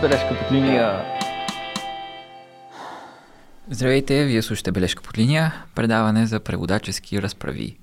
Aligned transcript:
Бележка 0.00 0.38
под 0.38 0.52
линия. 0.52 1.04
Здравейте, 3.70 4.24
вие 4.24 4.42
слушате 4.42 4.72
Бележка 4.72 5.02
под 5.02 5.18
линия, 5.18 5.64
предаване 5.74 6.26
за 6.26 6.40
преводачески 6.40 7.22
разправи. 7.22 7.78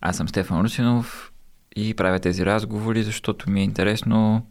Аз 0.00 0.16
съм 0.16 0.28
Стефан 0.28 0.60
Русинов 0.60 1.32
и 1.76 1.94
правя 1.94 2.18
тези 2.18 2.46
разговори, 2.46 3.02
защото 3.02 3.50
ми 3.50 3.60
е 3.60 3.64
интересно 3.64 4.46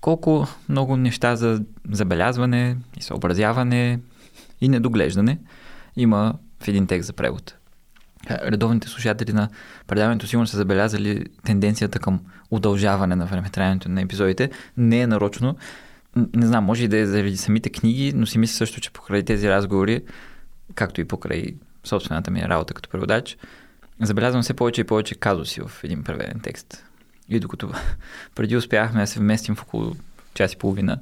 колко 0.00 0.46
много 0.68 0.96
неща 0.96 1.36
за 1.36 1.62
забелязване 1.90 2.76
и 2.96 3.02
съобразяване 3.02 3.98
и 4.60 4.68
недоглеждане 4.68 5.38
има 5.96 6.34
в 6.62 6.68
един 6.68 6.86
текст 6.86 7.06
за 7.06 7.12
превод. 7.12 7.54
Редовните 8.30 8.88
слушатели 8.88 9.32
на 9.32 9.48
предаването 9.86 10.26
сигурно 10.26 10.46
са 10.46 10.56
забелязали 10.56 11.24
тенденцията 11.44 11.98
към 11.98 12.20
удължаване 12.50 13.16
на 13.16 13.26
времетраенето 13.26 13.88
на 13.88 14.00
епизодите. 14.00 14.50
Не 14.76 15.00
е 15.00 15.06
нарочно. 15.06 15.56
Не 16.16 16.46
знам, 16.46 16.64
може 16.64 16.84
и 16.84 16.88
да 16.88 16.98
е 16.98 17.06
заради 17.06 17.36
самите 17.36 17.70
книги, 17.70 18.12
но 18.14 18.26
си 18.26 18.38
мисля 18.38 18.54
също, 18.54 18.80
че 18.80 18.90
покрай 18.90 19.22
тези 19.22 19.48
разговори, 19.48 20.02
както 20.74 21.00
и 21.00 21.04
покрай 21.04 21.54
собствената 21.84 22.30
ми 22.30 22.42
работа 22.42 22.74
като 22.74 22.88
преводач, 22.88 23.36
забелязвам 24.00 24.42
все 24.42 24.54
повече 24.54 24.80
и 24.80 24.84
повече 24.84 25.14
казуси 25.14 25.60
в 25.60 25.84
един 25.84 26.04
преведен 26.04 26.40
текст. 26.40 26.84
И 27.28 27.40
докато 27.40 27.70
преди 28.34 28.56
успяхме 28.56 29.00
да 29.00 29.06
се 29.06 29.20
вместим 29.20 29.54
в 29.54 29.62
около 29.62 29.96
час 30.34 30.52
и 30.52 30.56
половина, 30.56 30.98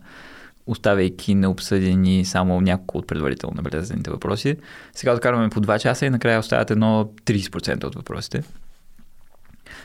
оставяйки 0.66 1.34
необсъдени 1.34 2.24
само 2.24 2.60
няколко 2.60 2.98
от 2.98 3.06
предварително 3.06 3.56
набелязаните 3.56 4.10
въпроси, 4.10 4.56
сега 4.92 5.14
откарваме 5.14 5.48
по 5.48 5.60
2 5.60 5.78
часа 5.78 6.06
и 6.06 6.10
накрая 6.10 6.40
остават 6.40 6.70
едно 6.70 7.10
30% 7.24 7.84
от 7.84 7.94
въпросите. 7.94 8.42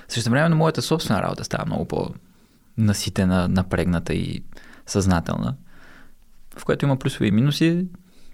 Също 0.08 0.30
време 0.30 0.56
моята 0.56 0.82
собствена 0.82 1.22
работа 1.22 1.44
става 1.44 1.66
много 1.66 1.86
по-наситена, 1.86 3.48
напрегната 3.48 4.14
и 4.14 4.44
съзнателна, 4.88 5.56
в 6.58 6.66
което 6.66 6.86
има 6.86 7.00
плюсови 7.00 7.28
и 7.28 7.32
минуси. 7.32 7.88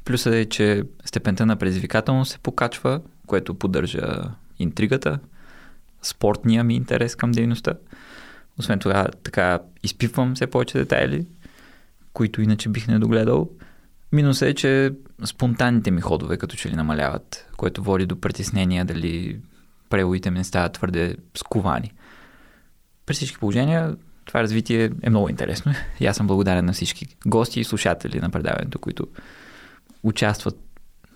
Плюсът 0.05 0.33
е, 0.33 0.45
че 0.45 0.83
степента 1.05 1.45
на 1.45 1.55
предизвикателност 1.55 2.31
се 2.31 2.39
покачва, 2.39 3.01
което 3.27 3.55
поддържа 3.55 4.31
интригата, 4.59 5.19
спортния 6.01 6.63
ми 6.63 6.75
интерес 6.75 7.15
към 7.15 7.31
дейността. 7.31 7.73
Освен 8.57 8.79
това, 8.79 9.07
така 9.23 9.59
изпивам 9.83 10.35
все 10.35 10.47
повече 10.47 10.77
детайли, 10.77 11.27
които 12.13 12.41
иначе 12.41 12.69
бих 12.69 12.87
не 12.87 12.99
догледал. 12.99 13.49
Минусът 14.11 14.49
е, 14.49 14.53
че 14.53 14.91
спонтанните 15.25 15.91
ми 15.91 16.01
ходове 16.01 16.37
като 16.37 16.55
че 16.55 16.69
ли 16.69 16.75
намаляват, 16.75 17.51
което 17.57 17.83
води 17.83 18.05
до 18.05 18.21
притеснения 18.21 18.85
дали 18.85 19.39
преводите 19.89 20.31
ми 20.31 20.37
не 20.37 20.43
стават 20.43 20.73
твърде 20.73 21.15
скувани. 21.35 21.91
При 23.05 23.13
всички 23.13 23.37
положения 23.37 23.95
това 24.29 24.41
развитие 24.41 24.91
е 25.01 25.09
много 25.09 25.29
интересно 25.29 25.73
и 25.99 26.05
аз 26.05 26.17
съм 26.17 26.27
благодарен 26.27 26.65
на 26.65 26.73
всички 26.73 27.07
гости 27.27 27.59
и 27.59 27.63
слушатели 27.63 28.19
на 28.19 28.29
предаването, 28.29 28.79
които 28.79 29.07
участват 30.03 30.57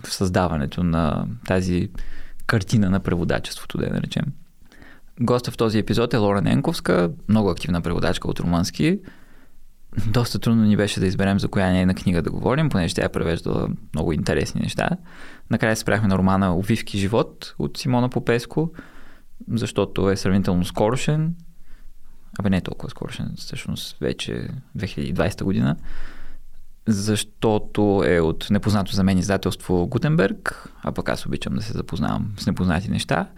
в 0.04 0.14
създаването 0.14 0.82
на 0.82 1.26
тази 1.46 1.88
картина 2.46 2.90
на 2.90 3.00
преводачеството, 3.00 3.78
да 3.78 3.84
я 3.84 3.92
наречем. 3.92 4.24
Госта 5.20 5.50
в 5.50 5.56
този 5.56 5.78
епизод 5.78 6.14
е 6.14 6.16
Лора 6.16 6.42
Ненковска, 6.42 7.10
много 7.28 7.50
активна 7.50 7.80
преводачка 7.80 8.28
от 8.28 8.40
румънски. 8.40 9.00
Доста 10.06 10.38
трудно 10.38 10.64
ни 10.64 10.76
беше 10.76 11.00
да 11.00 11.06
изберем 11.06 11.40
за 11.40 11.48
коя 11.48 11.70
нейна 11.70 11.94
книга 11.94 12.22
да 12.22 12.30
говорим, 12.30 12.68
понеже 12.68 12.94
тя 12.94 13.04
е 13.04 13.12
превеждала 13.12 13.68
много 13.94 14.12
интересни 14.12 14.60
неща. 14.60 14.90
Накрая 15.50 15.76
спряхме 15.76 16.08
на 16.08 16.18
романа 16.18 16.56
Овивки 16.58 16.98
живот 16.98 17.54
от 17.58 17.78
Симона 17.78 18.08
Попеско, 18.08 18.72
защото 19.48 20.10
е 20.10 20.16
сравнително 20.16 20.64
скорошен. 20.64 21.34
Абе 22.38 22.50
не 22.50 22.56
е 22.56 22.60
толкова 22.60 22.90
скорошен, 22.90 23.32
всъщност 23.36 23.96
вече 24.00 24.48
2020 24.78 25.44
година 25.44 25.76
защото 26.86 28.02
е 28.06 28.20
от 28.20 28.46
непознато 28.50 28.92
за 28.92 29.04
мен 29.04 29.18
издателство 29.18 29.86
Гутенберг, 29.86 30.72
а 30.82 30.92
пък 30.92 31.08
аз 31.08 31.26
обичам 31.26 31.54
да 31.54 31.62
се 31.62 31.72
запознавам 31.72 32.32
с 32.38 32.46
непознати 32.46 32.90
неща. 32.90 33.28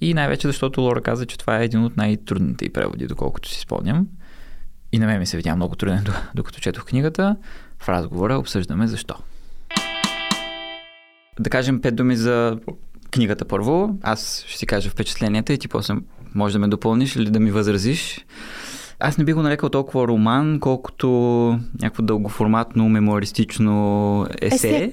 И 0.00 0.14
най-вече 0.14 0.46
защото 0.46 0.80
Лора 0.80 1.00
каза, 1.00 1.26
че 1.26 1.38
това 1.38 1.60
е 1.60 1.64
един 1.64 1.84
от 1.84 1.96
най-трудните 1.96 2.64
и 2.64 2.72
преводи, 2.72 3.06
доколкото 3.06 3.48
си 3.48 3.60
спомням. 3.60 4.08
И 4.92 4.98
на 4.98 5.06
мен 5.06 5.18
ми 5.18 5.26
се 5.26 5.36
видя 5.36 5.56
много 5.56 5.76
труден, 5.76 6.04
докато 6.34 6.60
четох 6.60 6.84
книгата. 6.84 7.36
В 7.78 7.88
разговора 7.88 8.38
обсъждаме 8.38 8.86
защо. 8.86 9.14
Да 11.40 11.50
кажем 11.50 11.80
пет 11.80 11.96
думи 11.96 12.16
за 12.16 12.58
книгата 13.10 13.44
първо. 13.44 13.98
Аз 14.02 14.44
ще 14.46 14.58
си 14.58 14.66
кажа 14.66 14.90
впечатленията 14.90 15.52
и 15.52 15.58
ти 15.58 15.68
после 15.68 15.94
може 16.34 16.52
да 16.52 16.58
ме 16.58 16.68
допълниш 16.68 17.16
или 17.16 17.30
да 17.30 17.40
ми 17.40 17.50
възразиш. 17.50 18.24
Аз 19.00 19.18
не 19.18 19.24
би 19.24 19.32
го 19.32 19.42
нарекал 19.42 19.68
толкова 19.68 20.08
роман, 20.08 20.60
колкото 20.60 21.08
някакво 21.82 22.02
дългоформатно, 22.02 22.88
мемуаристично 22.88 24.26
есе, 24.40 24.68
есе. 24.68 24.92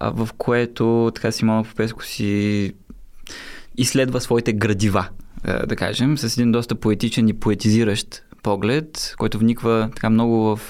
В 0.00 0.28
което 0.38 1.12
така 1.14 1.32
Симона 1.32 1.64
Попеско 1.64 2.04
си 2.04 2.72
изследва 3.76 4.20
своите 4.20 4.52
градива, 4.52 5.08
да 5.66 5.76
кажем, 5.76 6.18
с 6.18 6.38
един 6.38 6.52
доста 6.52 6.74
поетичен 6.74 7.28
и 7.28 7.34
поетизиращ 7.34 8.22
поглед, 8.42 9.14
който 9.18 9.38
вниква 9.38 9.90
така 9.94 10.10
много 10.10 10.56
в 10.56 10.60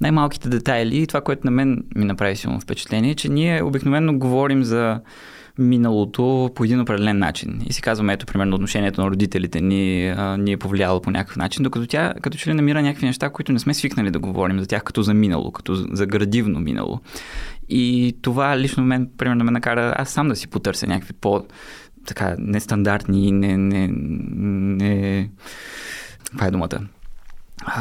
най-малките 0.00 0.48
детайли 0.48 0.96
и 0.98 1.06
това, 1.06 1.20
което 1.20 1.42
на 1.44 1.50
мен 1.50 1.84
ми 1.96 2.04
направи 2.04 2.36
силно 2.36 2.60
впечатление, 2.60 3.14
че 3.14 3.28
ние 3.28 3.62
обикновено 3.62 4.18
говорим 4.18 4.64
за 4.64 5.00
миналото 5.58 6.50
по 6.54 6.64
един 6.64 6.80
определен 6.80 7.18
начин. 7.18 7.60
И 7.66 7.72
си 7.72 7.82
казваме, 7.82 8.12
ето, 8.12 8.26
примерно, 8.26 8.54
отношението 8.54 9.00
на 9.00 9.10
родителите 9.10 9.60
ни, 9.60 10.08
а, 10.08 10.36
ни 10.36 10.52
е 10.52 10.56
повлияло 10.56 11.00
по 11.00 11.10
някакъв 11.10 11.36
начин, 11.36 11.62
докато 11.62 11.86
тя 11.86 12.14
като 12.22 12.38
че 12.38 12.50
ли 12.50 12.54
намира 12.54 12.82
някакви 12.82 13.06
неща, 13.06 13.30
които 13.30 13.52
не 13.52 13.58
сме 13.58 13.74
свикнали 13.74 14.10
да 14.10 14.18
говорим 14.18 14.60
за 14.60 14.66
тях 14.66 14.82
като 14.82 15.02
за 15.02 15.14
минало, 15.14 15.50
като 15.52 15.74
за 15.74 16.06
градивно 16.06 16.60
минало. 16.60 17.00
И 17.68 18.16
това 18.22 18.58
лично 18.58 18.84
мен, 18.84 19.10
примерно, 19.18 19.44
ме 19.44 19.50
накара 19.50 19.94
аз 19.96 20.10
сам 20.10 20.28
да 20.28 20.36
си 20.36 20.48
потърся 20.48 20.86
някакви 20.86 21.12
по 21.12 21.44
така 22.06 22.34
нестандартни, 22.38 23.32
не, 23.32 23.56
не, 23.56 23.88
не... 23.92 25.30
Каква 26.30 26.46
е 26.46 26.50
думата? 26.50 26.78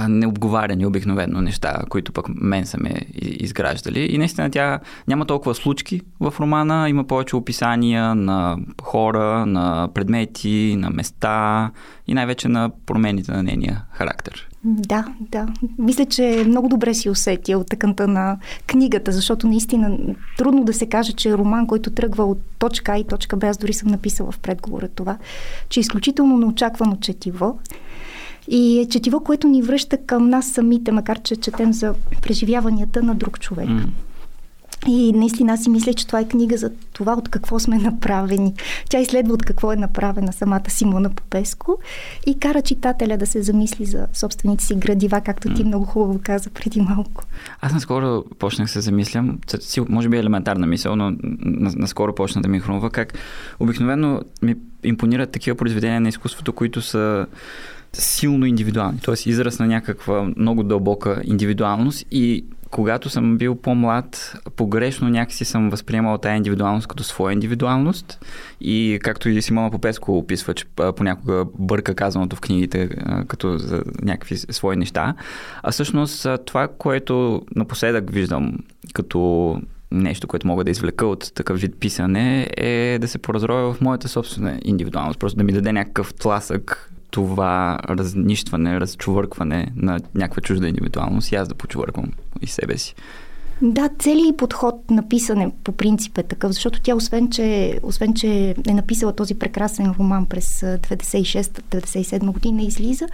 Необговаряни 0.10 0.86
обикновено 0.86 1.42
неща, 1.42 1.82
които 1.90 2.12
пък 2.12 2.26
мен 2.30 2.66
са 2.66 2.78
ме 2.80 2.96
изграждали. 3.22 4.00
И 4.00 4.18
наистина 4.18 4.52
тя 4.52 4.80
няма 5.08 5.26
толкова 5.26 5.56
случки 5.56 6.02
в 6.20 6.34
романа, 6.40 6.90
има 6.90 7.04
повече 7.04 7.36
описания 7.36 8.16
на 8.16 8.58
хора, 8.82 9.46
на 9.46 9.90
предмети, 9.94 10.76
на 10.78 10.90
места 10.90 11.72
и 12.08 12.14
най-вече 12.14 12.48
на 12.48 12.72
промените 12.86 13.32
на 13.32 13.44
нейния 13.44 13.84
характер. 13.92 14.50
Да, 14.64 15.06
да. 15.20 15.48
Мисля, 15.78 16.06
че 16.06 16.44
много 16.48 16.70
добре 16.70 16.94
си 16.94 17.10
усетил 17.10 17.64
тъканта 17.64 18.08
на 18.08 18.38
книгата, 18.68 19.12
защото 19.12 19.48
наистина 19.48 19.98
трудно 20.38 20.64
да 20.64 20.74
се 20.74 20.86
каже, 20.86 21.14
че 21.14 21.30
е 21.30 21.38
роман, 21.38 21.68
който 21.68 21.92
тръгва 21.92 22.26
от 22.26 22.38
точка 22.60 22.92
А 22.92 22.98
и 22.98 23.04
точка 23.04 23.38
Б. 23.38 23.48
Аз 23.48 23.58
дори 23.58 23.74
съм 23.74 23.90
написала 23.90 24.32
в 24.32 24.40
предговора 24.40 24.88
това, 24.88 25.18
че 25.70 25.80
е 25.80 25.82
изключително 25.82 26.38
неочаквано 26.38 26.98
четиво 27.02 27.60
и 28.48 28.80
е 28.80 28.88
четиво, 28.88 29.24
което 29.24 29.48
ни 29.48 29.62
връща 29.62 29.98
към 29.98 30.30
нас 30.30 30.48
самите, 30.48 30.92
макар 30.92 31.22
че 31.22 31.36
четем 31.36 31.74
за 31.74 31.94
преживяванията 32.22 33.04
на 33.04 33.16
друг 33.16 33.40
човек. 33.40 33.70
Mm. 33.70 33.88
И 34.88 35.14
наистина 35.14 35.54
аз 35.54 35.64
си 35.64 35.70
мисля, 35.70 35.94
че 35.94 36.08
това 36.08 36.20
е 36.20 36.28
книга 36.28 36.58
за 36.58 36.72
това 36.94 37.14
от 37.14 37.30
какво 37.30 37.60
сме 37.60 37.78
направени. 37.78 38.54
Тя 38.90 39.00
изследва 39.00 39.34
от 39.34 39.44
какво 39.44 39.72
е 39.72 39.76
направена 39.76 40.34
самата 40.34 40.70
Симона 40.70 41.10
Попеско 41.10 41.78
и 42.26 42.40
кара 42.40 42.62
читателя 42.62 43.18
да 43.18 43.26
се 43.26 43.42
замисли 43.42 43.86
за 43.86 44.08
собствените 44.14 44.64
си 44.64 44.76
градива, 44.76 45.22
както 45.22 45.54
ти 45.54 45.64
много 45.64 45.86
хубаво 45.86 46.20
каза 46.24 46.50
преди 46.50 46.82
малко. 46.82 47.24
Аз 47.62 47.74
наскоро 47.74 48.24
почнах 48.40 48.72
се 48.72 48.82
замислям, 48.82 49.40
може 49.90 50.10
би 50.10 50.18
е 50.18 50.20
елементарна 50.20 50.68
мисъл, 50.68 50.96
но 50.96 51.14
наскоро 51.76 52.16
почна 52.16 52.42
да 52.42 52.48
ми 52.48 52.60
хрумва 52.60 52.90
как 52.90 53.14
обикновено 53.60 54.22
ми 54.42 54.56
импонират 54.84 55.32
такива 55.32 55.58
произведения 55.58 56.02
на 56.02 56.10
изкуството, 56.10 56.54
които 56.54 56.82
са 56.82 57.26
силно 58.02 58.46
индивидуални, 58.46 59.00
т.е. 59.00 59.30
израз 59.30 59.60
на 59.60 59.68
някаква 59.68 60.32
много 60.38 60.64
дълбока 60.64 61.22
индивидуалност 61.24 62.06
и 62.12 62.46
когато 62.72 63.10
съм 63.10 63.38
бил 63.38 63.56
по-млад, 63.56 64.36
погрешно 64.56 65.10
някакси 65.10 65.46
съм 65.46 65.70
възприемал 65.70 66.18
тази 66.18 66.38
индивидуалност 66.38 66.88
като 66.88 67.04
своя 67.04 67.34
индивидуалност 67.34 68.26
и 68.62 69.00
както 69.02 69.30
и 69.30 69.42
Симона 69.42 69.72
Попеско 69.72 70.18
описва, 70.18 70.54
че 70.54 70.66
понякога 70.96 71.46
бърка 71.60 71.96
казаното 71.96 72.36
в 72.36 72.42
книгите 72.42 72.90
като 73.28 73.58
за 73.58 73.84
някакви 74.02 74.38
свои 74.38 74.76
неща. 74.76 75.14
А 75.64 75.72
всъщност 75.72 76.28
това, 76.46 76.68
което 76.68 77.42
напоследък 77.56 78.12
виждам 78.12 78.58
като 78.94 79.62
нещо, 79.92 80.28
което 80.28 80.48
мога 80.48 80.64
да 80.64 80.72
извлека 80.72 81.06
от 81.06 81.32
такъв 81.36 81.60
вид 81.60 81.76
писане, 81.80 82.48
е 82.58 82.98
да 83.02 83.08
се 83.08 83.18
поразроя 83.18 83.74
в 83.74 83.82
моята 83.82 84.08
собствена 84.08 84.60
индивидуалност. 84.64 85.20
Просто 85.20 85.38
да 85.38 85.44
ми 85.44 85.52
даде 85.52 85.72
някакъв 85.72 86.14
тласък 86.14 86.92
това 87.16 87.80
разнищване, 87.90 88.80
разчувъркване 88.80 89.68
на 89.76 90.00
някаква 90.16 90.42
чужда 90.42 90.68
индивидуалност 90.68 91.32
и 91.32 91.36
аз 91.36 91.48
да 91.48 91.56
почувърквам 91.56 92.12
и 92.42 92.48
себе 92.48 92.78
си. 92.78 92.96
Да, 93.62 93.90
целият 94.00 94.38
подход 94.38 94.92
на 94.92 95.10
писане 95.10 95.52
по 95.64 95.72
принцип 95.72 96.18
е 96.18 96.24
такъв, 96.24 96.52
защото 96.52 96.82
тя 96.82 96.96
освен 96.96 97.30
че, 97.30 97.80
освен, 97.84 98.14
че 98.14 98.56
е 98.68 98.74
написала 98.74 99.14
този 99.14 99.36
прекрасен 99.36 99.94
роман 100.00 100.26
през 100.26 100.62
96-97 100.62 102.32
година 102.32 102.62
излиза, 102.62 103.08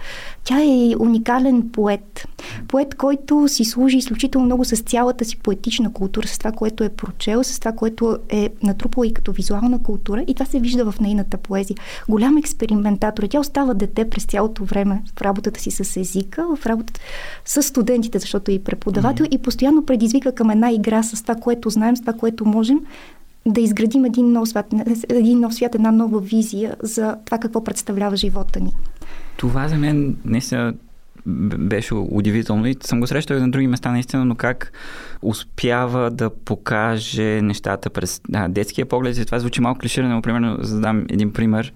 тя 0.44 0.62
е 0.62 0.94
уникален 0.98 1.70
поет. 1.72 2.28
Поет, 2.68 2.94
който 2.94 3.48
си 3.48 3.64
служи 3.64 3.96
изключително 3.96 4.46
много 4.46 4.64
с 4.64 4.76
цялата 4.76 5.24
си 5.24 5.36
поетична 5.36 5.92
култура, 5.92 6.28
с 6.28 6.38
това, 6.38 6.52
което 6.52 6.84
е 6.84 6.88
прочел, 6.88 7.44
с 7.44 7.58
това, 7.58 7.72
което 7.72 8.18
е 8.28 8.50
натрупала 8.62 9.06
и 9.06 9.14
като 9.14 9.32
визуална 9.32 9.82
култура 9.82 10.24
и 10.26 10.34
това 10.34 10.46
се 10.46 10.60
вижда 10.60 10.92
в 10.92 11.00
нейната 11.00 11.36
поезия. 11.36 11.76
Голям 12.08 12.36
експериментатор. 12.36 13.22
Тя 13.22 13.40
остава 13.40 13.74
дете 13.74 14.08
през 14.10 14.24
цялото 14.24 14.64
време 14.64 15.02
в 15.18 15.22
работата 15.22 15.60
си 15.60 15.70
с 15.70 15.96
езика, 15.96 16.46
в 16.56 16.66
работата 16.66 17.00
с 17.44 17.62
студентите, 17.62 18.18
защото 18.18 18.50
е 18.50 18.54
и 18.54 18.64
преподавател 18.64 19.26
mm-hmm. 19.26 19.34
и 19.34 19.42
постоянно 19.42 19.86
предизвика 19.86 20.31
към 20.34 20.50
една 20.50 20.70
игра 20.70 21.02
с 21.02 21.22
това, 21.22 21.34
което 21.34 21.70
знаем, 21.70 21.96
с 21.96 22.00
това, 22.00 22.12
което 22.12 22.44
можем, 22.44 22.80
да 23.46 23.60
изградим 23.60 24.04
един 24.04 24.32
нов 24.32 24.48
свят, 24.48 24.66
един 25.08 25.40
нов 25.40 25.54
свят, 25.54 25.74
една 25.74 25.90
нова 25.90 26.20
визия 26.20 26.76
за 26.82 27.16
това 27.24 27.38
какво 27.38 27.64
представлява 27.64 28.16
живота 28.16 28.60
ни. 28.60 28.72
Това 29.36 29.68
за 29.68 29.76
мен 29.76 30.16
наистина 30.24 30.74
беше 31.26 31.94
удивително 31.94 32.66
и 32.66 32.76
съм 32.80 33.00
го 33.00 33.06
срещал 33.06 33.36
и 33.36 33.40
на 33.40 33.50
други 33.50 33.66
места 33.66 33.90
наистина, 33.90 34.24
но 34.24 34.34
как 34.34 34.72
успява 35.22 36.10
да 36.10 36.30
покаже 36.30 37.40
нещата 37.42 37.90
през 37.90 38.20
да, 38.28 38.48
детския 38.48 38.86
поглед 38.86 39.18
и 39.18 39.24
това 39.24 39.38
звучи 39.38 39.60
малко 39.60 39.80
клиширано, 39.80 40.22
примерно, 40.22 40.56
за 40.60 40.74
да 40.74 40.80
дам 40.80 41.06
един 41.08 41.32
пример 41.32 41.72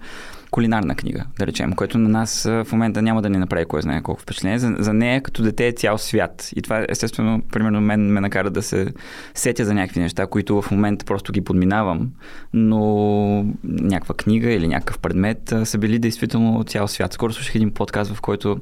кулинарна 0.57 0.95
книга, 0.95 1.25
да 1.39 1.47
речем, 1.47 1.73
което 1.73 1.97
на 1.97 2.09
нас 2.09 2.43
в 2.43 2.67
момента 2.71 3.01
няма 3.01 3.21
да 3.21 3.29
ни 3.29 3.37
направи 3.37 3.65
кой 3.65 3.81
знае 3.81 4.01
колко 4.01 4.21
впечатление. 4.21 4.59
За, 4.59 4.75
за 4.79 4.93
нея 4.93 5.21
като 5.21 5.43
дете 5.43 5.67
е 5.67 5.71
цял 5.71 5.97
свят. 5.97 6.49
И 6.55 6.61
това, 6.61 6.85
естествено, 6.89 7.41
примерно 7.51 7.81
мен 7.81 8.11
ме 8.11 8.21
накара 8.21 8.49
да 8.49 8.61
се 8.61 8.93
сетя 9.33 9.65
за 9.65 9.73
някакви 9.73 9.99
неща, 9.99 10.27
които 10.27 10.61
в 10.61 10.71
момента 10.71 11.05
просто 11.05 11.31
ги 11.31 11.41
подминавам, 11.41 12.09
но 12.53 13.45
някаква 13.63 14.15
книга 14.15 14.51
или 14.51 14.67
някакъв 14.67 14.99
предмет 14.99 15.53
са 15.63 15.77
били 15.77 15.99
действително 15.99 16.63
цял 16.63 16.87
свят. 16.87 17.13
Скоро 17.13 17.33
слушах 17.33 17.55
един 17.55 17.71
подкаст, 17.71 18.13
в 18.13 18.21
който 18.21 18.57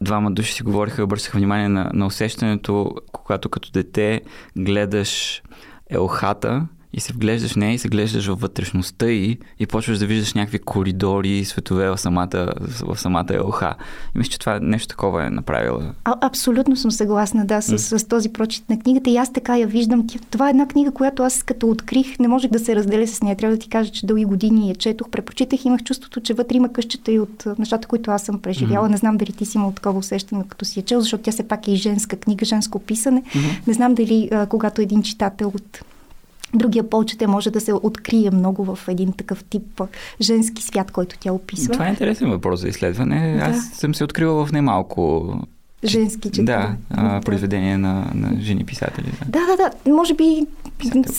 двама 0.00 0.30
души 0.30 0.52
си 0.52 0.62
говориха, 0.62 1.04
обръщаха 1.04 1.38
внимание 1.38 1.68
на, 1.68 1.90
на 1.94 2.06
усещането, 2.06 2.94
когато 3.12 3.48
като 3.48 3.70
дете 3.70 4.20
гледаш 4.56 5.42
елхата 5.90 6.66
и 6.96 7.00
се 7.00 7.12
вглеждаш 7.12 7.52
в 7.52 7.56
нея 7.56 7.74
и 7.74 7.78
се 7.78 7.88
глеждаш 7.88 8.26
във 8.26 8.40
вътрешността 8.40 9.10
и, 9.10 9.38
и 9.58 9.66
почваш 9.66 9.98
да 9.98 10.06
виждаш 10.06 10.34
някакви 10.34 10.58
коридори, 10.58 11.44
светове 11.44 11.90
в 11.90 11.98
самата, 11.98 12.52
в 12.82 12.96
самата 12.96 13.44
ЛХ. 13.44 13.62
И 14.14 14.18
мисля, 14.18 14.30
че 14.30 14.38
това 14.38 14.60
нещо 14.60 14.88
такова 14.88 15.26
е 15.26 15.30
направила. 15.30 15.94
А, 16.04 16.14
абсолютно 16.20 16.76
съм 16.76 16.90
съгласна, 16.90 17.46
да, 17.46 17.60
с, 17.60 17.78
mm. 17.78 17.98
с 17.98 18.04
този 18.04 18.28
прочит 18.28 18.70
на 18.70 18.78
книгата. 18.78 19.10
И 19.10 19.16
аз 19.16 19.32
така 19.32 19.56
я 19.56 19.66
виждам. 19.66 20.06
Това 20.30 20.46
е 20.46 20.50
една 20.50 20.68
книга, 20.68 20.90
която 20.90 21.22
аз 21.22 21.42
като 21.42 21.68
открих, 21.68 22.18
не 22.18 22.28
можех 22.28 22.50
да 22.50 22.58
се 22.58 22.76
разделя 22.76 23.06
с 23.06 23.22
нея. 23.22 23.36
Трябва 23.36 23.56
да 23.56 23.60
ти 23.60 23.68
кажа, 23.68 23.92
че 23.92 24.06
дълги 24.06 24.24
години 24.24 24.68
я 24.68 24.74
четох, 24.74 25.10
препочитах 25.10 25.64
и 25.64 25.68
имах 25.68 25.82
чувството, 25.82 26.20
че 26.20 26.34
вътре 26.34 26.56
има 26.56 26.72
къщата 26.72 27.12
и 27.12 27.20
от 27.20 27.46
нещата, 27.58 27.88
които 27.88 28.10
аз 28.10 28.22
съм 28.22 28.38
преживяла. 28.38 28.88
Mm. 28.88 28.90
Не 28.90 28.96
знам 28.96 29.16
дали 29.16 29.32
ти 29.32 29.46
си 29.46 29.58
имал 29.58 29.72
такова 29.72 29.98
усещане, 29.98 30.44
като 30.48 30.64
си 30.64 30.78
я 30.78 30.84
чел, 30.84 31.00
защото 31.00 31.22
тя 31.22 31.32
все 31.32 31.48
пак 31.48 31.68
е 31.68 31.72
и 31.72 31.76
женска 31.76 32.16
книга, 32.16 32.44
женско 32.44 32.78
писане. 32.78 33.22
Mm-hmm. 33.22 33.66
Не 33.66 33.74
знам 33.74 33.94
дали 33.94 34.28
а, 34.32 34.46
когато 34.46 34.82
един 34.82 35.02
читател 35.02 35.52
от 35.54 35.80
другия 36.54 36.90
полчете 36.90 37.26
може 37.26 37.50
да 37.50 37.60
се 37.60 37.72
открие 37.72 38.30
много 38.30 38.64
в 38.64 38.88
един 38.88 39.12
такъв 39.12 39.44
тип 39.44 39.82
женски 40.20 40.62
свят, 40.62 40.90
който 40.90 41.16
тя 41.20 41.32
описва. 41.32 41.72
Това 41.72 41.86
е 41.86 41.90
интересен 41.90 42.30
въпрос 42.30 42.60
за 42.60 42.68
изследване. 42.68 43.36
Да. 43.36 43.44
Аз 43.44 43.66
съм 43.66 43.94
се 43.94 44.04
открила 44.04 44.46
в 44.46 44.52
немалко 44.52 45.34
женски 45.84 46.30
четове. 46.30 46.44
Да, 46.44 46.76
а, 46.90 47.20
произведение 47.20 47.78
на, 47.78 48.10
на 48.14 48.40
жени 48.40 48.64
писатели. 48.64 49.12
Да, 49.28 49.40
да, 49.46 49.56
да. 49.56 49.90
Може 49.90 50.14
би. 50.14 50.46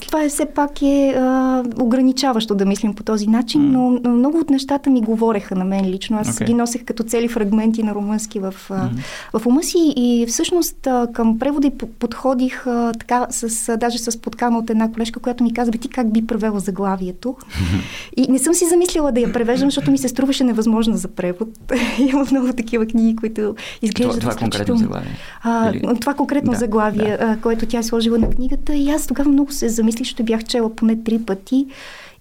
Това 0.01 0.23
е 0.23 0.29
все 0.29 0.45
пак 0.45 0.81
е 0.81 1.15
а, 1.17 1.63
ограничаващо 1.79 2.55
да 2.55 2.65
мислим 2.65 2.93
по 2.93 3.03
този 3.03 3.27
начин, 3.27 3.61
mm. 3.61 3.71
но, 3.71 3.99
но 4.03 4.09
много 4.09 4.37
от 4.37 4.49
нещата 4.49 4.89
ми 4.89 5.01
говореха 5.01 5.55
на 5.55 5.65
мен 5.65 5.85
лично. 5.85 6.17
Аз 6.19 6.27
okay. 6.27 6.45
ги 6.45 6.53
носех 6.53 6.83
като 6.85 7.03
цели 7.03 7.27
фрагменти 7.27 7.83
на 7.83 7.95
румънски 7.95 8.39
в, 8.39 8.55
mm. 8.69 8.89
в 9.39 9.45
ума 9.45 9.63
си 9.63 9.93
и 9.95 10.25
всъщност 10.27 10.87
а, 10.87 11.07
към 11.13 11.39
превода 11.39 11.71
подходих 11.99 12.67
а, 12.67 12.93
така, 12.99 13.27
с, 13.29 13.77
даже 13.77 13.97
с 13.97 14.21
подкана 14.21 14.57
от 14.57 14.69
една 14.69 14.91
колежка, 14.91 15.19
която 15.19 15.43
ми 15.43 15.53
каза, 15.53 15.71
ти 15.71 15.89
как 15.89 16.13
би 16.13 16.27
превела 16.27 16.59
заглавието? 16.59 17.35
и 18.17 18.31
не 18.31 18.39
съм 18.39 18.53
си 18.53 18.65
замислила 18.65 19.11
да 19.11 19.19
я 19.19 19.33
превеждам, 19.33 19.67
защото 19.67 19.91
ми 19.91 19.97
се 19.97 20.07
струваше 20.07 20.43
невъзможно 20.43 20.97
за 20.97 21.07
превод. 21.07 21.49
Има 21.99 22.25
много 22.31 22.53
такива 22.53 22.85
книги, 22.85 23.15
които 23.15 23.55
изглеждат 23.81 24.19
това, 24.19 24.31
това 24.31 24.39
конкретно 24.39 24.77
заглавие? 24.77 25.17
А, 25.43 25.69
Или... 25.69 25.99
Това 25.99 26.13
конкретно 26.13 26.51
да, 26.51 26.57
заглавие, 26.57 27.17
да. 27.17 27.37
което 27.41 27.65
тя 27.65 27.79
е 27.79 27.83
сложила 27.83 28.17
на 28.17 28.29
книгата 28.29 28.75
и 28.75 28.89
аз 28.89 29.07
тогава 29.07 29.29
много 29.29 29.46
се 29.53 29.69
замислих, 29.69 29.99
защото 29.99 30.23
бях 30.23 30.43
чела 30.43 30.75
поне 30.75 31.03
три 31.03 31.19
пъти. 31.19 31.67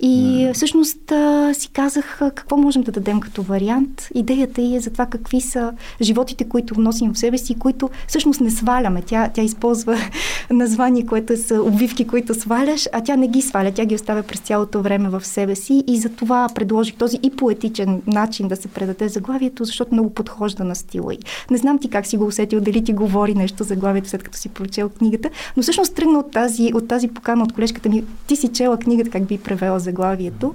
И 0.01 0.09
mm. 0.09 0.55
всъщност 0.55 1.13
а, 1.13 1.55
си 1.55 1.69
казах 1.69 2.23
а, 2.23 2.31
какво 2.31 2.57
можем 2.57 2.83
да 2.83 2.93
дадем 2.93 3.21
като 3.21 3.43
вариант. 3.43 4.09
Идеята 4.15 4.63
е 4.63 4.81
за 4.81 4.91
това 4.91 5.07
какви 5.07 5.41
са 5.41 5.73
животите, 6.03 6.45
които 6.45 6.81
носим 6.81 7.13
в 7.13 7.19
себе 7.19 7.39
си, 7.39 7.59
които 7.59 7.91
всъщност 8.09 8.41
не 8.41 8.51
сваляме. 8.51 9.03
Тя, 9.03 9.29
тя 9.29 9.43
използва 9.43 9.99
название, 10.51 11.07
което 11.07 11.37
са 11.37 11.63
обвивки, 11.63 12.07
които 12.07 12.35
сваляш, 12.35 12.89
а 12.93 13.01
тя 13.01 13.17
не 13.17 13.29
ги 13.29 13.43
сваля, 13.43 13.73
тя 13.75 13.85
ги 13.85 13.95
оставя 13.95 14.23
през 14.23 14.41
цялото 14.41 14.83
време 14.83 15.09
в 15.09 15.25
себе 15.25 15.55
си 15.55 15.85
и 15.87 15.99
за 15.99 16.09
това 16.09 16.49
предложих 16.55 16.95
този 16.95 17.19
и 17.23 17.31
поетичен 17.31 18.03
начин 18.07 18.49
да 18.49 18.57
се 18.57 18.69
предаде 18.69 19.09
заглавието, 19.09 19.65
защото 19.65 19.95
много 19.95 20.11
подхожда 20.11 20.65
на 20.65 20.75
стила. 20.75 21.15
И 21.15 21.19
не 21.51 21.57
знам 21.57 21.79
ти 21.79 21.91
как 21.91 22.07
си 22.07 22.17
го 22.17 22.27
усетил, 22.27 22.61
дали 22.61 22.85
ти 22.85 22.93
говори 22.93 23.35
нещо 23.35 23.65
заглавието, 23.65 24.09
след 24.09 24.23
като 24.23 24.39
си 24.39 24.49
прочел 24.49 24.89
книгата, 24.89 25.31
но 25.57 25.63
всъщност 25.63 25.95
тръгна 25.95 26.19
от 26.19 26.31
тази, 26.31 26.71
от 26.75 26.89
тази 26.89 27.09
покана 27.09 27.45
от 27.45 27.53
колежката 27.53 27.89
ми. 27.89 28.05
Ти 28.27 28.37
си 28.37 28.49
чела 28.49 28.77
книгата, 28.77 29.11
как 29.11 29.25
би 29.25 29.39
превела 29.39 29.81
заглавието. 29.87 30.55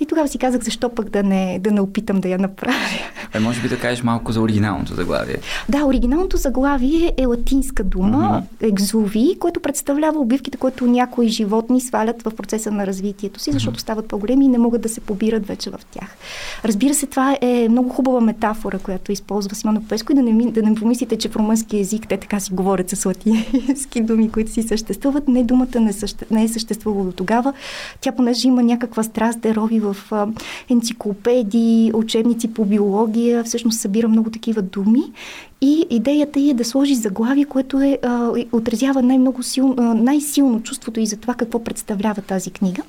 И 0.00 0.06
тогава 0.06 0.28
си 0.28 0.38
казах, 0.38 0.62
защо 0.62 0.88
пък 0.88 1.10
да 1.10 1.22
не, 1.22 1.58
да 1.58 1.70
не 1.70 1.80
опитам 1.80 2.20
да 2.20 2.28
я 2.28 2.38
направя. 2.38 2.74
А 3.34 3.40
може 3.40 3.62
би 3.62 3.68
да 3.68 3.78
кажеш 3.78 4.02
малко 4.02 4.32
за 4.32 4.40
оригиналното 4.40 4.94
заглавие. 4.94 5.36
Да, 5.68 5.84
оригиналното 5.84 6.36
заглавие 6.36 7.12
е 7.16 7.26
латинска 7.26 7.84
дума, 7.84 8.42
uh-huh. 8.62 8.68
екзуви, 8.68 9.36
което 9.40 9.60
представлява 9.60 10.20
обивките, 10.20 10.58
които 10.58 10.86
някои 10.86 11.28
животни 11.28 11.80
свалят 11.80 12.22
в 12.22 12.30
процеса 12.30 12.70
на 12.70 12.86
развитието 12.86 13.40
си, 13.40 13.52
защото 13.52 13.78
uh-huh. 13.78 13.82
стават 13.82 14.06
по-големи 14.06 14.44
и 14.44 14.48
не 14.48 14.58
могат 14.58 14.82
да 14.82 14.88
се 14.88 15.00
побират 15.00 15.46
вече 15.46 15.70
в 15.70 15.80
тях. 15.90 16.16
Разбира 16.64 16.94
се, 16.94 17.06
това 17.06 17.38
е 17.40 17.68
много 17.68 17.88
хубава 17.88 18.20
метафора, 18.20 18.78
която 18.78 19.12
използва 19.12 19.54
Симона 19.54 19.82
Песко 19.88 20.12
и 20.12 20.14
да 20.14 20.22
не, 20.22 20.50
да 20.50 20.62
не 20.62 20.74
помислите, 20.74 21.18
че 21.18 21.28
в 21.28 21.36
румънски 21.36 21.76
язик 21.76 22.08
те 22.08 22.16
така 22.16 22.40
си 22.40 22.52
говорят 22.52 22.90
с 22.90 23.04
латински 23.04 24.00
думи, 24.00 24.30
които 24.30 24.52
си 24.52 24.62
съществуват. 24.62 25.28
Не, 25.28 25.44
думата 25.44 25.80
не, 25.80 25.92
съще, 25.92 26.26
не 26.30 26.44
е 26.44 26.48
съществувала 26.48 27.04
до 27.04 27.12
тогава. 27.12 27.52
Тя, 28.00 28.12
понеже 28.12 28.48
има 28.48 28.62
някаква 28.62 29.02
страст 29.02 29.40
да 29.40 29.54
рови 29.54 29.80
в 29.80 29.87
енциклопедии, 30.70 31.92
учебници 31.94 32.54
по 32.54 32.64
биология, 32.64 33.44
всъщност 33.44 33.80
събира 33.80 34.08
много 34.08 34.30
такива 34.30 34.62
думи. 34.62 35.02
И 35.60 35.86
идеята 35.90 36.40
е 36.40 36.54
да 36.54 36.64
сложи 36.64 36.94
заглавие, 36.94 37.44
което 37.44 37.80
е, 37.80 37.98
отразява 38.52 39.02
най-много 39.02 39.42
силно, 39.42 39.94
най-силно 39.94 40.62
чувството 40.62 41.00
и 41.00 41.06
за 41.06 41.16
това 41.16 41.34
какво 41.34 41.64
представлява 41.64 42.22
тази 42.22 42.50
книга 42.50 42.82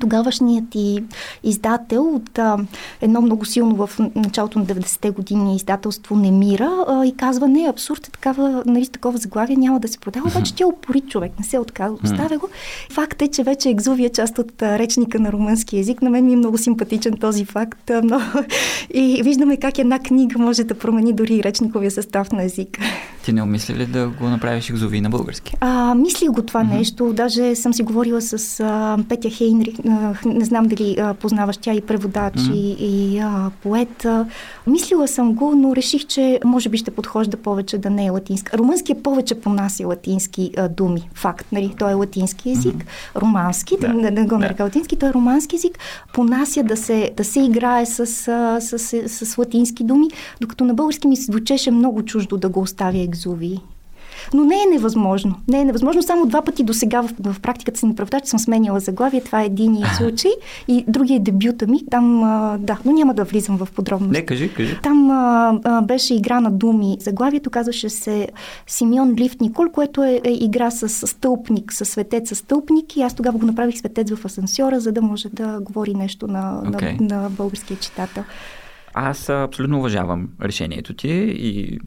тогавашният 0.00 0.74
и 0.74 1.04
издател 1.44 2.14
от 2.14 2.38
а, 2.38 2.58
едно 3.00 3.20
много 3.20 3.44
силно 3.44 3.86
в 3.86 3.90
началото 4.14 4.58
на 4.58 4.66
90-те 4.66 5.10
години 5.10 5.56
издателство 5.56 6.16
Немира 6.16 6.84
а, 6.88 7.06
и 7.06 7.16
казва, 7.16 7.48
не, 7.48 7.68
абсурд 7.68 8.06
е 8.06 8.10
такава, 8.10 8.62
нали, 8.66 8.86
такова 8.86 9.18
заглавие 9.18 9.56
няма 9.56 9.80
да 9.80 9.88
се 9.88 9.98
продава, 9.98 10.28
обаче 10.28 10.54
тя 10.54 10.66
опори 10.66 11.00
човек, 11.00 11.32
не 11.38 11.44
се 11.44 11.58
отказва, 11.58 11.98
оставя 12.04 12.38
го. 12.38 12.48
Факт 12.92 13.22
е, 13.22 13.28
че 13.28 13.42
вече 13.42 13.68
екзувия 13.68 14.10
част 14.10 14.38
от 14.38 14.62
а, 14.62 14.78
речника 14.78 15.20
на 15.20 15.32
румънски 15.32 15.76
язик. 15.76 16.02
На 16.02 16.10
мен 16.10 16.24
ми 16.24 16.32
е 16.32 16.36
много 16.36 16.58
симпатичен 16.58 17.16
този 17.16 17.44
факт. 17.44 17.90
А, 17.90 18.02
много... 18.02 18.22
И 18.94 19.20
виждаме 19.24 19.56
как 19.56 19.78
една 19.78 19.98
книга 19.98 20.38
може 20.38 20.64
да 20.64 20.78
промени 20.78 21.12
дори 21.12 21.42
речниковия 21.42 21.90
състав 21.90 22.32
на 22.32 22.42
езика. 22.42 22.80
Ти 23.26 23.32
не 23.32 23.42
умисли 23.42 23.74
ли 23.74 23.86
да 23.86 24.08
го 24.08 24.28
направиш 24.28 24.70
екзови 24.70 25.00
на 25.00 25.10
български? 25.10 25.56
А, 25.60 25.94
мислих 25.94 26.30
го 26.30 26.42
това 26.42 26.64
mm-hmm. 26.64 26.78
нещо. 26.78 27.12
Даже 27.12 27.54
съм 27.54 27.74
си 27.74 27.82
говорила 27.82 28.20
с 28.20 28.60
а, 28.60 28.98
Петя 29.08 29.30
Хейнрих, 29.30 29.74
не 30.24 30.44
знам 30.44 30.66
дали 30.66 30.96
а, 31.00 31.14
познаваш 31.14 31.56
тя 31.56 31.74
и 31.74 31.80
преводач 31.80 32.34
mm-hmm. 32.34 32.54
и, 32.54 32.76
и 33.14 33.18
а, 33.18 33.50
поет. 33.62 34.06
Мислила 34.66 35.08
съм 35.08 35.34
го, 35.34 35.54
но 35.56 35.76
реших, 35.76 36.06
че 36.06 36.40
може 36.44 36.68
би 36.68 36.78
ще 36.78 36.90
подхожда 36.90 37.36
повече 37.36 37.78
да 37.78 37.90
не 37.90 38.06
е 38.06 38.10
латински. 38.10 38.58
Румънски 38.58 38.92
е 38.92 39.02
повече 39.02 39.34
понася 39.34 39.86
латински 39.86 40.50
а, 40.56 40.68
думи. 40.68 41.08
Факт, 41.14 41.46
нали? 41.52 41.74
Той 41.78 41.90
е 41.90 41.94
латински 41.94 42.50
език, 42.50 42.74
mm-hmm. 42.74 43.20
романски, 43.20 43.76
да, 43.80 43.88
да, 43.88 44.10
да 44.10 44.24
го 44.24 44.38
нарека 44.38 44.56
да. 44.56 44.64
латински, 44.64 44.96
той 44.96 45.08
е 45.08 45.12
романски 45.12 45.56
език, 45.56 45.78
понася 46.12 46.62
да 46.62 46.76
се, 46.76 47.10
да 47.16 47.24
се 47.24 47.40
играе 47.40 47.86
с, 47.86 48.06
с, 48.06 48.60
с, 48.60 48.78
с, 49.08 49.26
с 49.26 49.38
латински 49.38 49.84
думи, 49.84 50.08
докато 50.40 50.64
на 50.64 50.74
български 50.74 51.08
ми 51.08 51.16
се 51.16 51.22
звучеше 51.22 51.70
много 51.70 52.02
чуждо 52.02 52.36
да 52.36 52.48
го 52.48 52.60
оставя 52.60 52.98
екзови. 52.98 53.15
Но 54.34 54.44
не 54.44 54.54
е 54.54 54.72
невъзможно. 54.72 55.34
Не 55.48 55.60
е 55.60 55.64
невъзможно. 55.64 56.02
Само 56.02 56.26
два 56.26 56.42
пъти 56.42 56.64
до 56.64 56.74
сега 56.74 57.00
в, 57.00 57.10
в 57.20 57.40
практиката 57.40 57.78
си 57.78 57.86
на 57.86 57.94
преводач 57.94 58.26
съм 58.26 58.38
сменяла 58.38 58.80
заглавие. 58.80 59.20
Това 59.20 59.42
е 59.42 59.46
един 59.46 59.76
случай. 59.96 60.30
И 60.68 60.84
другия 60.88 61.16
е 61.16 61.20
дебюта 61.20 61.66
ми. 61.66 61.86
Там, 61.90 62.24
а, 62.24 62.58
да, 62.60 62.78
но 62.84 62.92
няма 62.92 63.14
да 63.14 63.24
влизам 63.24 63.56
в 63.56 63.68
подробности. 63.74 64.20
Не, 64.20 64.26
кажи, 64.26 64.52
кажи. 64.54 64.78
Там 64.82 65.10
а, 65.10 65.58
а, 65.64 65.82
беше 65.82 66.14
игра 66.14 66.40
на 66.40 66.50
думи. 66.50 66.96
Заглавието 67.00 67.50
казваше 67.50 67.88
се 67.88 68.28
Симеон 68.66 69.14
Лифт 69.14 69.40
Никол, 69.40 69.66
което 69.72 70.04
е, 70.04 70.20
е 70.24 70.30
игра 70.30 70.70
с 70.70 70.88
стълпник, 70.88 71.72
с 71.72 71.84
светец 71.84 72.28
с 72.28 72.34
стълпник. 72.34 72.96
И 72.96 73.02
аз 73.02 73.14
тогава 73.14 73.38
го 73.38 73.46
направих 73.46 73.78
светец 73.78 74.14
в 74.14 74.24
асансьора, 74.24 74.80
за 74.80 74.92
да 74.92 75.02
може 75.02 75.28
да 75.28 75.60
говори 75.60 75.94
нещо 75.94 76.26
на, 76.26 76.62
okay. 76.64 77.00
на, 77.00 77.22
на 77.22 77.30
българския 77.30 77.76
читател. 77.78 78.24
Аз 78.94 79.28
абсолютно 79.28 79.78
уважавам 79.78 80.28
решението 80.42 80.94
ти 80.94 81.08
и 81.38 81.78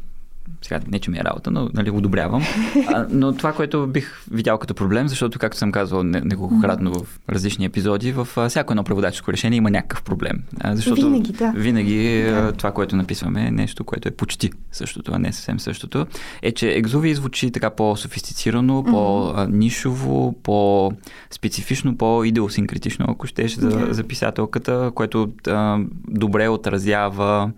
сега 0.62 0.80
не, 0.88 1.00
че 1.00 1.12
ми 1.12 1.18
е 1.18 1.24
работа, 1.24 1.52
но 1.52 1.70
нали, 1.74 1.90
одобрявам. 1.90 2.44
А, 2.88 3.06
но 3.10 3.34
това, 3.34 3.54
което 3.54 3.88
бих 3.88 4.24
видял 4.32 4.58
като 4.58 4.74
проблем, 4.74 5.08
защото, 5.08 5.40
както 5.40 5.58
съм 5.58 5.72
казвал 5.72 6.04
неколкократно 6.04 6.94
в 6.94 7.20
различни 7.30 7.66
епизоди, 7.66 8.12
в 8.12 8.28
всяко 8.50 8.74
едно 8.74 8.84
преводаческо 8.84 9.34
решение 9.34 9.58
има 9.58 9.72
някакъв 9.72 10.04
проблем. 10.04 10.44
А, 10.60 10.76
защото 10.76 11.02
винаги, 11.02 11.32
да. 11.32 11.54
Винаги 11.56 12.24
да. 12.24 12.52
това, 12.52 12.72
което 12.72 12.96
написваме 12.96 13.48
е 13.48 13.52
нещо, 13.52 13.84
което 13.84 14.08
е 14.08 14.12
почти 14.12 14.52
същото, 14.72 15.12
а 15.16 15.20
не 15.20 15.34
съвсем 15.34 15.60
същото. 15.60 16.06
Е, 16.42 16.52
че 16.52 16.70
екзови 16.70 17.16
звучи 17.16 17.52
така 17.52 17.70
по-софистицирано, 17.70 18.84
по-нишово, 18.84 20.36
по-специфично, 20.44 21.98
по-идеосинкретично, 21.98 23.06
ако 23.10 23.28
щеш, 23.28 23.56
за, 23.56 23.70
да. 23.70 23.94
за 23.94 24.04
писателката, 24.04 24.92
което 24.96 25.30
а, 25.48 25.80
добре 26.08 26.48
отразява 26.48 27.52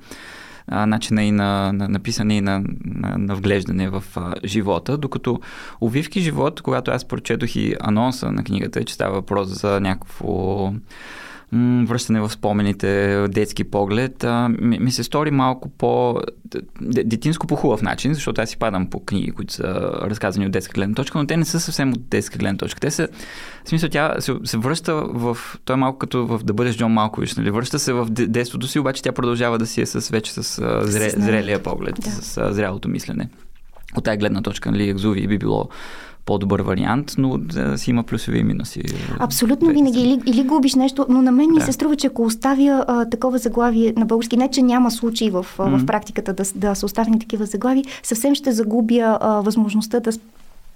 а, 0.71 0.85
начина 0.85 1.23
и 1.23 1.31
на, 1.31 1.73
на, 1.73 1.87
написане 1.89 2.37
и 2.37 2.41
на, 2.41 2.63
на, 2.85 3.17
на 3.17 3.35
вглеждане 3.35 3.89
в 3.89 4.03
а, 4.15 4.33
живота, 4.45 4.97
докато 4.97 5.39
Овивки 5.81 6.21
живот, 6.21 6.61
когато 6.61 6.91
аз 6.91 7.05
прочетох 7.05 7.55
и 7.55 7.75
анонса 7.79 8.31
на 8.31 8.43
книгата, 8.43 8.83
че 8.83 8.93
става 8.93 9.13
въпрос 9.13 9.47
за 9.47 9.79
някакво 9.79 10.73
връщане 11.85 12.21
в 12.21 12.29
спомените, 12.29 13.25
детски 13.29 13.63
поглед, 13.63 14.23
а, 14.23 14.49
ми, 14.49 14.79
ми 14.79 14.91
се 14.91 15.03
стори 15.03 15.31
малко 15.31 15.69
по 15.69 16.19
детинско 16.81 17.47
по 17.47 17.55
хубав 17.55 17.81
начин, 17.81 18.13
защото 18.13 18.41
аз 18.41 18.49
си 18.49 18.57
падам 18.57 18.89
по 18.89 19.05
книги, 19.05 19.31
които 19.31 19.53
са 19.53 19.91
разказани 20.01 20.45
от 20.45 20.51
детска 20.51 20.73
гледна 20.73 20.95
точка, 20.95 21.17
но 21.17 21.27
те 21.27 21.37
не 21.37 21.45
са 21.45 21.59
съвсем 21.59 21.93
от 21.93 22.09
детска 22.09 22.37
гледна 22.37 22.57
точка. 22.57 22.79
Те 22.79 22.91
са, 22.91 23.07
в 23.65 23.69
смисъл, 23.69 23.89
тя 23.89 24.15
се, 24.19 24.35
се 24.43 24.57
връща 24.57 24.95
в, 24.95 25.37
той 25.65 25.73
е 25.73 25.77
малко 25.77 25.99
като 25.99 26.27
в 26.27 26.43
да 26.43 26.53
бъдеш 26.53 26.77
Джон 26.77 26.91
Малкович, 26.91 27.35
нали? 27.35 27.51
Връща 27.51 27.79
се 27.79 27.93
в 27.93 28.05
детството 28.09 28.67
си, 28.67 28.79
обаче 28.79 29.03
тя 29.03 29.11
продължава 29.11 29.57
да 29.57 29.65
си 29.65 29.81
е 29.81 29.85
с, 29.85 30.09
вече 30.09 30.33
с 30.33 30.61
зре, 30.81 31.09
зрелия 31.09 31.63
поглед, 31.63 31.95
да. 31.95 32.11
с 32.11 32.53
зрялото 32.53 32.89
мислене. 32.89 33.29
От 33.95 34.03
тази 34.03 34.17
гледна 34.17 34.41
точка, 34.41 34.71
нали, 34.71 34.89
Екзуви 34.89 35.27
би 35.27 35.37
било 35.37 35.69
по-добър 36.25 36.59
вариант, 36.59 37.15
но 37.17 37.37
да 37.37 37.77
си 37.77 37.89
има 37.89 38.03
плюсови 38.03 38.39
и 38.39 38.43
минуси. 38.43 38.81
Абсолютно 39.19 39.67
да, 39.67 39.73
винаги. 39.73 39.99
Или, 39.99 40.19
или 40.25 40.43
губиш 40.43 40.75
нещо, 40.75 41.05
но 41.09 41.21
на 41.21 41.31
мен 41.31 41.51
ми 41.51 41.59
да. 41.59 41.65
се 41.65 41.71
струва, 41.71 41.95
че 41.95 42.07
ако 42.07 42.23
оставя 42.23 42.85
а, 42.87 43.05
такова 43.05 43.37
заглавие 43.37 43.93
на 43.97 44.05
български, 44.05 44.37
не 44.37 44.47
че 44.47 44.61
няма 44.61 44.91
случаи 44.91 45.29
в, 45.29 45.45
mm-hmm. 45.57 45.77
в 45.77 45.85
практиката 45.85 46.33
да, 46.33 46.43
да 46.55 46.75
са 46.75 46.85
оставени 46.85 47.19
такива 47.19 47.45
заглави, 47.45 47.83
съвсем 48.03 48.35
ще 48.35 48.51
загубя 48.51 49.17
а, 49.21 49.41
възможността 49.41 49.99
да 49.99 50.11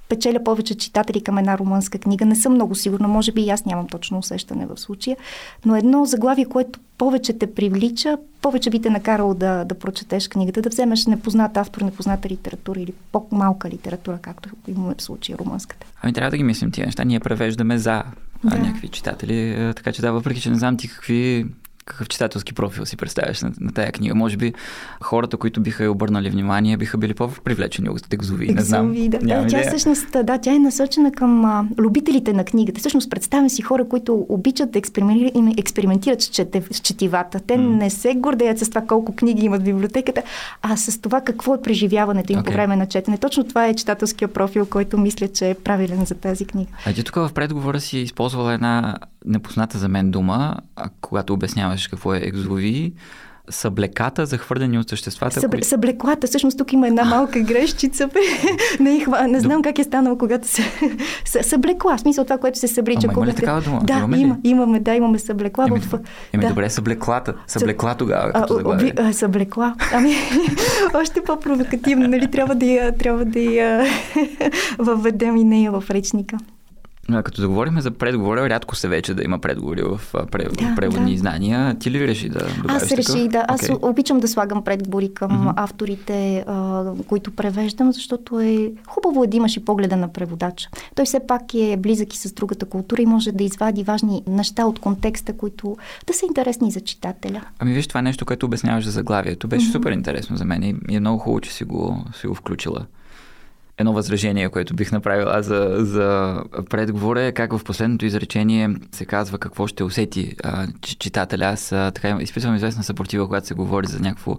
печеля 0.09 0.43
повече 0.43 0.75
читатели 0.75 1.21
към 1.21 1.38
една 1.38 1.57
румънска 1.57 1.97
книга. 1.97 2.25
Не 2.25 2.35
съм 2.35 2.53
много 2.53 2.75
сигурна, 2.75 3.07
може 3.07 3.31
би 3.31 3.41
и 3.41 3.50
аз 3.50 3.65
нямам 3.65 3.88
точно 3.88 4.17
усещане 4.17 4.65
в 4.65 4.77
случая, 4.77 5.17
но 5.65 5.75
едно 5.75 6.05
заглавие, 6.05 6.45
което 6.45 6.79
повече 6.97 7.33
те 7.33 7.53
привлича, 7.53 8.17
повече 8.41 8.69
би 8.69 8.81
те 8.81 8.89
накарало 8.89 9.33
да, 9.33 9.65
да 9.65 9.75
прочетеш 9.75 10.27
книгата, 10.27 10.62
да 10.62 10.69
вземеш 10.69 11.05
непознат 11.05 11.57
автор, 11.57 11.81
непозната 11.81 12.29
литература 12.29 12.79
или 12.79 12.93
по-малка 13.12 13.69
литература, 13.69 14.17
както 14.21 14.50
имаме 14.67 14.95
в 14.97 15.01
случая 15.01 15.38
румънската. 15.38 15.88
Ами 16.01 16.13
трябва 16.13 16.31
да 16.31 16.38
ги 16.38 16.43
мислим 16.43 16.71
тия 16.71 16.85
неща. 16.85 17.03
Ние 17.03 17.19
превеждаме 17.19 17.77
за 17.77 18.03
да. 18.43 18.57
някакви 18.57 18.88
читатели, 18.88 19.71
така 19.75 19.91
че 19.91 20.01
да, 20.01 20.12
въпреки 20.12 20.41
че 20.41 20.50
не 20.50 20.57
знам 20.57 20.77
ти 20.77 20.88
какви 20.88 21.45
какъв 21.86 22.10
читателски 22.10 22.54
профил 22.54 22.86
си 22.86 22.98
представяш 22.98 23.42
на, 23.42 23.51
на 23.60 23.72
тая 23.72 23.92
книга? 23.92 24.15
Може 24.15 24.38
би 24.38 24.54
хората, 25.01 25.38
които 25.38 25.62
биха 25.62 25.92
обърнали 25.92 26.30
внимание, 26.30 26.77
биха 26.77 26.98
били 26.98 27.13
по-привлечени 27.13 27.89
от 27.89 28.13
Екзови. 28.13 28.54
Не 28.54 28.62
знам. 28.62 28.94
Да, 29.10 29.20
да, 29.20 29.48
тя 29.48 29.62
всъщност, 29.68 30.12
да, 30.24 30.38
тя 30.38 30.54
е 30.56 30.60
насочена 30.60 31.12
към 31.12 31.46
а, 31.46 31.65
любителите 31.77 32.34
на 32.34 32.46
книгата. 32.46 32.80
Всъщност 32.80 33.10
представям 33.10 33.50
си 33.50 33.62
хора, 33.62 33.88
които 33.89 34.25
обичат 34.30 34.72
да 34.72 34.80
експериментират 35.58 36.22
с, 36.22 36.27
чете, 36.27 36.63
с 36.72 36.80
четивата. 36.80 37.39
Те 37.39 37.54
mm. 37.54 37.77
не 37.77 37.89
се 37.89 38.13
гордеят 38.15 38.60
с 38.60 38.70
това 38.70 38.82
колко 38.82 39.15
книги 39.15 39.46
имат 39.46 39.62
в 39.62 39.65
библиотеката, 39.65 40.24
а 40.62 40.77
с 40.77 41.01
това 41.01 41.22
какво 41.22 41.56
е 41.56 41.62
преживяването 41.62 42.34
им 42.34 42.39
okay. 42.39 42.46
по 42.46 42.51
време 42.51 42.75
на 42.75 42.86
четене. 42.86 43.18
Точно 43.18 43.44
това 43.44 43.68
е 43.68 43.75
читателския 43.75 44.27
профил, 44.27 44.65
който 44.65 44.98
мисля, 44.98 45.27
че 45.27 45.50
е 45.50 45.56
правилен 45.56 46.06
за 46.06 46.15
тази 46.15 46.46
книга. 46.46 46.72
А 46.86 46.94
ти 46.94 47.04
тук 47.04 47.15
в 47.15 47.32
предговора 47.34 47.80
си 47.80 47.98
използвала 47.98 48.54
една 48.54 48.98
непозната 49.25 49.77
за 49.77 49.88
мен 49.88 50.12
дума, 50.12 50.56
когато 51.01 51.34
обясняваш 51.34 51.75
какво 51.84 52.13
е 52.13 52.17
екзови, 52.17 52.94
съблеката, 53.50 54.25
захвърлени 54.25 54.79
от 54.79 54.89
съществата. 54.89 55.39
Съб, 55.39 55.51
които... 55.51 55.67
Съблеклата, 55.67 56.27
всъщност 56.27 56.58
тук 56.58 56.74
има 56.74 56.88
една 56.88 57.03
малка 57.03 57.39
грешчица. 57.39 58.10
не, 58.79 59.00
хва... 59.00 59.27
не 59.27 59.39
знам 59.39 59.62
как 59.62 59.79
е 59.79 59.84
станало, 59.84 60.17
когато 60.17 60.48
се... 60.48 60.63
съблекла, 61.41 61.98
в 61.98 62.00
смисъл 62.00 62.24
това, 62.24 62.38
което 62.38 62.60
се 62.60 62.67
съблича. 62.67 63.08
Ама 63.08 63.13
има 63.13 63.27
ли 63.27 63.36
такава 63.36 63.62
дума? 63.62 63.82
Да, 63.84 63.94
имаме, 63.94 64.17
има, 64.17 64.38
имаме, 64.44 64.79
да, 64.79 64.96
имаме 64.96 65.20
съблекла. 65.20 65.65
Еми, 65.67 65.79
в... 65.79 66.00
еми 66.34 66.44
да. 66.44 66.50
добре, 66.50 66.70
съблеклата. 66.70 67.34
Съблекла 67.48 67.96
тогава, 67.96 68.34
като 68.34 68.62
а, 68.65 68.70
оби, 68.70 68.94
а, 68.98 69.13
Съблекла. 69.13 69.75
Ами, 69.94 70.15
още 70.94 71.22
по-провокативно, 71.22 72.08
нали? 72.08 72.32
Трябва 72.32 72.55
да 72.55 72.65
я, 72.65 72.98
трябва 72.98 73.25
да 73.25 73.39
я 73.39 73.86
въведем 74.77 75.38
и 75.38 75.44
нея 75.44 75.72
в 75.72 75.84
речника. 75.89 76.38
Като 77.24 77.41
заговорихме 77.41 77.81
за 77.81 77.91
предговора, 77.91 78.50
рядко 78.50 78.75
се 78.75 78.88
вече 78.88 79.13
да 79.13 79.24
има 79.24 79.39
предговори 79.39 79.81
в 79.81 80.01
да, 80.13 80.75
преводни 80.75 81.05
да. 81.05 81.12
издания. 81.12 81.79
Ти 81.79 81.91
ли 81.91 82.07
реши 82.07 82.29
да 82.29 82.39
добавиш 82.57 82.83
Аз 82.83 82.91
реших, 82.91 83.27
да. 83.27 83.45
Аз 83.47 83.62
okay. 83.62 83.89
обичам 83.89 84.19
да 84.19 84.27
слагам 84.27 84.63
предговори 84.63 85.13
към 85.13 85.31
mm-hmm. 85.31 85.53
авторите, 85.55 86.45
които 87.07 87.31
превеждам, 87.31 87.91
защото 87.91 88.39
е 88.39 88.71
хубаво 88.88 89.24
е 89.24 89.27
да 89.27 89.38
имаш 89.38 89.57
и 89.57 89.65
погледа 89.65 89.95
на 89.95 90.13
преводача. 90.13 90.69
Той 90.95 91.05
все 91.05 91.19
пак 91.27 91.53
е 91.53 91.77
близък 91.77 92.13
и 92.13 92.17
с 92.17 92.33
другата 92.33 92.65
култура 92.65 93.01
и 93.01 93.05
може 93.05 93.31
да 93.31 93.43
извади 93.43 93.83
важни 93.83 94.24
неща 94.27 94.65
от 94.65 94.79
контекста, 94.79 95.38
които 95.38 95.77
да 96.07 96.13
са 96.13 96.25
интересни 96.25 96.71
за 96.71 96.81
читателя. 96.81 97.41
Ами 97.59 97.74
виж, 97.74 97.88
това 97.88 98.00
е 98.00 98.03
нещо, 98.03 98.25
което 98.25 98.45
обясняваш 98.45 98.85
за 98.85 98.91
заглавието. 98.91 99.47
Беше 99.47 99.67
mm-hmm. 99.67 99.71
супер 99.71 99.91
интересно 99.91 100.38
за 100.38 100.45
мен 100.45 100.63
и 100.89 100.95
е 100.95 101.00
много 101.00 101.19
хубаво, 101.19 101.41
че 101.41 101.53
си 101.53 101.63
го, 101.63 102.05
си 102.19 102.27
го 102.27 102.35
включила 102.35 102.85
едно 103.77 103.94
възражение, 103.94 104.50
което 104.50 104.75
бих 104.75 104.91
направил 104.91 105.27
аз 105.27 105.46
за, 105.46 105.75
за 105.79 106.41
предговора 106.70 107.22
е 107.22 107.32
как 107.32 107.58
в 107.58 107.63
последното 107.63 108.05
изречение 108.05 108.70
се 108.91 109.05
казва 109.05 109.38
какво 109.38 109.67
ще 109.67 109.84
усети 109.84 110.36
а, 110.44 110.67
читателя. 110.82 111.46
Аз 111.46 111.72
а, 111.72 111.91
така 111.91 112.17
изпитвам 112.22 112.55
известна 112.55 112.84
съпротива, 112.84 113.25
когато 113.25 113.48
се 113.48 113.53
говори 113.53 113.88
за 113.88 114.00
някакво 114.00 114.38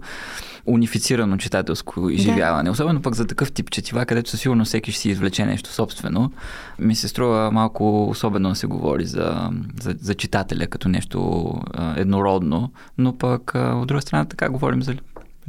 унифицирано 0.67 1.37
читателско 1.37 2.09
изживяване. 2.09 2.63
Да. 2.63 2.71
Особено 2.71 3.01
пък 3.01 3.15
за 3.15 3.27
такъв 3.27 3.51
тип 3.51 3.71
четива, 3.71 4.05
където 4.05 4.29
със 4.29 4.41
сигурност 4.41 4.69
всеки 4.69 4.91
ще 4.91 5.01
си 5.01 5.09
извлече 5.09 5.45
нещо 5.45 5.73
собствено. 5.73 6.31
Ми 6.79 6.95
се 6.95 7.07
струва 7.07 7.51
малко 7.51 8.09
особено 8.09 8.49
да 8.49 8.55
се 8.55 8.67
говори 8.67 9.05
за, 9.05 9.49
за, 9.81 9.95
за 10.01 10.15
читателя 10.15 10.67
като 10.67 10.89
нещо 10.89 11.51
а, 11.73 11.99
еднородно, 11.99 12.71
но 12.97 13.17
пък 13.17 13.55
а, 13.55 13.75
от 13.75 13.87
друга 13.87 14.01
страна 14.01 14.25
така 14.25 14.49
говорим 14.49 14.83
за 14.83 14.95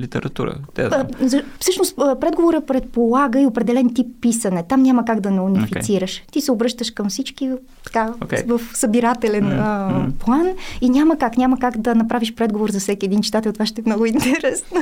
литература. 0.00 0.54
Те, 0.74 0.88
да. 0.88 1.06
Всъщност, 1.60 1.96
предговора 2.20 2.60
предполага 2.60 3.40
и 3.40 3.46
определен 3.46 3.94
тип 3.94 4.06
писане. 4.20 4.64
Там 4.68 4.82
няма 4.82 5.04
как 5.04 5.20
да 5.20 5.30
не 5.30 5.40
унифицираш. 5.40 6.22
Okay. 6.22 6.30
Ти 6.30 6.40
се 6.40 6.52
обръщаш 6.52 6.90
към 6.90 7.08
всички 7.08 7.50
така, 7.84 8.12
okay. 8.20 8.58
в 8.58 8.76
събирателен 8.76 9.44
mm-hmm. 9.44 10.10
а, 10.18 10.24
план 10.24 10.46
и 10.80 10.90
няма 10.90 11.18
как, 11.18 11.36
няма 11.36 11.58
как 11.58 11.78
да 11.78 11.94
направиш 11.94 12.34
предговор 12.34 12.70
за 12.70 12.80
всеки 12.80 13.06
един 13.06 13.22
читател. 13.22 13.52
Това 13.52 13.66
ще 13.66 13.80
е 13.80 13.84
много 13.86 14.06
интересно. 14.06 14.80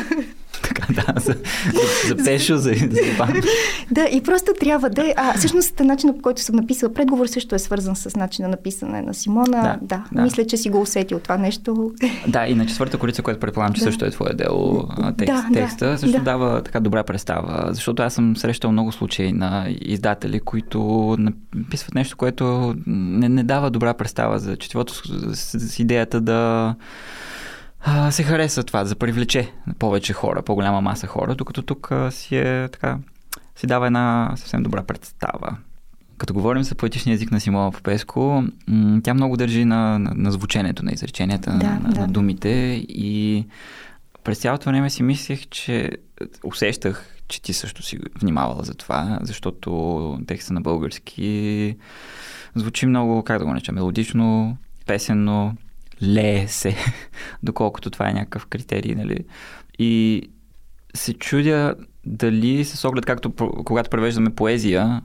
Така, 0.62 0.86
да, 0.92 1.20
за, 1.20 1.34
за, 1.74 2.08
за 2.08 2.24
пешо, 2.24 2.56
за, 2.56 2.74
за 2.74 3.26
Да, 3.90 4.08
и 4.12 4.22
просто 4.22 4.52
трябва 4.60 4.90
да 4.90 5.02
е... 5.02 5.14
А, 5.16 5.38
всъщност, 5.38 5.80
начинът 5.80 6.16
по 6.16 6.22
който 6.22 6.42
съм 6.42 6.56
написала 6.56 6.94
предговор 6.94 7.26
също 7.26 7.54
е 7.54 7.58
свързан 7.58 7.96
с 7.96 8.16
начина 8.16 8.48
на 8.48 8.56
писане 8.56 9.02
на 9.02 9.14
Симона. 9.14 9.62
Да, 9.62 9.78
да, 9.82 10.04
да. 10.12 10.22
мисля, 10.22 10.46
че 10.46 10.56
си 10.56 10.70
го 10.70 10.80
усетил 10.80 11.18
това 11.18 11.36
нещо. 11.36 11.92
Да, 12.28 12.46
и 12.46 12.54
на 12.54 12.66
четвърта 12.66 12.98
корица, 12.98 13.22
което 13.22 13.40
предполагам, 13.40 13.74
че 13.74 13.80
да. 13.80 13.84
също 13.84 14.04
е 14.04 14.10
твое 14.10 14.32
дело, 14.34 14.88
текст, 15.12 15.44
да, 15.48 15.52
текста, 15.52 15.88
да, 15.88 15.98
също 15.98 16.18
да. 16.18 16.24
дава 16.24 16.62
така 16.62 16.80
добра 16.80 17.04
представа. 17.04 17.68
Защото 17.70 18.02
аз 18.02 18.14
съм 18.14 18.36
срещал 18.36 18.72
много 18.72 18.92
случаи 18.92 19.32
на 19.32 19.66
издатели, 19.80 20.40
които 20.40 21.16
написват 21.54 21.94
нещо, 21.94 22.16
което 22.16 22.74
не, 22.86 23.28
не 23.28 23.44
дава 23.44 23.70
добра 23.70 23.94
представа 23.94 24.38
за 24.38 24.56
четвото 24.56 24.94
с, 24.94 25.36
с 25.60 25.78
идеята 25.78 26.20
да 26.20 26.74
а, 27.80 28.10
се 28.10 28.22
хареса 28.22 28.62
това, 28.62 28.84
да 28.84 28.94
привлече 28.94 29.52
повече 29.78 30.12
хора, 30.12 30.42
по-голяма 30.42 30.80
маса 30.80 31.06
хора, 31.06 31.34
докато 31.34 31.62
тук 31.62 31.92
а, 31.92 32.10
си 32.10 32.36
е 32.36 32.68
така, 32.68 32.98
си 33.56 33.66
дава 33.66 33.86
една 33.86 34.32
съвсем 34.36 34.62
добра 34.62 34.82
представа. 34.82 35.56
Като 36.18 36.34
говорим 36.34 36.62
за 36.62 36.74
поетичния 36.74 37.14
език 37.14 37.30
на 37.30 37.40
Симона 37.40 37.70
Попеско, 37.72 38.44
тя 39.02 39.14
много 39.14 39.36
държи 39.36 39.64
на, 39.64 39.98
на, 39.98 40.12
на 40.14 40.32
звученето 40.32 40.84
на 40.84 40.92
изреченията, 40.92 41.50
да, 41.50 41.70
на, 41.70 41.90
да. 41.90 42.00
на 42.00 42.08
думите 42.08 42.48
и 42.88 43.44
през 44.26 44.38
цялото 44.38 44.70
време 44.70 44.90
си 44.90 45.02
мислех, 45.02 45.46
че 45.50 45.90
усещах, 46.44 47.16
че 47.28 47.42
ти 47.42 47.52
също 47.52 47.82
си 47.82 47.98
внимавала 48.20 48.62
за 48.62 48.74
това, 48.74 49.18
защото 49.22 50.18
текста 50.26 50.52
на 50.52 50.60
български 50.60 51.76
звучи 52.54 52.86
много, 52.86 53.22
как 53.22 53.38
да 53.38 53.44
го 53.44 53.50
нареча, 53.50 53.72
мелодично, 53.72 54.56
песенно, 54.86 55.56
лее 56.02 56.48
се, 56.48 56.76
доколкото 57.42 57.90
това 57.90 58.08
е 58.10 58.12
някакъв 58.12 58.46
критерий, 58.46 58.94
нали? 58.94 59.18
И 59.78 60.22
се 60.94 61.14
чудя 61.14 61.74
дали 62.06 62.64
с 62.64 62.84
оглед, 62.84 63.06
както 63.06 63.32
когато 63.64 63.90
превеждаме 63.90 64.34
поезия, 64.34 65.02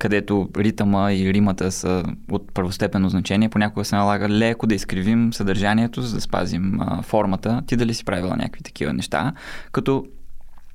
където 0.00 0.48
ритъма 0.56 1.12
и 1.12 1.32
римата 1.32 1.72
са 1.72 2.04
от 2.30 2.54
първостепенно 2.54 3.08
значение, 3.08 3.48
понякога 3.48 3.84
се 3.84 3.96
налага 3.96 4.28
леко 4.28 4.66
да 4.66 4.74
изкривим 4.74 5.32
съдържанието, 5.32 6.02
за 6.02 6.14
да 6.14 6.20
спазим 6.20 6.80
а, 6.80 7.02
формата. 7.02 7.62
Ти 7.66 7.76
дали 7.76 7.94
си 7.94 8.04
правила 8.04 8.36
някакви 8.36 8.62
такива 8.62 8.92
неща? 8.92 9.32
Като 9.72 10.06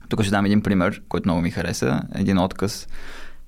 тук 0.09 0.21
ще 0.21 0.31
дам 0.31 0.45
един 0.45 0.61
пример, 0.61 1.01
който 1.09 1.27
много 1.27 1.41
ми 1.41 1.51
хареса. 1.51 2.01
Един 2.15 2.37
отказ, 2.37 2.87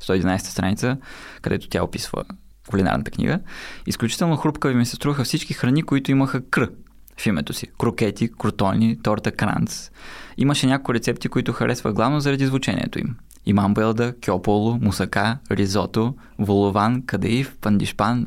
111 0.02 0.38
страница, 0.38 0.98
където 1.42 1.70
тя 1.70 1.84
описва 1.84 2.24
кулинарната 2.70 3.12
книга. 3.12 3.40
Изключително 3.88 4.38
хрупкави 4.38 4.76
ми 4.76 4.86
се 4.86 4.96
струваха 4.96 5.24
всички 5.24 5.54
храни, 5.54 5.84
които 5.84 6.12
имаха 6.12 6.50
кр 6.50 6.68
в 7.18 7.26
името 7.26 7.54
си. 7.54 7.68
Крокети, 7.80 8.30
крутони, 8.40 8.98
торта 9.04 9.32
кранц. 9.32 9.92
Имаше 10.38 10.68
някои 10.68 10.96
рецепти, 10.96 11.30
които 11.30 11.54
харесвах 11.54 11.94
главно 11.94 12.20
заради 12.20 12.46
звучението 12.46 13.00
им. 13.00 13.16
Имам 13.50 13.74
белда, 13.74 14.12
кьополо, 14.12 14.76
мусака, 14.76 15.40
ризото, 15.50 16.18
волован, 16.38 17.02
кадеив, 17.02 17.56
пандишпан, 17.62 18.26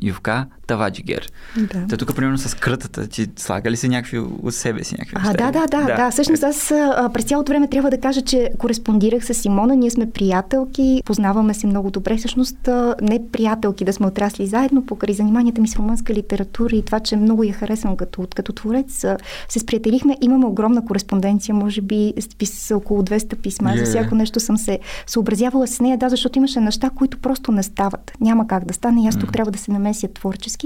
ювка, 0.71 0.77
таваджигер. 0.77 1.31
Да. 1.57 1.87
Та 1.89 1.97
тук, 1.97 2.15
примерно, 2.15 2.37
с 2.37 2.55
крътата, 2.55 3.07
ти 3.07 3.27
слага 3.37 3.71
ли 3.71 3.77
си 3.77 3.89
някакви 3.89 4.19
от 4.19 4.53
себе 4.53 4.83
си 4.83 4.95
някакви 4.99 5.29
а, 5.29 5.33
да, 5.33 5.51
да, 5.51 5.67
да, 5.67 5.87
да, 5.87 5.95
да. 5.95 6.11
Всъщност 6.11 6.43
аз 6.43 6.71
а, 6.71 7.09
през 7.13 7.25
цялото 7.25 7.51
време 7.51 7.67
трябва 7.67 7.89
да 7.89 7.99
кажа, 7.99 8.21
че 8.21 8.49
кореспондирах 8.57 9.25
с 9.25 9.33
Симона, 9.33 9.75
ние 9.75 9.89
сме 9.89 10.11
приятелки, 10.11 11.01
познаваме 11.05 11.53
се 11.53 11.67
много 11.67 11.91
добре. 11.91 12.17
Всъщност 12.17 12.67
а, 12.67 12.95
не 13.01 13.21
приятелки 13.31 13.85
да 13.85 13.93
сме 13.93 14.07
отрасли 14.07 14.47
заедно, 14.47 14.85
покрай 14.85 15.15
заниманията 15.15 15.61
ми 15.61 15.67
с 15.67 15.75
румънска 15.75 16.13
литература 16.13 16.75
и 16.75 16.85
това, 16.85 16.99
че 16.99 17.15
много 17.15 17.43
я 17.43 17.53
харесвам 17.53 17.97
като, 17.97 18.27
като 18.35 18.53
творец, 18.53 19.03
а, 19.03 19.17
се 19.49 19.59
сприятелихме. 19.59 20.17
Имаме 20.21 20.45
огромна 20.45 20.85
кореспонденция, 20.85 21.55
може 21.55 21.81
би 21.81 22.13
с 22.43 22.75
около 22.75 23.01
200 23.01 23.35
писма. 23.35 23.69
Yeah. 23.69 23.79
За 23.79 23.85
всяко 23.85 24.15
нещо 24.15 24.39
съм 24.39 24.57
се 24.57 24.79
съобразявала 25.07 25.67
с 25.67 25.79
нея, 25.79 25.97
да, 25.97 26.09
защото 26.09 26.39
имаше 26.39 26.59
неща, 26.59 26.89
които 26.89 27.17
просто 27.17 27.51
не 27.51 27.63
стават. 27.63 28.11
Няма 28.21 28.47
как 28.47 28.65
да 28.65 28.73
стане. 28.73 29.03
И 29.03 29.07
аз 29.07 29.17
тук 29.17 29.29
mm. 29.29 29.33
трябва 29.33 29.51
да 29.51 29.59
се 29.59 29.71
намеся 29.71 30.07
творчески 30.07 30.60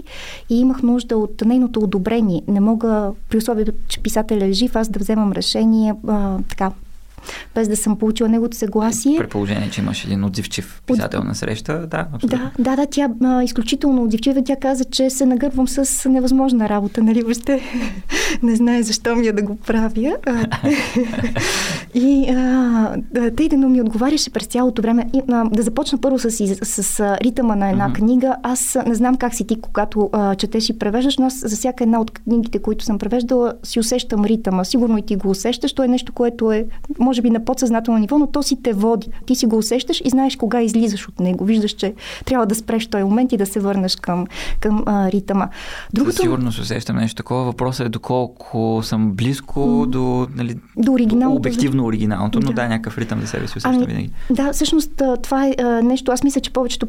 и 0.50 0.60
имах 0.60 0.84
нужда 0.84 1.18
от 1.18 1.42
нейното 1.46 1.80
одобрение. 1.80 2.42
Не 2.48 2.60
мога, 2.60 3.12
при 3.30 3.38
условие, 3.38 3.66
че 3.88 4.00
писателя 4.00 4.46
е 4.46 4.52
жив, 4.52 4.75
аз 4.75 4.90
да 4.90 5.00
вземам 5.00 5.32
решение 5.32 5.96
а, 6.08 6.38
така 6.50 6.72
без 7.55 7.67
да 7.67 7.75
съм 7.75 7.98
получила 7.98 8.29
неговото 8.29 8.58
съгласие. 8.58 9.17
При 9.17 9.27
положение, 9.27 9.70
че 9.70 9.82
имаш 9.82 10.05
един 10.05 10.24
отзивчив 10.24 10.82
писател 10.86 11.24
на 11.24 11.36
среща, 11.36 11.88
да, 11.88 12.08
абсолютно. 12.13 12.51
Да, 12.58 12.72
да, 12.72 12.75
да 12.75 12.86
тя 12.86 13.10
а, 13.24 13.44
изключително 13.44 14.03
отзивчива. 14.03 14.44
Тя 14.44 14.55
каза, 14.55 14.84
че 14.84 15.10
се 15.10 15.25
нагървам 15.25 15.67
с 15.67 16.10
невъзможна 16.10 16.70
работа, 16.70 17.03
нали, 17.03 17.22
въобще 17.22 17.62
не 18.44 18.55
знае 18.55 18.84
защо 18.84 19.15
ми 19.15 19.27
е 19.27 19.32
да 19.32 19.41
го 19.41 19.55
правя. 19.55 20.15
и 21.94 22.29
а, 22.29 22.96
тъй 23.38 23.50
да 23.50 23.58
ми 23.58 23.82
отговаряше 23.82 24.29
през 24.29 24.48
цялото 24.48 24.82
време. 24.82 25.10
И, 25.13 25.22
а, 25.32 25.44
да 25.44 25.62
започна 25.62 25.98
първо 25.98 26.20
с, 26.20 26.32
с, 26.32 26.84
с 26.84 27.17
ритъма 27.22 27.55
на 27.55 27.70
една 27.70 27.89
mm-hmm. 27.89 27.96
книга. 27.96 28.36
Аз 28.44 28.77
не 28.86 28.96
знам 28.96 29.15
как 29.15 29.36
си 29.36 29.48
ти, 29.48 29.62
когато 29.62 30.10
а, 30.13 30.36
четеш 30.36 30.70
и 30.70 30.79
превеждаш, 30.79 31.17
но 31.17 31.25
аз 31.25 31.39
за 31.39 31.55
всяка 31.55 31.84
една 31.84 32.01
от 32.01 32.12
книгите, 32.12 32.60
които 32.60 32.86
съм 32.86 33.00
превеждала, 33.00 33.53
си 33.63 33.79
усещам 33.79 34.25
ритъма. 34.25 34.63
Сигурно 34.63 34.98
и 34.98 35.01
ти 35.01 35.15
го 35.15 35.29
усещаш. 35.29 35.74
То 35.74 35.84
е 35.84 35.88
нещо, 35.88 36.13
което 36.13 36.51
е, 36.51 36.65
може 37.00 37.14
може 37.15 37.22
би 37.22 37.29
на 37.29 37.45
подсъзнателно 37.45 38.00
ниво, 38.00 38.19
но 38.19 38.27
то 38.27 38.43
си 38.43 38.57
те 38.63 38.74
води. 38.74 39.07
Ти 39.25 39.36
си 39.36 39.45
го 39.45 39.57
усещаш 39.57 40.01
и 40.05 40.10
знаеш 40.10 40.36
кога 40.36 40.62
излизаш 40.62 41.07
от 41.07 41.19
него. 41.19 41.45
Виждаш, 41.45 41.72
че 41.72 41.93
трябва 42.25 42.45
да 42.45 42.55
спреш 42.55 42.88
този 42.88 43.03
момент 43.03 43.31
и 43.31 43.38
да 43.38 43.45
се 43.45 43.60
върнеш 43.60 43.95
към, 43.95 44.27
към 44.60 44.84
а, 44.86 45.12
ритъма. 45.12 45.50
Другото... 45.93 46.15
сигурно 46.15 46.51
се 46.51 46.62
усещам 46.62 46.95
нещо 46.98 47.15
такова. 47.15 47.43
Въпросът 47.43 47.86
е 47.86 47.89
доколко 47.89 48.79
съм 48.84 49.12
близко 49.12 49.60
mm. 49.60 49.86
до, 49.86 50.27
нали, 50.36 50.55
до 50.77 50.91
оригиналното. 50.91 51.38
Обективно 51.38 51.86
оригиналното, 51.86 52.39
но 52.39 52.48
да, 52.48 52.53
да 52.53 52.67
някакъв 52.67 52.98
ритъм 52.98 53.22
за 53.22 53.27
себе 53.27 53.48
си 53.48 53.57
усещам 53.57 53.75
ами, 53.75 53.86
винаги. 53.86 54.10
Да, 54.29 54.53
всъщност 54.53 55.01
това 55.24 55.48
е 55.48 55.55
а, 55.60 55.81
нещо. 55.81 56.12
Аз 56.12 56.24
мисля, 56.24 56.41
че 56.41 56.53
повечето, 56.53 56.88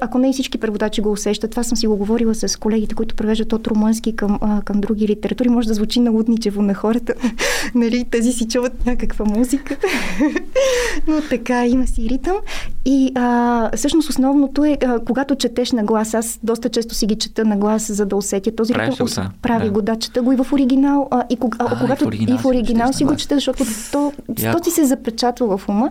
ако 0.00 0.18
не 0.18 0.30
и 0.30 0.32
всички 0.32 0.58
преводачи 0.58 1.00
го 1.00 1.12
усещат, 1.12 1.50
това 1.50 1.62
съм 1.62 1.76
си 1.76 1.86
го 1.86 1.96
говорила 1.96 2.34
с 2.34 2.58
колегите, 2.58 2.94
които 2.94 3.14
превеждат 3.14 3.52
от 3.52 3.66
румънски 3.66 4.16
към, 4.16 4.38
а, 4.40 4.62
към 4.62 4.80
други 4.80 5.08
литератури. 5.08 5.48
Може 5.48 5.68
да 5.68 5.74
звучи 5.74 6.00
налудничево 6.00 6.62
на 6.62 6.74
хората. 6.74 7.14
нали, 7.74 8.04
тези 8.10 8.32
си 8.32 8.48
чуват 8.48 8.86
някаква 8.86 9.24
музика. 9.24 9.61
Но 11.06 11.20
така, 11.30 11.66
има 11.66 11.86
си 11.86 12.08
ритъм. 12.08 12.36
И 12.84 13.12
а, 13.14 13.70
всъщност 13.76 14.10
основното 14.10 14.64
е, 14.64 14.78
а, 14.86 14.98
когато 14.98 15.34
четеш 15.34 15.72
на 15.72 15.84
глас, 15.84 16.14
аз 16.14 16.38
доста 16.42 16.68
често 16.68 16.94
си 16.94 17.06
ги 17.06 17.14
чета 17.16 17.44
на 17.44 17.56
глас, 17.56 17.92
за 17.92 18.06
да 18.06 18.16
усетя 18.16 18.56
този 18.56 18.72
Правиш 18.72 18.94
ритъм. 18.94 19.06
Прави 19.42 19.64
да. 19.64 19.70
го, 19.70 19.82
да, 19.82 19.96
чета 19.96 20.22
го 20.22 20.32
и 20.32 20.36
в 20.36 20.52
оригинал. 20.52 21.08
А, 21.10 21.24
и, 21.30 21.36
кога, 21.36 21.58
а, 21.60 21.78
когато 21.80 22.04
и 22.04 22.06
в 22.06 22.08
оригинал, 22.08 22.34
и 22.34 22.38
в 22.38 22.44
оригинал 22.44 22.92
си 22.92 23.04
го 23.04 23.16
чета, 23.16 23.34
защото 23.34 23.64
то, 23.92 24.12
то 24.52 24.60
ти 24.60 24.70
се 24.70 24.84
запечатва 24.84 25.58
в 25.58 25.68
ума 25.68 25.90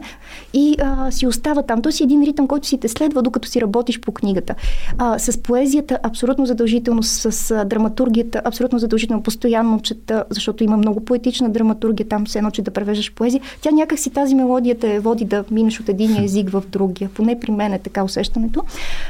и 0.54 0.76
а, 0.82 1.12
си 1.12 1.28
остава 1.28 1.62
там. 1.62 1.82
То 1.82 1.92
си 1.92 2.04
един 2.04 2.24
ритъм, 2.24 2.48
който 2.48 2.68
си 2.68 2.78
те 2.78 2.88
следва, 2.88 3.22
докато 3.22 3.48
си 3.48 3.62
работиш 3.62 4.00
по 4.00 4.12
книгата. 4.12 4.56
А, 4.98 5.20
с 5.20 5.38
поезията 5.38 6.00
абсолютно 6.04 6.46
задължително, 6.46 7.04
с, 7.04 7.32
с 7.32 7.66
драматургията 7.66 8.42
абсолютно 8.46 8.80
задължително, 8.80 9.24
постоянно 9.24 9.80
чета, 9.80 10.24
защото 10.30 10.64
има 10.64 10.78
много 10.78 11.06
поетична 11.06 11.50
драматургия 11.50 12.08
там, 12.08 12.28
се 12.28 12.38
едно, 12.38 12.52
че 12.52 12.62
да 12.62 12.72
превеждаш 12.72 13.14
поезия. 13.14 13.42
Тя 13.62 13.72
някак 13.72 14.00
си 14.00 14.10
тази 14.10 14.36
мелодия 14.36 14.80
те 14.80 15.00
води 15.00 15.26
да 15.26 15.44
минеш 15.52 15.80
от 15.80 15.90
един 15.90 16.24
език 16.24 16.50
в 16.50 16.64
другия. 16.70 17.10
Поне 17.14 17.40
при 17.40 17.52
мен 17.52 17.74
е 17.74 17.80
така 17.80 18.04
усещането. 18.04 18.64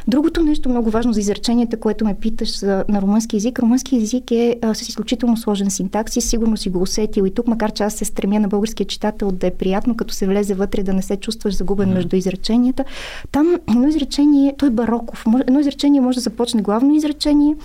Другото 0.08 0.44
нещо 0.44 0.70
много 0.70 0.90
важно 0.90 1.14
за 1.14 1.20
изреченията, 1.20 1.78
което 1.78 2.06
ме 2.06 2.14
питаш 2.14 2.60
за, 2.60 2.86
на 2.90 3.02
румънски 3.02 3.38
език. 3.38 3.60
Румънски 3.60 3.96
език 3.96 4.32
е 4.32 4.56
а, 4.62 4.74
с 4.74 4.90
изключително 4.90 5.38
сложен 5.38 5.70
синтакс 5.70 6.16
и 6.16 6.22
сигурно 6.22 6.58
си 6.58 6.70
го 6.70 6.82
усетил 6.82 7.24
и 7.24 7.34
тук, 7.34 7.48
макар 7.48 7.72
че 7.72 7.84
аз 7.84 7.94
се 7.94 8.06
стремя 8.06 8.40
на 8.40 8.48
българския 8.48 8.88
читател 8.88 9.32
да 9.32 9.48
е 9.48 9.52
приятно, 9.52 9.96
като 9.96 10.14
се 10.14 10.28
влезе 10.28 10.54
вътре, 10.54 10.84
да 10.84 10.94
не 10.94 11.02
се 11.02 11.16
чувстваш 11.16 11.56
загубен 11.56 11.90
mm-hmm. 11.90 11.94
между 11.94 12.16
изреченията. 12.16 12.84
Там 13.32 13.56
едно 13.70 13.88
изречение, 13.88 14.56
той 14.58 14.68
е 14.68 14.72
бароков. 14.72 15.26
Едно 15.48 15.60
изречение 15.60 16.02
може 16.02 16.16
да 16.16 16.22
започне 16.22 16.62
главно 16.62 16.96
изречение 16.96 17.56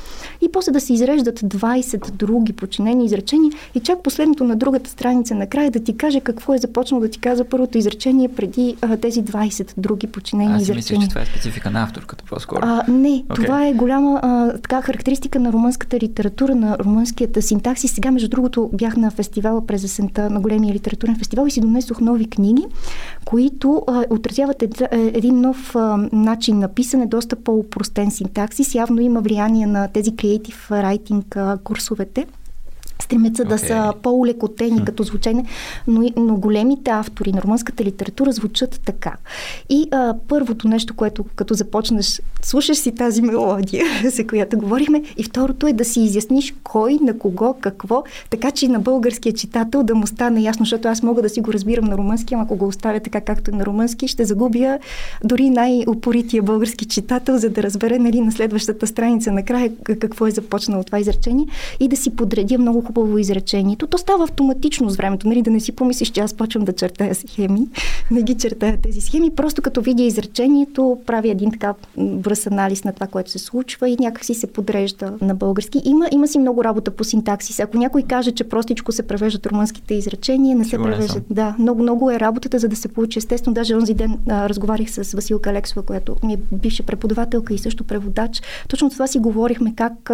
и 0.42 0.52
после 0.52 0.72
да 0.72 0.80
се 0.80 0.92
изреждат 0.92 1.40
20 1.40 2.10
други 2.10 2.52
подчинени 2.52 3.04
изречения 3.04 3.52
и 3.74 3.80
чак 3.80 4.02
последното 4.02 4.44
на 4.44 4.56
другата 4.56 4.90
страница 4.90 5.34
накрая 5.34 5.70
да 5.70 5.80
ти 5.80 5.96
каже 5.96 6.20
какво 6.20 6.54
е 6.54 6.58
започнал 6.66 7.00
да 7.00 7.08
ти 7.08 7.18
каза 7.18 7.44
първото 7.44 7.78
изречение 7.78 8.28
преди 8.28 8.76
а, 8.82 8.96
тези 8.96 9.24
20 9.24 9.72
други 9.76 10.06
подчинени 10.06 10.54
Аз 10.54 10.62
изречения. 10.62 10.82
Аз 10.82 10.90
мисля, 10.90 11.02
че 11.02 11.08
това 11.08 11.22
е 11.22 11.26
специфика 11.26 11.70
на 11.70 11.82
авторката 11.82 12.24
по-скоро. 12.28 12.60
А, 12.62 12.84
не, 12.88 13.08
okay. 13.08 13.34
това 13.34 13.66
е 13.66 13.72
голяма 13.72 14.20
а, 14.22 14.52
така 14.52 14.82
характеристика 14.82 15.40
на 15.40 15.52
румънската 15.52 15.98
литература, 15.98 16.54
на 16.54 16.78
румънският 16.78 17.44
синтаксис. 17.44 17.92
Сега, 17.92 18.10
между 18.10 18.28
другото, 18.28 18.70
бях 18.72 18.96
на 18.96 19.10
фестивала 19.10 19.66
през 19.66 19.84
есента, 19.84 20.30
на 20.30 20.40
големия 20.40 20.74
литературен 20.74 21.18
фестивал 21.18 21.46
и 21.46 21.50
си 21.50 21.60
донесох 21.60 22.00
нови 22.00 22.30
книги, 22.30 22.66
които 23.24 23.82
а, 23.86 24.04
отразяват 24.10 24.62
ед, 24.62 24.80
е, 24.80 24.88
един 24.92 25.40
нов 25.40 25.76
а, 25.76 26.08
начин 26.12 26.58
на 26.58 26.68
писане, 26.68 27.06
доста 27.06 27.36
по-упростен 27.36 28.10
синтаксис. 28.10 28.74
Явно 28.74 29.00
има 29.00 29.20
влияние 29.20 29.66
на 29.66 29.88
тези 29.88 30.10
creative 30.10 30.70
writing 30.70 31.36
а, 31.36 31.58
курсовете 31.58 32.26
стремят 33.02 33.36
се 33.36 33.42
okay. 33.42 33.48
да 33.48 33.58
са 33.58 33.92
по-улекотени 34.02 34.84
като 34.84 35.02
звучене, 35.02 35.44
но, 35.86 36.08
но 36.16 36.36
големите 36.36 36.90
автори 36.90 37.32
на 37.32 37.42
румънската 37.42 37.84
литература 37.84 38.32
звучат 38.32 38.80
така. 38.84 39.16
И 39.68 39.88
а, 39.90 40.14
първото 40.28 40.68
нещо, 40.68 40.94
което 40.94 41.24
като 41.36 41.54
започнеш, 41.54 42.22
слушаш 42.42 42.78
си 42.78 42.92
тази 42.92 43.22
мелодия, 43.22 43.84
за 44.10 44.26
която 44.26 44.58
говорихме, 44.58 45.02
и 45.16 45.22
второто 45.22 45.66
е 45.66 45.72
да 45.72 45.84
си 45.84 46.00
изясниш 46.00 46.54
кой, 46.62 46.98
на 47.02 47.18
кого, 47.18 47.54
какво, 47.60 48.04
така 48.30 48.50
че 48.50 48.66
и 48.66 48.68
на 48.68 48.80
българския 48.80 49.32
читател 49.32 49.82
да 49.82 49.94
му 49.94 50.06
стане 50.06 50.40
ясно, 50.40 50.64
защото 50.64 50.88
аз 50.88 51.02
мога 51.02 51.22
да 51.22 51.28
си 51.28 51.40
го 51.40 51.52
разбирам 51.52 51.84
на 51.84 51.98
румънски, 51.98 52.34
ама 52.34 52.42
ако 52.42 52.56
го 52.56 52.66
оставя 52.66 53.00
така 53.00 53.20
както 53.20 53.50
е 53.50 53.54
на 53.54 53.66
румънски, 53.66 54.08
ще 54.08 54.24
загубя 54.24 54.78
дори 55.24 55.50
най-упорития 55.50 56.42
български 56.42 56.84
читател, 56.84 57.38
за 57.38 57.50
да 57.50 57.62
разбере 57.62 57.98
нали, 57.98 58.20
на 58.20 58.32
следващата 58.32 58.86
страница 58.86 59.32
накрая 59.32 59.70
какво 59.84 60.26
е 60.26 60.30
започнало 60.30 60.84
това 60.84 60.98
изречение 60.98 61.46
и 61.80 61.88
да 61.88 61.96
си 61.96 62.16
подредя 62.16 62.58
много 62.58 62.82
хубаво 62.86 63.18
изречението. 63.18 63.86
То 63.86 63.98
става 63.98 64.24
автоматично 64.24 64.90
с 64.90 64.96
времето, 64.96 65.28
нали, 65.28 65.42
да 65.42 65.50
не 65.50 65.60
си 65.60 65.72
помислиш, 65.72 66.10
че 66.10 66.20
аз 66.20 66.34
почвам 66.34 66.64
да 66.64 66.72
чертая 66.72 67.14
схеми. 67.14 67.68
Не 68.10 68.22
ги 68.22 68.34
чертая 68.34 68.76
тези 68.82 69.00
схеми, 69.00 69.30
просто 69.30 69.62
като 69.62 69.80
видя 69.80 70.02
изречението, 70.02 70.98
прави 71.06 71.30
един 71.30 71.50
така 71.50 71.74
бърз 71.96 72.46
анализ 72.46 72.84
на 72.84 72.92
това, 72.92 73.06
което 73.06 73.30
се 73.30 73.38
случва 73.38 73.88
и 73.88 73.96
някак 74.00 74.24
си 74.24 74.34
се 74.34 74.46
подрежда 74.46 75.12
на 75.20 75.34
български. 75.34 75.82
Има, 75.84 76.08
има 76.12 76.28
си 76.28 76.38
много 76.38 76.64
работа 76.64 76.90
по 76.90 77.04
синтаксис. 77.04 77.60
Ако 77.60 77.78
някой 77.78 78.02
каже, 78.02 78.30
че 78.30 78.44
простичко 78.44 78.92
се 78.92 79.02
превеждат 79.02 79.46
румънските 79.46 79.94
изречения, 79.94 80.56
не 80.56 80.64
се 80.64 80.78
превеждат. 80.78 81.24
Да, 81.30 81.56
много, 81.58 81.82
много 81.82 82.10
е 82.10 82.20
работата, 82.20 82.58
за 82.58 82.68
да 82.68 82.76
се 82.76 82.88
получи 82.88 83.18
естествено. 83.18 83.54
Даже 83.54 83.74
онзи 83.74 83.94
ден 83.94 84.18
а, 84.28 84.48
разговарях 84.48 84.90
с 84.90 85.12
Василка 85.12 85.50
Алексова, 85.50 85.82
която 85.82 86.16
ми 86.22 86.32
е 86.32 86.38
бивша 86.52 86.82
преподавателка 86.82 87.54
и 87.54 87.58
също 87.58 87.84
преводач. 87.84 88.42
Точно 88.68 88.90
това 88.90 89.06
си 89.06 89.18
говорихме, 89.18 89.74
как 89.74 90.10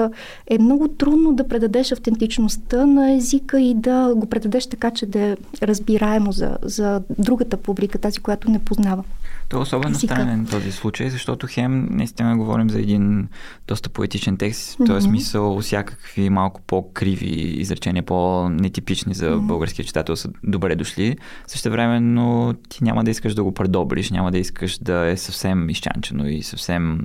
е 0.46 0.58
много 0.58 0.88
трудно 0.88 1.32
да 1.32 1.48
предадеш 1.48 1.92
автентичност 1.92 2.62
сложността 2.70 2.87
на 2.87 3.12
езика 3.12 3.61
и 3.61 3.75
да 3.75 4.14
го 4.16 4.27
предадеш 4.27 4.66
така, 4.66 4.90
че 4.90 5.07
да 5.07 5.20
е 5.20 5.37
разбираемо 5.62 6.33
за, 6.33 6.57
за 6.62 7.03
другата 7.18 7.57
публика, 7.57 7.98
тази, 7.98 8.20
която 8.20 8.51
не 8.51 8.59
познава. 8.59 9.05
То 9.53 9.59
е 9.59 9.61
особено 9.61 9.91
езика. 9.91 10.15
странен 10.15 10.47
този 10.47 10.73
случай, 10.73 11.11
защото 11.11 11.47
хем 11.51 11.88
наистина 11.91 12.37
говорим 12.37 12.71
за 12.71 12.79
един 12.79 13.29
доста 13.69 13.88
поетичен 13.88 14.37
текст, 14.37 14.79
mm-hmm. 14.79 14.87
т.е. 14.87 15.01
смисъл 15.01 15.61
всякакви 15.61 16.31
малко 16.31 16.61
по-криви 16.67 17.27
изречения, 17.61 18.03
по-нетипични 18.03 19.15
за 19.15 19.31
mm-hmm. 19.31 19.41
българския 19.41 19.85
читател 19.85 20.17
са 20.17 20.29
добре 20.45 20.77
дошли. 20.77 21.17
Също 21.47 21.71
време, 21.71 22.01
но 22.01 22.55
ти 22.69 22.85
няма 22.85 23.05
да 23.05 23.11
искаш 23.11 23.35
да 23.35 23.45
го 23.45 23.53
предобриш, 23.53 24.11
няма 24.11 24.31
да 24.31 24.38
искаш 24.38 24.79
да 24.79 25.07
е 25.07 25.17
съвсем 25.17 25.71
изчанчено 25.71 26.29
и 26.29 26.43
съвсем 26.43 26.99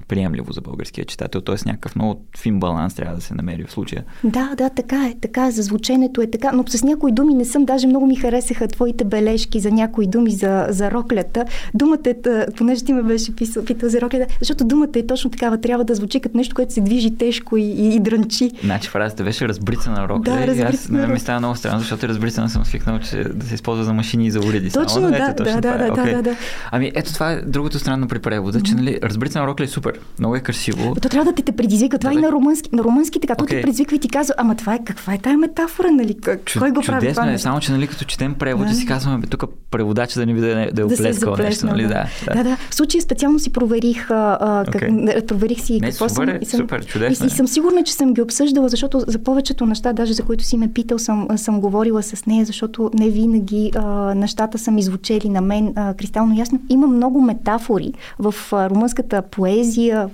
неприемливо 0.00 0.52
за 0.52 0.60
българския 0.60 1.04
читател. 1.04 1.40
Т.е. 1.40 1.56
някакъв 1.66 1.96
много 1.96 2.26
фин 2.38 2.60
баланс 2.60 2.94
трябва 2.94 3.14
да 3.14 3.20
се 3.20 3.34
намери 3.34 3.64
в 3.64 3.72
случая. 3.72 4.04
Да, 4.24 4.54
да, 4.56 4.70
така 4.70 5.06
е, 5.06 5.14
така 5.20 5.46
е, 5.46 5.50
за 5.50 5.62
звученето 5.62 6.22
е 6.22 6.30
така, 6.30 6.52
но 6.52 6.64
с 6.66 6.82
някои 6.82 7.12
думи 7.12 7.34
не 7.34 7.44
съм, 7.44 7.64
даже 7.64 7.86
много 7.86 8.06
ми 8.06 8.16
харесаха 8.16 8.68
твоите 8.68 9.04
бележки 9.04 9.60
за 9.60 9.70
някои 9.70 10.06
думи 10.06 10.30
за, 10.30 10.66
за 10.70 10.90
роклята. 10.96 11.44
Думата 11.74 11.98
е, 12.04 12.16
понеже 12.56 12.84
ти 12.84 12.92
ме 12.92 13.02
беше 13.02 13.36
писал, 13.36 13.64
питал 13.64 13.88
за 13.88 14.00
роклята, 14.00 14.34
защото 14.40 14.64
думата 14.64 14.88
е 14.94 15.06
точно 15.06 15.30
такава, 15.30 15.60
трябва 15.60 15.84
да 15.84 15.94
звучи 15.94 16.20
като 16.20 16.36
нещо, 16.36 16.54
което 16.54 16.72
се 16.72 16.80
движи 16.80 17.16
тежко 17.16 17.56
и, 17.56 17.62
и, 17.62 17.94
и 17.94 18.00
дрънчи. 18.00 18.50
Значи 18.64 18.88
фразата 18.88 19.24
беше 19.24 19.48
разбрицана 19.48 20.08
рокля 20.08 20.46
да, 20.46 20.52
и 20.52 20.60
аз 20.60 20.88
на 20.88 21.06
ми 21.06 21.20
става 21.20 21.38
много 21.38 21.56
странно, 21.56 21.80
защото 21.80 22.08
разбрицана 22.08 22.48
съм 22.48 22.64
свикнал, 22.64 22.98
че 22.98 23.24
да 23.24 23.46
се 23.46 23.54
използва 23.54 23.84
за 23.84 23.92
машини 23.92 24.26
и 24.26 24.30
за 24.30 24.40
уреди. 24.40 24.70
Точно, 24.70 24.88
само, 24.88 25.10
да, 25.10 25.16
ето, 25.16 25.44
точно 25.44 25.60
да, 25.60 25.78
да, 25.78 25.78
да, 25.78 25.92
okay. 25.92 26.16
да, 26.16 26.22
да. 26.22 26.36
Ами 26.70 26.92
ето 26.94 27.14
това 27.14 27.32
е 27.32 27.40
другото 27.40 27.78
странно 27.78 28.08
при 28.08 28.18
превода, 28.18 28.60
че 28.60 28.74
нали, 28.74 28.98
разбрицана 29.02 29.46
рокля 29.46 29.64
е 29.64 29.68
супер, 29.68 30.00
много 30.18 30.36
е 30.36 30.40
красиво. 30.40 30.96
То 31.02 31.08
трябва 31.08 31.32
да 31.32 31.42
те 31.42 31.52
предизвика. 31.52 31.98
Това 31.98 32.12
да, 32.12 32.18
и 32.18 32.22
на 32.22 32.32
румънски, 32.32 32.70
на 32.72 32.84
румънски 32.84 33.20
така. 33.20 33.34
Okay. 33.34 33.48
Те 33.48 33.62
предизвиква 33.62 33.96
и 33.96 33.98
ти 33.98 34.08
казва, 34.08 34.34
ама 34.38 34.56
това 34.56 34.74
е 34.74 34.78
каква 34.84 35.14
е 35.14 35.18
тая 35.18 35.38
метафора, 35.38 35.90
нали? 35.90 36.16
Кой 36.58 36.70
го 36.70 36.80
прави 36.80 37.12
това? 37.12 37.32
Е, 37.32 37.38
само 37.38 37.60
че 37.60 37.72
нали, 37.72 37.86
като 37.86 38.04
четем 38.04 38.34
превод, 38.34 38.68
да. 38.68 38.74
си 38.74 38.86
казваме, 38.86 39.26
тук 39.26 39.44
преводач 39.70 40.14
да 40.14 40.26
ни 40.26 40.34
види 40.34 40.46
да, 40.72 40.85
да 40.86 41.08
е 41.08 41.44
нещо, 41.44 41.66
нали? 41.66 41.82
Да, 41.82 42.06
да. 42.26 42.34
да, 42.34 42.44
да. 42.44 42.56
В 42.70 42.74
случая 42.74 43.02
специално 43.02 43.38
си 43.38 43.52
проверих, 43.52 44.10
а, 44.10 44.64
как, 44.72 44.82
okay. 44.82 45.26
проверих 45.26 45.60
си 45.60 45.80
Не, 45.80 45.90
какво 45.90 46.08
супер, 46.08 46.28
съм. 46.28 46.38
И 46.42 46.44
съм, 46.44 46.60
супер, 46.60 46.86
чудесно. 46.86 47.26
И, 47.26 47.28
и, 47.28 47.30
съм 47.30 47.48
сигурна, 47.48 47.82
че 47.82 47.92
съм 47.92 48.14
ги 48.14 48.22
обсъждала, 48.22 48.68
защото 48.68 49.04
за 49.06 49.18
повечето 49.18 49.66
неща, 49.66 49.92
даже 49.92 50.12
за 50.12 50.22
които 50.22 50.44
си 50.44 50.56
ме 50.56 50.72
питал, 50.72 50.98
съм, 50.98 51.28
съм 51.36 51.60
говорила 51.60 52.02
с 52.02 52.26
нея, 52.26 52.44
защото 52.44 52.90
не 52.94 53.10
винаги 53.10 53.70
а, 53.74 54.14
нещата 54.14 54.58
са 54.58 54.70
ми 54.70 54.82
звучели 54.82 55.28
на 55.28 55.40
мен 55.40 55.72
а, 55.76 55.94
кристално 55.94 56.38
ясно. 56.38 56.60
Има 56.68 56.86
много 56.86 57.20
метафори 57.20 57.92
в 58.18 58.34
а, 58.52 58.70
румънската 58.70 59.22
поезия 59.22 60.08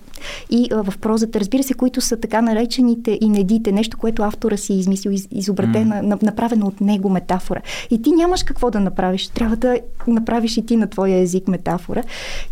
и 0.51 0.69
а, 0.73 0.83
в 0.83 0.99
прозата, 0.99 1.41
разбира 1.41 1.63
се, 1.63 1.75
които 1.75 2.01
са 2.01 2.17
така 2.17 2.43
наречените 2.43 3.19
и 3.21 3.29
недите, 3.29 3.73
нещо, 3.73 3.99
което 3.99 4.23
автора 4.23 4.57
си 4.57 4.75
измислил, 4.75 5.11
из, 5.11 5.29
изобретена, 5.31 5.95
mm. 5.95 6.23
направено 6.23 6.67
от 6.67 6.81
него 6.81 7.09
метафора. 7.09 7.61
И 7.91 8.03
ти 8.03 8.13
нямаш 8.13 8.43
какво 8.43 8.71
да 8.71 8.81
направиш. 8.81 9.29
Трябва 9.29 9.57
да 9.57 9.77
направиш 10.07 10.52
и 10.57 10.67
ти 10.67 10.77
на 10.77 10.87
твоя 10.87 11.19
език 11.19 11.49
метафора. 11.49 12.03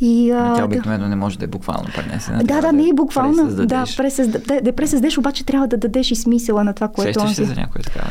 И, 0.01 0.31
а, 0.31 0.55
тя 0.55 0.65
обикновено 0.65 1.05
да... 1.05 1.09
не 1.09 1.17
може 1.17 1.39
да 1.39 1.45
е 1.45 1.49
буквално 1.49 1.89
пренесена. 1.95 2.45
Да, 2.45 2.61
да, 2.61 2.73
не 2.73 2.89
е 2.89 2.93
буквално. 2.93 3.67
Да, 3.67 3.85
пресъздадеш. 3.97 4.47
Да, 4.47 4.61
да 4.61 4.73
пресъздадеш, 4.73 5.19
обаче 5.19 5.47
трябва 5.47 5.69
да 5.69 5.77
дадеш 5.77 6.11
и 6.11 6.17
смисъла 6.17 6.65
на 6.65 6.73
това, 6.73 6.89
което... 6.89 7.21
Сещаш 7.21 7.37
се 7.37 7.45
за 7.45 7.55
някоя 7.55 7.85
такава? 7.85 8.11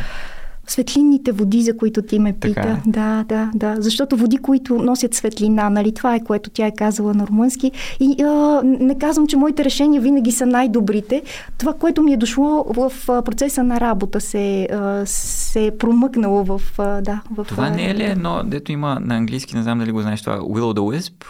Светлинните 0.72 1.32
води, 1.32 1.62
за 1.62 1.78
които 1.78 2.02
ти 2.02 2.20
ме 2.20 2.34
пита. 2.34 2.54
Така. 2.54 2.70
Е. 2.70 2.82
Да, 2.86 3.26
да, 3.30 3.52
да. 3.56 3.76
Защото 3.80 4.18
води, 4.18 4.38
които 4.38 4.76
носят 4.76 5.14
светлина, 5.14 5.70
нали? 5.70 5.92
Това 5.92 6.16
е 6.16 6.24
което 6.24 6.50
тя 6.50 6.68
е 6.68 6.72
казала 6.72 7.14
на 7.14 7.28
румънски. 7.28 7.72
И 8.00 8.24
а, 8.24 8.62
не 8.64 8.98
казвам, 8.98 9.28
че 9.28 9.38
моите 9.38 9.64
решения 9.64 10.02
винаги 10.02 10.32
са 10.32 10.46
най-добрите. 10.46 11.22
Това, 11.58 11.74
което 11.74 12.02
ми 12.02 12.14
е 12.14 12.18
дошло 12.18 12.66
в 12.68 12.92
процеса 13.08 13.64
на 13.64 13.80
работа, 13.80 14.22
се, 14.22 14.68
а, 14.72 15.06
се 15.06 15.66
е 15.66 15.78
промъкнало 15.78 16.44
в... 16.44 16.62
А, 16.78 17.02
да, 17.02 17.22
в 17.32 17.46
това 17.46 17.70
не 17.70 17.90
е 17.90 17.96
ли 17.96 18.04
едно, 18.04 18.42
дето 18.46 18.72
има 18.72 18.98
на 19.02 19.16
английски, 19.16 19.56
не 19.56 19.64
знам 19.64 19.80
дали 19.80 19.92
го 19.92 20.02
знаеш 20.02 20.22
това, 20.22 20.40
Will 20.40 20.78
the 20.80 21.00
Wisp? 21.00 21.26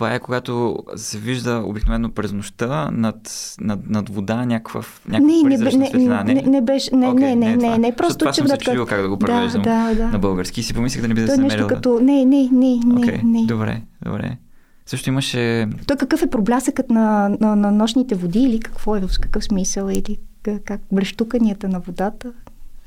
Това 0.00 0.14
е 0.14 0.20
когато 0.20 0.76
се 0.96 1.18
вижда 1.18 1.62
обикновено 1.66 2.10
през 2.10 2.32
нощта 2.32 2.90
над, 2.92 3.16
над, 3.60 3.80
над 3.88 4.08
вода 4.08 4.44
някакъв, 4.46 5.02
някаква 5.08 5.32
не, 5.32 5.56
не, 5.56 5.58
не, 5.58 5.70
светлина. 5.70 6.24
Не, 6.24 6.34
не, 6.34 6.42
не 6.42 6.60
беше, 6.60 6.96
не, 6.96 7.06
okay, 7.06 7.14
не, 7.14 7.34
не, 7.34 7.56
не, 7.56 7.68
не, 7.68 7.78
не, 7.78 7.96
просто 7.96 8.18
това 8.18 8.32
съм 8.32 8.48
се 8.48 8.58
чудил 8.58 8.86
как 8.86 9.02
да 9.02 9.08
го 9.08 9.18
превеждам 9.18 9.62
да, 9.62 9.88
да, 9.88 9.94
да. 9.94 10.08
на 10.08 10.18
български 10.18 10.60
и 10.60 10.62
си 10.62 10.74
помислих 10.74 11.02
да 11.02 11.08
не 11.08 11.14
би 11.14 11.20
да 11.20 11.28
се 11.28 11.40
намерила. 11.40 11.68
като... 11.68 12.00
Не, 12.02 12.24
не, 12.24 12.48
не, 12.52 12.52
не, 12.52 12.80
okay, 12.80 13.22
не. 13.22 13.46
Добре, 13.46 13.82
добре. 14.04 14.36
Също 14.86 15.08
имаше... 15.08 15.68
Той 15.86 15.96
какъв 15.96 16.22
е 16.22 16.30
проблясъкът 16.30 16.90
на, 16.90 17.36
на, 17.40 17.56
на 17.56 17.70
нощните 17.70 18.14
води 18.14 18.40
или 18.40 18.60
какво 18.60 18.96
е, 18.96 19.00
в 19.00 19.08
какъв 19.20 19.44
смисъл 19.44 19.88
или 19.88 20.18
как 20.64 20.80
блещуканията 20.92 21.68
на 21.68 21.80
водата? 21.80 22.32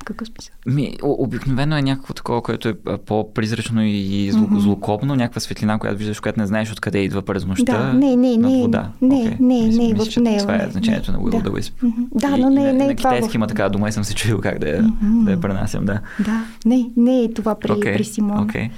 Какъв 0.04 0.28
смисъл? 0.28 0.54
Ми, 0.66 0.96
обикновено 1.02 1.76
е 1.76 1.82
някакво 1.82 2.14
такова, 2.14 2.42
което 2.42 2.68
е 2.68 2.74
по-призрачно 3.06 3.82
и 3.84 4.30
зло, 4.32 4.46
mm-hmm. 4.46 4.58
злокобно, 4.58 5.14
някаква 5.16 5.40
светлина, 5.40 5.78
която 5.78 5.98
виждаш, 5.98 6.20
която 6.20 6.40
не 6.40 6.46
знаеш 6.46 6.72
откъде 6.72 6.98
идва 6.98 7.22
през 7.22 7.46
нощта. 7.46 7.78
Да, 7.78 7.92
не, 7.92 8.16
не, 8.16 8.36
не, 8.36 8.62
вода. 8.62 8.90
не, 9.02 9.14
okay. 9.14 9.40
не, 9.40 9.60
не, 9.60 9.86
не, 9.86 9.94
в 9.94 10.16
не, 10.16 10.38
Това 10.38 10.56
е 10.56 10.68
значението 10.70 11.12
не, 11.12 11.18
на 11.18 11.24
Will 11.24 11.42
да. 11.42 11.50
Wisp. 11.50 11.72
Mm-hmm. 11.72 12.06
Да, 12.14 12.36
но 12.36 12.50
не, 12.50 12.60
не, 12.60 12.72
не 12.72 12.86
на, 12.86 12.96
това. 12.96 13.10
На 13.10 13.16
китайски 13.16 13.36
има 13.36 13.46
такава 13.46 13.70
дума 13.70 13.88
и 13.88 13.92
съм 13.92 14.04
се 14.04 14.14
чудил 14.14 14.40
как 14.40 14.58
да 14.58 14.68
я, 14.68 14.82
mm-hmm. 14.82 15.24
да 15.24 15.30
я 15.30 15.40
пренасям, 15.40 15.84
да. 15.84 16.00
Да, 16.20 16.44
не, 16.66 16.90
не 16.96 17.22
е 17.22 17.32
това 17.32 17.54
при, 17.54 17.68
okay. 17.68 17.96
при 17.96 18.04
Симон. 18.04 18.48
Okay. 18.48 18.70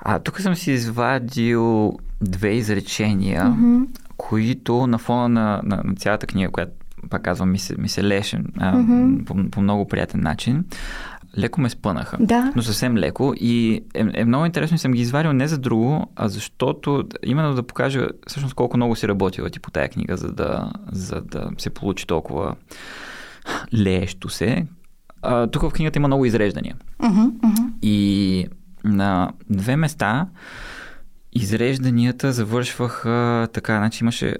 А 0.00 0.18
тук 0.18 0.40
съм 0.40 0.54
си 0.54 0.70
извадил 0.70 1.92
две 2.20 2.48
изречения, 2.48 3.44
mm-hmm. 3.44 3.86
които 4.16 4.86
на 4.86 4.98
фона 4.98 5.28
на, 5.28 5.60
на, 5.64 5.82
на 5.84 5.94
цялата 5.94 6.26
книга, 6.26 6.50
която 6.50 6.72
пак 7.10 7.22
казвам, 7.22 7.50
ми 7.50 7.58
се, 7.58 7.74
ми 7.78 7.88
се 7.88 8.04
леше 8.04 8.42
а, 8.58 8.74
mm-hmm. 8.74 9.24
по, 9.24 9.50
по 9.50 9.62
много 9.62 9.88
приятен 9.88 10.20
начин. 10.20 10.64
Леко 11.38 11.60
ме 11.60 11.70
спънаха, 11.70 12.16
да. 12.20 12.52
но 12.56 12.62
съвсем 12.62 12.96
леко 12.96 13.34
и 13.36 13.82
е, 13.94 14.06
е 14.14 14.24
много 14.24 14.46
интересно 14.46 14.74
и 14.74 14.78
съм 14.78 14.92
ги 14.92 15.00
изварил 15.00 15.32
не 15.32 15.48
за 15.48 15.58
друго, 15.58 16.12
а 16.16 16.28
защото 16.28 17.04
именно 17.22 17.54
да 17.54 17.62
покажа 17.62 18.08
всъщност 18.26 18.54
колко 18.54 18.76
много 18.76 18.96
си 18.96 19.08
работила 19.08 19.50
ти 19.50 19.60
по 19.60 19.70
тая 19.70 19.88
книга, 19.88 20.16
за 20.16 20.32
да, 20.32 20.72
за 20.92 21.20
да 21.20 21.50
се 21.58 21.70
получи 21.70 22.06
толкова 22.06 22.54
леещо 23.74 24.28
се. 24.28 24.66
А, 25.22 25.46
тук 25.46 25.62
в 25.62 25.70
книгата 25.70 25.98
има 25.98 26.08
много 26.08 26.24
изреждания. 26.24 26.76
Mm-hmm, 27.00 27.30
mm-hmm. 27.30 27.72
И 27.82 28.46
на 28.84 29.32
две 29.50 29.76
места 29.76 30.26
изрежданията 31.32 32.32
завършваха 32.32 33.48
така, 33.52 33.76
значи 33.78 34.04
имаше 34.04 34.36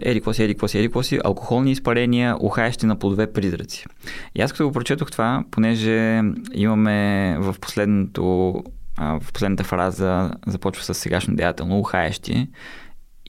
еди 0.00 0.20
какво 0.20 0.32
си, 0.32 0.42
еди 0.42 0.54
какво 0.54 0.68
си, 0.68 0.78
еди 0.78 0.88
какво 0.88 1.02
си, 1.02 1.18
алкохолни 1.24 1.70
изпарения, 1.70 2.36
ухаещи 2.40 2.86
на 2.86 2.96
плодове 2.96 3.32
призраци. 3.32 3.86
И 4.34 4.42
аз 4.42 4.52
като 4.52 4.66
го 4.66 4.72
прочетох 4.72 5.10
това, 5.10 5.44
понеже 5.50 6.22
имаме 6.54 7.36
в 7.40 7.56
последното 7.60 8.54
в 8.98 9.32
последната 9.32 9.64
фраза 9.64 10.30
започва 10.46 10.84
с 10.84 10.94
сегашно 10.94 11.36
деятелно, 11.36 11.78
ухаещи, 11.78 12.48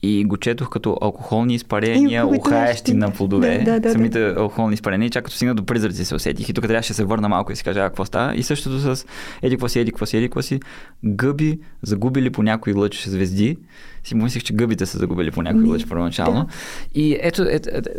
и 0.02 0.24
го 0.24 0.36
четох 0.36 0.70
като 0.70 0.98
алкохолни 1.00 1.54
изпарения, 1.54 2.26
ухаещи 2.26 2.94
на 2.94 3.10
плодове. 3.12 3.58
Да, 3.58 3.72
да, 3.72 3.80
да, 3.80 3.92
самите 3.92 4.20
да. 4.20 4.40
алкохолни 4.40 4.74
изпарения, 4.74 5.10
чак 5.10 5.24
като 5.24 5.36
стигна 5.36 5.54
до 5.54 5.66
призраци 5.66 6.04
се 6.04 6.14
усетих. 6.14 6.48
И 6.48 6.52
тук 6.52 6.64
трябваше 6.64 6.88
да 6.88 6.94
се 6.94 7.04
върна 7.04 7.28
малко 7.28 7.52
и 7.52 7.56
си 7.56 7.64
кажа, 7.64 7.80
а 7.80 7.88
какво 7.88 8.04
става. 8.04 8.36
И 8.36 8.42
същото 8.42 8.78
с 8.78 9.06
еди 9.42 9.56
си, 9.68 9.78
еди 9.80 9.92
си, 10.04 10.16
еди 10.16 10.30
си, 10.42 10.60
гъби, 11.04 11.58
загубили 11.82 12.30
по 12.30 12.42
някои 12.42 12.72
лъч 12.72 13.08
звезди 13.08 13.56
си 14.04 14.14
мислих, 14.14 14.42
че 14.42 14.52
гъбите 14.52 14.86
са 14.86 14.98
загубили 14.98 15.30
по 15.30 15.42
някой 15.42 15.62
лъч 15.62 15.86
първоначално. 15.86 16.40
Да. 16.40 16.46
И 16.94 17.18
ето, 17.20 17.46
ето, 17.48 17.68
ето 17.72 17.90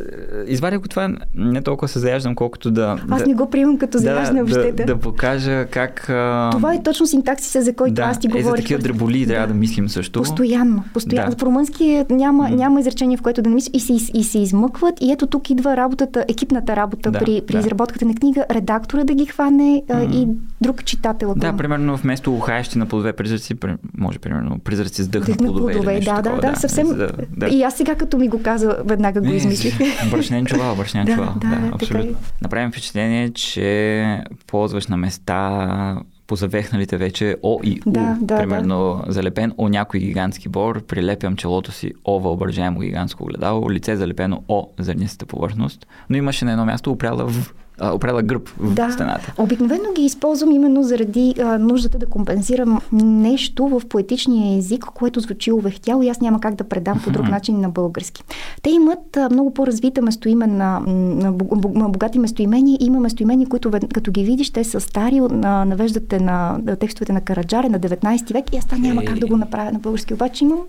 извадя 0.48 0.80
го 0.80 0.88
това 0.88 1.16
не 1.36 1.62
толкова 1.62 1.88
се 1.88 2.00
заяждам, 2.00 2.36
колкото 2.36 2.72
да... 2.72 2.98
Аз 3.10 3.22
да, 3.22 3.28
не 3.28 3.34
го 3.34 3.50
приемам 3.50 3.78
като 3.78 3.98
заяждане 3.98 4.40
да, 4.40 4.46
въобще. 4.46 4.72
Да, 4.72 4.86
да 4.86 4.98
покажа 4.98 5.66
как... 5.66 6.10
А... 6.10 6.50
Това 6.52 6.74
е 6.74 6.84
точно 6.84 7.08
синтаксиса, 7.08 7.62
за 7.62 7.74
който 7.74 7.94
да, 7.94 8.02
аз 8.02 8.20
ти 8.20 8.28
говорих. 8.28 8.46
Е, 8.46 8.50
за 8.50 8.56
такива 8.56 8.82
дреболи 8.82 9.26
да. 9.26 9.34
трябва 9.34 9.48
да 9.48 9.54
мислим 9.54 9.90
също. 9.90 10.20
Постоянно. 10.20 10.84
постоянно. 10.94 11.32
Да. 11.32 11.38
В 11.38 11.44
румънски 11.44 12.06
няма, 12.10 12.50
mm. 12.50 12.56
няма 12.56 12.80
изречение, 12.80 13.18
в 13.18 13.22
което 13.22 13.42
да 13.42 13.50
не 13.50 13.56
мислиш 13.56 13.72
и 13.74 13.80
се, 13.80 14.12
и 14.14 14.24
се 14.24 14.40
измъкват. 14.40 15.02
И 15.02 15.12
ето 15.12 15.28
тук 15.28 15.50
идва 15.50 15.78
работата, 15.78 16.26
екипната 16.28 16.76
работа 16.76 17.12
да, 17.12 17.20
при, 17.20 17.42
при 17.48 17.54
да. 17.54 17.60
изработката 17.60 18.06
на 18.06 18.16
книга, 18.16 18.46
редактора 18.52 19.04
да 19.04 19.14
ги 19.14 19.26
хване 19.26 19.84
mm. 19.88 20.16
и 20.16 20.28
друг 20.62 20.86
читател. 20.86 21.34
Да, 21.38 21.58
примерно 21.58 21.98
вместо 21.98 22.34
ухаещи 22.34 22.78
на 22.78 22.86
плодове 22.86 23.14
призраци, 23.14 23.56
може 23.98 24.20
примерно 24.20 24.60
призраци 24.60 25.04
с 25.04 25.08
дъх 25.08 25.28
на 25.28 25.36
плодове. 25.36 25.91
Да, 26.00 26.22
да, 26.22 26.38
да, 26.38 26.56
съвсем. 26.56 26.88
Да, 26.88 27.10
да. 27.38 27.48
И 27.48 27.64
аз 27.64 27.78
сега, 27.78 27.96
като 27.96 28.18
ми 28.18 28.28
го 28.28 28.42
каза, 28.44 28.78
веднага 28.86 29.22
го 29.22 29.32
измислих. 29.32 29.80
Брашнен 30.12 30.46
чувал, 30.46 30.76
брашнен 30.76 31.06
да, 31.06 31.14
чувал. 31.14 31.34
Да, 31.36 31.48
да, 31.48 31.72
абсолютно. 31.74 32.12
Е. 32.12 32.16
Направим 32.42 32.72
впечатление, 32.72 33.30
че 33.30 34.24
ползваш 34.48 34.88
на 34.88 34.98
места 34.98 35.98
позавехналите 36.32 36.98
вече 36.98 37.36
О 37.44 37.60
и 37.64 37.82
У. 37.86 37.92
Да, 37.92 38.18
да, 38.22 38.38
примерно 38.38 39.04
да. 39.06 39.12
залепен 39.12 39.54
О 39.58 39.70
някой 39.70 40.00
гигантски 40.00 40.50
бор, 40.50 40.84
прилепям 40.86 41.36
челото 41.36 41.72
си 41.72 41.94
О 42.06 42.20
въображаемо 42.20 42.80
гигантско 42.80 43.24
огледало, 43.24 43.72
лице 43.72 43.96
залепено 43.96 44.44
О 44.48 44.68
зърнистата 44.80 45.26
повърхност, 45.26 45.88
но 46.10 46.18
имаше 46.18 46.46
на 46.46 46.52
едно 46.52 46.66
място 46.66 46.92
опряла 46.92 47.26
В 47.26 47.54
а, 47.80 47.94
опрела 47.94 48.24
гръб 48.24 48.50
в 48.60 48.74
да. 48.74 48.92
стената. 48.92 49.34
Обикновено 49.38 49.94
ги 49.96 50.02
използвам 50.02 50.52
именно 50.52 50.84
заради 50.84 51.36
а, 51.40 51.58
нуждата 51.58 51.98
да 51.98 52.06
компенсирам 52.06 52.80
нещо 52.92 53.68
в 53.68 53.82
поетичния 53.90 54.58
език, 54.58 54.86
което 54.86 55.20
звучи 55.20 55.52
увехтяло 55.52 56.04
и 56.04 56.10
аз 56.10 56.22
няма 56.22 56.40
как 56.40 56.56
да 56.56 56.64
предам 56.64 57.02
по 57.04 57.12
друг 57.12 57.30
начин 57.30 57.60
на 57.60 57.70
български. 57.70 58.24
Те 58.62 58.70
имат 58.70 59.18
а, 59.18 59.30
много 59.30 59.54
по-развита 59.54 60.02
местоименна, 60.02 60.80
на, 60.88 61.34
на 61.74 61.90
богати 61.90 62.20
местоимения. 62.20 62.78
Има 62.80 63.00
местоимения, 63.00 63.48
които 63.48 63.72
като 63.94 64.12
ги 64.12 64.24
видиш, 64.24 64.50
те 64.50 64.64
са 64.64 64.80
стари, 64.80 65.20
на, 65.20 65.66
навеждате 65.66 66.20
на, 66.20 66.60
на 66.64 66.76
текстовете 66.76 67.14
на 67.14 67.22
Караджаре 67.22 67.70
на 67.70 67.80
19 67.80 68.34
век 68.34 68.54
и 68.54 68.58
аз 68.58 68.66
това 68.66 68.78
няма 68.78 69.06
как 69.06 69.20
да 69.20 69.28
го 69.28 69.38
направя 69.38 69.72
на 69.72 69.80
български. 69.80 70.14
Обаче 70.14 70.44
имам, 70.44 70.60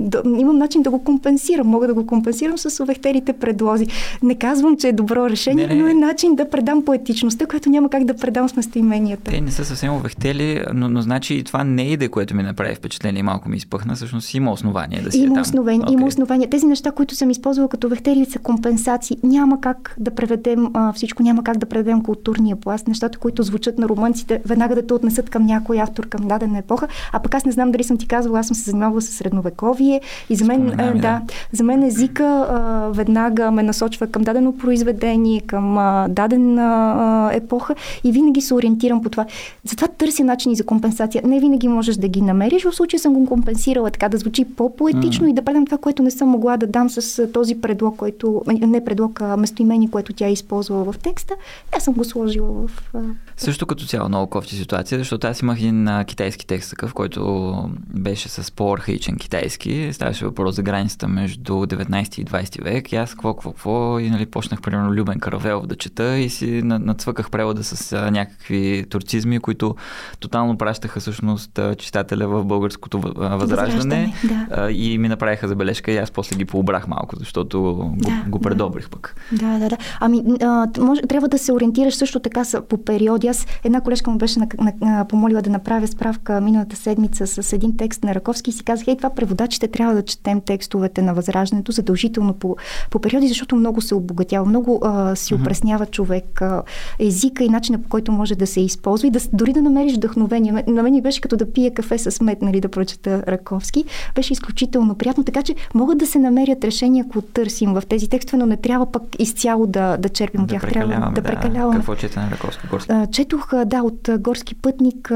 да, 0.00 0.22
имам 0.38 0.58
начин 0.58 0.82
да 0.82 0.90
го 0.90 1.04
компенсирам. 1.04 1.66
Мога 1.66 1.86
да 1.86 1.94
го 1.94 2.06
компенсирам 2.06 2.58
с 2.58 2.82
увехтерите 2.82 3.32
предлози. 3.32 3.86
Не 4.22 4.34
казвам, 4.34 4.76
че 4.76 4.88
е 4.88 4.92
добро 4.92 5.30
решение, 5.30 5.66
не, 5.66 5.74
не. 5.74 5.82
но 5.82 5.88
е 5.88 5.94
начин 5.94 6.36
да 6.44 6.50
предам 6.50 6.84
поетичността, 6.84 7.46
която 7.46 7.70
няма 7.70 7.88
как 7.90 8.04
да 8.04 8.16
предам 8.16 8.48
с 8.48 8.56
местоименията. 8.56 9.30
Те 9.30 9.40
не 9.40 9.50
са 9.50 9.64
съвсем 9.64 9.94
увехтели, 9.94 10.64
но, 10.74 10.88
но 10.88 11.02
значи 11.02 11.34
и 11.34 11.44
това 11.44 11.64
не 11.64 11.82
е 11.82 11.92
иде, 11.92 12.08
което 12.08 12.34
ми 12.34 12.42
направи 12.42 12.74
впечатление, 12.74 13.22
малко 13.22 13.48
ми 13.48 13.56
изпъхна. 13.56 13.94
Всъщност 13.94 14.34
има 14.34 14.52
основание 14.52 15.00
да 15.00 15.12
си 15.12 15.18
има 15.18 15.38
е 15.38 15.40
основание, 15.40 15.80
okay. 15.80 15.92
Има 15.92 16.06
основание. 16.06 16.50
Тези 16.50 16.66
неща, 16.66 16.90
които 16.90 17.14
съм 17.14 17.30
използвала 17.30 17.68
като 17.68 17.88
вехтери, 17.88 18.24
са 18.24 18.38
компенсации. 18.38 19.16
Няма 19.22 19.60
как 19.60 19.94
да 19.98 20.10
преведем 20.10 20.70
а, 20.74 20.92
всичко, 20.92 21.22
няма 21.22 21.44
как 21.44 21.58
да 21.58 21.66
преведем 21.66 22.02
културния 22.02 22.56
пласт, 22.56 22.88
нещата, 22.88 23.18
които 23.18 23.42
звучат 23.42 23.78
на 23.78 23.88
романците, 23.88 24.40
веднага 24.46 24.74
да 24.74 24.86
те 24.86 24.94
отнесат 24.94 25.30
към 25.30 25.46
някой 25.46 25.80
автор, 25.80 26.08
към 26.08 26.28
дадена 26.28 26.58
епоха. 26.58 26.88
А 27.12 27.18
пък 27.18 27.34
аз 27.34 27.44
не 27.44 27.52
знам 27.52 27.72
дали 27.72 27.84
съм 27.84 27.98
ти 27.98 28.06
казвала, 28.06 28.40
аз 28.40 28.46
съм 28.46 28.56
се 28.56 28.70
занимавала 28.70 29.02
с 29.02 29.08
средновековие 29.08 30.00
и 30.30 30.36
за 30.36 30.44
мен, 30.44 30.72
а, 30.78 30.94
да, 30.94 31.20
за 31.52 31.64
мен 31.64 31.82
езика 31.82 32.24
а, 32.24 32.88
веднага 32.92 33.50
ме 33.50 33.62
насочва 33.62 34.06
към 34.06 34.22
дадено 34.22 34.56
произведение, 34.56 35.40
към 35.40 35.78
а, 35.78 36.08
даден 36.08 36.29
а, 36.36 37.30
епоха 37.32 37.74
и 38.04 38.12
винаги 38.12 38.40
се 38.40 38.54
ориентирам 38.54 39.02
по 39.02 39.10
това. 39.10 39.26
Затова 39.64 39.88
търся 39.88 40.24
начини 40.24 40.54
за 40.54 40.64
компенсация. 40.64 41.22
Не 41.24 41.40
винаги 41.40 41.68
можеш 41.68 41.96
да 41.96 42.08
ги 42.08 42.22
намериш. 42.22 42.64
В 42.64 42.72
случая 42.72 43.00
съм 43.00 43.14
го 43.14 43.26
компенсирала 43.26 43.90
така 43.90 44.08
да 44.08 44.18
звучи 44.18 44.44
по-поетично 44.44 45.26
mm. 45.26 45.30
и 45.30 45.32
да 45.32 45.42
предам 45.42 45.66
това, 45.66 45.78
което 45.78 46.02
не 46.02 46.10
съм 46.10 46.28
могла 46.28 46.56
да 46.56 46.66
дам 46.66 46.90
с 46.90 47.26
този 47.32 47.60
предлог, 47.60 47.96
който, 47.96 48.42
не 48.46 48.84
предлог, 48.84 49.20
а 49.20 49.36
местоимение, 49.36 49.90
което 49.90 50.12
тя 50.12 50.26
е 50.26 50.32
използвала 50.32 50.92
в 50.92 50.98
текста. 50.98 51.34
Аз 51.76 51.84
съм 51.84 51.94
го 51.94 52.04
сложила 52.04 52.48
в... 52.66 52.92
Също 53.40 53.66
като 53.66 53.86
цяло 53.86 54.08
много 54.08 54.30
кофти 54.30 54.56
ситуация, 54.56 54.98
защото 54.98 55.26
аз 55.26 55.40
имах 55.40 55.58
един 55.58 55.88
а, 55.88 56.04
китайски 56.04 56.46
текст 56.46 56.70
такъв, 56.70 56.94
който 56.94 57.54
беше 57.94 58.28
с 58.28 58.52
по-архаичен 58.52 59.16
китайски. 59.16 59.90
Ставаше 59.92 60.24
въпрос 60.24 60.56
за 60.56 60.62
границата 60.62 61.08
между 61.08 61.52
19 61.52 62.20
и 62.20 62.24
20 62.24 62.64
век. 62.64 62.92
И 62.92 62.96
аз 62.96 63.10
какво, 63.10 63.34
какво, 63.34 63.50
какво 63.50 63.98
и 63.98 64.10
нали, 64.10 64.26
почнах 64.26 64.60
примерно 64.60 64.92
Любен 64.92 65.20
Каравелов 65.20 65.66
да 65.66 65.76
чета 65.76 66.18
и 66.18 66.30
си 66.30 66.60
нацвъках 66.64 67.30
превода 67.30 67.64
с 67.64 67.92
а, 67.92 68.10
някакви 68.10 68.84
турцизми, 68.90 69.38
които 69.38 69.74
тотално 70.18 70.58
пращаха 70.58 71.00
всъщност 71.00 71.60
читателя 71.78 72.28
в 72.28 72.44
българското 72.44 73.00
възраждане, 73.00 73.36
възраждане 73.36 74.14
да. 74.24 74.70
и 74.70 74.98
ми 74.98 75.08
направиха 75.08 75.48
забележка 75.48 75.92
и 75.92 75.96
аз 75.96 76.10
после 76.10 76.36
ги 76.36 76.44
пообрах 76.44 76.88
малко, 76.88 77.16
защото 77.18 77.60
го, 77.60 77.94
да, 77.96 78.24
го 78.28 78.40
предобрих 78.40 78.84
да. 78.84 78.90
пък. 78.90 79.14
Да, 79.32 79.58
да, 79.58 79.68
да. 79.68 79.76
Ами, 80.00 80.22
а, 80.42 80.68
може, 80.78 81.02
трябва 81.02 81.28
да 81.28 81.38
се 81.38 81.52
ориентираш 81.52 81.94
също 81.94 82.20
така 82.20 82.42
по 82.68 82.84
периоди. 82.84 83.29
Аз 83.30 83.46
една 83.64 83.80
колежка 83.80 84.10
му 84.10 84.18
беше 84.18 84.38
на, 84.38 84.46
на, 84.58 84.72
на, 84.80 85.04
помолила 85.04 85.42
да 85.42 85.50
направя 85.50 85.86
справка 85.86 86.40
миналата 86.40 86.76
седмица 86.76 87.26
с 87.26 87.52
един 87.52 87.76
текст 87.76 88.04
на 88.04 88.14
Раковски 88.14 88.50
и 88.50 88.52
си 88.52 88.64
казах, 88.64 88.88
ей, 88.88 88.96
това 88.96 89.10
преводачите 89.10 89.68
трябва 89.68 89.94
да 89.94 90.02
четем 90.02 90.40
текстовете 90.40 91.02
на 91.02 91.14
Възраждането 91.14 91.72
задължително 91.72 92.34
по, 92.34 92.56
по 92.90 92.98
периоди, 92.98 93.28
защото 93.28 93.56
много 93.56 93.80
се 93.80 93.94
обогатява, 93.94 94.46
много 94.46 94.80
а, 94.82 95.16
си 95.16 95.34
опреснява 95.34 95.86
човек 95.86 96.42
а, 96.42 96.62
езика 96.98 97.44
и 97.44 97.48
начина 97.48 97.78
по 97.78 97.88
който 97.88 98.12
може 98.12 98.34
да 98.34 98.46
се 98.46 98.60
използва 98.60 99.08
и 99.08 99.10
да, 99.10 99.20
дори 99.32 99.52
да 99.52 99.62
намериш 99.62 99.94
вдъхновение. 99.94 100.64
На 100.66 100.82
мен 100.82 101.00
беше 101.00 101.20
като 101.20 101.36
да 101.36 101.52
пия 101.52 101.74
кафе 101.74 101.98
с 101.98 102.20
мед, 102.20 102.42
нали, 102.42 102.60
да 102.60 102.68
прочета 102.68 103.22
Раковски. 103.28 103.84
Беше 104.14 104.32
изключително 104.32 104.94
приятно, 104.94 105.24
така 105.24 105.42
че 105.42 105.54
могат 105.74 105.98
да 105.98 106.06
се 106.06 106.18
намерят 106.18 106.64
решения, 106.64 107.04
ако 107.08 107.22
търсим 107.22 107.74
в 107.74 107.82
тези 107.88 108.08
текстове, 108.08 108.38
но 108.38 108.46
не 108.46 108.56
трябва 108.56 108.92
пък 108.92 109.02
изцяло 109.18 109.66
да, 109.66 109.96
да 109.96 110.08
черпим 110.08 110.38
да 110.38 110.44
от 110.44 110.50
тях. 110.50 110.72
Трябва 110.72 110.94
да, 110.94 111.10
да 111.10 111.22
прекаляваме. 111.22 111.76
Какво 111.76 111.94
чете 111.96 112.20
на 112.20 112.30
Раковски? 112.30 112.66
Горски? 112.70 112.92
Четох, 113.20 113.64
да, 113.66 113.82
от 113.82 114.08
Горски 114.18 114.54
пътник 114.54 115.12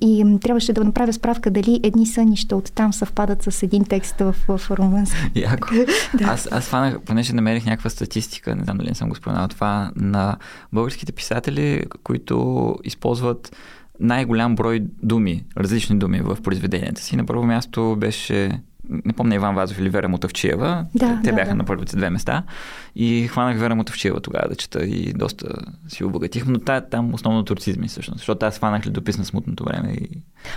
и 0.00 0.38
трябваше 0.40 0.72
да 0.72 0.84
направя 0.84 1.12
справка 1.12 1.50
дали 1.50 1.80
едни 1.82 2.06
сънища 2.06 2.56
от 2.56 2.72
там 2.72 2.92
съвпадат 2.92 3.42
с 3.42 3.62
един 3.62 3.84
текст 3.84 4.20
в, 4.20 4.34
в 4.48 4.70
румънски. 4.70 5.18
Яко. 5.34 5.68
да. 6.18 6.24
Аз, 6.24 6.48
аз 6.52 6.64
фанах, 6.64 7.00
понеже 7.00 7.32
намерих 7.32 7.66
някаква 7.66 7.90
статистика, 7.90 8.56
не 8.56 8.64
знам 8.64 8.76
дали 8.76 8.88
не 8.88 8.94
съм 8.94 9.08
го 9.08 9.14
споменал 9.14 9.48
това, 9.48 9.90
на 9.96 10.36
българските 10.72 11.12
писатели, 11.12 11.84
които 12.04 12.74
използват 12.84 13.56
най-голям 14.00 14.54
брой 14.54 14.80
думи, 15.02 15.44
различни 15.56 15.98
думи 15.98 16.20
в 16.20 16.38
произведенията 16.42 17.02
си. 17.02 17.16
На 17.16 17.26
първо 17.26 17.44
място 17.44 17.96
беше 17.98 18.60
не 19.04 19.12
помня 19.12 19.34
Иван 19.34 19.54
Вазов 19.54 19.78
или 19.78 19.88
Вера 19.88 20.08
Мутавчиева. 20.08 20.86
Да, 20.94 21.20
те 21.24 21.30
да, 21.30 21.36
бяха 21.36 21.50
да. 21.50 21.54
на 21.54 21.64
първите 21.64 21.96
две 21.96 22.10
места. 22.10 22.42
И 22.96 23.28
хванах 23.28 23.58
Вера 23.58 23.74
Мутавчиева 23.74 24.20
тогава 24.20 24.48
да 24.48 24.54
чета 24.54 24.84
и 24.84 25.12
доста 25.12 25.46
си 25.88 26.04
обогатих. 26.04 26.46
Но 26.46 26.58
та, 26.58 26.80
там 26.80 27.14
основно 27.14 27.44
турцизми 27.44 27.88
всъщност, 27.88 28.18
защото 28.18 28.46
аз 28.46 28.58
хванах 28.58 28.86
ли 28.86 28.90
допис 28.90 29.18
на 29.18 29.24
смутното 29.24 29.64
време. 29.64 29.92
И... 29.92 30.08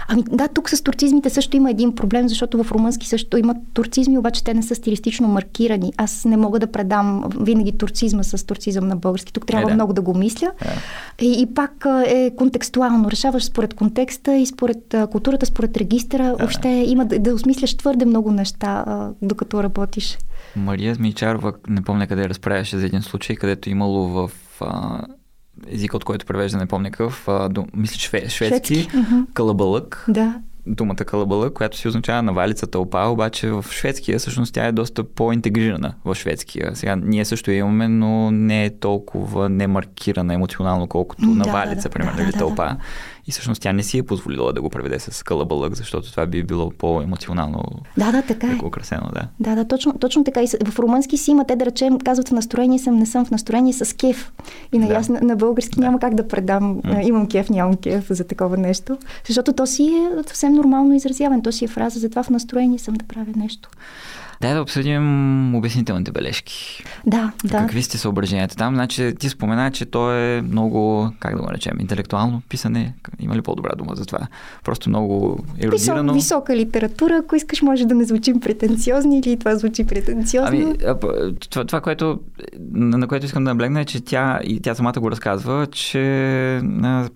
Ами 0.07 0.23
да, 0.31 0.47
тук 0.47 0.69
с 0.69 0.83
турцизмите 0.83 1.29
също 1.29 1.57
има 1.57 1.71
един 1.71 1.95
проблем, 1.95 2.29
защото 2.29 2.63
в 2.63 2.71
румънски 2.71 3.07
също 3.07 3.37
имат 3.37 3.57
турцизми, 3.73 4.17
обаче 4.17 4.43
те 4.43 4.53
не 4.53 4.63
са 4.63 4.75
стилистично 4.75 5.27
маркирани. 5.27 5.93
Аз 5.97 6.25
не 6.25 6.37
мога 6.37 6.59
да 6.59 6.67
предам 6.67 7.23
винаги 7.39 7.77
турцизма 7.77 8.23
с 8.23 8.45
турцизъм 8.45 8.87
на 8.87 8.95
български. 8.95 9.33
Тук 9.33 9.45
трябва 9.45 9.69
е, 9.69 9.71
да. 9.71 9.75
много 9.75 9.93
да 9.93 10.01
го 10.01 10.13
мисля. 10.13 10.51
Е. 10.61 11.25
И, 11.25 11.41
и 11.41 11.53
пак 11.53 11.85
е 12.05 12.31
контекстуално. 12.37 13.11
Решаваш 13.11 13.43
според 13.43 13.73
контекста 13.73 14.35
и 14.35 14.45
според 14.45 14.95
културата, 15.11 15.45
според 15.45 15.77
регистъра. 15.77 16.23
Да. 16.23 16.35
Въобще 16.35 16.69
има 16.69 17.05
да, 17.05 17.19
да 17.19 17.33
осмисляш 17.33 17.77
твърде 17.77 18.05
много 18.05 18.20
неща, 18.29 18.85
докато 19.21 19.63
работиш. 19.63 20.17
Мария 20.55 20.95
Змичарова, 20.95 21.53
не 21.67 21.81
помня 21.81 22.07
къде 22.07 22.29
разправяше 22.29 22.77
за 22.77 22.85
един 22.85 23.01
случай, 23.01 23.35
където 23.35 23.69
имало 23.69 24.07
в 24.07 24.31
а, 24.61 25.01
езика, 25.67 25.97
от 25.97 26.03
който 26.03 26.25
превежда, 26.25 26.57
не 26.57 26.65
помня 26.65 26.91
какъв, 26.91 27.27
а, 27.27 27.49
мисля, 27.73 27.99
шве, 27.99 28.29
шведски, 28.29 28.75
шведски. 28.75 29.03
калабалък. 29.33 30.05
Да. 30.09 30.41
Думата 30.67 30.95
калабалък, 30.95 31.53
която 31.53 31.77
си 31.77 31.87
означава 31.87 32.21
навалица 32.21 32.67
тълпа, 32.67 33.07
обаче 33.07 33.51
в 33.51 33.65
шведския 33.71 34.19
всъщност 34.19 34.53
тя 34.53 34.65
е 34.65 34.71
доста 34.71 35.03
по-интегрирана 35.03 35.93
в 36.05 36.15
шведския. 36.15 36.75
Сега 36.75 36.95
ние 36.95 37.25
също 37.25 37.51
имаме, 37.51 37.87
но 37.87 38.31
не 38.31 38.65
е 38.65 38.79
толкова 38.79 39.49
немаркирана 39.49 40.33
емоционално, 40.33 40.87
колкото 40.87 41.21
да, 41.21 41.27
навалица, 41.27 41.89
да, 41.89 41.93
примерно, 41.93 42.17
да, 42.17 42.23
или 42.23 42.31
да, 42.31 42.37
тълпа. 42.37 42.65
Да. 42.65 42.77
И 43.31 43.33
всъщност 43.33 43.61
тя 43.61 43.73
не 43.73 43.83
си 43.83 43.97
е 43.97 44.03
позволила 44.03 44.53
да 44.53 44.61
го 44.61 44.69
преведе 44.69 44.99
с 44.99 45.23
калабалък, 45.23 45.75
защото 45.75 46.11
това 46.11 46.25
би 46.25 46.43
било 46.43 46.69
по-емоционално 46.69 47.63
да, 47.97 48.11
да, 48.11 48.21
така 48.21 48.47
е. 48.47 48.65
украсено. 48.65 49.09
Да, 49.13 49.27
да, 49.39 49.55
да 49.55 49.67
точно, 49.67 49.93
точно 49.93 50.23
така. 50.23 50.41
И 50.43 50.47
в 50.65 50.79
румънски 50.79 51.17
си 51.17 51.31
има, 51.31 51.45
те 51.45 51.55
да 51.55 51.65
речем, 51.65 51.99
казват 51.99 52.29
в 52.29 52.31
настроение 52.31 52.79
съм, 52.79 52.95
не 52.95 53.05
съм 53.05 53.25
в 53.25 53.31
настроение 53.31 53.73
с 53.73 53.97
кеф. 53.97 54.31
И 54.73 54.77
на, 54.77 54.87
да. 54.87 55.13
на, 55.13 55.21
на 55.21 55.35
български 55.35 55.75
да. 55.75 55.81
няма 55.81 55.99
как 55.99 56.15
да 56.15 56.27
предам, 56.27 56.81
mm. 56.81 57.07
имам 57.07 57.27
кеф, 57.27 57.49
нямам 57.49 57.77
кеф 57.77 58.07
за 58.09 58.23
такова 58.23 58.57
нещо. 58.57 58.97
Защото 59.27 59.53
то 59.53 59.65
си 59.65 59.83
е 59.83 60.23
съвсем 60.27 60.53
нормално 60.53 60.93
изразяване, 60.93 61.41
то 61.41 61.51
си 61.51 61.65
е 61.65 61.67
фраза, 61.67 61.99
затова 61.99 62.23
в 62.23 62.29
настроение 62.29 62.79
съм 62.79 62.93
да 62.93 63.05
правя 63.05 63.31
нещо. 63.35 63.69
Дай 64.41 64.53
да 64.53 64.61
обсъдим 64.61 65.55
обяснителните 65.55 66.11
бележки. 66.11 66.83
Да, 67.05 67.31
да. 67.43 67.57
Какви 67.57 67.83
сте 67.83 67.97
съображенията 67.97 68.55
там? 68.55 68.75
Значи 68.75 69.15
ти 69.19 69.29
спомена, 69.29 69.71
че 69.71 69.85
то 69.85 70.11
е 70.11 70.41
много, 70.41 71.11
как 71.19 71.35
да 71.35 71.41
го 71.41 71.47
наречем, 71.47 71.79
интелектуално 71.79 72.41
писане. 72.49 72.93
Има 73.19 73.35
ли 73.35 73.41
по-добра 73.41 73.75
дума 73.75 73.95
за 73.95 74.05
това? 74.05 74.19
Просто 74.63 74.89
много 74.89 75.39
еродирано. 75.59 76.13
Висок, 76.13 76.23
висока 76.23 76.55
литература, 76.55 77.17
ако 77.23 77.35
искаш, 77.35 77.61
може 77.61 77.85
да 77.85 77.95
не 77.95 78.03
звучим 78.03 78.39
претенциозни 78.39 79.19
или 79.19 79.39
това 79.39 79.55
звучи 79.55 79.87
претенциозно. 79.87 80.47
Ами, 80.47 80.77
това, 81.49 81.65
това 81.65 81.81
което, 81.81 82.19
на 82.73 83.07
което 83.07 83.25
искам 83.25 83.43
да 83.43 83.49
наблегна 83.49 83.81
е, 83.81 83.85
че 83.85 84.01
тя, 84.01 84.39
и 84.43 84.59
тя 84.59 84.75
самата 84.75 84.99
го 84.99 85.11
разказва, 85.11 85.67
че 85.71 86.61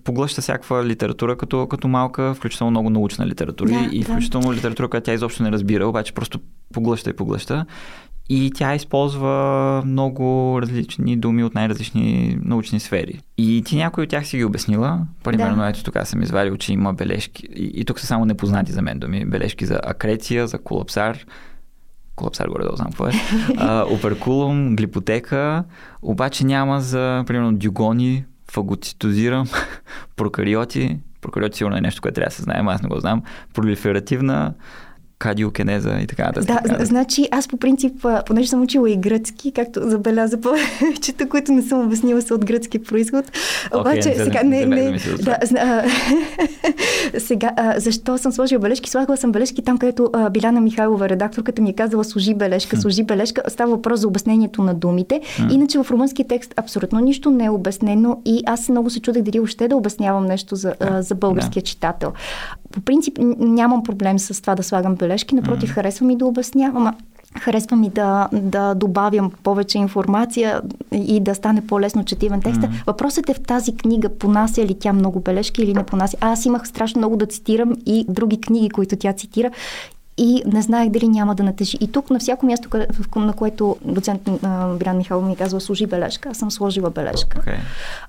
поглъща 0.03 0.41
всякаква 0.41 0.85
литература 0.85 1.37
като, 1.37 1.67
като 1.67 1.87
малка, 1.87 2.33
включително 2.33 2.71
много 2.71 2.89
научна 2.89 3.27
литература 3.27 3.69
да, 3.69 3.89
и 3.91 4.03
включително 4.03 4.47
да. 4.47 4.55
литература, 4.55 4.87
която 4.87 5.05
тя 5.05 5.13
изобщо 5.13 5.43
не 5.43 5.51
разбира, 5.51 5.87
обаче 5.87 6.13
просто 6.13 6.39
поглъща 6.73 7.09
поглъща. 7.15 7.65
И 8.29 8.51
тя 8.55 8.75
използва 8.75 9.83
много 9.85 10.59
различни 10.61 11.17
думи 11.17 11.43
от 11.43 11.55
най-различни 11.55 12.37
научни 12.41 12.79
сфери. 12.79 13.19
И 13.37 13.63
ти 13.65 13.75
някой 13.75 14.03
от 14.03 14.09
тях 14.09 14.27
си 14.27 14.37
ги 14.37 14.43
обяснила. 14.43 14.99
Примерно, 15.23 15.57
да. 15.57 15.69
ето 15.69 15.83
тук 15.83 15.97
съм 16.03 16.21
извадил, 16.21 16.57
че 16.57 16.73
има 16.73 16.93
бележки. 16.93 17.47
И, 17.55 17.71
и 17.75 17.85
тук 17.85 17.99
са 17.99 18.05
само 18.05 18.25
непознати 18.25 18.71
за 18.71 18.81
мен 18.81 18.99
думи. 18.99 19.25
Бележки 19.25 19.65
за 19.65 19.79
акреция, 19.83 20.47
за 20.47 20.57
колапсар. 20.57 21.17
Колапсар 22.15 22.47
горе 22.47 22.63
да 22.63 22.75
знам 22.75 22.87
какво 22.87 23.07
е. 23.07 23.11
а, 23.57 23.85
оперкулум, 23.91 24.75
глипотека. 24.75 25.63
Обаче 26.01 26.45
няма 26.45 26.81
за, 26.81 27.23
примерно, 27.27 27.53
дюгони, 27.53 28.25
фагоцитозирам, 28.51 29.47
прокариоти. 30.15 30.99
Прокариоти 31.21 31.57
сигурно 31.57 31.77
е 31.77 31.81
нещо, 31.81 32.01
което 32.01 32.15
трябва 32.15 32.29
да 32.29 32.35
се 32.35 32.43
знаем, 32.43 32.67
аз 32.67 32.81
не 32.81 32.89
го 32.89 32.99
знам. 32.99 33.23
Пролиферативна 33.53 34.53
кадиокенеза 35.19 35.99
и 36.01 36.07
така 36.07 36.23
нататък. 36.23 36.47
Да, 36.47 36.61
така, 36.69 36.85
значи 36.85 37.27
аз 37.31 37.47
по 37.47 37.57
принцип, 37.57 38.05
понеже 38.25 38.49
съм 38.49 38.61
учила 38.61 38.89
и 38.89 38.97
гръцки, 38.97 39.51
както 39.51 39.89
забеляза 39.89 40.41
повечето, 40.41 41.29
които 41.29 41.51
не 41.51 41.61
съм 41.61 41.85
обяснила 41.85 42.21
са 42.21 42.35
от 42.35 42.45
гръцки 42.45 42.83
происход. 42.83 43.25
Okay, 43.25 43.79
Обаче 43.79 44.09
не, 44.09 44.15
сега 44.15 44.43
не, 44.43 44.65
не, 44.65 44.75
не, 44.75 44.91
не, 44.91 44.99
да, 45.21 45.37
а, 45.57 45.83
сега, 47.19 47.51
а, 47.57 47.79
защо 47.79 48.17
съм 48.17 48.31
сложила 48.31 48.61
бележки? 48.61 48.89
Слагала 48.89 49.17
съм 49.17 49.31
бележки 49.31 49.63
там, 49.63 49.77
където 49.77 50.09
а, 50.13 50.29
Биляна 50.29 50.61
Михайлова, 50.61 51.09
редакторката 51.09 51.61
ми 51.61 51.69
е 51.69 51.73
казала 51.73 52.03
служи 52.03 52.33
бележка, 52.33 52.77
служи 52.77 53.03
бележка. 53.03 53.41
Става 53.47 53.71
въпрос 53.71 53.99
за 53.99 54.07
обяснението 54.07 54.63
на 54.63 54.73
думите. 54.73 55.21
Иначе 55.51 55.79
в 55.79 55.91
румънски 55.91 56.27
текст 56.27 56.53
абсолютно 56.57 56.99
нищо 56.99 57.31
не 57.31 57.45
е 57.45 57.49
обяснено 57.49 58.21
и 58.25 58.43
аз 58.45 58.69
много 58.69 58.89
се 58.89 58.99
чудех 58.99 59.23
дали 59.23 59.39
още 59.39 59.67
да 59.67 59.75
обяснявам 59.75 60.25
нещо 60.25 60.55
за, 60.55 60.73
а, 60.79 61.01
за 61.01 61.15
българския 61.15 61.61
да. 61.61 61.67
читател. 61.67 62.13
По 62.71 62.81
принцип 62.81 63.17
нямам 63.39 63.83
проблем 63.83 64.19
с 64.19 64.41
това 64.41 64.55
да 64.55 64.63
слагам 64.63 64.95
бележки, 64.95 65.04
напротив, 65.35 65.69
mm. 65.69 65.73
харесвам 65.73 66.09
и 66.09 66.17
да 66.17 66.25
обяснявам. 66.25 66.95
Харесва 67.39 67.77
ми 67.77 67.89
да, 67.89 68.29
да 68.33 68.73
добавям 68.73 69.31
повече 69.43 69.77
информация 69.77 70.61
и 70.91 71.19
да 71.19 71.35
стане 71.35 71.67
по-лесно 71.67 72.05
четивен 72.05 72.41
текст. 72.41 72.61
Mm. 72.61 72.69
Въпросът 72.87 73.29
е 73.29 73.33
в 73.33 73.41
тази 73.41 73.75
книга, 73.75 74.09
понася 74.09 74.65
ли 74.65 74.79
тя 74.79 74.93
много 74.93 75.19
бележки 75.19 75.61
или 75.61 75.73
не 75.73 75.83
понася. 75.83 76.17
Аз 76.21 76.45
имах 76.45 76.67
страшно 76.67 76.99
много 76.99 77.15
да 77.15 77.25
цитирам 77.25 77.73
и 77.85 78.05
други 78.09 78.41
книги, 78.41 78.69
които 78.69 78.95
тя 78.95 79.13
цитира 79.13 79.51
и 80.17 80.43
не 80.45 80.61
знаех 80.61 80.89
дали 80.89 81.07
няма 81.07 81.35
да 81.35 81.43
натежи. 81.43 81.77
И 81.81 81.87
тук 81.87 82.09
на 82.09 82.19
всяко 82.19 82.45
място, 82.45 82.69
на 83.15 83.33
което 83.33 83.75
доцент 83.85 84.21
Биран 84.77 84.97
Михайлов 84.97 85.25
ми 85.25 85.33
е 85.33 85.35
казва 85.35 85.61
служи 85.61 85.85
бележка, 85.85 86.29
аз 86.29 86.37
съм 86.37 86.51
сложила 86.51 86.89
бележка. 86.89 87.37
Okay. 87.37 87.57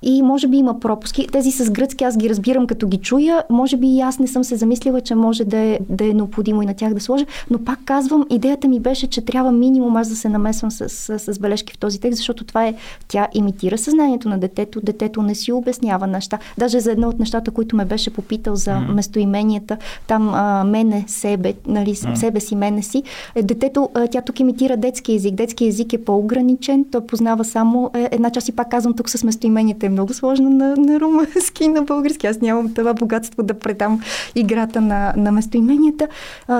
И 0.03 0.23
може 0.23 0.49
би 0.49 0.57
има 0.57 0.81
пропуски. 0.81 1.27
Тези 1.33 1.51
с 1.51 1.71
гръцки 1.71 2.05
аз 2.05 2.17
ги 2.17 2.31
разбирам 2.31 2.67
като 2.67 2.89
ги 2.89 2.97
чуя. 2.97 3.45
Може 3.51 3.77
би 3.77 3.87
и 3.87 4.01
аз 4.01 4.19
не 4.19 4.27
съм 4.27 4.45
се 4.45 4.57
замислила, 4.57 5.01
че 5.01 5.15
може 5.15 5.45
да 5.45 5.57
е, 5.57 5.79
да 5.89 6.05
е 6.05 6.15
необходимо 6.15 6.63
и 6.63 6.67
на 6.67 6.75
тях 6.75 6.95
да 6.95 7.01
сложа. 7.01 7.27
Но 7.51 7.59
пак 7.65 7.79
казвам, 7.85 8.27
идеята 8.31 8.69
ми 8.69 8.81
беше, 8.81 9.07
че 9.07 9.21
трябва 9.21 9.53
минимум 9.53 9.97
аз 9.97 10.09
да 10.09 10.17
се 10.17 10.29
намесвам 10.29 10.71
с, 10.71 10.89
с, 10.89 11.19
с 11.19 11.39
бележки 11.39 11.73
в 11.73 11.79
този 11.79 12.01
текст, 12.01 12.17
защото 12.17 12.45
това 12.45 12.67
е, 12.67 12.75
тя 13.09 13.29
имитира 13.35 13.79
съзнанието 13.79 14.29
на 14.29 14.39
детето. 14.39 14.81
Детето 14.81 15.23
не 15.23 15.35
си 15.35 15.53
обяснява 15.53 16.07
неща. 16.07 16.39
Даже 16.59 16.81
за 16.81 16.93
едно 16.93 17.09
от 17.09 17.19
нещата, 17.19 17.51
които 17.51 17.77
ме 17.77 17.85
беше 17.85 18.13
попитал 18.13 18.57
за 18.57 18.71
mm. 18.71 18.93
местоименията, 18.93 19.77
там 20.07 20.35
а, 20.35 20.65
мене, 20.65 21.05
себе, 21.07 21.55
нали, 21.67 21.96
mm. 22.05 22.15
себе 22.15 22.41
си, 22.41 22.57
мене 22.57 22.83
си. 22.83 23.03
Е, 23.35 23.43
детето, 23.43 23.89
тя 24.11 24.23
тук 24.23 24.41
имитира 24.41 24.77
детски 24.77 25.15
език. 25.15 25.35
Детски 25.35 25.67
език 25.67 25.93
е 25.93 26.05
по-ограничен, 26.05 26.85
той 26.93 27.07
познава 27.07 27.45
само 27.45 27.91
е, 27.95 28.09
една 28.13 28.31
част 28.31 28.49
и 28.49 28.53
пак 28.53 28.71
казвам 28.71 28.95
тук 28.95 29.11
с 29.11 29.25
местоименията 29.25 29.87
е 29.87 29.89
много 29.89 30.15
сложно 30.15 30.51
на, 30.51 30.77
на 30.77 31.01
румънски 31.01 31.65
и 31.65 31.69
на 31.69 31.83
български. 31.83 32.27
Аз 32.27 32.41
нямам 32.41 32.75
това 32.75 32.95
богатство 32.95 33.43
да 33.43 33.55
предам 33.55 34.01
играта 34.35 34.81
на, 34.81 35.15
на 35.17 35.33
местоименията. 35.33 36.09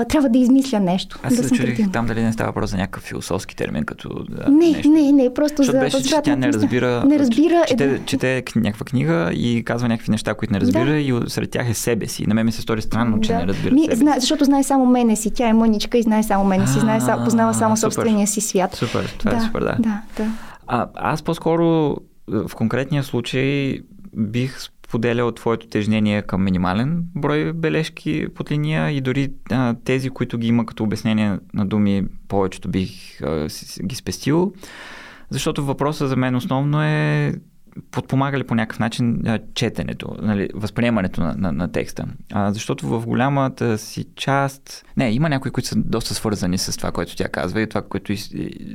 Трябва 0.09 0.29
да 0.29 0.37
измисля 0.37 0.79
нещо. 0.79 1.19
Аз 1.23 1.35
да 1.35 1.43
се 1.43 1.55
чудих 1.55 1.91
там 1.91 2.05
дали 2.05 2.23
не 2.23 2.33
става 2.33 2.49
въпрос 2.49 2.71
за 2.71 2.77
някакъв 2.77 3.03
философски 3.03 3.55
термин, 3.55 3.83
като 3.83 4.09
да, 4.29 4.51
не, 4.51 4.71
нещо. 4.71 4.89
не, 4.89 5.11
не, 5.11 5.33
просто 5.33 5.55
Защото 5.57 5.77
за 5.77 5.83
беше, 5.83 6.03
че 6.03 6.21
тя 6.23 6.35
не 6.35 6.53
разбира, 6.53 7.03
не 7.05 7.19
разбира 7.19 7.63
чете, 7.67 7.85
е, 7.85 7.99
чете 8.05 8.43
някаква 8.55 8.85
книга 8.85 9.31
и 9.33 9.63
казва 9.63 9.87
някакви 9.87 10.11
неща, 10.11 10.33
които 10.33 10.53
не 10.53 10.59
разбира 10.59 10.89
да. 10.89 10.97
и 10.97 11.13
сред 11.27 11.51
тях 11.51 11.69
е 11.69 11.73
себе 11.73 12.07
си. 12.07 12.27
На 12.27 12.33
мен 12.33 12.45
ми 12.45 12.51
се 12.51 12.61
стори 12.61 12.81
странно, 12.81 13.21
че 13.21 13.33
да. 13.33 13.39
не 13.39 13.47
разбира 13.47 13.73
Ми, 13.73 13.83
себе 13.83 13.95
зна, 13.95 14.15
защото 14.19 14.45
знае 14.45 14.63
само 14.63 14.85
мене 14.85 15.15
си. 15.15 15.26
Тя 15.29 15.47
е 15.47 15.53
мъничка 15.53 15.97
и 15.97 16.01
знае 16.01 16.23
само 16.23 16.45
мене 16.45 16.67
си. 16.67 16.79
Знае, 16.79 16.99
познава 17.23 17.53
само 17.53 17.77
собствения 17.77 18.27
си 18.27 18.41
свят. 18.41 18.75
Супер, 18.75 19.15
това 19.19 19.31
да, 19.31 19.37
е 19.37 19.41
супер, 19.41 19.61
да. 19.61 19.75
да, 19.79 20.01
да. 20.17 20.31
А, 20.67 20.87
аз 20.95 21.21
по-скоро 21.21 21.97
в 22.27 22.51
конкретния 22.55 23.03
случай 23.03 23.79
бих 24.17 24.59
споделял 24.87 25.31
твоето 25.31 25.67
тежнение 25.67 26.21
към 26.21 26.43
минимален 26.43 27.03
брой 27.15 27.53
бележки 27.53 28.27
под 28.35 28.51
линия 28.51 28.91
и 28.91 29.01
дори 29.01 29.29
а, 29.51 29.75
тези, 29.83 30.09
които 30.09 30.37
ги 30.37 30.47
има 30.47 30.65
като 30.65 30.83
обяснение 30.83 31.37
на 31.53 31.65
думи, 31.65 32.03
повечето 32.27 32.69
бих 32.69 33.21
а, 33.21 33.47
ги 33.83 33.95
спестил. 33.95 34.53
Защото 35.29 35.65
въпросът 35.65 36.09
за 36.09 36.15
мен 36.15 36.35
основно 36.35 36.83
е 36.83 37.33
подпомага 37.91 38.39
ли 38.39 38.43
по 38.43 38.55
някакъв 38.55 38.79
начин 38.79 39.21
четенето, 39.53 40.15
нали, 40.21 40.49
възприемането 40.53 41.21
на, 41.21 41.35
на, 41.37 41.51
на 41.51 41.71
текста. 41.71 42.05
А, 42.33 42.51
защото 42.51 42.87
в 42.87 43.05
голямата 43.05 43.77
си 43.77 44.05
част... 44.15 44.85
Не, 44.97 45.11
има 45.11 45.29
някои, 45.29 45.51
които 45.51 45.69
са 45.69 45.75
доста 45.75 46.13
свързани 46.13 46.57
с 46.57 46.77
това, 46.77 46.91
което 46.91 47.15
тя 47.15 47.29
казва 47.29 47.61
и 47.61 47.69
това, 47.69 47.81
което 47.81 48.13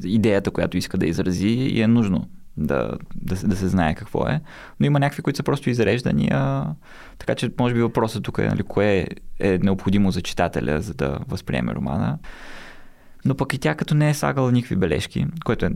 идеята, 0.04 0.50
която 0.50 0.76
иска 0.76 0.98
да 0.98 1.06
изрази 1.06 1.48
и 1.48 1.82
е 1.82 1.88
нужно 1.88 2.28
да, 2.56 2.92
да, 3.14 3.34
да 3.34 3.56
се 3.56 3.68
знае 3.68 3.94
какво 3.94 4.28
е. 4.28 4.40
Но 4.80 4.86
има 4.86 4.98
някакви, 4.98 5.22
които 5.22 5.36
са 5.36 5.42
просто 5.42 5.70
изреждани. 5.70 6.28
А... 6.32 6.74
Така 7.18 7.34
че, 7.34 7.50
може 7.60 7.74
би 7.74 7.82
въпросът 7.82 8.22
тук 8.22 8.38
е 8.38 8.48
нали, 8.48 8.62
кое 8.62 9.06
е 9.38 9.58
необходимо 9.58 10.10
за 10.10 10.22
читателя, 10.22 10.80
за 10.80 10.94
да 10.94 11.18
възприеме 11.28 11.74
романа. 11.74 12.18
Но 13.24 13.34
пък 13.34 13.54
и 13.54 13.58
тя 13.58 13.74
като 13.74 13.94
не 13.94 14.10
е 14.10 14.14
слагала 14.14 14.52
никакви 14.52 14.76
бележки, 14.76 15.26
което 15.44 15.66
е 15.66 15.70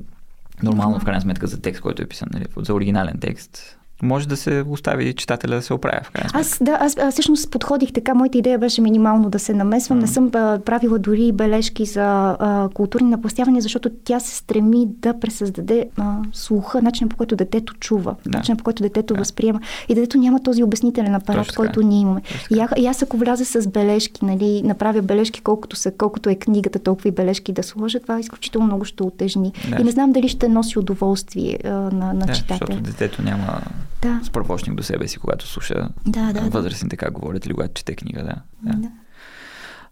нормално 0.62 1.00
в 1.00 1.04
крайна 1.04 1.20
сметка 1.20 1.46
за 1.46 1.60
текст, 1.60 1.82
който 1.82 2.02
е 2.02 2.06
писан, 2.06 2.28
нали, 2.32 2.44
за 2.56 2.74
оригинален 2.74 3.18
текст, 3.20 3.75
може 4.02 4.28
да 4.28 4.36
се 4.36 4.64
остави 4.68 5.14
читателя 5.14 5.54
да 5.54 5.62
се 5.62 5.74
оправя 5.74 6.00
в 6.04 6.10
крайна 6.10 6.30
Аз, 6.34 6.58
да, 6.60 6.78
аз, 6.80 6.96
аз 6.98 7.14
всъщност 7.14 7.50
подходих 7.50 7.92
така. 7.92 8.14
Моята 8.14 8.38
идея 8.38 8.58
беше 8.58 8.80
минимално 8.80 9.30
да 9.30 9.38
се 9.38 9.54
намесвам. 9.54 9.98
Mm. 9.98 10.00
Не 10.00 10.06
съм 10.06 10.30
а, 10.34 10.58
правила 10.64 10.98
дори 10.98 11.32
бележки 11.32 11.84
за 11.84 12.36
а, 12.38 12.68
културни 12.74 13.10
напластявания, 13.10 13.62
защото 13.62 13.90
тя 14.04 14.20
се 14.20 14.36
стреми 14.36 14.86
да 14.88 15.20
пресъздаде 15.20 15.88
а, 15.96 16.18
слуха, 16.32 16.82
начинът 16.82 17.10
по 17.10 17.16
който 17.16 17.36
детето 17.36 17.74
чува, 17.74 18.14
да. 18.26 18.38
начинът 18.38 18.58
по 18.58 18.64
който 18.64 18.82
детето 18.82 19.14
да. 19.14 19.18
възприема. 19.18 19.60
И 19.88 19.94
детето 19.94 20.18
няма 20.18 20.42
този 20.42 20.62
обяснителен 20.62 21.14
апарат, 21.14 21.46
Точно 21.46 21.56
който 21.56 21.82
ние 21.82 22.00
имаме. 22.00 22.22
И, 22.50 22.60
а, 22.60 22.68
и 22.76 22.86
аз 22.86 23.02
ако 23.02 23.16
вляза 23.16 23.44
с 23.44 23.68
бележки, 23.68 24.24
нали, 24.24 24.62
направя 24.62 25.02
бележки 25.02 25.40
колкото, 25.40 25.76
са, 25.76 25.92
колкото 25.98 26.30
е 26.30 26.34
книгата, 26.34 26.78
толкова 26.78 27.08
и 27.08 27.12
бележки 27.12 27.52
да 27.52 27.62
сложа, 27.62 28.00
това 28.00 28.20
изключително 28.20 28.66
много 28.66 28.84
ще 28.84 29.02
отежни. 29.02 29.52
Да. 29.70 29.76
И 29.80 29.84
не 29.84 29.90
знам 29.90 30.12
дали 30.12 30.28
ще 30.28 30.48
носи 30.48 30.78
удоволствие 30.78 31.58
а, 31.64 31.68
на, 31.68 31.90
на 31.90 32.26
да, 32.26 32.32
читателя. 32.32 32.66
Защото 32.68 32.82
детето 32.82 33.22
няма 33.22 33.60
да. 34.02 34.20
справочник 34.24 34.74
до 34.74 34.82
себе 34.82 35.08
си, 35.08 35.18
когато 35.18 35.46
слуша 35.46 35.88
да, 36.06 36.32
да, 36.32 36.40
възрастните 36.40 36.96
как 36.96 37.12
говорят 37.12 37.46
или 37.46 37.52
когато 37.52 37.74
чете 37.74 37.94
книга. 37.94 38.22
Да. 38.22 38.36
да. 38.62 38.78
да. 38.78 38.88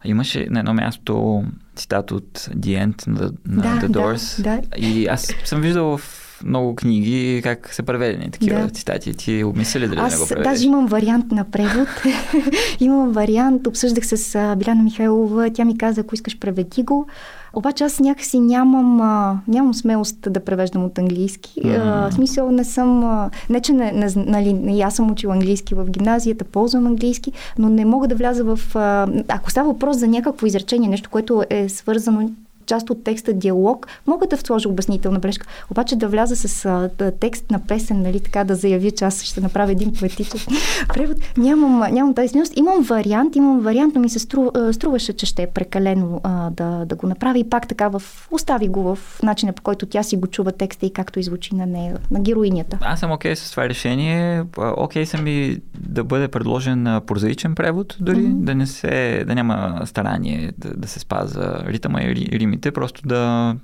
Имаше 0.05 0.47
на 0.49 0.59
едно 0.59 0.73
място 0.73 1.43
цитат 1.75 2.11
от 2.11 2.39
The 2.39 2.85
End 2.85 3.07
на, 3.07 3.31
на 3.45 3.61
да, 3.61 3.87
The 3.87 3.89
Doors. 3.89 4.41
Да, 4.41 4.61
да. 4.61 4.77
И 4.77 5.07
аз 5.07 5.33
съм 5.43 5.61
виждал 5.61 5.97
в 5.97 6.25
много 6.43 6.75
книги 6.75 7.41
как 7.43 7.73
са 7.73 7.83
преведени 7.83 8.31
такива 8.31 8.59
да. 8.59 8.69
цитати. 8.69 9.13
Ти 9.13 9.43
обмисли 9.43 9.79
ли 9.79 9.87
дали 9.87 9.99
Аз 9.99 10.13
да 10.13 10.19
го 10.19 10.27
преведеш? 10.27 10.51
даже 10.51 10.65
имам 10.67 10.85
вариант 10.85 11.31
на 11.31 11.43
превод. 11.43 11.87
имам 12.79 13.11
вариант, 13.11 13.67
обсъждах 13.67 14.05
с 14.05 14.55
Биляна 14.57 14.83
Михайлова, 14.83 15.49
тя 15.53 15.65
ми 15.65 15.77
каза, 15.77 16.01
ако 16.01 16.15
искаш 16.15 16.39
преведи 16.39 16.83
го. 16.83 17.07
Обаче 17.55 17.83
аз 17.83 17.99
някакси 17.99 18.39
нямам, 18.39 19.01
а, 19.01 19.39
нямам 19.47 19.73
смелост 19.73 20.17
да 20.31 20.39
превеждам 20.39 20.85
от 20.85 20.97
английски. 20.97 21.61
Mm. 21.61 21.79
А, 21.79 22.09
в 22.09 22.13
смисъл 22.13 22.51
не 22.51 22.63
съм... 22.63 23.03
А, 23.03 23.29
не, 23.49 23.61
че 23.61 23.73
не, 23.73 23.91
не, 23.91 24.07
нали, 24.15 24.81
аз 24.81 24.95
съм 24.95 25.11
учила 25.11 25.33
английски 25.33 25.75
в 25.75 25.85
гимназията, 25.89 26.45
ползвам 26.45 26.87
английски, 26.87 27.31
но 27.57 27.69
не 27.69 27.85
мога 27.85 28.07
да 28.07 28.15
вляза 28.15 28.43
в... 28.43 28.75
А, 28.75 29.07
ако 29.27 29.51
става 29.51 29.71
въпрос 29.71 29.97
за 29.97 30.07
някакво 30.07 30.47
изречение, 30.47 30.89
нещо, 30.89 31.09
което 31.09 31.43
е 31.49 31.69
свързано 31.69 32.29
част 32.65 32.89
от 32.89 33.03
текста 33.03 33.33
диалог, 33.33 33.87
мога 34.07 34.27
да 34.27 34.37
сложа 34.37 34.69
обяснителна 34.69 35.19
бележка. 35.19 35.47
Обаче 35.71 35.95
да 35.95 36.07
вляза 36.07 36.35
с 36.35 36.65
а, 36.65 36.89
да, 36.97 37.11
текст 37.11 37.51
на 37.51 37.59
песен, 37.67 38.01
нали, 38.01 38.19
така 38.19 38.43
да 38.43 38.55
заявя, 38.55 38.91
че 38.91 39.05
аз 39.05 39.23
ще 39.23 39.41
направя 39.41 39.71
един 39.71 39.93
поетичен 39.93 40.39
превод, 40.87 41.17
нямам, 41.37 41.93
нямам 41.93 42.13
тази 42.13 42.27
смелост. 42.27 42.57
Имам 42.57 42.81
вариант, 42.81 43.35
имам 43.35 43.59
вариант, 43.59 43.95
но 43.95 44.01
ми 44.01 44.09
се 44.09 44.19
стру, 44.19 44.51
струваше, 44.71 45.13
че 45.13 45.25
ще 45.25 45.43
е 45.43 45.47
прекалено 45.47 46.21
а, 46.23 46.49
да, 46.49 46.85
да 46.85 46.95
го 46.95 47.07
направи. 47.07 47.39
И 47.39 47.49
пак 47.49 47.67
така 47.67 47.87
в, 47.87 48.01
остави 48.31 48.67
го 48.67 48.95
в 48.95 49.19
начина 49.23 49.53
по 49.53 49.61
който 49.61 49.85
тя 49.85 50.03
си 50.03 50.17
го 50.17 50.27
чува 50.27 50.51
текста 50.51 50.85
и 50.85 50.93
както 50.93 51.19
иззвучи 51.19 51.55
на 51.55 51.65
нея, 51.65 51.97
на 52.11 52.19
героинята. 52.19 52.77
Аз 52.81 52.99
съм 52.99 53.11
окей 53.11 53.31
okay 53.31 53.35
с 53.35 53.51
това 53.51 53.69
решение. 53.69 54.43
Окей 54.57 55.03
okay 55.03 55.05
съм 55.05 55.27
и 55.27 55.57
да 55.79 56.03
бъде 56.03 56.27
предложен 56.27 57.01
прозаичен 57.07 57.55
превод, 57.55 57.97
дори 57.99 58.17
mm-hmm. 58.17 58.43
да 58.43 58.55
не 58.55 58.67
се, 58.67 59.23
да 59.27 59.35
няма 59.35 59.81
старание 59.85 60.51
да, 60.57 60.73
да 60.73 60.87
се 60.87 60.99
спазва 60.99 61.63
ритъма 61.67 62.01
и 62.01 62.15
рими 62.15 62.54
думите, 62.55 62.71
просто 62.71 63.01
да 63.07 63.55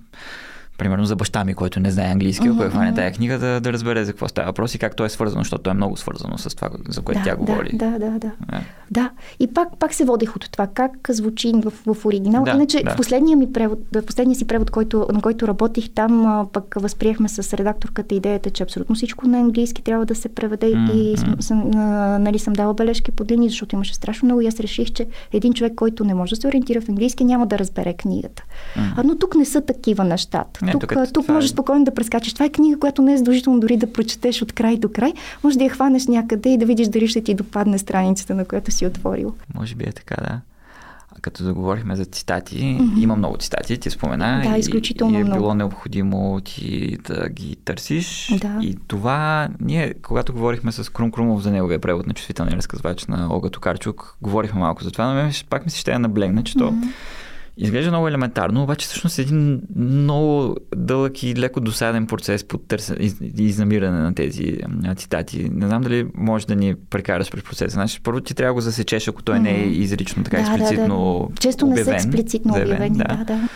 примерно 0.82 1.06
за 1.06 1.16
баща 1.16 1.44
ми, 1.46 1.54
който 1.54 1.80
не 1.80 1.92
знае 1.92 2.12
английски, 2.12 2.48
ако 2.48 2.64
е 2.64 2.70
хване 2.70 2.94
тая 2.94 3.12
книга, 3.12 3.40
да, 3.40 3.62
да 3.62 3.74
разбере 3.74 4.06
за 4.06 4.12
какво 4.12 4.28
става 4.28 4.46
въпрос 4.46 4.76
и 4.76 4.80
как 4.80 4.96
то 4.96 5.06
е 5.06 5.10
свързано, 5.10 5.42
защото 5.42 5.64
то 5.64 5.70
е 5.70 5.74
много 5.74 5.98
свързано 5.98 6.38
с 6.38 6.56
това, 6.56 6.70
за 6.90 7.02
което 7.02 7.20
да, 7.20 7.26
тя 7.26 7.36
говори. 7.36 7.70
Да, 7.74 7.90
да, 7.90 8.00
да. 8.00 8.32
Yeah. 8.52 8.62
да. 8.92 9.10
и 9.40 9.48
пак, 9.48 9.78
пак 9.80 9.94
се 9.94 10.06
водех 10.06 10.36
от 10.36 10.52
това, 10.52 10.68
как 10.68 10.92
звучи 11.10 11.54
в, 11.56 11.96
в 11.96 12.06
оригинал. 12.06 12.44
Да, 12.44 12.52
Иначе 12.52 12.84
да. 12.84 12.92
в 12.92 12.96
последния 12.96 13.38
ми 13.38 13.54
превод, 13.54 13.80
в 13.96 14.06
последния 14.06 14.36
си 14.36 14.48
превод, 14.48 14.72
който, 14.72 15.08
на 15.14 15.22
който 15.22 15.48
работих, 15.48 15.90
там 15.90 16.26
а, 16.26 16.46
пък 16.54 16.76
възприехме 16.80 17.30
с 17.30 17.58
редакторката 17.58 18.16
идеята, 18.16 18.50
че 18.50 18.64
абсолютно 18.64 18.96
всичко 18.96 19.28
на 19.28 19.40
английски 19.40 19.82
трябва 19.82 20.06
да 20.06 20.16
се 20.16 20.30
преведе 20.30 20.74
mm-hmm. 20.74 20.94
и 20.94 21.42
съм, 21.42 21.72
а, 21.76 21.80
нали, 22.20 22.40
съм 22.40 22.54
дала 22.54 22.74
бележки 22.74 23.12
под 23.12 23.32
линии, 23.32 23.50
защото 23.50 23.76
имаше 23.76 23.96
страшно 23.96 24.26
много 24.26 24.42
и 24.42 24.48
аз 24.48 24.60
реших, 24.60 24.92
че 24.92 25.08
един 25.34 25.54
човек, 25.54 25.76
който 25.76 26.04
не 26.04 26.14
може 26.14 26.36
да 26.36 26.42
се 26.42 26.48
ориентира 26.48 26.82
в 26.82 26.90
английски, 26.90 27.24
няма 27.24 27.48
да 27.48 27.60
разбере 27.60 27.94
книгата. 27.94 28.44
Mm-hmm. 28.44 28.94
А, 28.98 29.04
но 29.04 29.18
тук 29.18 29.36
не 29.36 29.46
са 29.46 29.62
такива 29.62 30.04
нещата. 30.04 30.60
Не, 30.74 30.80
тук, 30.80 30.94
тук, 30.94 31.14
тук 31.14 31.30
може 31.30 31.46
е... 31.46 31.50
спокойно 31.50 31.86
да 31.86 31.94
прескачаш. 31.94 32.34
Това 32.34 32.46
е 32.46 32.50
книга, 32.50 32.80
която 32.80 33.02
не 33.02 33.14
е 33.14 33.18
задължително 33.18 33.60
дори 33.60 33.78
да 33.78 33.94
прочетеш 33.94 34.42
от 34.42 34.54
край 34.54 34.78
до 34.78 34.90
край. 34.90 35.14
Може 35.44 35.58
да 35.58 35.64
я 35.64 35.70
хванеш 35.70 36.08
някъде 36.08 36.50
и 36.50 36.58
да 36.58 36.66
видиш 36.66 36.88
дали 36.88 37.08
ще 37.08 37.22
ти 37.22 37.34
допадне 37.34 37.78
страницата, 37.78 38.36
на 38.36 38.46
която 38.46 38.72
си 38.72 38.86
отворил. 38.86 39.34
Може 39.56 39.76
би 39.76 39.84
е 39.84 39.92
така, 39.92 40.16
да. 40.16 40.40
като 41.22 41.44
заговорихме 41.44 41.96
за 41.96 42.06
цитати, 42.06 42.58
mm-hmm. 42.58 43.00
има 43.00 43.16
много 43.16 43.38
цитати, 43.38 43.78
ти 43.78 43.90
спомена. 43.90 44.42
Да, 44.50 44.58
изключително 44.58 45.14
и, 45.14 45.18
и 45.18 45.22
е 45.22 45.24
много. 45.24 45.40
било 45.42 45.54
необходимо 45.54 46.42
ти 46.44 46.98
да 47.08 47.30
ги 47.30 47.56
търсиш. 47.56 48.34
Да. 48.42 48.60
И 48.62 48.78
това, 48.88 49.50
ние, 49.60 49.94
когато 49.94 50.34
говорихме 50.34 50.72
с 50.72 50.92
Крум 50.92 51.12
Крумов 51.12 51.42
за 51.42 51.52
неговия 51.52 51.80
превод 51.80 52.08
на 52.08 52.14
чувствителния 52.14 52.58
разказвач 52.58 53.06
на 53.06 53.28
Олга 53.32 53.50
Токарчук, 53.50 54.18
говорихме 54.22 54.60
малко 54.60 54.84
за 54.84 54.92
това, 54.92 55.14
но 55.14 55.32
пак 55.50 55.66
ми 55.66 55.72
се 55.72 55.80
ще 55.80 55.92
я 55.92 56.00
наблегна, 56.00 56.44
че 56.44 56.58
mm-hmm. 56.58 56.88
Изглежда 57.58 57.92
много 57.92 58.08
елементарно, 58.08 58.64
обаче 58.64 58.86
всъщност 58.86 59.20
е 59.20 59.22
един 59.22 59.62
много 59.76 60.56
дълъг 60.76 61.24
и 61.24 61.36
леко 61.36 61.60
досаден 61.60 62.08
процес 62.08 62.44
по 62.44 62.58
търсене 62.58 63.12
и 63.38 63.44
изнамиране 63.44 64.00
на 64.00 64.16
тези 64.16 64.58
цитати. 64.96 65.50
Не 65.54 65.68
знам 65.68 65.82
дали 65.82 66.08
може 66.16 66.48
да 66.48 66.56
ни 66.56 66.76
прекараш 66.90 67.32
през 67.32 67.44
процеса. 67.44 67.74
Значи, 67.74 68.02
първо 68.02 68.22
ти 68.22 68.34
трябва 68.34 68.50
да 68.50 68.54
го 68.54 68.62
засечеш, 68.62 69.08
ако 69.08 69.24
той 69.24 69.38
mm-hmm. 69.38 69.42
не 69.42 69.62
е 69.62 69.68
изрично 69.68 70.24
така 70.24 70.38
да, 70.38 70.44
експлицитно 70.44 71.28
да, 71.30 71.34
да. 71.34 71.40
Често 71.40 71.66
обявен, 71.66 71.94
не 71.94 72.00
са 72.00 72.08
експлицитно 72.08 72.54
обявени. 72.54 72.98
Да. 72.98 73.04
да, 73.04 73.24
да. 73.24 73.50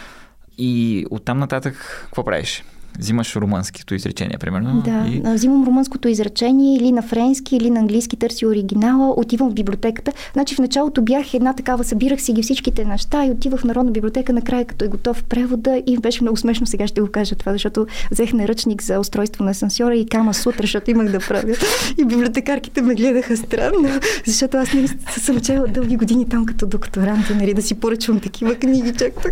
И 0.58 1.06
оттам 1.10 1.40
нататък 1.40 2.06
какво 2.06 2.24
правиш? 2.24 2.64
Взимаш 3.00 3.36
румънското 3.36 3.96
изречение, 3.96 4.38
примерно. 4.38 4.82
Да, 4.86 5.06
и... 5.08 5.22
взимам 5.36 5.66
румънското 5.66 6.08
изречение 6.08 6.78
или 6.78 6.92
на 6.92 7.02
френски, 7.02 7.56
или 7.56 7.70
на 7.70 7.80
английски 7.80 8.16
търси 8.16 8.46
оригинала, 8.46 9.14
отивам 9.18 9.50
в 9.50 9.54
библиотеката. 9.54 10.12
Значи 10.34 10.56
в 10.56 10.60
началото 10.60 11.02
бях 11.02 11.34
една 11.34 11.54
такава, 11.54 11.84
събирах 11.84 12.22
си 12.22 12.34
ги 12.34 12.42
всичките 12.42 12.86
неща 12.86 13.26
и 13.26 13.32
отивах 13.32 13.60
в 13.60 13.64
Народна 13.64 13.92
библиотека 13.92 14.34
накрая, 14.34 14.66
като 14.66 14.86
е 14.86 14.88
готов 14.88 15.24
превода 15.24 15.82
и 15.88 15.98
беше 15.98 16.24
много 16.24 16.38
смешно. 16.38 16.68
Сега 16.68 16.88
ще 16.88 17.02
го 17.02 17.08
кажа 17.08 17.36
това, 17.36 17.52
защото 17.52 17.88
взех 18.12 18.34
наръчник 18.34 18.84
за 18.84 19.00
устройство 19.00 19.44
на 19.44 19.52
асансьора 19.52 19.96
и 19.96 20.06
кама 20.06 20.34
сутра, 20.34 20.64
защото 20.64 20.92
имах 20.92 21.12
да 21.12 21.20
правя. 21.20 21.56
И 22.02 22.06
библиотекарките 22.06 22.82
ме 22.82 22.96
гледаха 22.96 23.38
странно, 23.38 23.90
защото 24.26 24.58
аз 24.58 24.74
не 24.74 24.88
съм 25.08 25.40
чела 25.40 25.68
дълги 25.68 25.98
години 25.98 26.30
там 26.30 26.46
като 26.46 26.68
докторант, 26.68 27.26
нали, 27.36 27.54
да 27.54 27.62
си 27.62 27.76
поръчвам 27.76 28.20
такива 28.20 28.56
книги, 28.56 28.94
чак 28.94 29.14
тук. 29.14 29.32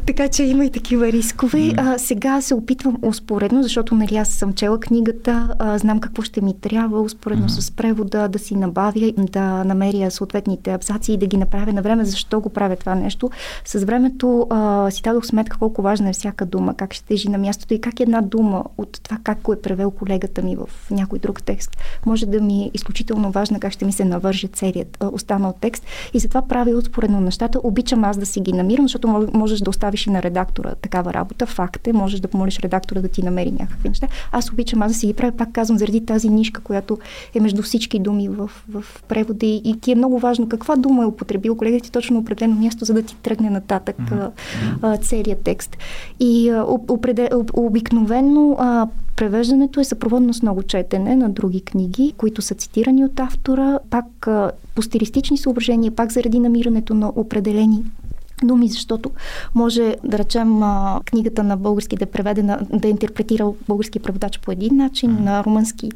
така 0.06 0.28
че 0.28 0.42
има 0.42 0.64
и 0.64 0.70
такива 0.70 1.12
рискове. 1.12 1.72
А, 1.76 1.98
сега 1.98 2.25
се 2.40 2.54
опитвам 2.54 2.98
успоредно, 3.02 3.62
защото 3.62 3.94
нали 3.94 4.16
аз 4.16 4.28
съм 4.28 4.52
чела 4.52 4.80
книгата, 4.80 5.54
а, 5.58 5.78
знам 5.78 6.00
какво 6.00 6.22
ще 6.22 6.40
ми 6.40 6.60
трябва, 6.60 7.00
успоредно 7.00 7.48
mm-hmm. 7.48 7.60
с 7.60 7.70
превода 7.70 8.28
да 8.28 8.38
си 8.38 8.56
набавя, 8.56 9.12
да 9.18 9.64
намеря 9.64 10.10
съответните 10.10 10.72
абзаци 10.72 11.12
и 11.12 11.16
да 11.16 11.26
ги 11.26 11.36
направя 11.36 11.72
на 11.72 11.82
време. 11.82 12.04
Защо 12.04 12.40
го 12.40 12.48
правя 12.48 12.76
това 12.76 12.94
нещо? 12.94 13.30
С 13.64 13.84
времето 13.84 14.46
а, 14.50 14.90
си 14.90 15.02
дадох 15.02 15.26
сметка 15.26 15.58
колко 15.58 15.82
важна 15.82 16.08
е 16.08 16.12
всяка 16.12 16.46
дума, 16.46 16.74
как 16.74 16.94
ще 16.94 17.04
тежи 17.04 17.28
на 17.28 17.38
мястото 17.38 17.74
и 17.74 17.80
как 17.80 18.00
една 18.00 18.22
дума 18.22 18.64
от 18.78 19.00
това 19.02 19.18
как 19.24 19.42
го 19.42 19.52
е 19.52 19.60
превел 19.60 19.90
колегата 19.90 20.42
ми 20.42 20.56
в 20.56 20.90
някой 20.90 21.18
друг 21.18 21.42
текст 21.42 21.76
може 22.06 22.26
да 22.26 22.40
ми 22.40 22.62
е 22.62 22.70
изключително 22.74 23.30
важна 23.30 23.60
как 23.60 23.72
ще 23.72 23.84
ми 23.84 23.92
се 23.92 24.04
навърже 24.04 24.48
целият 24.48 24.96
а, 25.00 25.08
останал 25.08 25.54
текст. 25.60 25.86
И 26.14 26.18
затова 26.18 26.42
правя 26.42 26.76
успоредно 26.76 27.20
нещата. 27.20 27.60
Обичам 27.62 28.04
аз 28.04 28.18
да 28.18 28.26
си 28.26 28.40
ги 28.40 28.52
намирам, 28.52 28.84
защото 28.84 29.28
можеш 29.34 29.60
да 29.60 29.70
оставиш 29.70 30.06
и 30.06 30.10
на 30.10 30.22
редактора 30.22 30.74
такава 30.74 31.14
работа. 31.14 31.46
Факт 31.46 31.86
е, 31.86 31.92
можеш 32.16 32.20
да 32.20 32.28
помолиш 32.28 32.58
редактора 32.58 33.00
да 33.00 33.08
ти 33.08 33.22
намери 33.22 33.50
някакви 33.50 33.88
неща. 33.88 34.08
Аз 34.32 34.52
обичам 34.52 34.82
аз 34.82 34.92
да 34.92 34.98
си 34.98 35.06
ги 35.06 35.14
правя, 35.14 35.32
пак 35.32 35.52
казвам, 35.52 35.78
заради 35.78 36.06
тази 36.06 36.28
нишка, 36.28 36.60
която 36.60 36.98
е 37.34 37.40
между 37.40 37.62
всички 37.62 37.98
думи 37.98 38.28
в, 38.28 38.50
в 38.68 38.84
превода 39.08 39.46
и, 39.46 39.62
и 39.64 39.80
ти 39.80 39.92
е 39.92 39.94
много 39.94 40.18
важно 40.18 40.48
каква 40.48 40.76
дума 40.76 41.02
е 41.02 41.06
употребил 41.06 41.56
колегата 41.56 41.84
ти 41.84 41.92
точно 41.92 42.18
определено 42.18 42.56
място, 42.56 42.84
за 42.84 42.94
да 42.94 43.02
ти 43.02 43.16
тръгне 43.16 43.50
нататък 43.50 43.96
mm-hmm. 43.96 44.30
а, 44.82 44.96
целият 44.96 45.42
текст. 45.42 45.76
И 46.20 46.50
а, 46.50 46.64
определ, 46.88 47.44
обикновено 47.54 48.56
а, 48.58 48.88
превеждането 49.16 49.80
е 49.80 49.84
съпроводно 49.84 50.34
с 50.34 50.42
много 50.42 50.62
четене 50.62 51.16
на 51.16 51.30
други 51.30 51.60
книги, 51.60 52.14
които 52.16 52.42
са 52.42 52.54
цитирани 52.54 53.04
от 53.04 53.20
автора, 53.20 53.78
пак 53.90 54.26
а, 54.26 54.50
по 54.74 54.82
стилистични 54.82 55.38
съображения, 55.38 55.92
пак 55.92 56.12
заради 56.12 56.38
намирането 56.38 56.94
на 56.94 57.12
определени 57.16 57.84
думи, 58.44 58.68
защото 58.68 59.10
може, 59.54 59.96
да 60.04 60.18
речем, 60.18 60.60
книгата 61.04 61.42
на 61.42 61.56
български 61.56 61.96
да 61.96 62.04
е 62.04 62.06
преведена, 62.06 62.58
да 62.72 62.88
е 62.88 62.90
интерпретирал 62.90 63.56
български 63.68 63.98
преводач 63.98 64.38
по 64.38 64.52
един 64.52 64.76
начин, 64.76 65.10
mm. 65.10 65.20
на 65.20 65.44
румънски 65.44 65.90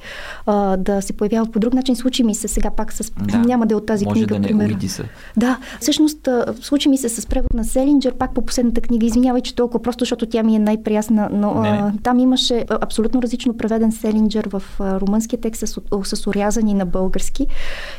да 0.78 0.98
се 1.00 1.12
появява 1.12 1.46
по 1.46 1.58
друг 1.58 1.74
начин. 1.74 1.96
Случи 1.96 2.24
ми 2.24 2.34
се 2.34 2.48
сега 2.48 2.70
пак 2.70 2.92
с... 2.92 3.10
Да. 3.10 3.38
Няма 3.38 3.66
да 3.66 3.74
е 3.74 3.76
от 3.76 3.86
тази 3.86 4.04
може 4.04 4.14
книга, 4.14 4.34
да 4.34 4.42
пример. 4.42 4.76
Се. 4.88 5.04
Да, 5.36 5.58
всъщност 5.80 6.28
случи 6.60 6.88
ми 6.88 6.98
се 6.98 7.08
с 7.08 7.26
превод 7.26 7.54
на 7.54 7.64
Селинджер, 7.64 8.14
пак 8.14 8.34
по 8.34 8.42
последната 8.42 8.80
книга. 8.80 9.06
Извинявай, 9.06 9.42
че 9.42 9.54
толкова 9.54 9.82
просто, 9.82 10.02
защото 10.02 10.26
тя 10.26 10.42
ми 10.42 10.56
е 10.56 10.58
най-приясна, 10.58 11.28
но 11.32 11.60
не, 11.60 11.72
не. 11.72 11.92
Там 12.02 12.18
имаше 12.18 12.64
абсолютно 12.70 13.22
различно 13.22 13.56
преведен 13.56 13.92
Селинджер 13.92 14.48
в 14.52 14.62
румънския 14.80 15.40
текст 15.40 15.68
с, 15.68 15.80
с 16.16 16.26
урязани 16.26 16.74
на 16.74 16.86
български. 16.86 17.46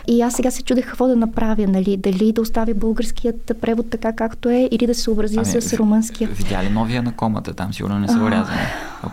И 0.08 0.22
аз 0.22 0.34
сега 0.34 0.52
се 0.52 0.64
чудех 0.64 0.88
какво 0.88 1.08
да 1.08 1.16
направя, 1.16 1.68
нали? 1.68 1.98
Дали 1.98 2.32
да 2.32 2.42
оставя 2.42 2.74
българският 2.74 3.52
превод 3.62 3.90
така, 3.90 4.14
как 4.14 4.31
както 4.32 4.50
е, 4.50 4.70
или 4.72 4.88
да 4.88 4.96
се 4.96 5.02
съобрази 5.02 5.38
ами, 5.38 5.46
с 5.46 5.74
румънския. 5.74 6.30
Видя 6.30 6.64
ли 6.64 6.70
новия 6.70 7.04
на 7.04 7.12
комата? 7.16 7.54
Там 7.54 7.74
сигурно 7.74 8.00
не 8.00 8.08
са 8.08 8.18
урязани. 8.18 8.58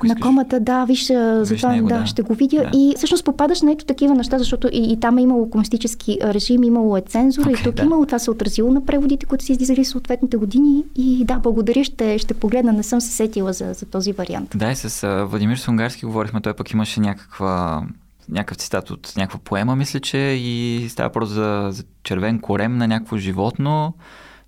На 0.04 0.16
комата, 0.20 0.60
да, 0.60 0.84
виж, 0.84 1.06
за 1.06 1.56
това 1.56 1.72
него, 1.72 1.88
да, 1.88 1.98
да, 1.98 2.06
ще 2.06 2.22
го 2.22 2.34
видя. 2.34 2.62
Да. 2.62 2.70
И 2.74 2.94
всъщност 2.96 3.24
попадаш 3.24 3.62
на 3.62 3.72
ето 3.72 3.84
такива 3.84 4.14
неща, 4.14 4.38
защото 4.38 4.68
и, 4.72 4.92
и 4.92 5.00
там 5.00 5.18
е 5.18 5.22
имало 5.22 5.50
комунистически 5.50 6.18
режим, 6.22 6.62
имало 6.62 6.96
е 6.96 7.00
цензура 7.00 7.50
okay, 7.50 7.60
и 7.60 7.64
тук 7.64 7.74
да. 7.74 7.82
имало 7.82 8.06
това 8.06 8.18
се 8.18 8.30
отразило 8.30 8.72
на 8.72 8.84
преводите, 8.84 9.26
които 9.26 9.44
са 9.44 9.52
излизали 9.52 9.84
съответните 9.84 10.36
години. 10.36 10.84
И 10.96 11.24
да, 11.24 11.38
благодаря, 11.38 11.84
ще, 11.84 12.18
ще 12.18 12.34
погледна, 12.34 12.72
не 12.72 12.82
съм 12.82 13.00
се 13.00 13.10
сетила 13.10 13.52
за, 13.52 13.72
за 13.72 13.86
този 13.86 14.12
вариант. 14.12 14.50
Да, 14.54 14.70
и 14.70 14.76
с 14.76 14.90
uh, 14.90 15.24
Владимир 15.24 15.56
Сунгарски 15.56 16.06
говорихме, 16.06 16.40
той 16.40 16.54
пък 16.54 16.70
имаше 16.70 17.00
някаква 17.00 17.82
някакъв 18.28 18.56
цитат 18.56 18.90
от 18.90 19.12
някаква 19.16 19.38
поема, 19.44 19.76
мисля, 19.76 20.00
че 20.00 20.18
и 20.18 20.86
става 20.88 21.10
просто 21.10 21.34
за, 21.34 21.68
за 21.70 21.84
червен 22.02 22.40
корем 22.40 22.76
на 22.76 22.88
някакво 22.88 23.16
животно 23.16 23.94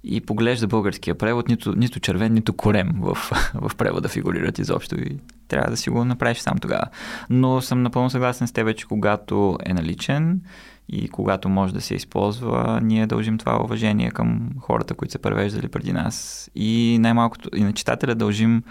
и 0.05 0.20
поглежда 0.20 0.66
българския 0.66 1.14
превод, 1.14 1.48
нито, 1.48 1.76
нито 1.76 2.01
червен, 2.01 2.32
нито 2.32 2.53
корем 2.53 2.90
в, 3.01 3.14
в 3.55 3.76
превода 3.76 4.09
фигурират 4.09 4.59
изобщо 4.59 5.01
и 5.01 5.18
трябва 5.48 5.70
да 5.70 5.76
си 5.76 5.90
го 5.90 6.05
направиш 6.05 6.38
сам 6.38 6.59
тогава. 6.59 6.84
Но 7.30 7.61
съм 7.61 7.82
напълно 7.82 8.11
съгласен 8.11 8.46
с 8.46 8.53
теб, 8.53 8.76
че 8.76 8.86
когато 8.86 9.59
е 9.66 9.74
наличен 9.74 10.40
и 10.88 11.09
когато 11.09 11.48
може 11.48 11.74
да 11.74 11.80
се 11.80 11.94
използва, 11.94 12.80
ние 12.82 13.07
дължим 13.07 13.38
това 13.38 13.62
уважение 13.64 14.11
към 14.11 14.51
хората, 14.61 14.94
които 14.94 15.12
са 15.12 15.18
превеждали 15.18 15.68
преди 15.68 15.92
нас. 15.92 16.51
И 16.55 16.98
най-малкото 17.01 17.51
и 17.57 17.62
на 17.62 17.72
читателя 17.72 18.14
дължим 18.14 18.62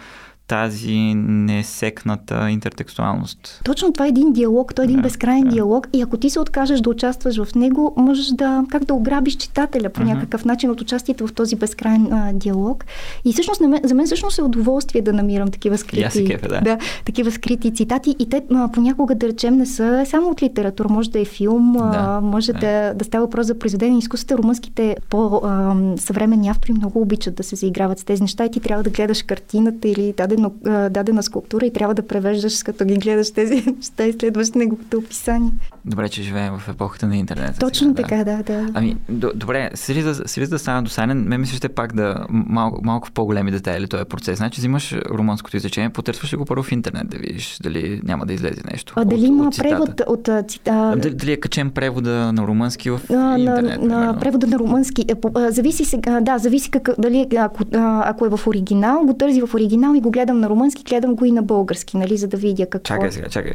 тази 0.50 1.14
несекната 1.16 2.50
интертекстуалност. 2.50 3.62
Точно 3.66 3.94
това 3.94 4.06
е 4.06 4.10
един 4.10 4.34
диалог, 4.34 4.76
той 4.76 4.84
е 4.84 4.86
един 4.86 4.96
да, 4.96 5.02
безкрайен 5.02 5.44
да. 5.44 5.50
диалог 5.50 5.88
и 5.94 6.02
ако 6.02 6.18
ти 6.18 6.30
се 6.30 6.40
откажеш 6.40 6.80
да 6.80 6.90
участваш 6.90 7.44
в 7.44 7.56
него, 7.56 7.94
можеш 7.98 8.28
да, 8.28 8.64
как 8.70 8.84
да 8.84 8.94
ограбиш 8.94 9.36
читателя 9.36 9.90
по 9.90 10.02
uh-huh. 10.02 10.14
някакъв 10.14 10.46
начин 10.46 10.70
от 10.70 10.82
участието 10.82 11.28
в 11.28 11.34
този 11.34 11.56
безкрайен 11.56 12.14
а, 12.14 12.34
диалог. 12.34 12.86
И 13.26 13.34
всъщност 13.34 13.62
за 13.84 13.96
мен 13.96 14.06
всъщност 14.06 14.38
е 14.38 14.42
удоволствие 14.42 15.02
да 15.02 15.14
намирам 15.14 15.52
такива 15.52 15.78
скрити, 15.78 16.26
кефе, 16.26 16.48
да. 16.48 16.62
Да, 16.62 16.78
такива 17.06 17.32
скрити 17.32 17.74
цитати 17.74 18.16
и 18.20 18.30
те 18.30 18.44
а, 18.54 18.72
понякога 18.72 19.16
да 19.16 19.28
речем 19.28 19.58
не 19.58 19.66
са 19.66 20.04
само 20.06 20.30
от 20.30 20.44
литература, 20.44 20.90
може 20.90 21.12
да 21.12 21.20
е 21.20 21.26
филм, 21.26 21.74
да, 21.74 21.92
а, 21.94 22.22
може 22.22 22.54
да. 22.54 22.60
Да, 22.60 22.94
да 22.94 23.06
става 23.06 23.26
въпрос 23.26 23.48
за 23.48 23.60
произведение 23.60 24.00
изкуството. 24.00 24.38
Румънските 24.38 24.96
по-съвременни 25.10 26.50
автори 26.50 26.74
много 26.74 27.02
обичат 27.02 27.36
да 27.36 27.44
се 27.44 27.56
заиграват 27.56 28.00
с 28.00 28.04
тези 28.04 28.22
неща 28.22 28.46
и 28.46 28.52
ти 28.52 28.60
трябва 28.60 28.84
да 28.84 28.90
гледаш 28.90 29.24
картината 29.24 29.88
или 29.88 30.14
даде 30.18 30.39
дадена, 30.40 30.90
дадена 30.90 31.24
скулптура 31.24 31.66
и 31.66 31.74
трябва 31.74 31.94
да 31.94 32.08
превеждаш, 32.08 32.64
като 32.64 32.86
ги 32.86 32.98
гледаш 32.98 33.32
тези 33.32 33.56
неща 33.78 34.06
и 34.06 34.14
следваш 34.14 34.52
неговото 34.52 34.98
описание. 34.98 35.52
Добре, 35.86 36.10
че 36.10 36.24
живеем 36.24 36.54
в 36.58 36.70
епохата 36.70 37.08
на 37.08 37.18
интернет. 37.18 37.60
Точно 37.60 37.88
сега, 37.88 38.04
така, 38.04 38.24
да. 38.24 38.38
да, 38.38 38.44
да. 38.44 38.72
Ами, 38.74 38.98
добре, 39.36 39.70
сериозно 39.74 40.24
да, 40.38 40.48
да 40.48 40.60
стана 40.60 40.84
досаден, 40.84 41.24
ме 41.28 41.38
мисля, 41.38 41.58
ще 41.58 41.70
пак 41.70 41.96
да 41.96 42.26
малко, 42.30 42.80
малко 42.84 43.08
в 43.08 43.12
по-големи 43.12 43.52
детайли 43.52 43.88
този 43.88 44.06
процес. 44.06 44.38
Значи, 44.38 44.62
взимаш 44.62 44.96
румънското 45.10 45.58
изречение, 45.58 45.90
потърсваш 45.90 46.36
го 46.36 46.46
първо 46.46 46.64
в 46.64 46.72
интернет 46.72 47.10
да 47.10 47.18
видиш 47.18 47.58
дали 47.64 48.02
няма 48.04 48.26
да 48.26 48.34
излезе 48.34 48.62
нещо. 48.72 48.94
А, 48.96 49.06
дали 49.06 49.26
има 49.26 49.48
от 49.48 49.58
превод 49.58 50.02
от 50.08 50.30
цита... 50.48 50.94
Дали, 50.98 51.14
дали 51.14 51.32
е 51.32 51.38
качен 51.38 51.72
превода 51.72 52.34
на 52.34 52.48
румънски 52.48 52.90
в 52.90 53.02
а, 53.10 53.38
интернет? 53.38 53.82
На, 53.82 54.06
на 54.06 54.20
превода 54.20 54.48
на 54.48 54.60
румънски. 54.60 55.06
Зависи 55.50 55.86
сега, 55.86 56.20
да, 56.22 56.38
зависи 56.38 56.72
как, 56.72 56.90
дали 56.98 57.28
ако, 57.38 57.64
ако 58.04 58.26
е 58.26 58.30
в 58.30 58.48
оригинал, 58.48 59.06
го 59.06 59.14
тързи 59.14 59.42
в 59.42 59.54
оригинал 59.54 59.94
и 59.96 60.02
го 60.02 60.12
гледам 60.30 60.42
на 60.42 60.50
румънски, 60.50 60.84
гледам 60.84 61.16
го 61.16 61.26
и 61.26 61.32
на 61.32 61.44
български, 61.44 61.98
нали, 61.98 62.18
за 62.18 62.28
да 62.28 62.38
видя 62.38 62.70
какво. 62.70 62.96
Чакай 62.96 63.12
сега, 63.12 63.30
чакай. 63.30 63.54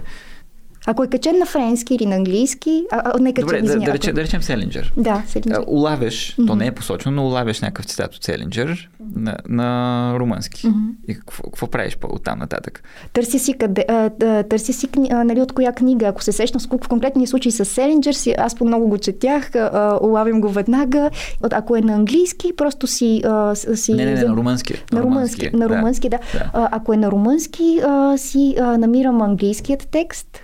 Ако 0.86 1.04
е 1.04 1.08
качен 1.08 1.38
на 1.38 1.46
френски 1.46 1.94
или 1.94 2.06
на 2.06 2.16
английски, 2.16 2.84
а, 2.92 3.02
а 3.04 3.18
не 3.18 3.32
качен, 3.32 3.46
Добре, 3.46 3.62
да, 3.62 3.78
да, 3.78 3.92
речем, 3.92 4.14
да 4.14 4.22
речем 4.22 4.42
Селинджер. 4.42 4.92
Да, 4.96 5.22
Селинджер. 5.26 5.64
улавяш, 5.66 6.36
mm-hmm. 6.36 6.46
то 6.46 6.56
не 6.56 6.66
е 6.66 6.72
посочено, 6.72 7.14
но 7.14 7.26
улавяш 7.26 7.60
някакъв 7.60 7.84
цитат 7.84 8.14
от 8.14 8.24
Селинджер 8.24 8.90
на, 9.16 9.36
на 9.48 10.14
румънски. 10.18 10.66
Mm-hmm. 10.66 10.94
И 11.08 11.14
какво, 11.14 11.42
какво 11.42 11.66
правиш 11.66 11.96
по 11.96 12.08
оттам 12.10 12.38
нататък? 12.38 12.82
Търся 13.12 13.38
си, 13.38 13.54
къде, 13.54 13.84
а, 13.88 14.10
търся 14.42 14.72
си 14.72 14.88
а, 15.10 15.24
нали, 15.24 15.40
от 15.40 15.52
коя 15.52 15.72
книга. 15.72 16.06
Ако 16.06 16.22
се 16.22 16.32
сещам 16.32 16.60
в 16.82 16.88
конкретния 16.88 17.26
случай 17.26 17.52
с 17.52 17.64
Селинджер, 17.64 18.12
си, 18.12 18.34
аз 18.38 18.54
по 18.54 18.64
много 18.64 18.88
го 18.88 18.98
четях, 18.98 19.54
а, 19.54 19.98
улавям 20.02 20.40
го 20.40 20.48
веднага. 20.48 21.10
Ако 21.42 21.76
е 21.76 21.80
на 21.80 21.92
английски, 21.92 22.52
просто 22.56 22.86
си... 22.86 23.22
А, 23.24 23.54
си 23.54 23.94
не, 23.94 24.04
не, 24.04 24.14
не, 24.14 24.24
на 24.24 24.36
румънски. 24.36 24.74
На 24.92 25.02
румънски, 25.02 25.50
на 25.52 25.68
румънски 25.68 26.08
да. 26.08 26.18
да. 26.32 26.38
да. 26.38 26.50
А, 26.52 26.68
ако 26.72 26.92
е 26.92 26.96
на 26.96 27.10
румънски, 27.10 27.80
а, 27.86 28.16
си 28.18 28.54
а, 28.60 28.78
намирам 28.78 29.22
английският 29.22 29.88
текст, 29.90 30.40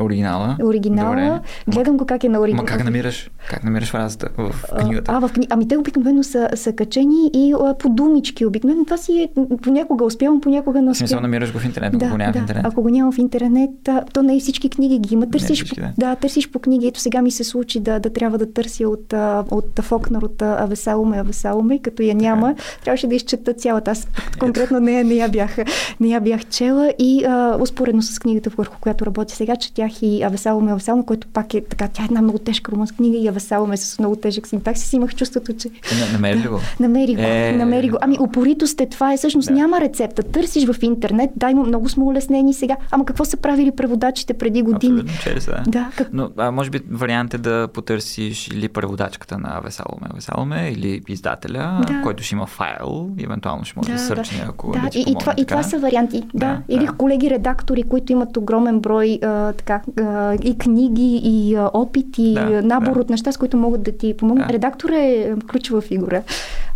Оригинала. 0.00 0.56
Оригинала. 0.62 1.10
Добре. 1.10 1.40
Гледам 1.68 1.96
го 1.96 2.06
как 2.06 2.24
е 2.24 2.28
на 2.28 2.40
оригинала. 2.40 2.62
Ма 2.62 2.68
как 2.68 2.84
намираш? 2.84 3.30
Как 3.50 3.64
намираш 3.64 3.90
фразата 3.90 4.28
в 4.38 4.54
книгата? 4.80 5.12
А, 5.12 5.28
в 5.28 5.32
кни... 5.32 5.46
Ами 5.50 5.68
те 5.68 5.76
обикновено 5.76 6.22
са, 6.22 6.48
са 6.54 6.72
качени 6.72 7.30
и 7.34 7.52
а, 7.52 7.74
по 7.78 7.88
думички. 7.88 8.46
Обикновено 8.46 8.84
това 8.84 8.96
си 8.96 9.12
е, 9.12 9.28
понякога 9.62 10.04
успявам, 10.04 10.40
понякога 10.40 10.82
не 10.82 10.90
успявам. 10.90 11.08
Смисъл 11.08 11.20
намираш 11.20 11.52
го 11.52 11.58
в 11.58 11.64
интернет, 11.64 11.98
да, 11.98 12.06
ако 12.06 12.16
няма 12.16 12.32
да. 12.32 12.38
в 12.38 12.40
интернет. 12.40 12.66
Ако 12.66 12.82
го 12.82 12.88
няма 12.88 13.12
в 13.12 13.18
интернет, 13.18 13.70
то 14.12 14.22
не 14.22 14.40
всички 14.40 14.70
книги 14.70 14.98
ги 14.98 15.14
има. 15.14 15.30
Търсиш, 15.30 15.56
всички, 15.56 15.80
да. 15.80 15.92
да. 15.98 16.16
търсиш 16.16 16.50
по 16.50 16.58
книги. 16.58 16.86
Ето 16.86 17.00
сега 17.00 17.22
ми 17.22 17.30
се 17.30 17.44
случи 17.44 17.80
да, 17.80 18.00
да 18.00 18.10
трябва 18.10 18.38
да 18.38 18.52
търся 18.52 18.88
от, 18.88 19.14
от 19.50 19.80
Фокнер, 19.80 20.22
от 20.22 20.42
Авесаломе, 20.42 21.18
Авесаломе, 21.18 21.78
като 21.78 22.02
я 22.02 22.14
няма. 22.14 22.54
Трябваше 22.84 23.06
да 23.06 23.14
изчета 23.14 23.52
цялата. 23.52 23.90
Аз 23.90 24.08
конкретно 24.38 24.80
не, 24.80 25.04
не, 25.04 25.14
я 25.14 25.28
бях, 25.28 25.56
не 26.00 26.08
я 26.08 26.20
бях 26.20 26.44
чела 26.44 26.92
и 26.98 27.24
а, 27.24 27.56
успоредно 27.60 28.02
с 28.02 28.18
книгата, 28.18 28.50
върху 28.56 28.78
която 28.80 29.06
работя 29.06 29.34
сега, 29.34 29.56
четях 29.88 30.02
и 30.02 30.22
Авесаломе, 30.22 30.72
Авесаломе, 30.72 31.04
който 31.06 31.26
пак 31.28 31.54
е 31.54 31.64
така, 31.64 31.88
тя 31.88 32.02
е 32.02 32.04
една 32.04 32.22
много 32.22 32.38
тежка 32.38 32.72
румънска 32.72 32.96
книга 32.96 33.18
и 33.18 33.28
Авесаломе 33.28 33.76
с 33.76 33.98
много 33.98 34.16
тежък 34.16 34.46
синтаксис. 34.46 34.92
Имах 34.92 35.14
чувството, 35.14 35.52
че... 35.52 35.68
Е, 35.68 36.12
намери 36.12 36.48
го? 36.48 36.60
Намери 36.80 37.14
го. 37.14 37.20
Е... 37.22 37.52
Намери 37.52 37.88
го. 37.88 37.96
Ами, 38.00 38.16
упорито 38.20 38.66
сте, 38.66 38.86
това 38.86 39.12
е 39.12 39.16
всъщност 39.16 39.48
да. 39.48 39.54
няма 39.54 39.80
рецепта. 39.80 40.22
Търсиш 40.22 40.66
в 40.66 40.82
интернет, 40.82 41.30
дай 41.36 41.54
му 41.54 41.66
много 41.66 41.88
сме 41.88 42.04
улеснени 42.04 42.54
сега. 42.54 42.76
Ама 42.90 43.04
какво 43.04 43.24
са 43.24 43.36
правили 43.36 43.70
преводачите 43.70 44.34
преди 44.34 44.62
години? 44.62 45.00
Абсолютно, 45.00 45.22
чели 45.22 45.40
са. 45.40 45.62
Да. 45.66 45.90
Как... 45.96 46.08
Но, 46.12 46.30
а, 46.36 46.50
може 46.50 46.70
би 46.70 46.80
вариант 46.90 47.34
е 47.34 47.38
да 47.38 47.68
потърсиш 47.74 48.48
или 48.48 48.68
преводачката 48.68 49.38
на 49.38 49.56
Авесаломе, 49.58 50.06
Авесаломе 50.10 50.72
или 50.76 51.02
издателя, 51.08 51.80
да. 51.86 52.02
който 52.02 52.22
ще 52.22 52.34
има 52.34 52.46
файл, 52.46 53.10
евентуално 53.18 53.64
ще 53.64 53.74
може 53.76 53.88
да, 53.88 53.94
да 53.94 54.00
сърчне, 54.00 54.38
да. 54.38 54.44
ако 54.48 54.72
да. 54.72 54.78
Да, 54.78 54.98
и, 54.98 55.04
и, 55.08 55.14
това, 55.20 55.34
и 55.36 55.44
това 55.44 55.62
са 55.62 55.78
варианти. 55.78 56.22
Да. 56.34 56.46
да. 56.46 56.62
Или 56.68 56.86
да. 56.86 56.92
колеги 56.92 57.30
редактори, 57.30 57.82
които 57.82 58.12
имат 58.12 58.36
огромен 58.36 58.80
брой 58.80 59.18
а, 59.22 59.52
така, 59.52 59.73
а, 60.00 60.34
и 60.34 60.58
книги, 60.58 61.20
и 61.24 61.54
а, 61.54 61.70
опит, 61.74 62.18
и 62.18 62.34
да, 62.34 62.62
набор 62.62 62.94
да. 62.94 63.00
от 63.00 63.10
неща, 63.10 63.32
с 63.32 63.36
които 63.36 63.56
могат 63.56 63.82
да 63.82 63.96
ти 63.96 64.16
помогнат. 64.16 64.46
Да. 64.46 64.52
Редактор 64.52 64.88
е 64.90 65.34
ключова 65.50 65.80
фигура. 65.80 66.22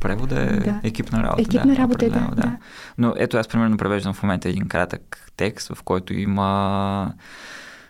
Превод 0.01 0.33
е 0.33 0.61
да. 0.65 0.81
екипна 0.83 1.23
работа. 1.23 1.43
Екипна 1.43 1.75
да, 1.75 1.77
работа, 1.77 2.11
да, 2.11 2.29
да. 2.37 2.57
Но 2.99 3.15
ето 3.17 3.37
аз 3.37 3.49
примерно 3.49 3.77
превеждам 3.77 4.15
в 4.15 4.23
момента 4.23 4.49
един 4.49 4.69
кратък 4.69 5.33
текст, 5.37 5.75
в 5.75 5.83
който 5.83 6.15
има... 6.15 7.13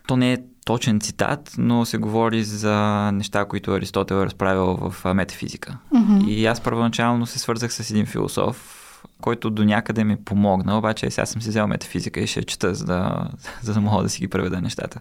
То 0.06 0.16
не 0.16 0.32
е 0.32 0.38
точен 0.64 1.00
цитат, 1.00 1.52
но 1.58 1.84
се 1.84 1.98
говори 1.98 2.42
за 2.42 3.10
неща, 3.12 3.44
които 3.44 3.72
Аристотел 3.72 4.14
е 4.14 4.24
разправил 4.24 4.78
в 4.90 5.14
метафизика. 5.14 5.78
Mm-hmm. 5.94 6.24
И 6.26 6.46
аз 6.46 6.60
първоначално 6.60 7.26
се 7.26 7.38
свързах 7.38 7.72
с 7.72 7.90
един 7.90 8.06
философ, 8.06 8.77
който 9.22 9.50
до 9.50 9.64
някъде 9.64 10.04
ми 10.04 10.16
помогна, 10.16 10.78
обаче 10.78 11.10
сега 11.10 11.26
съм 11.26 11.42
си 11.42 11.48
взел 11.48 11.66
метафизика 11.66 12.20
и 12.20 12.26
ще 12.26 12.42
чета, 12.42 12.74
за 12.74 12.84
да, 12.84 13.28
за 13.62 13.74
да 13.74 13.80
мога 13.80 14.02
да 14.02 14.08
си 14.08 14.20
ги 14.20 14.28
преведа 14.28 14.60
нещата. 14.60 15.00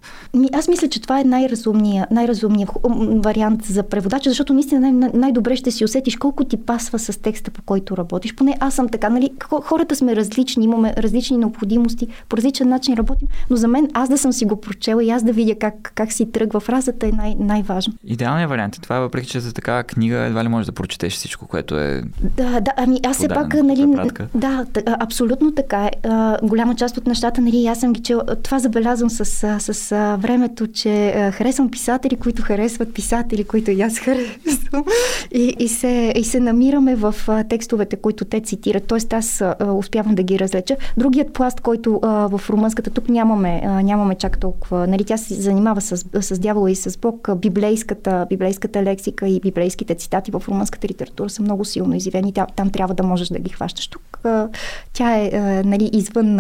Аз 0.54 0.68
мисля, 0.68 0.90
че 0.90 1.02
това 1.02 1.20
е 1.20 1.24
най-разумният 1.24 2.12
най-разумния 2.12 2.68
вариант 3.24 3.66
за 3.66 3.84
преводача, 3.84 4.30
защото 4.30 4.54
наистина 4.54 4.92
най- 4.92 5.12
най-добре 5.14 5.56
ще 5.56 5.72
си 5.72 5.86
усетиш 5.86 6.16
колко 6.16 6.44
ти 6.44 6.58
пасва 6.58 7.00
с 7.00 7.22
текста, 7.22 7.52
по 7.52 7.62
който 7.62 7.98
работиш. 7.98 8.36
Поне 8.36 8.58
аз 8.60 8.74
съм 8.74 8.90
така, 8.90 9.10
нали? 9.10 9.30
Хората 9.64 9.96
сме 9.96 10.16
различни, 10.16 10.64
имаме 10.64 10.94
различни 10.98 11.38
необходимости, 11.38 12.08
по 12.30 12.38
различен 12.38 12.70
начин 12.70 12.94
работим, 12.94 13.28
но 13.50 13.56
за 13.56 13.68
мен 13.68 13.88
аз 13.94 14.10
да 14.10 14.18
съм 14.18 14.34
си 14.34 14.46
го 14.46 14.62
прочела 14.62 15.04
и 15.04 15.10
аз 15.10 15.24
да 15.24 15.34
видя 15.34 15.56
как, 15.60 15.92
как 15.96 16.12
си 16.12 16.32
тръгва 16.32 16.60
фразата 16.60 17.08
е 17.08 17.12
най- 17.12 17.36
най-важно. 17.40 17.94
Идеалният 18.04 18.50
вариант 18.50 18.76
е 18.76 18.82
това, 18.82 19.00
въпреки 19.00 19.28
че 19.28 19.40
за 19.40 19.54
такава 19.54 19.84
книга 19.84 20.18
едва 20.18 20.44
ли 20.44 20.48
можеш 20.48 20.66
да 20.66 20.72
прочетеш 20.72 21.14
всичко, 21.14 21.48
което 21.48 21.80
е. 21.80 22.04
Да, 22.38 22.60
да, 22.60 22.72
ами 22.78 23.00
аз 23.06 23.18
все 23.18 23.28
пак, 23.28 23.54
нали, 23.54 23.86
препратка. 24.14 24.38
Да, 24.38 24.66
абсолютно 25.00 25.52
така 25.52 25.86
е. 25.86 25.92
голяма 26.44 26.76
част 26.76 26.98
от 26.98 27.08
нещата, 27.08 27.42
нали, 27.42 27.68
аз 27.68 27.80
съм 27.80 27.94
ги 27.94 28.02
чела. 28.02 28.24
Това 28.44 28.60
забелязвам 28.60 29.10
с, 29.10 29.26
с 29.60 29.90
времето, 30.20 30.68
че 30.68 31.14
харесвам 31.34 31.72
писатели, 31.72 32.16
които 32.16 32.42
харесват 32.42 32.94
писатели, 32.94 33.44
които 33.44 33.72
и 33.72 33.82
аз 33.82 33.98
харесвам. 34.00 34.84
И, 35.32 35.56
и, 35.60 35.68
се, 35.68 36.14
и 36.16 36.24
се 36.24 36.40
намираме 36.40 36.96
в 36.96 37.16
текстовете, 37.50 37.96
които 37.96 38.26
те 38.26 38.40
цитират. 38.40 38.84
Тоест 38.88 39.14
аз 39.14 39.44
успявам 39.74 40.16
да 40.16 40.24
ги 40.24 40.40
разлеча. 40.40 40.76
Другият 40.98 41.34
пласт, 41.34 41.62
който 41.62 42.00
в 42.04 42.42
румънската 42.50 42.90
тук 42.90 43.10
нямаме, 43.10 43.62
нямаме 43.84 44.16
чак 44.16 44.40
толкова. 44.40 44.88
Нали, 44.88 45.04
тя 45.04 45.18
се 45.18 45.34
занимава 45.34 45.82
с, 45.82 46.06
с 46.22 46.40
дявола 46.40 46.72
и 46.72 46.76
с 46.76 46.98
Бог. 46.98 47.30
Библейската, 47.36 48.26
библейската 48.30 48.84
лексика 48.84 49.28
и 49.28 49.40
библейските 49.40 49.96
цитати 49.96 50.32
в 50.32 50.44
румънската 50.48 50.88
литература 50.88 51.30
са 51.30 51.42
много 51.42 51.66
силно 51.66 51.96
изявени. 51.96 52.34
Там, 52.34 52.46
там 52.56 52.70
трябва 52.70 52.94
да 52.94 53.04
можеш 53.04 53.28
да 53.28 53.40
ги 53.40 53.50
хващаш. 53.50 53.90
Тук 54.12 54.32
тя 54.94 55.16
е 55.16 55.62
нали, 55.66 55.90
извън 55.94 56.40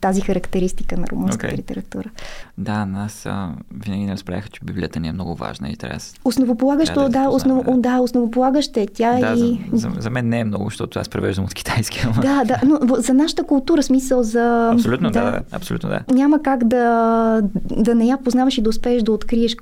тази 0.00 0.20
характеристика 0.20 0.96
на 0.96 1.06
румънската 1.06 1.54
okay. 1.54 1.58
литература. 1.58 2.10
Да, 2.58 2.86
нас 2.86 3.26
а, 3.26 3.50
винаги 3.74 4.04
не 4.04 4.12
разправяха, 4.12 4.48
че 4.48 4.60
Библията 4.64 5.00
ни 5.00 5.08
е 5.08 5.12
много 5.12 5.34
важна 5.34 5.68
и 5.68 5.76
трябва 5.76 5.98
Основополагащо, 6.24 6.94
трябва 6.94 7.10
да, 7.10 7.22
да, 7.22 7.28
основ, 7.28 7.64
да. 7.64 7.76
да, 7.76 8.00
основополагаща 8.00 8.80
е 8.80 8.86
тя 8.86 9.12
да, 9.20 9.34
и... 9.38 9.60
За, 9.72 9.88
за, 9.88 10.00
за, 10.00 10.10
мен 10.10 10.28
не 10.28 10.40
е 10.40 10.44
много, 10.44 10.64
защото 10.64 10.98
аз 10.98 11.08
превеждам 11.08 11.44
от 11.44 11.54
китайски. 11.54 12.00
Ама... 12.04 12.22
Да, 12.22 12.44
да, 12.44 12.60
но 12.66 12.94
за 12.96 13.14
нашата 13.14 13.44
култура, 13.44 13.82
смисъл 13.82 14.22
за... 14.22 14.70
Абсолютно, 14.72 15.10
да, 15.10 15.22
да, 15.22 15.40
абсолютно 15.52 15.88
да. 15.88 16.00
Няма 16.14 16.42
как 16.42 16.64
да, 16.64 17.42
да 17.76 17.94
не 17.94 18.06
я 18.06 18.16
познаваш 18.16 18.58
и 18.58 18.62
да 18.62 18.70
успееш 18.70 19.02
да 19.02 19.12
откриеш. 19.12 19.56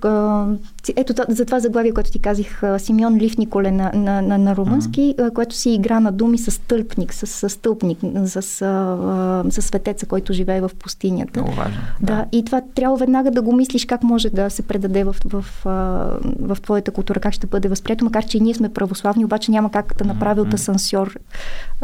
Ето 0.97 1.15
за 1.29 1.45
това 1.45 1.61
заглавие, 1.61 1.93
което 1.93 2.11
ти 2.11 2.19
казах, 2.19 2.63
Симеон 2.79 3.17
Лив 3.17 3.39
Николе 3.39 3.71
на, 3.71 3.91
на, 3.95 4.23
на, 4.23 4.39
на 4.39 4.57
румънски, 4.57 5.15
mm-hmm. 5.19 5.33
което 5.33 5.55
си 5.55 5.71
игра 5.71 6.01
на 6.01 6.13
думи 6.13 6.39
с 6.39 6.61
тълпник, 6.61 7.15
с, 7.15 7.27
с 7.37 7.49
стълпник, 7.49 7.99
с, 8.25 8.43
с 9.51 9.63
светеца, 9.63 10.07
който 10.07 10.33
живее 10.33 10.61
в 10.61 10.71
пустинята. 10.79 11.41
Много 11.41 11.57
важно. 11.57 11.81
Да. 12.01 12.15
да, 12.15 12.27
и 12.33 12.45
това 12.45 12.61
трябва 12.75 12.97
веднага 12.97 13.31
да 13.31 13.43
го 13.43 13.53
мислиш 13.53 13.87
как 13.87 14.03
може 14.03 14.31
да 14.31 14.51
се 14.51 14.63
предаде 14.63 15.05
в, 15.05 15.17
в, 15.25 15.45
в, 15.65 16.21
в 16.41 16.61
твоята 16.63 16.91
култура, 16.91 17.21
как 17.21 17.33
ще 17.33 17.47
бъде 17.47 17.69
възприето, 17.69 18.05
макар 18.05 18.25
че 18.25 18.39
и 18.39 18.41
ние 18.41 18.55
сме 18.55 18.73
православни, 18.73 19.25
обаче 19.25 19.51
няма 19.51 19.71
как 19.71 19.95
да 19.99 20.05
направи 20.05 20.41
от 20.41 20.55
асансьор 20.55 21.19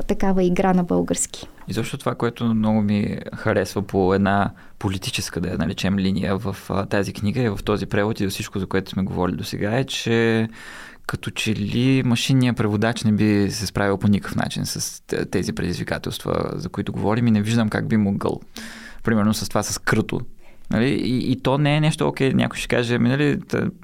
такава 0.07 0.45
игра 0.45 0.75
на 0.75 0.85
български. 0.85 1.47
И 1.69 1.73
защо 1.73 1.99
това, 1.99 2.15
което 2.15 2.45
много 2.45 2.83
ми 2.83 3.19
харесва 3.37 3.83
по 3.83 4.15
една 4.15 4.51
политическа, 4.79 5.41
да 5.41 5.49
я 5.49 5.59
наречем, 5.59 5.99
линия 5.99 6.37
в 6.37 6.57
тази 6.91 7.13
книга 7.13 7.43
и 7.43 7.49
в 7.49 7.59
този 7.65 7.87
превод 7.87 8.21
и 8.21 8.25
за 8.25 8.31
всичко, 8.31 8.59
за 8.59 8.67
което 8.67 8.91
сме 8.91 9.03
говорили 9.03 9.37
до 9.37 9.45
сега, 9.45 9.79
е, 9.79 9.85
че 9.85 10.49
като 11.07 11.31
че 11.31 11.55
ли 11.55 12.03
машинният 12.03 12.57
преводач 12.57 13.05
не 13.05 13.13
би 13.13 13.51
се 13.51 13.67
справил 13.67 13.99
по 13.99 14.09
никакъв 14.09 14.37
начин 14.37 14.67
с 14.67 15.03
тези 15.31 15.53
предизвикателства, 15.53 16.51
за 16.55 16.69
които 16.69 16.93
говорим 16.93 17.27
и 17.27 17.31
не 17.31 17.43
виждам 17.43 17.69
как 17.69 17.89
би 17.89 17.97
могъл. 17.97 18.41
Примерно 19.03 19.35
с 19.35 19.49
това 19.49 19.63
с 19.63 19.79
кръто. 19.79 20.21
Нали? 20.71 20.89
И, 20.89 21.33
и 21.33 21.41
то 21.43 21.59
не 21.59 21.77
е 21.77 21.81
нещо, 21.81 22.09
окей, 22.09 22.33
някой 22.33 22.59
ще 22.59 22.69
каже, 22.69 22.95
ами, 22.95 23.09
нали, 23.09 23.39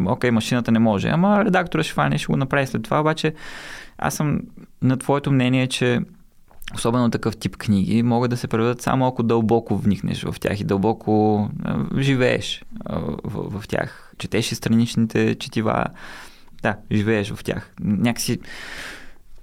окей, 0.07 0.31
машината 0.31 0.73
не 0.73 0.79
може, 0.79 1.09
ама 1.09 1.45
редактора 1.45 1.83
ще 1.83 1.93
фане, 1.93 2.19
ще 2.19 2.27
го 2.27 2.37
направи 2.37 2.67
след 2.67 2.83
това, 2.83 3.01
обаче 3.01 3.35
аз 3.99 4.15
съм 4.15 4.41
на 4.83 4.97
твоето 4.97 5.33
мнение, 5.33 5.67
че 5.67 6.01
особено 6.75 7.11
такъв 7.11 7.37
тип 7.37 7.57
книги 7.57 8.03
могат 8.03 8.31
да 8.31 8.37
се 8.37 8.49
преведат 8.49 8.83
само 8.83 9.07
ако 9.07 9.23
дълбоко 9.23 9.77
вникнеш 9.77 10.23
в 10.23 10.35
тях 10.41 10.61
и 10.61 10.65
дълбоко 10.65 11.49
живееш 11.99 12.65
в, 13.25 13.61
в 13.61 13.69
тях. 13.69 14.13
Четеш 14.19 14.53
и 14.53 14.55
страничните 14.55 15.35
четива, 15.35 15.85
да, 16.63 16.77
живееш 16.93 17.33
в 17.33 17.45
тях. 17.45 17.73
Някакси 17.81 18.39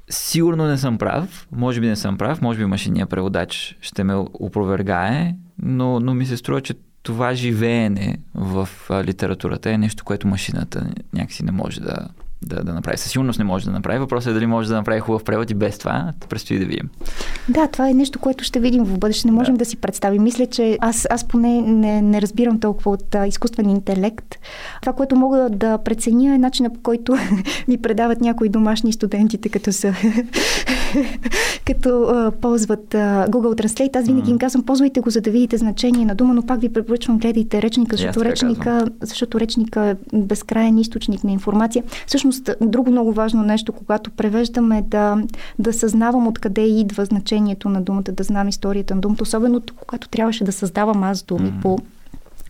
сигурно 0.09 0.67
не 0.67 0.77
съм 0.77 0.97
прав, 0.97 1.47
може 1.51 1.81
би 1.81 1.87
не 1.87 1.95
съм 1.95 2.17
прав, 2.17 2.41
може 2.41 2.59
би 2.59 2.65
машинният 2.65 3.09
преводач 3.09 3.77
ще 3.81 4.03
ме 4.03 4.13
опровергае, 4.15 5.35
но, 5.61 5.99
но 5.99 6.13
ми 6.13 6.25
се 6.25 6.37
струва, 6.37 6.61
че 6.61 6.73
това 7.03 7.33
живеене 7.33 8.17
в 8.33 8.69
литературата 9.03 9.71
е 9.71 9.77
нещо, 9.77 10.03
което 10.03 10.27
машината 10.27 10.87
някакси 11.13 11.45
не 11.45 11.51
може 11.51 11.81
да, 11.81 12.07
да, 12.45 12.63
да 12.63 12.73
направи. 12.73 12.97
Със 12.97 13.11
сигурност 13.11 13.39
не 13.39 13.45
може 13.45 13.65
да 13.65 13.71
направи. 13.71 13.99
Въпросът 13.99 14.31
е 14.31 14.33
дали 14.33 14.45
може 14.45 14.69
да 14.69 14.75
направи 14.75 14.99
хубав 14.99 15.23
превод 15.23 15.51
и 15.51 15.53
без 15.53 15.77
това. 15.77 16.13
Предстои 16.29 16.59
да 16.59 16.65
видим. 16.65 16.89
Да, 17.49 17.67
това 17.67 17.89
е 17.89 17.93
нещо, 17.93 18.19
което 18.19 18.43
ще 18.43 18.59
видим 18.59 18.83
в 18.83 18.99
бъдеще. 18.99 19.27
Не 19.27 19.31
можем 19.31 19.53
да, 19.53 19.57
да 19.57 19.65
си 19.65 19.77
представим. 19.77 20.23
Мисля, 20.23 20.45
че 20.45 20.77
аз, 20.81 21.07
аз 21.09 21.23
поне 21.23 21.61
не, 21.61 22.01
не 22.01 22.21
разбирам 22.21 22.59
толкова 22.59 22.91
от 22.91 23.15
а, 23.15 23.27
изкуствен 23.27 23.69
интелект. 23.69 24.35
Това, 24.81 24.93
което 24.93 25.15
мога 25.15 25.49
да 25.51 25.77
преценя 25.77 26.35
е 26.35 26.37
начина 26.37 26.73
по 26.73 26.79
който 26.79 27.17
ми 27.67 27.77
предават 27.77 28.21
някои 28.21 28.49
домашни 28.49 28.93
студентите, 28.93 29.49
като 29.49 29.71
са 29.71 29.93
като 31.65 32.03
а, 32.03 32.31
ползват 32.31 32.95
а, 32.95 33.27
Google 33.29 33.61
Translate. 33.61 33.95
Аз 33.95 34.05
винаги 34.05 34.31
им 34.31 34.37
казвам, 34.37 34.63
ползвайте 34.63 34.99
го, 34.99 35.09
за 35.09 35.21
да 35.21 35.31
видите 35.31 35.57
значение 35.57 36.05
на 36.05 36.15
дума, 36.15 36.33
но 36.33 36.41
пак 36.41 36.61
ви 36.61 36.73
препоръчвам, 36.73 37.17
гледайте 37.17 37.61
речника, 37.61 37.97
защото, 37.97 38.25
речника, 38.25 38.85
защото 39.01 39.39
речника 39.39 39.81
е 39.81 39.95
безкрайен 40.13 40.77
източник 40.77 41.23
на 41.23 41.31
информация. 41.31 41.83
Всъщност, 42.07 42.34
всъщност, 42.35 42.69
друго 42.71 42.91
много 42.91 43.13
важно 43.13 43.43
нещо, 43.43 43.73
когато 43.73 44.11
превеждаме, 44.11 44.81
да, 44.81 45.17
да 45.59 45.73
съзнавам 45.73 46.27
откъде 46.27 46.61
идва 46.61 47.05
значението 47.05 47.69
на 47.69 47.81
думата, 47.81 48.11
да 48.11 48.23
знам 48.23 48.47
историята 48.47 48.95
на 48.95 49.01
думата, 49.01 49.17
особено 49.21 49.61
когато 49.77 50.09
трябваше 50.09 50.43
да 50.43 50.51
създавам 50.51 51.03
аз 51.03 51.23
думи 51.23 51.51
mm-hmm. 51.51 51.61
по 51.61 51.77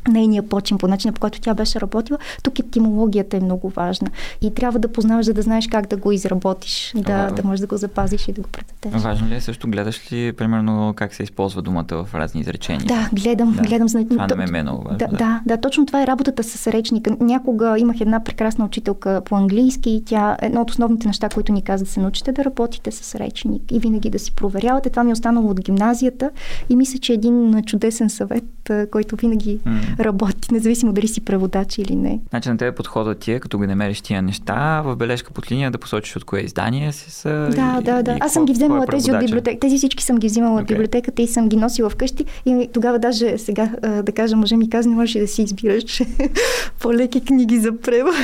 нейния 0.07 0.43
почин, 0.43 0.77
по 0.77 0.87
начина 0.87 1.13
по 1.13 1.19
който 1.19 1.41
тя 1.41 1.53
беше 1.53 1.81
работила. 1.81 2.19
Тук 2.43 2.59
етимологията 2.59 3.37
е 3.37 3.39
много 3.39 3.69
важна. 3.69 4.07
И 4.41 4.53
трябва 4.53 4.79
да 4.79 4.87
познаваш, 4.87 5.25
за 5.25 5.33
да 5.33 5.41
знаеш 5.41 5.67
как 5.67 5.87
да 5.87 5.97
го 5.97 6.11
изработиш, 6.11 6.93
да, 6.95 7.31
да 7.31 7.43
можеш 7.43 7.59
да 7.59 7.67
го 7.67 7.77
запазиш 7.77 8.27
и 8.27 8.33
да 8.33 8.41
го 8.41 8.47
предадеш. 8.47 9.01
Важно 9.01 9.27
ли 9.27 9.35
е 9.35 9.41
също 9.41 9.67
гледаш 9.67 10.11
ли, 10.11 10.33
примерно, 10.33 10.93
как 10.95 11.13
се 11.13 11.23
използва 11.23 11.61
думата 11.61 11.85
в 11.91 12.09
разни 12.13 12.41
изречения? 12.41 12.85
Да, 12.87 13.09
гледам, 13.13 13.53
да. 13.53 13.61
гледам. 13.61 13.87
Това 14.09 14.27
не 14.27 14.45
ме 14.51 14.59
е 14.59 14.63
много 14.63 14.83
важно. 14.83 14.97
Да, 14.97 15.07
да. 15.07 15.17
да, 15.17 15.41
да, 15.45 15.57
точно 15.57 15.85
това 15.85 16.03
е 16.03 16.07
работата 16.07 16.43
с 16.43 16.67
речника. 16.67 17.15
Някога 17.19 17.79
имах 17.79 18.01
една 18.01 18.23
прекрасна 18.23 18.65
учителка 18.65 19.21
по 19.25 19.35
английски 19.35 19.89
и 19.89 20.03
тя, 20.05 20.37
едно 20.41 20.61
от 20.61 20.71
основните 20.71 21.07
неща, 21.07 21.29
които 21.29 21.51
ни 21.51 21.61
каза 21.61 21.83
да 21.83 21.91
се 21.91 21.99
научите 21.99 22.31
да 22.31 22.45
работите 22.45 22.91
с 22.91 23.15
речник 23.15 23.71
и 23.71 23.79
винаги 23.79 24.09
да 24.09 24.19
си 24.19 24.31
проверявате. 24.31 24.89
Това 24.89 25.03
ми 25.03 25.09
е 25.09 25.13
останало 25.13 25.49
от 25.49 25.61
гимназията 25.61 26.29
и 26.69 26.75
мисля, 26.75 26.99
че 26.99 27.13
един 27.13 27.63
чудесен 27.63 28.09
съвет, 28.09 28.71
който 28.91 29.15
винаги 29.15 29.59
mm 29.65 29.94
работи, 29.99 30.53
независимо 30.53 30.93
дали 30.93 31.07
си 31.07 31.21
преводач 31.21 31.77
или 31.77 31.95
не. 31.95 32.19
Значи 32.29 32.49
на 32.49 32.57
тебе 32.57 32.71
подходът 32.71 33.19
ти 33.19 33.31
е, 33.31 33.39
като 33.39 33.59
ги 33.59 33.67
намериш 33.67 34.01
тия 34.01 34.21
неща, 34.21 34.81
в 34.81 34.95
бележка 34.95 35.31
под 35.33 35.51
линия 35.51 35.71
да 35.71 35.77
посочиш 35.77 36.15
от 36.15 36.23
кое 36.23 36.39
издание 36.39 36.91
си 36.91 37.11
са. 37.11 37.49
Да, 37.55 37.77
и, 37.81 37.83
да, 37.83 38.03
да. 38.03 38.11
И 38.11 38.17
Аз 38.19 38.33
съм 38.33 38.45
ги 38.45 38.53
вземала 38.53 38.85
тези 38.85 39.11
от 39.11 39.19
библиотека. 39.19 39.59
Тези 39.59 39.77
всички 39.77 40.03
съм 40.03 40.17
ги 40.17 40.27
взимала 40.27 40.59
okay. 40.59 40.61
от 40.61 40.67
библиотеката 40.67 41.21
и 41.21 41.27
съм 41.27 41.49
ги 41.49 41.57
носила 41.57 41.89
вкъщи. 41.89 42.25
И 42.45 42.69
тогава 42.73 42.99
даже 42.99 43.37
сега, 43.37 43.69
да 44.03 44.11
кажа, 44.11 44.35
може 44.35 44.57
ми 44.57 44.69
каза, 44.69 44.89
не 44.89 44.95
можеш 44.95 45.21
да 45.21 45.27
си 45.27 45.41
избираш 45.41 46.01
по-леки 46.81 47.21
книги 47.21 47.59
за 47.59 47.77
превод. 47.77 48.15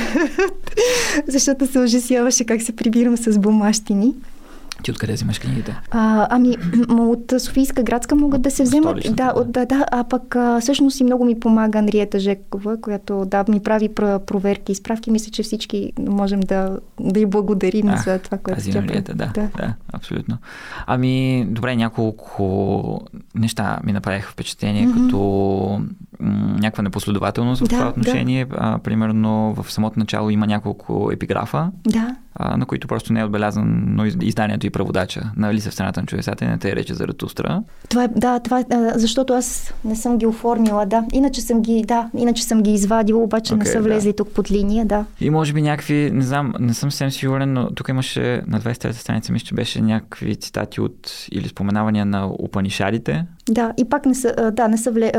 Защото 1.26 1.66
се 1.66 1.78
ужасяваше 1.78 2.44
как 2.44 2.62
се 2.62 2.76
прибирам 2.76 3.16
с 3.16 3.38
бумащини. 3.38 4.14
Ти 4.82 4.90
откъде 4.90 5.12
взимаш 5.12 5.38
книгите? 5.38 5.80
А, 5.90 6.26
ами, 6.30 6.56
от 6.88 7.32
Софийска 7.38 7.82
градска 7.82 8.14
могат 8.14 8.42
да 8.42 8.50
се 8.50 8.62
вземат. 8.62 8.98
Да, 9.10 9.32
от, 9.36 9.52
да, 9.52 9.66
да, 9.66 9.86
а 9.90 10.04
пък 10.04 10.36
а, 10.36 10.60
всъщност 10.60 11.00
и 11.00 11.04
много 11.04 11.24
ми 11.24 11.40
помага 11.40 11.78
Анриета 11.78 12.18
Жекова, 12.18 12.80
която 12.80 13.24
да, 13.24 13.44
ми 13.48 13.60
прави 13.60 13.88
проверки 14.26 14.72
и 14.72 14.74
справки. 14.74 15.10
Мисля, 15.10 15.30
че 15.30 15.42
всички 15.42 15.92
можем 16.08 16.40
да, 16.40 16.78
да 17.00 17.20
й 17.20 17.26
благодарим 17.26 17.88
а, 17.88 17.96
за 17.96 18.18
това, 18.18 18.38
което 18.38 18.64
тя 18.64 18.86
прави. 18.86 19.00
Да, 19.00 19.14
да, 19.14 19.32
да, 19.56 19.74
абсолютно. 19.92 20.38
Ами, 20.86 21.46
добре, 21.50 21.76
няколко 21.76 23.00
неща 23.34 23.80
ми 23.84 23.92
направиха 23.92 24.32
впечатление, 24.32 24.88
mm-hmm. 24.88 25.04
като 25.04 25.80
някаква 26.22 26.82
непоследователност 26.82 27.60
в 27.60 27.64
да, 27.64 27.76
това 27.76 27.88
отношение. 27.88 28.44
Да. 28.44 28.56
А, 28.58 28.78
примерно 28.78 29.54
в 29.54 29.72
самото 29.72 29.98
начало 29.98 30.30
има 30.30 30.46
няколко 30.46 31.10
епиграфа. 31.12 31.70
Да 31.86 32.16
а, 32.34 32.56
на 32.56 32.66
които 32.66 32.88
просто 32.88 33.12
не 33.12 33.20
е 33.20 33.24
отбелязано 33.24 34.04
изданието 34.20 34.66
и 34.66 34.70
преводача. 34.70 35.22
Нали 35.36 35.60
се 35.60 35.70
в 35.70 35.74
страната 35.74 36.00
на 36.00 36.06
човецата 36.06 36.44
и 36.44 36.48
не 36.48 36.58
те 36.58 36.76
рече 36.76 36.94
за 36.94 37.08
Ратустра. 37.08 37.62
Това 37.88 38.04
е, 38.04 38.08
да, 38.08 38.38
това 38.38 38.60
е, 38.60 38.64
защото 38.94 39.34
аз 39.34 39.74
не 39.84 39.96
съм 39.96 40.18
ги 40.18 40.26
оформила, 40.26 40.86
да. 40.86 41.04
Иначе 41.12 41.40
съм 41.40 41.62
ги, 41.62 41.84
да, 41.86 42.10
иначе 42.16 42.44
съм 42.44 42.62
ги 42.62 42.72
извадила, 42.72 43.22
обаче 43.22 43.54
okay, 43.54 43.58
не 43.58 43.64
са 43.64 43.80
влезли 43.80 44.10
да. 44.10 44.16
тук 44.16 44.28
под 44.28 44.50
линия, 44.50 44.86
да. 44.86 45.04
И 45.20 45.30
може 45.30 45.52
би 45.52 45.62
някакви, 45.62 46.10
не 46.12 46.22
знам, 46.22 46.54
не 46.60 46.74
съм 46.74 46.90
съвсем 46.90 47.10
сигурен, 47.10 47.52
но 47.52 47.70
тук 47.70 47.88
имаше 47.88 48.42
на 48.46 48.60
23-та 48.60 48.92
страница, 48.92 49.32
мисля, 49.32 49.46
че 49.46 49.54
беше 49.54 49.80
някакви 49.80 50.36
цитати 50.36 50.80
от 50.80 51.26
или 51.32 51.48
споменавания 51.48 52.06
на 52.06 52.26
Упанишадите. 52.26 53.24
Да, 53.50 53.72
и 53.76 53.88
пак 53.88 54.06
не 54.06 54.14
са, 54.14 54.52
да, 54.52 54.68
не 54.68 54.78
са 54.78 54.90
вле... 54.90 55.12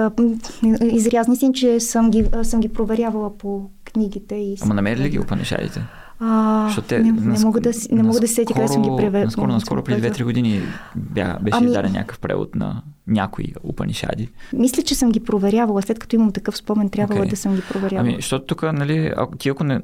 изрязни 0.95 1.35
си, 1.35 1.51
че 1.53 1.79
съм 1.79 2.11
ги, 2.11 2.25
съм 2.43 2.59
ги 2.59 2.69
проверявала 2.69 3.37
по 3.37 3.69
книгите. 3.85 4.35
И 4.35 4.57
Ама 4.61 4.73
намери 4.73 4.99
ли 4.99 5.09
ги 5.09 5.19
Упанишадите? 5.19 5.85
А, 6.19 6.81
те, 6.87 6.99
не, 6.99 7.11
не, 7.11 7.39
мога 7.39 7.61
да, 7.61 7.71
не 7.91 8.03
мога 8.03 8.19
да 8.19 8.27
се 8.27 8.33
сети 8.33 8.53
къде 8.53 8.67
съм 8.67 8.81
ги 8.81 8.89
превел. 8.97 9.23
Наскоро, 9.23 9.47
наскоро 9.47 9.83
преди 9.83 10.07
2-3 10.07 10.23
години 10.23 10.61
бя, 10.95 11.37
беше 11.41 11.57
ами, 11.57 11.67
издаден 11.67 11.91
някакъв 11.91 12.19
превод 12.19 12.55
на 12.55 12.81
някои 13.07 13.53
Упанишади. 13.63 14.29
Мисля, 14.53 14.83
че 14.83 14.95
съм 14.95 15.11
ги 15.11 15.19
проверявала. 15.19 15.81
След 15.81 15.99
като 15.99 16.15
имам 16.15 16.31
такъв 16.31 16.57
спомен, 16.57 16.89
трябва 16.89 17.15
okay. 17.15 17.29
да 17.29 17.35
съм 17.35 17.55
ги 17.55 17.61
проверявала. 17.69 18.09
Ами, 18.09 18.15
защото 18.15 18.45
тук, 18.45 18.63
нали, 18.73 19.13
ако, 19.17 19.37
ти 19.37 19.49
ако 19.49 19.63
не, 19.63 19.81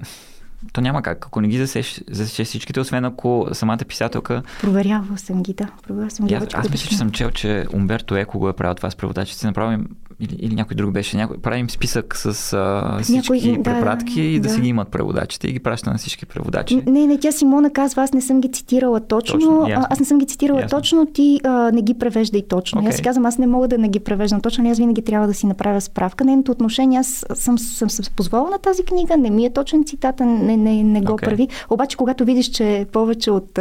то 0.74 0.82
няма 0.82 1.02
как. 1.02 1.26
Ако 1.26 1.42
не 1.42 1.48
ги 1.48 1.58
засеш, 1.58 2.02
засеш 2.12 2.48
всичките, 2.48 2.80
освен 2.80 3.06
ако 3.06 3.48
самата 3.54 3.78
писателка... 3.88 4.44
Проверявал 4.62 5.18
съм 5.18 5.44
ги, 5.44 5.54
да. 5.54 5.68
Проверявал 5.84 6.10
съм 6.10 6.28
ги. 6.28 6.34
Аз, 6.34 6.44
аз 6.54 6.70
мисля, 6.70 6.90
че 6.90 6.98
съм 6.98 7.12
чел, 7.12 7.32
че 7.32 7.66
Умберто 7.74 8.16
Еко 8.16 8.40
го 8.40 8.50
е 8.50 8.54
правил 8.54 8.76
това 8.76 8.90
с 8.90 8.96
преводачите. 8.96 9.48
Направим 9.48 9.86
или, 10.20 10.36
или 10.40 10.56
някой 10.56 10.76
друг 10.76 10.92
беше. 10.92 11.18
Някой, 11.18 11.38
правим 11.38 11.70
списък 11.70 12.16
с 12.16 12.54
а, 12.54 13.00
всички 13.04 13.34
някой, 13.34 13.58
да, 13.58 13.64
препратки 13.64 14.22
и 14.22 14.40
да, 14.40 14.48
да 14.48 14.54
си 14.54 14.62
ги 14.62 14.68
имат 14.68 14.88
преводачите 14.88 15.48
и 15.48 15.52
ги 15.52 15.60
праща 15.60 15.92
на 15.92 15.98
всички 15.98 16.26
преводачи. 16.26 16.84
Не, 16.88 17.08
не, 17.08 17.18
тя 17.18 17.32
Симона 17.32 17.70
казва, 17.70 18.04
аз 18.04 18.14
не 18.14 18.22
съм 18.22 18.42
ги 18.42 18.52
цитирала 18.52 19.00
точно. 19.00 19.40
точно 19.40 19.68
аз 19.90 20.00
не 20.00 20.06
съм 20.06 20.18
ги 20.20 20.26
цитирала 20.26 20.62
ясно. 20.62 20.78
точно, 20.78 21.06
ти 21.06 21.40
а, 21.44 21.72
не 21.72 21.82
ги 21.82 21.94
превеждай 21.94 22.42
точно. 22.42 22.82
Okay. 22.82 22.90
Аз 22.90 22.96
си 22.96 23.02
казвам, 23.02 23.26
аз 23.26 23.38
не 23.38 23.48
мога 23.48 23.68
да 23.68 23.78
не 23.78 23.90
ги 23.90 24.00
превеждам 24.00 24.42
точно, 24.42 24.72
аз 24.72 24.78
винаги 24.78 25.02
трябва 25.02 25.28
да 25.28 25.34
си 25.34 25.46
направя 25.46 25.82
справка. 25.82 26.26
Нейното 26.26 26.52
отношение, 26.52 27.00
аз 27.00 27.26
съм, 27.34 27.58
съм, 27.58 27.90
съм, 27.90 28.06
позвола 28.16 28.50
на 28.50 28.58
тази 28.58 28.84
книга, 28.84 29.18
не 29.18 29.30
ми 29.30 29.46
е 29.46 29.54
точен 29.54 29.84
цитата, 29.86 30.26
не, 30.26 30.58
не, 30.58 30.84
не 30.84 31.02
го 31.02 31.14
okay. 31.14 31.26
прави. 31.26 31.48
Обаче, 31.70 31.98
когато 31.98 32.26
видиш, 32.26 32.50
че 32.50 32.86
повече 32.92 33.32
от 33.32 33.60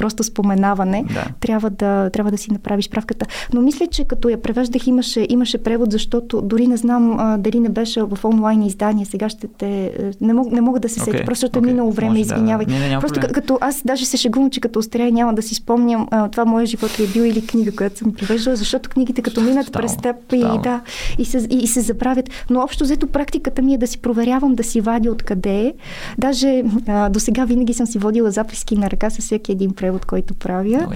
просто 0.00 0.24
споменаване, 0.24 1.04
да. 1.14 1.24
трябва, 1.40 1.70
да, 1.70 2.10
трябва 2.10 2.30
да 2.30 2.38
си 2.38 2.52
направиш 2.52 2.88
правката. 2.90 3.26
Но 3.52 3.60
мисля, 3.60 3.86
че 3.86 4.04
като 4.04 4.28
я 4.28 4.42
превеждах, 4.42 4.86
имаше, 4.86 5.26
имаше 5.28 5.58
превод, 5.58 5.92
защото 5.92 6.42
дори 6.42 6.66
не 6.66 6.76
знам 6.76 7.16
а, 7.18 7.38
дали 7.38 7.60
не 7.60 7.68
беше 7.68 8.02
в 8.02 8.18
онлайн 8.24 8.62
издание. 8.62 9.04
Сега 9.04 9.28
ще 9.28 9.46
те... 9.46 9.84
Е, 9.84 10.10
не, 10.20 10.32
мог, 10.32 10.52
не 10.52 10.60
мога 10.60 10.80
да 10.80 10.88
се 10.88 11.00
okay. 11.00 11.04
сетя, 11.04 11.24
просто 11.24 11.46
okay. 11.46 11.56
е 11.56 11.60
минало 11.60 11.92
време, 11.92 12.10
Може, 12.10 12.20
извинявай. 12.20 12.66
Да, 12.66 12.72
да. 12.72 12.78
Не, 12.78 12.88
не, 12.88 13.00
просто 13.00 13.20
проблем. 13.20 13.34
като 13.34 13.58
аз 13.60 13.82
даже 13.84 14.06
се 14.06 14.16
шегувам, 14.16 14.50
че 14.50 14.60
като 14.60 14.78
остря 14.78 15.10
няма 15.10 15.34
да 15.34 15.42
си 15.42 15.54
спомням 15.54 16.08
а, 16.10 16.28
това 16.28 16.44
моя 16.44 16.66
живот 16.66 17.00
ли 17.00 17.04
е 17.04 17.06
бил 17.06 17.22
или 17.22 17.46
книга, 17.46 17.76
която 17.76 17.98
съм 17.98 18.12
превеждала, 18.12 18.56
защото 18.56 18.90
книгите 18.90 19.22
като 19.22 19.40
минат 19.40 19.66
Стало. 19.66 19.82
през 19.82 19.96
теб 19.96 20.16
и, 20.32 20.62
да, 20.62 20.80
и, 21.18 21.24
се, 21.24 21.46
и, 21.50 21.56
и 21.56 21.66
се 21.66 21.80
забравят. 21.80 22.30
Но 22.50 22.60
общо 22.60 22.84
взето 22.84 23.06
практиката 23.06 23.62
ми 23.62 23.74
е 23.74 23.78
да 23.78 23.86
си 23.86 23.98
проверявам, 23.98 24.54
да 24.54 24.64
си 24.64 24.80
вадя 24.80 25.10
откъде 25.10 25.60
е. 25.60 25.72
Даже 26.18 26.62
а, 26.86 27.08
до 27.08 27.20
сега 27.20 27.44
винаги 27.44 27.74
съм 27.74 27.86
си 27.86 27.98
водила 27.98 28.30
записки 28.30 28.76
на 28.76 28.90
ръка 28.90 29.10
с 29.10 29.18
всеки 29.18 29.52
един 29.52 29.72
превод 29.72 29.89
превод, 29.90 30.04
който 30.04 30.34
правя. 30.34 30.88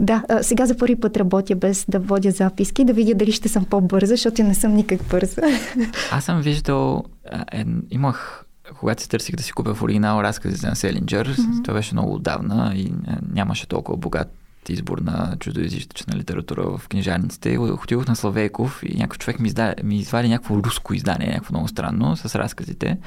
Да, 0.00 0.22
а, 0.28 0.42
сега 0.42 0.66
за 0.66 0.76
първи 0.76 0.96
път 0.96 1.16
работя 1.16 1.56
без 1.56 1.84
да 1.88 1.98
водя 1.98 2.30
записки, 2.30 2.84
да 2.84 2.92
видя 2.92 3.14
дали 3.14 3.32
ще 3.32 3.48
съм 3.48 3.64
по-бърза, 3.64 4.06
защото 4.06 4.42
не 4.42 4.54
съм 4.54 4.74
никак 4.74 5.02
бърза. 5.10 5.42
Аз 6.12 6.24
съм 6.24 6.40
виждал, 6.40 7.04
е, 7.52 7.64
имах 7.90 8.42
когато 8.78 9.02
се 9.02 9.08
търсих 9.08 9.36
да 9.36 9.42
си 9.42 9.52
купя 9.52 9.74
в 9.74 9.82
оригинал 9.82 10.20
разказите 10.20 10.66
на 10.66 10.76
Селинджер, 10.76 11.28
mm-hmm. 11.28 11.64
това 11.64 11.74
беше 11.74 11.94
много 11.94 12.14
отдавна 12.14 12.72
и 12.76 12.92
нямаше 13.32 13.68
толкова 13.68 13.98
богат 13.98 14.32
избор 14.68 14.98
на 14.98 15.36
чуждоязична 15.40 16.16
литература 16.16 16.78
в 16.78 16.88
книжарниците. 16.88 17.58
Отидох 17.58 18.06
на 18.06 18.16
Славейков 18.16 18.82
и 18.86 18.96
някой 18.96 19.18
човек 19.18 19.40
ми, 19.40 19.48
изда, 19.48 19.74
ми 19.84 19.96
извади 19.96 20.28
някакво 20.28 20.56
руско 20.56 20.94
издание, 20.94 21.26
някакво 21.26 21.52
много 21.52 21.68
странно, 21.68 22.16
с 22.16 22.34
разказите. 22.34 22.98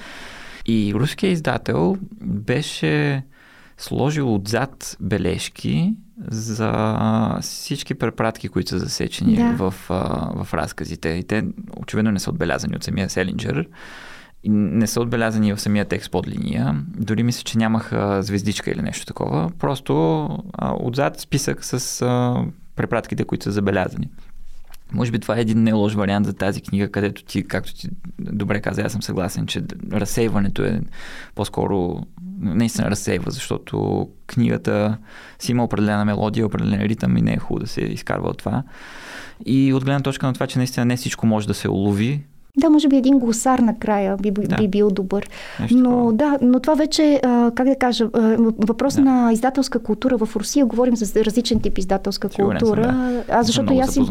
И 0.66 0.94
руският 0.96 1.34
издател 1.34 1.98
беше 2.22 3.24
сложил 3.80 4.36
отзад 4.36 4.98
бележки 5.00 5.96
за 6.28 7.40
всички 7.42 7.96
препратки, 7.96 8.50
които 8.50 8.70
са 8.70 8.80
засечени 8.80 9.36
да. 9.36 9.52
в, 9.52 9.74
в 10.36 10.54
разказите. 10.54 11.10
И 11.10 11.24
те 11.24 11.46
очевидно 11.78 12.12
не 12.12 12.20
са 12.20 12.30
отбелязани 12.30 12.76
от 12.76 12.84
самия 12.84 13.10
Селинджер. 13.10 13.68
Не 14.46 14.88
са 14.88 15.02
отбелязани 15.02 15.54
в 15.54 15.62
самия 15.62 15.86
текст 15.86 16.12
под 16.12 16.28
линия. 16.28 16.84
Дори 16.98 17.24
мисля, 17.24 17.44
че 17.44 17.58
нямаха 17.58 18.24
звездичка 18.24 18.72
или 18.72 18.82
нещо 18.82 19.06
такова. 19.06 19.52
Просто 19.60 20.26
а, 20.54 20.74
отзад 20.80 21.20
списък 21.20 21.66
с 21.66 22.02
а, 22.02 22.44
препратките, 22.76 23.24
които 23.24 23.44
са 23.44 23.52
забелязани. 23.52 24.10
Може 24.94 25.12
би 25.12 25.20
това 25.20 25.38
е 25.38 25.42
един 25.42 25.64
не 25.64 25.74
лош 25.74 25.94
вариант 25.94 26.26
за 26.26 26.34
тази 26.34 26.62
книга, 26.62 26.92
където 26.92 27.24
ти, 27.24 27.48
както 27.48 27.76
ти 27.76 27.90
добре 28.20 28.62
каза, 28.62 28.82
аз 28.82 28.92
съм 28.92 29.02
съгласен, 29.02 29.48
че 29.48 29.64
разсейването 29.92 30.64
е 30.64 30.82
по-скоро 31.36 32.04
наистина 32.42 32.92
разсейва, 32.92 33.32
защото 33.32 34.08
книгата 34.28 34.98
си 35.40 35.52
има 35.52 35.64
определена 35.64 36.06
мелодия, 36.06 36.46
определен 36.46 36.82
ритъм 36.82 37.18
и 37.18 37.22
не 37.22 37.34
е 37.34 37.38
хубаво 37.38 37.64
да 37.64 37.68
се 37.68 37.82
изкарва 37.82 38.30
от 38.30 38.38
това. 38.38 38.64
И 39.46 39.74
от 39.74 39.86
гледна 39.86 40.02
точка 40.02 40.28
на 40.28 40.34
това, 40.34 40.48
че 40.48 40.58
наистина 40.58 40.86
не 40.86 40.98
всичко 40.98 41.28
може 41.28 41.48
да 41.48 41.54
се 41.54 41.70
улови, 41.70 42.24
да, 42.58 42.70
може 42.70 42.88
би 42.88 42.96
един 42.96 43.20
гласар 43.20 43.60
накрая 43.60 44.18
би, 44.18 44.32
да. 44.32 44.56
би 44.56 44.68
бил 44.68 44.90
добър. 44.90 45.30
Нещо 45.60 45.78
но 45.78 45.90
такова. 45.90 46.14
да, 46.14 46.38
но 46.42 46.60
това 46.60 46.76
вече, 46.76 47.20
а, 47.24 47.52
как 47.56 47.68
да 47.68 47.76
кажа, 47.76 48.10
въпрос 48.68 48.96
да. 48.96 49.02
на 49.02 49.34
издателска 49.34 49.80
култура 49.80 50.18
в 50.18 50.36
Русия. 50.36 50.66
Говорим 50.66 50.96
за 50.96 51.26
различен 51.26 51.60
тип 51.60 51.78
издателска 51.78 52.30
Сигурен 52.30 52.60
култура. 52.60 52.84
Съм, 52.84 53.12
да. 53.12 53.24
А 53.30 53.44
защото 53.44 53.74
аз 53.74 53.94
си... 53.94 54.02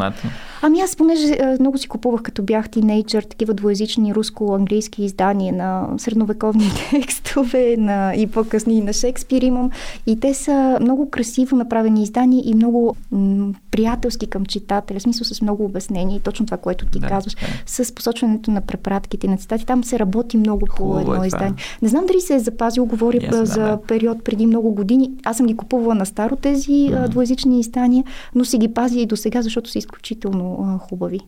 Ами 0.62 0.80
аз 0.80 0.96
понеже 0.96 1.56
много 1.60 1.78
си 1.78 1.88
купувах 1.88 2.22
като 2.22 2.42
бях 2.42 2.68
тинейджър, 2.68 3.22
такива 3.22 3.54
двоязични 3.54 4.14
руско-английски 4.14 5.04
издания 5.04 5.52
на 5.52 5.88
средновековни 5.98 6.70
текстове 6.90 7.76
на, 7.78 8.14
и 8.14 8.26
по-късни 8.26 8.80
на 8.80 8.92
Шекспир 8.92 9.42
имам. 9.42 9.70
И 10.06 10.20
те 10.20 10.34
са 10.34 10.78
много 10.80 11.10
красиво 11.10 11.56
направени 11.56 12.02
издания 12.02 12.42
и 12.44 12.54
много 12.54 12.96
м- 13.10 13.54
приятелски 13.70 14.26
към 14.26 14.46
читателя, 14.46 14.98
в 14.98 15.02
смисъл 15.02 15.24
с 15.24 15.42
много 15.42 15.64
обяснения. 15.64 16.20
Точно 16.20 16.46
това, 16.46 16.56
което 16.56 16.86
ти 16.86 16.98
да, 16.98 17.06
казваш. 17.06 17.34
Да. 17.34 17.40
С 17.66 17.94
посочване 17.94 18.28
използването 18.28 18.50
на 18.50 18.60
препратките, 18.60 19.28
на 19.28 19.36
цитати. 19.36 19.66
Там 19.66 19.84
се 19.84 19.98
работи 19.98 20.36
много 20.36 20.66
по 20.76 20.98
едно 20.98 21.24
е 21.24 21.26
издание. 21.26 21.54
Не 21.82 21.88
знам 21.88 22.06
дали 22.06 22.20
се 22.20 22.34
е 22.34 22.38
запазил, 22.38 22.86
говоря 22.86 23.18
yes, 23.18 23.42
за 23.42 23.60
да, 23.60 23.78
период 23.88 24.24
преди 24.24 24.46
много 24.46 24.70
години. 24.70 25.10
Аз 25.24 25.36
съм 25.36 25.46
ги 25.46 25.56
купувала 25.56 25.94
на 25.94 26.06
старо 26.06 26.36
тези 26.36 26.70
mm-hmm. 26.70 27.08
двоязични 27.08 27.60
издания, 27.60 28.04
но 28.34 28.44
си 28.44 28.58
ги 28.58 28.68
пазя 28.68 29.00
и 29.00 29.06
до 29.06 29.16
сега, 29.16 29.42
защото 29.42 29.70
са 29.70 29.78
изключително 29.78 30.47
хубави. 30.78 31.20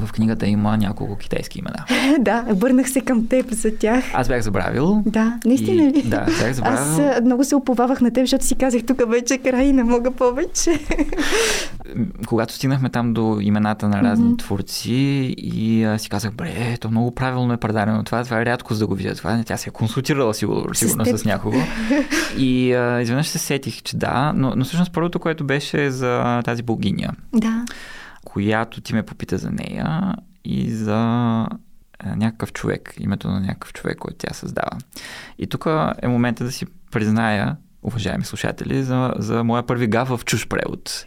в 0.00 0.12
книгата 0.12 0.46
има 0.46 0.76
няколко 0.76 1.16
китайски 1.16 1.58
имена. 1.58 1.84
да, 2.18 2.44
върнах 2.48 2.90
се 2.90 3.00
към 3.00 3.28
теб 3.28 3.50
за 3.50 3.76
тях. 3.78 4.04
Аз 4.14 4.28
бях 4.28 4.42
забравил. 4.42 5.02
Да, 5.06 5.38
наистина 5.44 5.82
и... 5.82 5.92
ли? 5.92 6.02
Да, 6.02 6.24
бях 6.24 6.52
забравил. 6.52 7.08
Аз 7.08 7.22
много 7.24 7.44
се 7.44 7.56
оповавах 7.56 8.00
на 8.00 8.10
теб, 8.10 8.22
защото 8.22 8.44
си 8.44 8.54
казах, 8.54 8.82
тук 8.86 9.10
вече 9.10 9.38
край 9.38 9.72
не 9.72 9.84
мога 9.84 10.10
повече. 10.10 10.80
Когато 12.26 12.54
стигнахме 12.54 12.88
там 12.88 13.14
до 13.14 13.38
имената 13.40 13.88
на 13.88 14.02
разни 14.02 14.30
mm-hmm. 14.30 14.38
творци 14.38 15.34
и 15.38 15.84
а, 15.84 15.98
си 15.98 16.08
казах, 16.08 16.32
бре, 16.32 16.76
то 16.80 16.90
много 16.90 17.10
правилно 17.10 17.52
е 17.52 17.56
предадено 17.56 18.02
това, 18.02 18.24
това 18.24 18.40
е 18.40 18.46
рядко 18.46 18.74
за 18.74 18.80
да 18.80 18.86
го 18.86 18.94
видя. 18.94 19.14
Това 19.14 19.42
тя 19.46 19.56
се 19.56 19.70
е 19.70 19.72
консултирала 19.72 20.34
сигурно, 20.34 20.74
сигурно 20.74 21.04
с, 21.04 21.18
с 21.18 21.24
някого. 21.24 21.58
И 22.38 22.72
а, 22.72 23.00
изведнъж 23.00 23.26
се 23.26 23.38
сетих, 23.38 23.82
че 23.82 23.96
да, 23.96 24.32
но, 24.36 24.52
но 24.56 24.64
всъщност 24.64 24.92
първото, 24.92 25.18
което 25.18 25.44
беше 25.44 25.90
за 25.90 26.42
тази 26.44 26.62
богиня. 26.62 27.10
Да 27.32 27.64
която 28.24 28.80
ти 28.80 28.94
ме 28.94 29.02
попита 29.02 29.38
за 29.38 29.50
нея 29.50 30.14
и 30.44 30.70
за 30.70 30.98
някакъв 32.16 32.52
човек, 32.52 32.94
името 33.00 33.28
на 33.28 33.40
някакъв 33.40 33.72
човек, 33.72 33.98
който 33.98 34.16
тя 34.18 34.34
създава. 34.34 34.78
И 35.38 35.46
тук 35.46 35.66
е 36.02 36.08
момента 36.08 36.44
да 36.44 36.52
си 36.52 36.66
призная, 36.90 37.56
уважаеми 37.82 38.24
слушатели, 38.24 38.82
за, 38.82 39.12
за 39.18 39.44
моя 39.44 39.66
първи 39.66 39.86
гав 39.86 40.08
в 40.08 40.20
чуж 40.24 40.48
превод. 40.48 41.06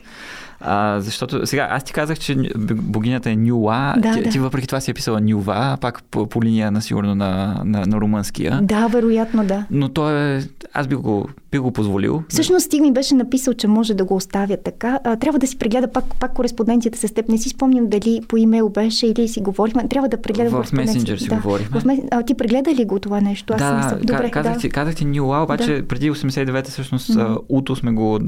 А, 0.59 0.99
защото 0.99 1.47
сега 1.47 1.67
аз 1.71 1.83
ти 1.83 1.93
казах, 1.93 2.19
че 2.19 2.35
богинята 2.75 3.29
е 3.29 3.35
Нюла. 3.35 3.95
Да, 3.97 4.13
ти, 4.13 4.23
да. 4.23 4.29
ти 4.29 4.39
въпреки 4.39 4.67
това 4.67 4.79
си 4.79 4.91
е 4.91 4.93
писала 4.93 5.21
Нюва, 5.21 5.77
пак 5.81 6.03
по, 6.03 6.29
по 6.29 6.43
линия 6.43 6.71
на 6.71 6.81
сигурно 6.81 7.15
на, 7.15 7.61
на, 7.65 7.85
на 7.85 7.97
румънския. 7.97 8.59
Да, 8.61 8.87
вероятно 8.87 9.45
да. 9.45 9.65
Но 9.71 9.89
то 9.89 10.17
е... 10.17 10.43
Аз 10.73 10.87
би 10.87 10.95
го, 10.95 11.29
би 11.51 11.57
го 11.57 11.71
позволил. 11.71 12.23
Всъщност 12.29 12.65
Стиг 12.65 12.81
ми 12.81 12.93
беше 12.93 13.15
написал, 13.15 13.53
че 13.53 13.67
може 13.67 13.93
да 13.93 14.05
го 14.05 14.15
оставя 14.15 14.57
така. 14.57 14.99
А, 15.03 15.15
трябва 15.15 15.39
да 15.39 15.47
си 15.47 15.57
прегледа 15.57 15.87
пак, 15.87 16.05
пак 16.19 16.33
кореспонденцията 16.33 17.07
с 17.07 17.13
теб. 17.13 17.29
Не 17.29 17.37
си 17.37 17.49
спомням 17.49 17.87
дали 17.87 18.21
по 18.27 18.37
имейл 18.37 18.69
беше 18.69 19.07
или 19.07 19.27
си 19.27 19.41
говорихме. 19.41 19.87
Трябва 19.87 20.09
да 20.09 20.21
прегледам 20.21 20.63
В 20.63 20.73
месенджер 20.73 21.17
си 21.17 21.29
да. 21.29 21.35
говорихме. 21.35 21.79
В 21.79 21.85
мес... 21.85 21.99
а, 22.11 22.23
ти 22.23 22.33
прегледа 22.33 22.75
ли 22.75 22.85
го 22.85 22.99
това 22.99 23.21
нещо? 23.21 23.53
Аз 23.53 23.59
да, 23.59 23.77
не 23.77 23.83
съм... 23.83 23.99
Добре, 23.99 24.31
казах, 24.31 24.53
да. 24.53 24.59
ти, 24.59 24.69
казах 24.69 24.95
ти 24.95 25.05
Нюла, 25.05 25.43
обаче 25.43 25.75
да. 25.75 25.87
преди 25.87 26.11
89-та 26.11 26.71
всъщност 26.71 27.09
mm-hmm. 27.09 27.37
Уто 27.49 27.75
сме 27.75 27.91
го 27.91 28.19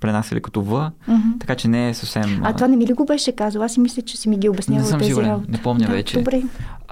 пренасили 0.00 0.40
като 0.40 0.62
В, 0.62 0.90
mm-hmm. 1.08 1.40
така 1.40 1.54
че 1.54 1.68
не 1.68 1.88
е 1.88 1.94
съвсем... 1.94 2.40
А 2.42 2.52
това 2.52 2.68
не 2.68 2.76
ми 2.76 2.86
ли 2.86 2.92
го 2.92 3.04
беше 3.04 3.32
казал? 3.32 3.62
Аз 3.62 3.72
си 3.72 3.80
мисля, 3.80 4.02
че 4.02 4.16
си 4.16 4.28
ми 4.28 4.38
ги 4.38 4.48
обяснявал 4.48 4.84
не 4.84 4.90
съм 4.90 5.00
сигурен. 5.02 5.40
Не 5.48 5.62
помня 5.62 5.86
да, 5.86 5.92
вече. 5.92 6.18
Добре. 6.18 6.42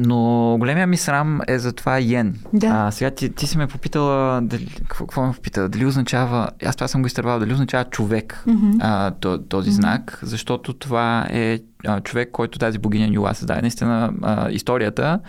Но 0.00 0.56
големия 0.58 0.86
ми 0.86 0.96
срам 0.96 1.40
е 1.48 1.58
за 1.58 1.72
това 1.72 1.98
Йен. 1.98 2.36
Да. 2.52 2.66
А, 2.66 2.90
сега 2.90 3.10
ти, 3.10 3.30
ти 3.30 3.46
си 3.46 3.58
ме 3.58 3.66
попитала, 3.66 4.40
дали, 4.42 4.66
какво, 4.66 5.06
какво 5.06 5.26
ме 5.26 5.32
попита? 5.32 5.68
Дали 5.68 5.86
означава, 5.86 6.48
аз 6.66 6.76
това 6.76 6.88
съм 6.88 7.02
го 7.02 7.06
изтървал, 7.06 7.38
дали 7.38 7.52
означава 7.52 7.84
човек 7.84 8.44
mm-hmm. 8.46 8.76
а, 8.80 9.10
този 9.48 9.70
mm-hmm. 9.70 9.74
знак, 9.74 10.18
защото 10.22 10.72
това 10.72 11.26
е 11.30 11.58
а, 11.86 12.00
човек, 12.00 12.30
който 12.32 12.58
тази 12.58 12.78
богиня 12.78 13.08
Нюла 13.08 13.34
създаде. 13.34 13.60
Наистина, 13.60 14.12
а, 14.22 14.50
историята 14.50 15.20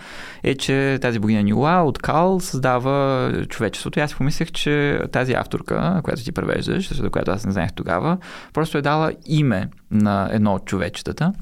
е, 0.42 0.54
че 0.54 0.98
тази 1.02 1.18
богиня 1.18 1.42
Нюла 1.42 1.82
от 1.82 1.98
Кал 1.98 2.40
създава 2.40 3.32
човечеството. 3.48 3.98
И 3.98 4.02
аз 4.02 4.14
помислех, 4.14 4.50
че 4.50 5.00
тази 5.12 5.32
авторка, 5.32 6.00
която 6.04 6.24
ти 6.24 6.32
превеждаш, 6.32 6.88
защото 6.88 7.10
която 7.10 7.30
аз 7.30 7.46
не 7.46 7.52
знаех 7.52 7.72
тогава, 7.72 8.18
просто 8.52 8.78
е 8.78 8.82
дала 8.82 9.12
име 9.26 9.68
на 9.90 10.28
едно 10.32 10.54
от 10.54 10.64
човечетата. 10.64 11.32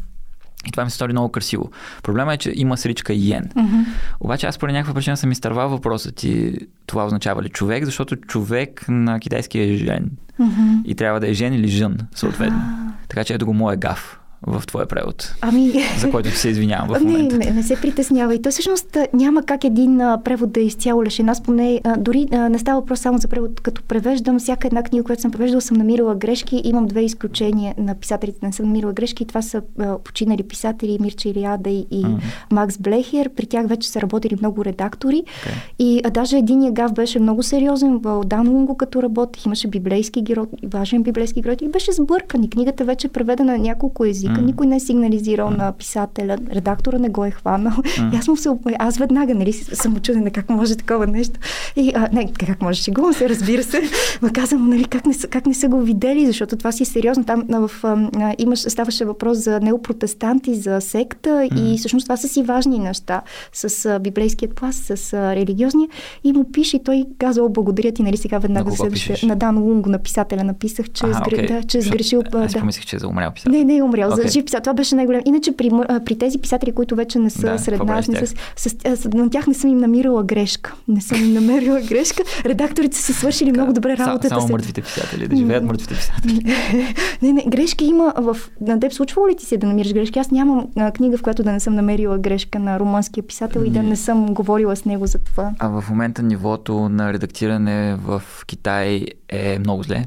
И 0.68 0.70
това 0.70 0.84
ми 0.84 0.90
се 0.90 0.96
стори 0.96 1.12
много 1.12 1.28
красиво. 1.28 1.70
Проблема 2.02 2.34
е, 2.34 2.36
че 2.36 2.52
има 2.54 2.76
сричка 2.76 3.12
Йен. 3.12 3.44
Mm-hmm. 3.44 3.84
Обаче 4.20 4.46
аз 4.46 4.58
по 4.58 4.66
някаква 4.66 4.94
причина 4.94 5.16
съм 5.16 5.32
изтървал 5.32 5.68
въпроса 5.68 6.12
ти, 6.12 6.58
това 6.86 7.06
означава 7.06 7.42
ли 7.42 7.48
човек, 7.48 7.84
защото 7.84 8.16
човек 8.16 8.84
на 8.88 9.20
китайски 9.20 9.58
е 9.58 9.76
жен. 9.76 10.10
Mm-hmm. 10.40 10.84
И 10.84 10.94
трябва 10.94 11.20
да 11.20 11.28
е 11.28 11.34
жен 11.34 11.54
или 11.54 11.68
жън, 11.68 11.98
съответно. 12.14 12.60
Така 13.08 13.24
че 13.24 13.34
ето 13.34 13.46
го 13.46 13.54
моя 13.54 13.76
гаф 13.76 14.20
в 14.46 14.66
твоя 14.66 14.86
превод. 14.86 15.34
Ами... 15.40 15.72
За 15.98 16.10
който 16.10 16.30
се 16.30 16.48
извинявам 16.48 16.88
в 16.88 17.00
не, 17.00 17.12
момента. 17.12 17.36
Не, 17.38 17.50
не 17.50 17.62
се 17.62 17.76
притеснявай. 17.80 18.42
То 18.42 18.50
всъщност 18.50 18.96
няма 19.12 19.42
как 19.42 19.64
един 19.64 20.00
а, 20.00 20.22
превод 20.24 20.52
да 20.52 20.60
е 20.60 20.64
изцяло 20.64 21.04
лешен. 21.04 21.28
Аз 21.28 21.42
поне 21.42 21.80
а, 21.84 21.96
дори 21.96 22.26
а, 22.32 22.48
не 22.48 22.58
става 22.58 22.80
въпрос 22.80 23.00
само 23.00 23.18
за 23.18 23.28
превод. 23.28 23.60
Като 23.60 23.82
превеждам 23.82 24.38
всяка 24.38 24.66
една 24.66 24.82
книга, 24.82 25.04
която 25.04 25.22
съм 25.22 25.30
превеждала, 25.30 25.60
съм 25.60 25.76
намирала 25.76 26.14
грешки. 26.14 26.62
Имам 26.64 26.86
две 26.86 27.00
изключения 27.00 27.74
на 27.78 27.94
писателите. 27.94 28.46
Не 28.46 28.52
съм 28.52 28.66
намирала 28.66 28.92
грешки. 28.92 29.24
Това 29.24 29.42
са 29.42 29.62
а, 29.78 29.98
починали 29.98 30.42
писатели 30.42 30.98
Мирча 31.00 31.28
Илиада 31.28 31.70
и, 31.70 31.86
и 31.90 32.04
mm-hmm. 32.04 32.20
Макс 32.52 32.78
Блехер. 32.78 33.28
При 33.28 33.46
тях 33.46 33.66
вече 33.66 33.88
са 33.88 34.00
работили 34.02 34.36
много 34.38 34.64
редактори. 34.64 35.22
Okay. 35.26 35.52
И 35.78 36.00
а, 36.04 36.10
даже 36.10 36.36
единия 36.36 36.72
гав 36.72 36.92
беше 36.92 37.18
много 37.18 37.42
сериозен. 37.42 38.00
Дан 38.26 38.48
Лунго, 38.48 38.76
като 38.76 39.02
работех, 39.02 39.46
имаше 39.46 39.68
библейски 39.68 40.22
герой, 40.22 40.46
важен 40.64 41.02
библейски 41.02 41.40
герой. 41.40 41.56
И 41.62 41.68
беше 41.68 41.92
сбъркан. 41.92 42.44
И 42.44 42.50
книгата 42.50 42.84
вече 42.84 43.06
е 43.06 43.10
преведена 43.10 43.52
на 43.52 43.58
няколко 43.58 44.04
езика. 44.04 44.35
Mm. 44.36 44.44
Никой 44.44 44.66
не 44.66 44.76
е 44.76 44.80
сигнализирал 44.80 45.50
mm. 45.50 45.58
на 45.58 45.72
писателя, 45.72 46.38
редактора 46.52 46.98
не 46.98 47.08
го 47.08 47.24
е 47.24 47.30
хванал. 47.30 47.72
Mm. 47.72 48.14
И 48.14 48.16
аз 48.16 48.28
му 48.28 48.36
се, 48.36 48.48
аз 48.78 48.98
веднага, 48.98 49.34
нали, 49.34 49.52
съм 49.52 49.96
очудена 49.96 50.30
как 50.30 50.50
може 50.50 50.76
такова 50.76 51.06
нещо. 51.06 51.40
И, 51.76 51.92
а, 51.94 52.08
не, 52.12 52.32
как 52.32 52.62
може, 52.62 52.82
шегувам 52.82 53.12
се, 53.12 53.28
разбира 53.28 53.62
се. 53.62 53.82
Ма 54.22 54.32
казвам, 54.32 54.68
нали, 54.68 54.84
как 54.84 55.06
не, 55.06 55.14
как 55.30 55.46
не 55.46 55.54
са 55.54 55.68
го 55.68 55.80
видели, 55.80 56.26
защото 56.26 56.56
това 56.56 56.72
си 56.72 56.82
е 56.82 56.86
сериозно. 56.86 57.24
Там 57.24 57.44
в, 57.50 57.70
а, 57.82 58.34
имаш, 58.38 58.58
ставаше 58.58 59.04
въпрос 59.04 59.38
за 59.38 59.60
неопротестанти, 59.60 60.54
за 60.54 60.80
секта 60.80 61.30
mm. 61.30 61.60
и 61.60 61.78
всъщност 61.78 62.06
това 62.06 62.16
са 62.16 62.28
си 62.28 62.42
важни 62.42 62.78
неща 62.78 63.22
с 63.52 63.86
а, 63.86 63.98
библейският 63.98 64.54
пласт, 64.54 64.84
с 64.96 65.12
а, 65.12 65.36
религиозния. 65.36 65.88
И 66.24 66.32
му 66.32 66.52
пише, 66.52 66.76
и 66.76 66.82
той 66.82 67.04
казва, 67.18 67.48
благодаря 67.48 67.92
ти, 67.92 68.02
нали, 68.02 68.16
сега 68.16 68.38
веднага 68.38 68.70
на, 68.70 68.76
следващия, 68.76 69.18
на 69.22 69.36
Дан 69.36 69.58
Лунго, 69.58 69.88
на 69.90 69.98
писателя, 69.98 70.44
написах, 70.44 70.90
че, 70.90 71.04
а, 71.06 71.12
сгр... 71.12 71.36
okay. 71.36 71.48
да, 71.48 71.62
че 71.62 71.78
е 71.78 71.80
сгрешил. 71.80 72.22
Аз 72.34 72.52
да. 72.52 72.60
помислих, 72.60 72.86
че 72.86 72.96
е 73.02 73.06
умрял 73.06 73.30
писател. 73.30 73.52
Не, 73.52 73.64
не 73.64 73.76
е 73.76 73.82
умрял, 73.82 74.10
okay. 74.16 74.22
за 74.22 74.28
жив 74.28 74.44
писател. 74.44 74.62
Това 74.62 74.74
беше 74.74 74.94
най-голям. 74.94 75.22
Иначе 75.24 75.56
при, 75.56 75.70
при 76.04 76.18
тези 76.18 76.38
писатели, 76.38 76.72
които 76.72 76.96
вече 76.96 77.18
не 77.18 77.30
са 77.30 77.40
да, 77.40 77.58
сред 77.58 77.84
нас, 77.84 78.08
не 78.08 78.26
са, 78.26 78.34
с, 78.56 78.70
с, 78.96 79.08
на 79.14 79.30
тях 79.30 79.46
не 79.46 79.54
съм 79.54 79.70
им 79.70 79.78
намирала 79.78 80.24
грешка. 80.24 80.74
Не 80.88 81.00
съм 81.00 81.24
им 81.24 81.32
намерила 81.32 81.80
грешка. 81.88 82.22
Редакторите 82.44 82.96
са 82.96 83.14
свършили 83.14 83.52
много 83.52 83.72
добре 83.72 83.96
работата. 83.96 84.28
Само 84.28 84.48
мъртвите 84.48 84.82
писатели, 84.82 85.28
да 85.28 85.36
живеят 85.36 85.64
мъртвите 85.64 85.94
писатели. 85.94 86.56
не, 87.22 87.32
не, 87.32 87.44
грешки 87.48 87.84
има 87.84 88.12
в... 88.16 88.36
На 88.60 88.80
теб 88.80 88.92
случва 88.92 89.28
ли 89.30 89.36
ти 89.36 89.46
се 89.46 89.56
да 89.56 89.66
намираш 89.66 89.92
грешки? 89.94 90.18
Аз 90.18 90.30
нямам 90.30 90.66
а, 90.76 90.92
книга, 90.92 91.18
в 91.18 91.22
която 91.22 91.42
да 91.42 91.52
не 91.52 91.60
съм 91.60 91.74
намерила 91.74 92.18
грешка 92.18 92.58
на 92.58 92.80
румънския 92.80 93.24
писател 93.24 93.60
и 93.60 93.70
да 93.70 93.82
не 93.82 93.96
съм 93.96 94.34
говорила 94.34 94.76
с 94.76 94.84
него 94.84 95.06
за 95.06 95.18
това. 95.18 95.50
А 95.58 95.68
в 95.68 95.84
момента 95.90 96.22
нивото 96.22 96.88
на 96.88 97.12
редактиране 97.12 97.96
в 97.96 98.22
Китай 98.46 99.06
е 99.28 99.58
много 99.58 99.82
зле 99.82 100.04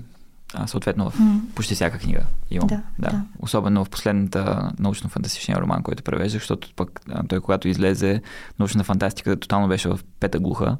а, 0.53 0.67
съответно 0.67 1.09
в 1.09 1.19
mm. 1.19 1.39
почти 1.55 1.75
всяка 1.75 1.97
книга 1.97 2.21
имам. 2.51 2.67
Да, 2.67 2.81
да. 2.99 3.09
да. 3.09 3.23
Особено 3.39 3.85
в 3.85 3.89
последната 3.89 4.71
научно-фантастичния 4.79 5.59
роман, 5.59 5.83
който 5.83 6.03
превеждах, 6.03 6.41
защото 6.41 6.69
пък 6.75 7.01
той, 7.27 7.41
когато 7.41 7.67
излезе, 7.67 8.21
научна 8.59 8.83
фантастика 8.83 9.39
тотално 9.39 9.67
беше 9.67 9.89
в 9.89 9.99
пета 10.19 10.39
глуха 10.39 10.77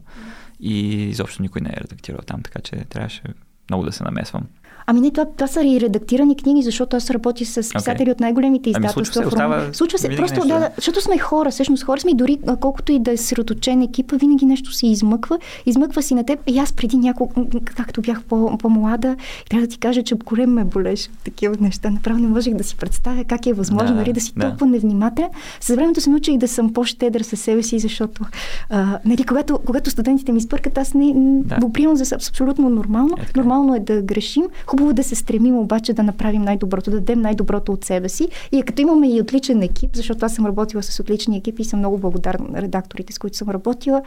и 0.60 1.04
изобщо 1.10 1.42
никой 1.42 1.62
не 1.62 1.70
е 1.70 1.82
редактирал 1.82 2.20
там, 2.26 2.42
така 2.44 2.60
че 2.62 2.76
трябваше 2.76 3.24
много 3.70 3.84
да 3.86 3.92
се 3.92 4.04
намесвам. 4.04 4.48
Ами 4.92 5.02
не, 5.02 5.12
това, 5.12 5.26
това 5.26 5.48
са 5.48 5.64
и 5.64 5.82
редактирани 5.82 6.36
книги, 6.36 6.62
защото 6.62 6.98
аз 6.98 7.10
работя 7.10 7.46
с 7.46 7.74
писатели 7.74 8.10
okay. 8.10 8.12
от 8.12 8.20
най-големите 8.20 8.70
издателства. 8.70 9.00
Ами 9.00 9.06
случва 9.06 9.22
се, 9.22 9.28
остава 9.28 9.74
случва 9.74 10.00
се 10.00 10.10
просто, 10.16 10.40
да, 10.40 10.60
да, 10.60 10.70
защото 10.76 11.02
сме 11.02 11.18
хора, 11.18 11.52
всъщност 11.52 11.84
хора 11.84 12.00
сме 12.00 12.12
и 12.12 12.16
дори 12.16 12.40
колкото 12.60 12.92
и 12.92 13.00
да 13.00 13.12
е 13.12 13.18
сироточен 13.18 13.82
екипа, 13.82 14.16
винаги 14.16 14.46
нещо 14.46 14.74
се 14.74 14.88
измъква. 14.88 15.40
Измъква 15.66 16.02
си 16.02 16.14
на 16.14 16.24
теб. 16.24 16.40
И 16.48 16.60
аз 16.60 16.74
преди 16.74 16.98
няколко, 16.98 17.46
както 17.76 18.02
бях 18.02 18.24
по, 18.24 18.58
по-млада, 18.58 19.16
трябва 19.50 19.68
да 19.68 19.72
ти 19.72 19.78
кажа, 19.78 20.04
че 20.04 20.16
корем 20.26 20.54
ме 20.54 20.64
болеше 20.64 21.10
такива 21.24 21.56
неща. 21.62 21.90
Направо 21.90 22.20
не 22.20 22.28
можех 22.28 22.54
да 22.54 22.64
си 22.64 22.76
представя 22.76 23.24
как 23.24 23.46
е 23.46 23.54
възможно 23.54 23.88
да, 23.88 23.96
нали, 23.96 24.14
да 24.14 24.22
си 24.22 24.34
да. 24.36 24.48
толкова 24.48 24.66
невнимателен. 24.66 25.30
С 25.62 25.76
времето 25.76 26.02
се 26.02 26.10
научих 26.10 26.38
да 26.38 26.48
съм 26.48 26.74
по-щедър 26.74 27.22
със 27.22 27.40
себе 27.40 27.64
си, 27.64 27.80
защото 27.80 28.24
а, 28.70 29.00
нали, 29.06 29.24
когато, 29.24 29.60
когато 29.66 29.90
студентите 29.90 30.32
ми 30.32 30.38
изпъркат, 30.38 30.78
аз 30.78 30.94
не 30.94 31.14
да. 31.16 31.56
го 31.56 31.74
приемам 31.74 31.96
за 31.96 32.16
абсолютно 32.16 32.70
нормално. 32.70 33.16
Е, 33.20 33.38
Нормално 33.38 33.76
е 33.76 33.80
да 33.80 34.02
грешим. 34.02 34.44
Хубаво 34.66 34.79
да 34.94 35.04
се 35.04 35.16
стремим 35.16 35.58
обаче 35.58 35.94
да 35.94 36.04
направим 36.04 36.42
най-доброто, 36.42 36.92
да 36.92 36.98
дадем 36.98 37.22
най-доброто 37.22 37.72
от 37.72 37.86
себе 37.86 38.10
си. 38.10 38.28
И 38.52 38.64
като 38.64 38.82
имаме 38.82 39.10
и 39.10 39.22
отличен 39.22 39.62
екип, 39.62 39.96
защото 39.96 40.26
аз 40.26 40.34
съм 40.34 40.46
работила 40.46 40.84
с 40.84 41.00
отлични 41.00 41.38
екипи 41.38 41.62
и 41.62 41.66
съм 41.66 41.80
много 41.80 41.98
благодарна 41.98 42.46
на 42.50 42.62
редакторите, 42.62 43.14
с 43.14 43.18
които 43.18 43.38
съм 43.38 43.50
работила, 43.50 44.02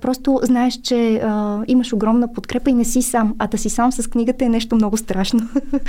просто 0.00 0.40
знаеш, 0.42 0.80
че 0.82 1.16
а, 1.16 1.62
имаш 1.66 1.92
огромна 1.92 2.32
подкрепа 2.32 2.70
и 2.70 2.74
не 2.74 2.84
си 2.84 3.02
сам. 3.02 3.34
А 3.38 3.46
да 3.46 3.58
си 3.58 3.70
сам 3.70 3.92
с 3.92 4.10
книгата 4.10 4.44
е 4.44 4.48
нещо 4.48 4.74
много 4.74 4.96
страшно. 4.96 5.40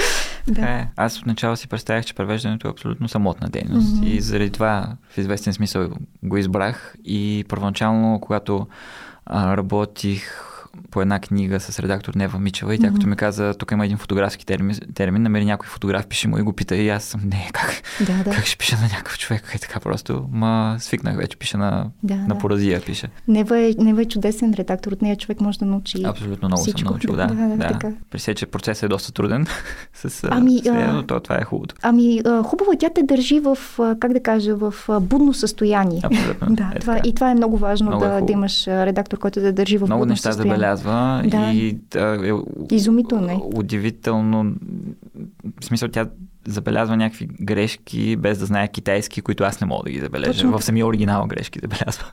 да. 0.47 0.61
е, 0.61 0.87
аз 0.95 1.19
отначало 1.19 1.55
си 1.55 1.67
представях, 1.67 2.05
че 2.05 2.13
превеждането 2.13 2.67
е 2.67 2.71
абсолютно 2.71 3.07
самотна 3.07 3.49
дейност. 3.49 3.95
Mm-hmm. 3.95 4.05
И 4.05 4.21
заради 4.21 4.49
това 4.49 4.87
в 5.09 5.17
известен 5.17 5.53
смисъл 5.53 5.89
го 6.23 6.37
избрах. 6.37 6.95
И 7.05 7.45
първоначално, 7.49 8.19
когато 8.21 8.67
а, 9.25 9.57
работих 9.57 10.47
по 10.97 11.01
една 11.01 11.19
книга 11.19 11.59
с 11.59 11.79
редактор 11.79 12.13
Нева 12.13 12.39
Мичева 12.39 12.75
и 12.75 12.79
тя 12.79 12.91
като 12.91 13.07
ми 13.07 13.15
каза, 13.15 13.53
тук 13.53 13.71
има 13.71 13.85
един 13.85 13.97
фотографски 13.97 14.45
термин, 14.45 14.75
термин 14.93 15.21
намери 15.21 15.45
някой 15.45 15.67
фотограф, 15.67 16.07
пише 16.07 16.27
му 16.27 16.37
и 16.37 16.41
го 16.41 16.53
пита 16.53 16.75
и 16.75 16.89
аз 16.89 17.03
съм, 17.03 17.21
не, 17.25 17.49
как, 17.53 17.81
да, 17.99 18.23
да. 18.23 18.31
как 18.31 18.45
ще 18.45 18.57
пиша 18.57 18.75
на 18.75 18.81
някакъв 18.81 19.17
човек, 19.17 19.51
е 19.55 19.59
така 19.59 19.79
просто, 19.79 20.25
ма 20.31 20.75
свикнах 20.79 21.17
вече, 21.17 21.37
пиша 21.37 21.57
на, 21.57 21.89
Да, 22.03 22.15
на 22.15 22.27
да. 22.27 22.37
поразия, 22.37 22.81
пише. 22.81 23.07
Нева 23.27 23.59
е, 23.59 23.73
Нева 23.77 24.01
е 24.01 24.05
чудесен 24.05 24.53
редактор, 24.53 24.91
от 24.91 25.01
нея 25.01 25.15
човек 25.15 25.41
може 25.41 25.59
да 25.59 25.65
научи. 25.65 26.03
Абсолютно 26.05 26.47
много 26.47 26.61
всичко. 26.61 26.79
съм 26.79 26.87
научил, 26.87 27.15
да. 27.15 27.27
Да, 27.27 27.35
да, 27.35 27.55
да. 27.57 27.67
така. 27.67 27.91
При 28.09 28.19
все, 28.19 28.33
че 28.33 28.45
процесът 28.45 28.83
е 28.83 28.87
доста 28.87 29.11
труден 29.11 29.45
с, 29.93 30.27
Ами, 30.31 30.59
с 30.59 30.71
нея, 30.71 30.93
но 30.93 31.03
то, 31.03 31.19
това 31.19 31.35
е 31.35 31.43
хубавото. 31.43 31.75
Ами, 31.81 32.21
хубаво 32.43 32.71
е, 32.71 32.77
тя 32.77 32.89
те 32.95 33.03
държи 33.03 33.39
в, 33.39 33.57
как 33.99 34.13
да 34.13 34.19
кажа, 34.19 34.55
в 34.55 34.73
будно 35.01 35.33
състояние. 35.33 36.01
Абсолютно. 36.03 36.47
Да, 36.57 36.71
е 36.75 36.79
това, 36.79 36.95
така. 36.95 37.09
и 37.09 37.15
това 37.15 37.31
е 37.31 37.35
много 37.35 37.57
важно 37.57 37.87
Много 37.87 38.03
е 38.03 38.07
да, 38.07 38.13
да 38.13 38.19
хубаво. 38.19 38.31
имаш 38.33 38.67
редактор, 38.67 39.17
който 39.17 39.39
да 39.41 39.53
държи 39.53 39.77
в 39.77 39.81
Много 39.81 39.99
будно 39.99 40.11
неща 40.11 40.31
състояние. 40.31 40.53
забелязва 40.55 40.86
Да. 41.25 41.51
и 41.53 41.77
да, 41.91 42.27
е 42.27 42.31
Изумително 42.75 43.31
е. 43.31 43.39
удивително. 43.55 44.55
В 45.61 45.65
смисъл, 45.65 45.89
тя 45.89 46.09
забелязва 46.47 46.97
някакви 46.97 47.27
грешки, 47.41 48.15
без 48.15 48.39
да 48.39 48.45
знае 48.45 48.67
китайски, 48.67 49.21
които 49.21 49.43
аз 49.43 49.61
не 49.61 49.67
мога 49.67 49.83
да 49.83 49.89
ги 49.89 49.99
забележа. 49.99 50.31
Точно 50.31 50.57
В 50.57 50.63
самия 50.63 50.87
оригинал 50.87 51.27
грешки 51.27 51.59
забелязва. 51.59 52.05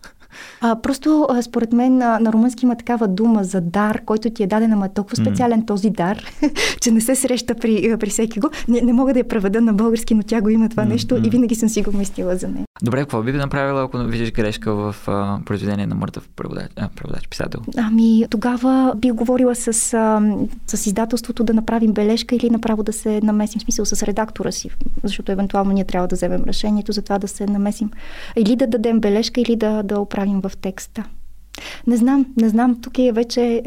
А, 0.61 0.77
просто, 0.83 1.27
а, 1.31 1.43
според 1.43 1.73
мен, 1.73 2.03
а, 2.03 2.19
на 2.19 2.33
румънски 2.33 2.65
има 2.65 2.77
такава 2.77 3.09
дума 3.09 3.45
за 3.45 3.61
дар, 3.61 4.01
който 4.05 4.31
ти 4.31 4.43
е 4.43 4.47
даден, 4.47 4.73
ама 4.73 4.87
е 4.87 4.89
толкова 4.89 5.17
специален 5.17 5.67
този 5.67 5.91
дар, 5.91 6.25
че 6.81 6.91
не 6.91 7.01
се 7.01 7.15
среща 7.15 7.55
при, 7.55 7.97
при 8.01 8.11
всеки 8.11 8.41
го. 8.41 8.51
Не, 8.69 8.81
не 8.81 8.93
мога 8.93 9.13
да 9.13 9.19
я 9.19 9.29
преведа 9.29 9.61
на 9.61 9.73
български, 9.73 10.15
но 10.15 10.23
тя 10.23 10.41
го 10.41 10.49
има 10.49 10.69
това 10.69 10.83
М, 10.83 10.89
нещо 10.89 11.17
и 11.25 11.31
винаги 11.31 11.55
съм 11.55 11.69
си 11.69 11.83
го 11.83 11.97
мистила 11.99 12.37
за 12.37 12.49
нея. 12.49 12.65
Добре, 12.83 12.99
какво 12.99 13.23
би 13.23 13.33
направила, 13.33 13.83
ако 13.83 13.99
видиш 13.99 14.33
грешка 14.33 14.75
в 14.75 14.97
а, 15.07 15.39
произведение 15.47 15.87
на 15.87 15.95
мъртъв 15.95 16.29
преводач, 16.37 16.67
а, 16.77 16.89
преводач 16.97 17.29
писател? 17.29 17.61
Ами, 17.77 18.25
тогава 18.31 18.95
би 18.97 19.11
говорила 19.11 19.55
с, 19.55 19.95
а, 19.95 20.23
с 20.67 20.87
издателството 20.87 21.45
да 21.45 21.55
направим 21.55 21.93
бележка 21.93 22.35
или 22.35 22.51
направо 22.51 22.83
да 22.83 22.93
се 22.93 23.21
намесим, 23.23 23.59
в 23.59 23.63
смисъл 23.63 23.85
с 23.85 24.03
редактора 24.03 24.53
си, 24.53 24.71
защото 25.05 25.33
евентуално 25.33 25.73
ние 25.73 25.85
трябва 25.85 26.09
да 26.09 26.17
вземем 26.17 26.45
решението 26.47 26.93
за 26.93 27.03
това 27.03 27.19
да 27.19 27.29
се 27.29 27.47
намесим. 27.47 27.91
Или 28.37 28.57
да 28.57 28.67
дадем 28.67 29.01
бележка, 29.01 29.41
или 29.41 29.57
да, 29.57 29.83
да 29.83 30.01
оправим 30.01 30.24
в 30.33 30.53
текста. 30.61 31.05
Не 31.87 31.97
знам, 31.97 32.27
не 32.37 32.49
знам, 32.49 32.81
тук 32.83 32.99
е 32.99 33.13
вече... 33.13 33.63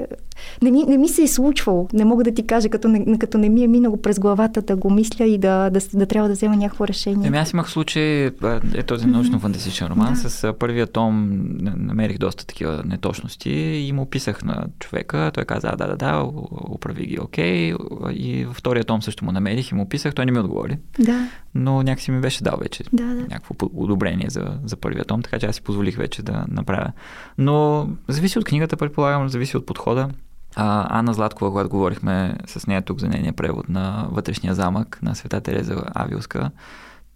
Не 0.61 0.71
ми, 0.71 0.83
не 0.83 0.97
ми 0.97 1.09
се 1.09 1.23
е 1.23 1.27
случвало, 1.27 1.87
не 1.93 2.05
мога 2.05 2.23
да 2.23 2.33
ти 2.33 2.47
кажа, 2.47 2.69
като 2.69 2.87
не, 2.87 3.19
като 3.19 3.37
не 3.37 3.49
ми 3.49 3.63
е 3.63 3.67
минало 3.67 3.97
през 3.97 4.19
главата 4.19 4.61
да 4.61 4.75
го 4.75 4.89
мисля 4.89 5.25
и 5.25 5.37
да, 5.37 5.69
да, 5.69 5.79
да 5.93 6.05
трябва 6.05 6.29
да 6.29 6.35
взема 6.35 6.55
някакво 6.55 6.87
решение. 6.87 7.27
Еми 7.27 7.37
аз 7.37 7.53
имах 7.53 7.69
случай, 7.69 8.25
е 8.73 8.83
този 8.83 9.05
научно-фантастичен 9.05 9.87
роман, 9.89 10.13
Да. 10.13 10.29
с 10.29 10.53
първия 10.53 10.87
том 10.87 11.41
намерих 11.77 12.17
доста 12.17 12.45
такива 12.45 12.83
неточности 12.85 13.49
и 13.87 13.91
му 13.91 14.05
писах 14.05 14.43
на 14.43 14.65
човека, 14.79 15.31
той 15.33 15.45
каза, 15.45 15.71
да, 15.77 15.87
да, 15.87 15.95
да, 15.95 16.23
у- 16.23 16.47
оправи 16.73 17.05
ги, 17.05 17.19
окей, 17.19 17.73
и 18.11 18.45
във 18.45 18.55
втория 18.55 18.83
том 18.83 19.01
също 19.01 19.25
му 19.25 19.31
намерих 19.31 19.71
и 19.71 19.75
му 19.75 19.89
писах, 19.89 20.13
той 20.13 20.25
не 20.25 20.31
ми 20.31 20.39
отговори, 20.39 20.77
Да, 20.99 21.29
но 21.57 21.83
някакси 21.83 22.11
ми 22.11 22.21
беше 22.21 22.43
дал 22.43 22.57
вече 22.61 22.83
да, 22.93 23.03
да. 23.03 23.13
някакво 23.13 23.55
одобрение 23.73 24.29
за, 24.29 24.59
за 24.65 24.77
първия 24.77 25.05
том, 25.05 25.21
така 25.21 25.39
че 25.39 25.45
аз 25.45 25.55
си 25.55 25.61
позволих 25.61 25.97
вече 25.97 26.23
да 26.23 26.45
направя. 26.47 26.91
Но 27.37 27.87
зависи 28.07 28.39
от 28.39 28.45
книгата, 28.45 28.77
предполагам, 28.77 29.29
зависи 29.29 29.57
от 29.57 29.65
подхода. 29.65 30.09
А, 30.55 30.99
Анна 30.99 31.13
Златкова, 31.13 31.51
когато 31.51 31.69
говорихме 31.69 32.35
с 32.45 32.67
нея 32.67 32.81
тук 32.81 32.99
за 32.99 33.07
нейния 33.07 33.33
превод 33.33 33.69
на 33.69 34.07
Вътрешния 34.11 34.55
замък 34.55 34.99
на 35.03 35.15
Света 35.15 35.41
Тереза 35.41 35.83
Авилска, 35.95 36.51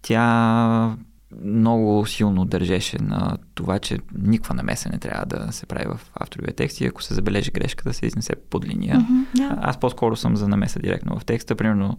тя 0.02 0.96
много 1.44 2.06
силно 2.06 2.44
държеше 2.44 2.96
на 3.02 3.36
това, 3.54 3.78
че 3.78 3.98
никаква 4.18 4.54
намеса 4.54 4.88
не 4.88 4.98
трябва 4.98 5.26
да 5.26 5.52
се 5.52 5.66
прави 5.66 5.86
в 5.86 6.00
авторовия 6.14 6.54
текст 6.54 6.80
и 6.80 6.86
ако 6.86 7.02
се 7.02 7.14
забележи 7.14 7.50
грешка 7.50 7.84
да 7.84 7.94
се 7.94 8.06
изнесе 8.06 8.32
под 8.50 8.66
линия. 8.66 8.98
Мгм, 8.98 9.20
да. 9.34 9.58
Аз 9.62 9.80
по-скоро 9.80 10.16
съм 10.16 10.36
за 10.36 10.48
намеса 10.48 10.78
директно 10.78 11.18
в 11.18 11.24
текста. 11.24 11.56
Примерно, 11.56 11.98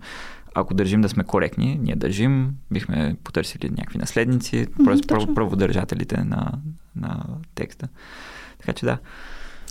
ако 0.56 0.74
държим 0.74 1.02
да 1.02 1.10
сме 1.10 1.24
коректни, 1.24 1.80
ние 1.82 1.96
държим, 1.96 2.56
бихме 2.72 3.16
потърсили 3.24 3.70
някакви 3.70 3.98
наследници, 3.98 4.68
просто 4.86 5.08
точно. 5.08 5.26
право, 5.26 5.36
праводържателите 5.36 6.24
на, 6.24 6.52
на 6.96 7.24
текста. 7.56 7.88
Така 8.60 8.74
че 8.74 8.86
да. 8.86 8.98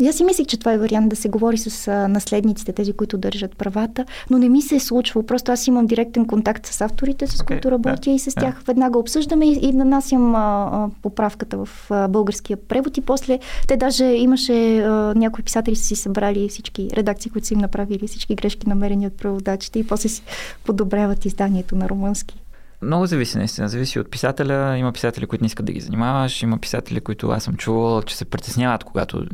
И 0.01 0.09
аз 0.09 0.17
си 0.17 0.25
мислих, 0.25 0.47
че 0.47 0.59
това 0.59 0.73
е 0.73 0.79
вариант 0.79 1.09
да 1.09 1.17
се 1.17 1.29
говори 1.29 1.59
с 1.59 1.89
а, 1.89 2.09
наследниците, 2.09 2.73
тези, 2.73 2.93
които 2.93 3.19
държат 3.19 3.57
правата, 3.57 4.05
но 4.31 4.39
не 4.39 4.49
ми 4.49 4.63
се 4.63 4.77
е 4.77 4.81
случвало. 4.81 5.27
Просто 5.27 5.53
аз 5.53 5.67
имам 5.67 5.87
директен 5.87 6.27
контакт 6.27 6.67
с 6.67 6.81
авторите, 6.81 7.27
с 7.27 7.41
Окей, 7.41 7.57
които 7.57 7.71
работя 7.71 8.01
да, 8.05 8.11
и 8.11 8.19
с 8.19 8.35
тях 8.35 8.63
веднага 8.67 8.99
обсъждаме 8.99 9.47
и, 9.47 9.59
и 9.63 9.73
нанасям 9.73 10.35
а, 10.35 10.39
а, 10.39 10.89
поправката 11.03 11.65
в 11.65 11.69
а, 11.91 12.09
българския 12.09 12.57
превод. 12.57 12.97
И 12.97 13.01
после 13.01 13.39
те 13.69 13.77
даже 13.77 14.05
имаше 14.05 14.79
а, 14.79 15.15
някои 15.17 15.45
писатели 15.45 15.77
са 15.77 15.85
си 15.85 15.97
събрали 15.97 16.49
всички 16.49 16.89
редакции, 16.93 17.31
които 17.31 17.47
са 17.47 17.55
им 17.55 17.61
направили, 17.61 18.07
всички 18.07 18.35
грешки 18.35 18.69
намерени 18.69 19.07
от 19.07 19.17
преводачите 19.17 19.79
и 19.79 19.87
после 19.87 20.09
си 20.09 20.23
подобряват 20.65 21.25
изданието 21.25 21.77
на 21.77 21.89
румънски. 21.89 22.43
Много 22.83 23.07
зависи, 23.07 23.39
наистина. 23.39 23.69
Зависи 23.69 23.99
от 23.99 24.11
писателя. 24.11 24.77
Има 24.79 24.93
писатели, 24.93 25.27
които 25.27 25.45
не 25.45 25.47
искат 25.47 25.67
да 25.67 25.73
ги 25.73 25.81
занимаваш. 25.81 26.43
Има 26.43 26.59
писатели, 26.59 27.01
които 27.01 27.29
аз 27.29 27.43
съм 27.43 27.57
чувал, 27.57 28.03
че 28.03 28.17
се 28.17 28.25
притесняват, 28.25 28.85
когато 28.85 29.27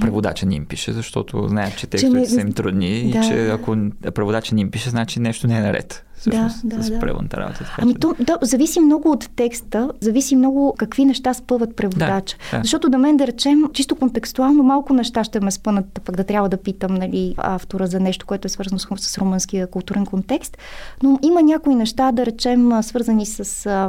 преводача 0.00 0.46
не 0.46 0.54
им 0.54 0.66
пише, 0.66 0.92
защото 0.92 1.48
знаят, 1.48 1.76
че 1.76 1.86
текстовете 1.86 2.20
не- 2.20 2.26
са 2.26 2.40
им 2.40 2.52
трудни 2.52 2.88
Да. 3.02 3.18
и 3.18 3.22
че 3.22 3.48
ако 3.48 3.76
преводача 4.14 4.54
не 4.54 4.60
им 4.60 4.70
пише, 4.70 4.90
значи 4.90 5.20
нещо 5.20 5.46
не 5.46 5.58
е 5.58 5.62
наред. 5.62 6.04
Всъщност, 6.22 6.68
да, 6.68 6.82
с 6.82 6.90
да. 6.90 6.98
преводната 6.98 7.36
работа. 7.36 7.58
Така 7.58 7.74
Ами 7.82 7.94
то, 7.94 8.14
да, 8.20 8.38
зависи 8.42 8.80
много 8.80 9.10
от 9.10 9.30
текста, 9.36 9.90
зависи 10.00 10.36
много 10.36 10.74
какви 10.78 11.04
неща 11.04 11.34
спъват 11.34 11.76
преводача. 11.76 12.36
Да, 12.50 12.56
да. 12.56 12.62
Защото 12.62 12.88
да 12.88 12.98
мен 12.98 13.16
да 13.16 13.26
речем, 13.26 13.64
чисто 13.72 13.96
контекстуално 13.96 14.62
малко 14.62 14.92
неща 14.92 15.24
ще 15.24 15.40
ме 15.40 15.50
спънат, 15.50 16.00
пък 16.04 16.16
да 16.16 16.24
трябва 16.24 16.48
да 16.48 16.56
питам 16.56 16.94
нали, 16.94 17.34
автора 17.36 17.86
за 17.86 18.00
нещо, 18.00 18.26
което 18.26 18.46
е 18.46 18.48
свързано 18.48 18.78
с, 18.78 18.88
с 18.96 19.18
румънския 19.18 19.66
културен 19.66 20.06
контекст. 20.06 20.58
Но 21.02 21.18
има 21.22 21.42
някои 21.42 21.74
неща, 21.74 22.12
да 22.12 22.26
речем, 22.26 22.72
а, 22.72 22.82
свързани 22.82 23.26
с 23.26 23.66
а, 23.66 23.88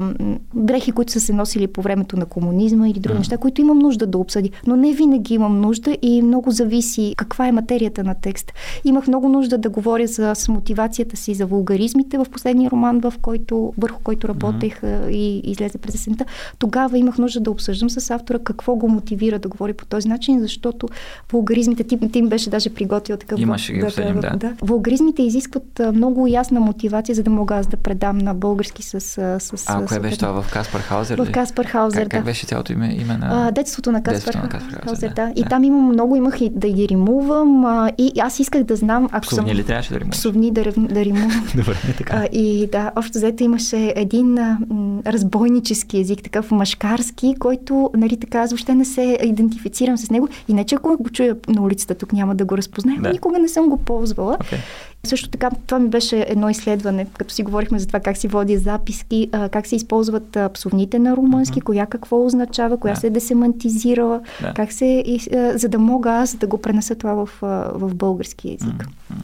дрехи, 0.54 0.92
които 0.92 1.12
са 1.12 1.20
се 1.20 1.34
носили 1.34 1.68
по 1.68 1.82
времето 1.82 2.18
на 2.18 2.26
комунизма 2.26 2.90
или 2.90 3.00
други 3.00 3.14
Мгм. 3.14 3.20
неща, 3.20 3.38
които 3.38 3.62
имам 3.62 3.80
нужда 3.80 4.08
да 4.08 4.18
обсъди. 4.18 4.52
Но 4.68 4.76
не 4.76 4.94
винаги 4.94 5.34
имам 5.34 5.62
нужда 5.62 5.98
и 6.02 6.22
много 6.22 6.52
зависи 6.52 7.14
каква 7.18 7.48
е 7.48 7.52
материята 7.52 8.04
на 8.04 8.16
текст. 8.22 8.54
Имах 8.86 9.08
много 9.08 9.30
нужда 9.30 9.58
да 9.58 9.70
говоря 9.70 10.08
за, 10.08 10.36
с 10.36 10.48
мотивацията 10.48 11.18
си 11.18 11.34
за 11.34 11.46
вулгаризмите 11.46 12.18
в 12.26 12.30
последния 12.30 12.72
роман, 12.72 13.00
в 13.00 13.14
който, 13.22 13.74
върху 13.78 14.00
който 14.04 14.28
работех 14.28 14.84
а, 14.84 15.12
и 15.12 15.42
излезе 15.44 15.78
през 15.78 15.96
есента. 15.96 16.26
Тогава 16.60 16.98
имах 16.98 17.18
нужда 17.18 17.40
да 17.40 17.52
обсъждам 17.52 17.90
с 17.90 18.12
автора 18.12 18.40
какво 18.40 18.76
го 18.76 18.88
мотивира 18.88 19.40
да 19.40 19.50
говори 19.50 19.74
по 19.74 19.86
този 19.86 20.08
начин, 20.08 20.40
защото 20.40 20.88
вулгаризмите, 21.32 21.84
ти, 21.84 22.12
ти 22.12 22.20
им 22.20 22.30
беше 22.30 22.50
даже 22.50 22.70
приготвил 22.70 23.18
такъв... 23.18 23.40
Имаше 23.40 23.74
ги 23.74 23.84
обсъдим, 23.84 24.20
да. 24.20 24.30
да. 24.38 24.54
Вулгаризмите 24.62 25.24
изискват 25.24 25.82
много 25.94 26.28
ясна 26.28 26.60
мотивация, 26.60 27.16
за 27.16 27.24
да 27.24 27.30
мога 27.30 27.56
аз 27.56 27.68
да 27.68 27.78
предам 27.78 28.18
на 28.18 28.34
български 28.34 28.84
с... 28.84 28.94
а, 28.94 29.40
с 29.40 29.66
А, 29.68 29.86
кое 29.86 30.00
беше 30.00 30.18
това 30.18 30.42
в 30.42 30.52
Каспар 30.52 30.80
Хаузер? 30.80 31.18
В? 31.18 31.32
Каспар 31.32 31.66
Хаузер, 31.66 32.02
Как, 32.02 32.12
как 32.12 32.22
да. 32.22 32.26
беше 32.26 32.46
цялото 32.46 32.74
име, 32.74 32.98
име 33.02 33.18
на... 33.18 33.48
А, 33.48 33.52
детството 33.52 33.92
на 33.92 34.04
Каспар, 34.04 34.14
Детството 34.14 34.38
на 34.38 34.50
Каспар 34.50 34.84
Хаузер, 34.84 35.10
да, 35.10 35.16
да. 35.16 35.34
И 35.36 35.44
да. 35.44 35.50
там 35.50 35.64
имам 35.64 35.86
много, 35.86 36.16
имах 36.16 36.42
и 36.42 36.50
да 36.50 36.70
ги 36.70 36.88
римувам 36.88 37.66
а, 37.66 37.92
и 37.98 38.12
аз 38.20 38.40
исках 38.40 38.64
да 38.64 38.76
знам, 38.76 39.10
ако 39.12 39.28
Псовни 39.28 39.50
съм... 39.50 39.58
ли 39.58 39.64
трябваше 39.64 39.94
да 39.94 40.00
римуваш? 40.00 40.18
Псовни 40.18 40.52
да, 40.52 40.64
да 40.78 41.06
римувам. 41.06 41.48
Добре, 41.56 41.76
така. 41.98 42.13
А, 42.14 42.26
и 42.26 42.68
да, 42.68 42.92
общо 42.96 43.12
взето 43.14 43.44
имаше 43.44 43.94
един 43.96 44.38
а, 44.38 44.58
м, 44.70 45.02
разбойнически 45.06 46.00
език, 46.00 46.24
такъв 46.24 46.52
машкарски, 46.52 47.36
който, 47.40 47.90
нали 47.96 48.18
така, 48.18 48.40
аз 48.40 48.52
въобще 48.52 48.76
не 48.76 48.86
се 48.86 49.18
идентифицирам 49.24 49.98
с 49.98 50.12
него. 50.12 50.28
И 50.48 50.54
не, 50.54 50.64
че 50.64 50.76
ако 50.76 50.98
го 50.98 51.10
чуя 51.10 51.36
на 51.48 51.62
улицата, 51.62 51.96
тук 51.96 52.14
няма 52.14 52.36
да 52.36 52.46
го 52.46 52.58
разпознаем, 52.58 53.02
Да. 53.02 53.10
никога 53.10 53.40
не 53.40 53.48
съм 53.48 53.70
го 53.70 53.78
ползвала. 53.78 54.38
Okay. 54.38 54.58
Също 55.06 55.30
така, 55.30 55.50
това 55.68 55.80
ми 55.80 55.90
беше 55.90 56.26
едно 56.30 56.50
изследване, 56.50 57.08
като 57.14 57.34
си 57.34 57.44
говорихме 57.44 57.80
за 57.80 57.88
това 57.88 58.00
как 58.00 58.18
си 58.18 58.28
води 58.28 58.58
записки, 58.58 59.30
а, 59.32 59.50
как 59.50 59.68
се 59.68 59.76
използват 59.76 60.36
а, 60.36 60.50
псовните 60.50 61.00
на 61.00 61.16
румънски, 61.18 61.60
Мгм. 61.60 61.66
коя 61.66 61.86
какво 61.86 62.26
означава, 62.26 62.78
коя 62.78 62.94
Да. 62.94 63.00
се 63.00 63.08
е 63.08 63.10
десемантизирала, 63.10 64.22
Да. 64.42 64.54
как 64.54 64.72
се, 64.72 64.86
и, 64.86 65.20
а, 65.36 65.58
за 65.58 65.70
да 65.70 65.80
мога 65.80 66.12
аз 66.12 66.36
да 66.36 66.48
го 66.48 66.58
пренеса 66.58 66.96
това 66.96 67.14
в, 67.16 67.30
в 67.74 67.96
български. 67.96 68.58
М, 68.62 68.74
м. 69.10 69.16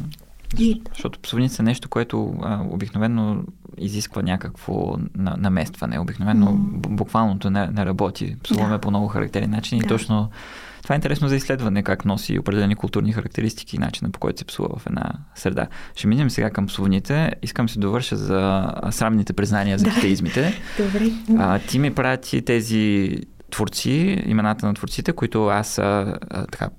И, 0.58 0.82
Защото 0.89 1.20
псовница 1.20 1.56
са 1.56 1.64
нещо, 1.64 1.89
което 1.89 2.34
а, 2.41 2.60
обикновено 2.70 3.43
изисква 3.78 4.22
някакво 4.22 4.95
на, 5.16 5.36
наместване. 5.38 6.00
Обикновено 6.00 6.54
б- 6.54 6.89
буквалното 6.89 7.50
не, 7.50 7.68
не 7.68 7.86
работи. 7.86 8.36
Псуваме 8.43 8.70
Да. 8.70 8.80
по 8.80 8.89
много 8.89 9.08
характерни 9.08 9.47
начини 9.47 9.82
Да. 9.82 9.86
и 9.86 9.89
точно 9.89 10.30
това 10.84 10.95
е 10.95 10.97
интересно 10.97 11.28
за 11.28 11.36
изследване, 11.36 11.84
как 11.84 12.06
носи 12.06 12.39
определени 12.39 12.76
културни 12.76 13.14
характеристики 13.14 13.76
и 13.76 13.80
начина 13.80 14.10
по 14.10 14.20
който 14.20 14.39
се 14.39 14.45
псува 14.45 14.70
в 14.78 14.88
една 14.88 15.04
среда. 15.36 15.68
Ще 15.95 16.08
минем 16.08 16.30
сега 16.30 16.50
към 16.50 16.66
псовните. 16.68 17.32
Искам 17.41 17.70
се 17.70 17.80
довърша 17.80 18.16
за 18.16 18.72
срамните 18.91 19.34
признания 19.34 19.78
за 19.78 19.86
Да. 19.86 19.91
добре. 20.80 21.12
А, 21.38 21.60
ти 21.60 21.80
ми 21.80 21.93
прати 21.93 22.41
тези 22.41 23.16
творци, 23.52 23.89
имената 24.26 24.66
на 24.66 24.74
творците, 24.74 25.14
които 25.14 25.47
аз 25.47 25.78
а, 25.78 25.84
а, 26.30 26.45
така 26.45 26.70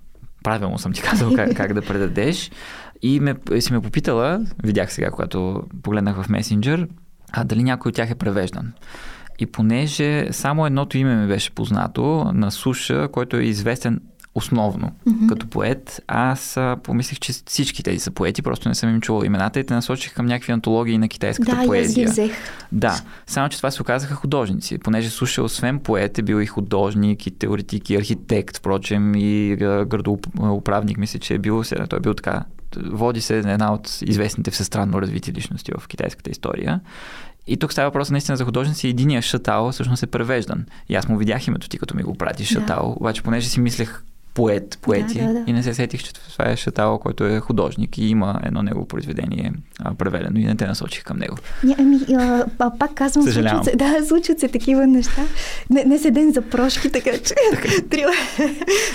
правилно 0.43 0.79
съм 0.79 0.93
ти 0.93 1.03
казал 1.03 1.33
как, 1.37 1.57
как 1.57 1.73
да 1.73 1.83
предадеш. 1.83 2.51
И 3.03 3.21
ме, 3.21 3.35
си 3.61 3.73
ме 3.73 3.81
попитала, 3.81 4.47
видях 4.63 4.93
сега, 4.93 5.11
когато 5.11 5.63
погледнах 5.83 6.23
в 6.23 6.29
месенджер, 6.29 6.89
а 7.33 7.45
дали 7.45 7.63
някой 7.63 7.89
от 7.89 7.95
тях 7.95 8.11
е 8.11 8.15
превеждан. 8.15 8.73
И 9.39 9.47
понеже 9.47 10.33
само 10.33 10.67
едното 10.67 10.99
име 10.99 11.17
ми 11.17 11.29
беше 11.29 11.51
познато 11.51 12.33
на 12.35 12.51
Суша, 12.51 13.09
който 13.13 13.37
е 13.37 13.43
известен 13.43 14.01
основно 14.35 14.93
mm-hmm. 15.09 15.29
като 15.29 15.47
поет. 15.47 16.01
Аз 16.07 16.57
а, 16.57 16.77
помислих, 16.83 17.19
че 17.19 17.33
всички 17.33 17.83
тези 17.83 17.99
са 17.99 18.11
поети, 18.11 18.43
просто 18.43 18.69
не 18.69 18.75
съм 18.75 18.91
им 18.91 19.01
чувал 19.01 19.25
имената 19.25 19.61
и 19.61 19.65
те 19.65 19.75
насочих 19.75 20.15
към 20.15 20.27
някакви 20.27 20.53
антологии 20.53 20.99
на 20.99 21.09
китайската 21.09 21.57
да, 21.57 21.67
поезия. 21.67 22.07
Да, 22.07 22.13
взех. 22.13 22.33
Да, 22.73 23.01
само 23.27 23.49
че 23.49 23.57
това 23.57 23.71
се 23.71 23.83
оказаха 23.83 24.15
художници, 24.15 24.79
понеже 24.79 25.11
слушал 25.11 25.45
освен 25.45 25.79
поет 25.79 26.19
е 26.19 26.23
бил 26.23 26.41
и 26.41 26.47
художник, 26.47 27.27
и 27.27 27.31
теоретик, 27.31 27.91
и 27.91 27.97
архитект, 27.97 28.57
впрочем, 28.57 29.15
и 29.15 29.57
градоуправник, 29.57 30.99
мисля, 30.99 31.19
че 31.19 31.35
е 31.35 31.39
бил, 31.39 31.63
той 31.89 31.99
е 31.99 32.01
бил 32.01 32.15
така 32.15 32.45
води 32.77 33.21
се 33.21 33.39
една 33.39 33.73
от 33.73 33.99
известните 34.03 34.51
всестранно 34.51 35.03
развити 35.03 35.33
личности 35.33 35.73
в 35.79 35.89
китайската 35.89 36.31
история. 36.31 36.81
И 37.47 37.57
тук 37.57 37.73
става 37.73 37.89
въпрос 37.89 38.11
наистина 38.11 38.37
за 38.37 38.45
художници. 38.45 38.89
Единия 38.89 39.23
Шатао 39.23 39.73
всъщност 39.73 40.03
е 40.03 40.07
превеждан. 40.07 40.67
И 40.89 40.95
аз 40.95 41.09
му 41.09 41.17
видях 41.17 41.47
името 41.47 41.69
ти, 41.69 41.79
като 41.79 41.97
ми 41.97 42.03
го 42.03 42.15
прати 42.15 42.45
Шатао. 42.45 42.89
Да. 42.89 42.95
Обаче, 42.97 43.23
понеже 43.23 43.49
си 43.49 43.61
мислех 43.61 44.03
поет, 44.35 44.79
поети. 44.83 45.19
Да, 45.19 45.27
да, 45.27 45.33
да. 45.33 45.45
И 45.47 45.53
не 45.53 45.63
се 45.63 45.75
сетих, 45.75 46.03
че 46.03 46.13
това 46.13 46.51
е 46.51 46.57
Шатао, 46.57 46.99
който 46.99 47.27
е 47.27 47.41
художник 47.41 47.99
и 47.99 48.07
има 48.07 48.41
едно 48.43 48.63
негово 48.63 48.87
произведение 48.87 49.53
а, 49.79 49.95
преведено 49.95 50.39
и 50.41 50.45
не 50.45 50.57
те 50.57 50.67
насочих 50.67 51.05
към 51.05 51.19
него. 51.19 51.37
Не, 51.65 51.77
ами, 51.79 51.99
а, 52.19 52.45
а, 52.59 52.79
пак 52.79 52.95
казвам, 52.95 53.25
случват 53.25 53.65
се, 53.65 53.77
да, 53.77 54.07
случват 54.09 54.41
се 54.41 54.49
такива 54.49 54.87
неща. 54.87 55.23
Не, 55.71 55.85
не 55.85 55.99
се 55.99 56.11
ден 56.11 56.33
за 56.33 56.43
прошки, 56.43 56.93
така 56.93 57.11
че 57.11 57.35
трябва, 57.91 58.15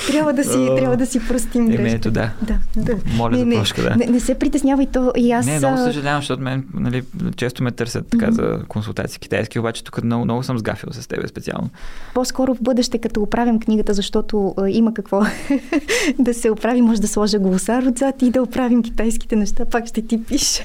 трябва, 0.07 0.33
да 0.33 0.43
си, 0.43 0.69
трябва 0.77 0.97
да 0.97 1.05
си 1.05 1.27
простим 1.27 1.67
грешка. 1.67 1.95
Ето, 1.95 2.11
да. 2.11 2.31
да, 2.41 2.57
да. 2.77 2.95
Моля 3.17 3.37
не, 3.37 3.55
за 3.55 3.59
прошка, 3.59 3.81
да. 3.81 3.95
Не, 3.95 4.05
не 4.05 4.19
се 4.19 4.35
притеснявай 4.35 4.85
то 4.85 5.11
и 5.17 5.31
аз... 5.31 5.45
Не, 5.45 5.57
много 5.57 5.77
съжалявам, 5.77 6.21
защото 6.21 6.43
мен 6.43 6.65
нали, 6.73 7.03
често 7.35 7.63
ме 7.63 7.71
търсят 7.71 8.07
така 8.07 8.25
mm-hmm. 8.25 8.59
за 8.59 8.65
консултации 8.67 9.19
китайски, 9.19 9.59
обаче 9.59 9.83
тук 9.83 10.03
много, 10.03 10.25
много 10.25 10.43
съм 10.43 10.57
сгафил 10.57 10.89
с 10.91 11.07
тебе 11.07 11.27
специално. 11.27 11.69
По-скоро 12.13 12.55
в 12.55 12.61
бъдеще, 12.61 12.97
като 12.97 13.21
оправим 13.21 13.59
книгата, 13.59 13.93
защото 13.93 14.53
а, 14.57 14.69
има 14.69 14.93
какво 14.93 15.24
да 16.19 16.33
се 16.33 16.51
оправи, 16.51 16.81
може 16.81 17.01
да 17.01 17.07
сложа 17.07 17.39
гласар 17.39 17.83
отзад 17.83 18.21
и 18.21 18.29
да 18.29 18.43
оправим 18.43 18.83
китайските 18.83 19.35
неща, 19.35 19.65
пак 19.65 19.87
ще 19.87 20.01
ти 20.01 20.23
пиша. 20.23 20.63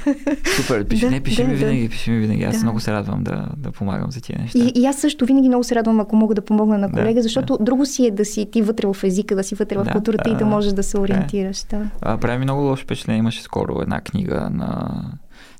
Супер, 0.56 0.84
пиши, 0.88 1.04
да, 1.04 1.10
не, 1.10 1.20
пиши 1.20 1.42
да, 1.42 1.48
ми 1.48 1.54
винаги, 1.54 1.82
да. 1.82 1.90
пиши 1.90 2.10
ми 2.10 2.18
винаги. 2.18 2.44
Аз 2.44 2.56
да. 2.56 2.62
много 2.62 2.80
се 2.80 2.92
радвам 2.92 3.24
да, 3.24 3.48
да 3.56 3.70
помагам 3.70 4.10
за 4.10 4.20
тия 4.20 4.38
неща. 4.38 4.58
И, 4.58 4.72
и 4.74 4.86
аз 4.86 4.96
също 4.96 5.26
винаги 5.26 5.48
много 5.48 5.64
се 5.64 5.74
радвам, 5.74 6.00
ако 6.00 6.16
мога 6.16 6.34
да 6.34 6.42
помогна 6.42 6.78
на 6.78 6.90
колега, 6.90 7.14
да, 7.14 7.22
защото 7.22 7.56
да. 7.56 7.64
друго 7.64 7.86
си 7.86 8.06
е 8.06 8.10
да 8.10 8.24
си 8.24 8.46
ти 8.52 8.62
вътре 8.62 8.86
в 8.86 9.04
езика, 9.04 9.36
да 9.36 9.44
си 9.44 9.54
вътре 9.54 9.78
в 9.78 9.84
да, 9.84 9.90
културата 9.90 10.30
да, 10.30 10.30
и 10.30 10.38
да 10.38 10.44
можеш 10.44 10.72
да 10.72 10.82
се 10.82 10.98
ориентираш. 10.98 11.62
Да. 11.70 11.86
А, 12.02 12.16
прави 12.16 12.38
ми 12.38 12.44
много 12.44 12.62
лошо 12.62 12.82
впечатление. 12.82 13.18
Имаше 13.18 13.42
скоро 13.42 13.82
една 13.82 14.00
книга 14.00 14.50
на 14.52 15.02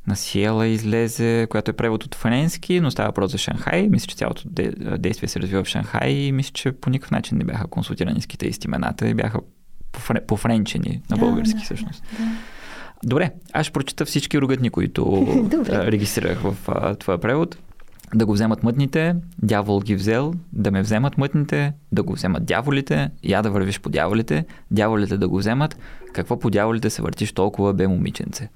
на 0.06 0.16
Сиела 0.16 0.66
излезе, 0.66 1.46
която 1.50 1.70
е 1.70 1.74
превод 1.74 2.04
от 2.04 2.14
френски, 2.14 2.80
но 2.80 2.90
става 2.90 3.08
въпрос 3.08 3.32
за 3.32 3.38
Шанхай. 3.38 3.88
Мисля, 3.88 4.06
че 4.06 4.16
цялото 4.16 4.42
действие 4.98 5.28
се 5.28 5.40
развива 5.40 5.64
в 5.64 5.68
Шанхай 5.68 6.10
и 6.10 6.32
мисля, 6.32 6.52
че 6.52 6.72
по 6.72 6.90
никакъв 6.90 7.10
начин 7.10 7.38
не 7.38 7.44
бяха 7.44 7.66
консултирани 7.66 8.20
с 8.20 8.26
китайски 8.26 8.66
имената 8.66 9.08
и 9.08 9.14
бяха 9.14 9.40
пофренчени 10.26 11.02
на 11.10 11.16
български 11.16 11.58
да, 11.58 11.64
всъщност. 11.64 12.02
Да, 12.18 12.24
да. 12.24 12.30
Добре, 13.04 13.32
аз 13.52 13.66
ще 13.66 13.72
прочита 13.72 14.04
всички 14.04 14.40
рогатни, 14.40 14.70
които 14.70 15.26
регистрирах 15.68 16.40
в 16.40 16.56
а, 16.68 16.94
твоя 16.94 17.18
превод. 17.18 17.58
Да 18.14 18.26
го 18.26 18.32
вземат 18.32 18.62
мътните, 18.62 19.14
дявол 19.42 19.80
ги 19.80 19.94
взел, 19.94 20.34
да 20.52 20.70
ме 20.70 20.82
вземат 20.82 21.18
мътните, 21.18 21.72
да 21.92 22.02
го 22.02 22.12
вземат 22.12 22.44
дяволите, 22.44 23.10
я 23.24 23.42
да 23.42 23.50
вървиш 23.50 23.80
по 23.80 23.88
дяволите, 23.88 24.44
дяволите 24.70 25.18
да 25.18 25.28
го 25.28 25.38
вземат, 25.38 25.76
какво 26.12 26.38
по 26.38 26.50
дяволите 26.50 26.90
се 26.90 27.02
въртиш 27.02 27.32
толкова, 27.32 27.72
бе 27.72 27.86
момиченце? 27.86 28.48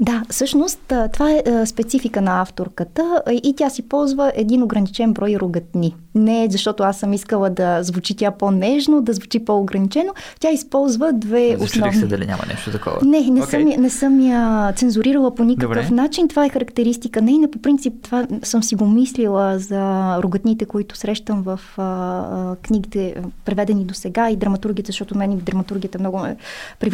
Да, 0.00 0.22
всъщност 0.30 0.92
това 1.12 1.30
е 1.30 1.66
специфика 1.66 2.20
на 2.20 2.40
авторката 2.40 3.22
и 3.42 3.54
тя 3.56 3.70
си 3.70 3.88
ползва 3.88 4.32
един 4.34 4.62
ограничен 4.62 5.12
брой 5.12 5.36
рогатни. 5.40 5.96
Не 6.14 6.48
защото 6.50 6.82
аз 6.82 6.98
съм 6.98 7.12
искала 7.12 7.50
да 7.50 7.82
звучи 7.82 8.16
тя 8.16 8.30
по-нежно, 8.30 9.02
да 9.02 9.12
звучи 9.12 9.44
по-ограничено. 9.44 10.14
Тя 10.40 10.50
използва 10.50 11.12
две 11.12 11.56
Защо 11.58 11.64
основни... 11.64 11.96
се 11.96 12.06
дали 12.06 12.26
няма 12.26 12.42
нещо 12.48 12.70
такова? 12.70 12.98
Не, 13.02 13.20
не, 13.20 13.40
okay. 13.40 13.50
съм, 13.50 13.82
не 13.82 13.90
съм 13.90 14.20
я 14.20 14.72
цензурирала 14.76 15.34
по 15.34 15.44
никакъв 15.44 15.86
Добре. 15.86 15.94
начин. 15.94 16.28
Това 16.28 16.44
е 16.44 16.48
характеристика 16.48 17.22
нейна. 17.22 17.50
По 17.50 17.58
принцип 17.58 17.94
това 18.02 18.26
съм 18.42 18.62
си 18.62 18.74
го 18.74 18.86
мислила 18.86 19.58
за 19.58 20.16
рогатните, 20.22 20.64
които 20.64 20.96
срещам 20.96 21.42
в 21.42 21.60
а, 21.76 22.56
книгите, 22.62 23.14
преведени 23.44 23.84
до 23.84 23.94
сега 23.94 24.30
и 24.30 24.36
драматургията, 24.36 24.88
защото 24.88 25.18
мен 25.18 25.32
и 25.32 25.36
драматургията 25.36 25.98
много 25.98 26.18
ме 26.18 26.36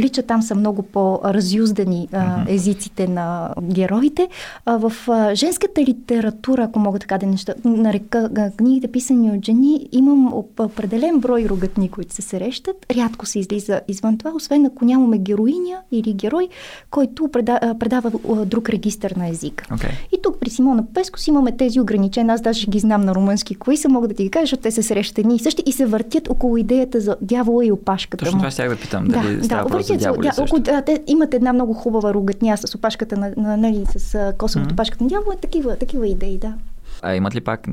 привлича. 0.01 0.23
Там 0.23 0.43
са 0.43 0.55
много 0.55 0.83
по-разюздани 0.83 2.09
езиците 2.49 3.09
на 3.09 3.55
героите. 3.63 4.29
В 4.67 4.93
женската 5.35 5.83
литература, 5.83 6.63
ако 6.63 6.79
мога 6.79 6.99
така 6.99 7.19
да 7.19 7.27
неща, 7.27 7.55
нарека 7.65 8.31
книгите 8.57 8.89
писани 8.89 9.31
от 9.31 9.45
жени, 9.45 9.89
имам 9.93 10.33
определен 10.59 11.21
брой 11.21 11.47
рогатни, 11.49 11.89
които 11.89 12.15
се 12.15 12.23
срещат. 12.23 12.87
Рядко 12.97 13.27
се 13.27 13.39
излиза 13.39 13.81
извън 13.89 14.19
това, 14.19 14.33
освен 14.35 14.67
ако 14.67 14.85
нямаме 14.85 15.19
героиня 15.19 15.79
или 15.93 16.13
герой, 16.13 16.49
който 16.91 17.29
предава, 17.29 17.79
предава 17.79 18.13
друг 18.47 18.69
регистър 18.69 19.11
на 19.11 19.29
езика. 19.29 19.65
Okay. 19.71 19.91
И 20.13 20.23
тук 20.23 20.37
при 20.41 20.51
Симона 20.51 20.85
Пескос 20.95 21.27
имаме 21.27 21.57
тези 21.57 21.81
ограничения. 21.81 22.35
Аз 22.35 22.41
даже 22.41 22.67
ги 22.67 22.79
знам 22.79 23.01
на 23.01 23.15
румънски 23.15 23.55
кои 23.55 23.77
са, 23.77 23.89
мога 23.89 24.09
да 24.09 24.15
ти 24.15 24.23
ги 24.23 24.31
кажа, 24.31 24.43
защото 24.43 24.63
те 24.63 24.71
се 24.71 24.83
срещат 24.83 25.19
едни 25.19 25.37
и 25.37 25.39
същи 25.39 25.63
и 25.67 25.73
се 25.73 25.87
въртят 25.87 26.29
около 26.31 26.57
идеята 26.57 27.01
за 27.01 27.17
дявола 27.21 27.65
и 27.65 27.73
опашката. 27.73 28.25
Точно 28.25 28.39
това 28.39 28.51
ще 28.51 28.69
да 28.69 28.77
питам. 28.77 29.09
Дали 29.09 29.37
да, 29.37 29.49
да, 29.49 29.65
дяволи 29.97 30.29
да, 30.37 30.43
около, 30.43 30.61
да, 30.61 30.83
те 30.83 31.03
имат 31.07 31.35
една 31.35 31.53
много 31.53 31.75
хубава 31.75 32.15
рогатня 32.15 32.51
нея 32.51 32.57
с 32.57 32.75
опашката 32.75 33.17
на, 33.17 33.33
на 33.37 33.57
нали, 33.57 33.85
с 33.97 34.35
косовата 34.39 34.71
mm-hmm. 34.71 34.73
опашката 34.73 35.05
на 35.05 35.09
дявола, 35.09 35.37
такива, 35.37 35.77
такива 35.77 36.09
идеи, 36.09 36.39
да. 36.39 36.55
А 37.03 37.15
имат 37.15 37.35
ли 37.35 37.41
пак 37.41 37.69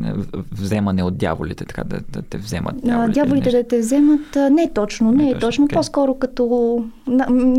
вземане 0.51 1.03
от 1.03 1.17
дяволите, 1.17 1.65
така 1.65 1.83
да, 1.83 1.99
да 2.09 2.21
те 2.21 2.37
вземат 2.37 2.75
дяволите? 2.83 3.19
Дяволите 3.19 3.51
да 3.51 3.63
те 3.63 3.79
вземат, 3.79 4.37
не 4.51 4.71
точно, 4.73 5.11
не, 5.11 5.23
не 5.23 5.33
точно, 5.33 5.47
точно 5.47 5.67
okay. 5.67 5.73
по-скоро 5.73 6.15
като 6.15 6.85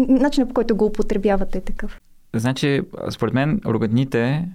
начинът 0.09 0.49
по 0.49 0.55
който 0.55 0.77
го 0.77 0.85
употребяват 0.85 1.55
е 1.55 1.61
такъв. 1.61 2.01
Значи, 2.35 2.81
според 3.11 3.35
мен, 3.35 3.61
рогатните 3.67 4.49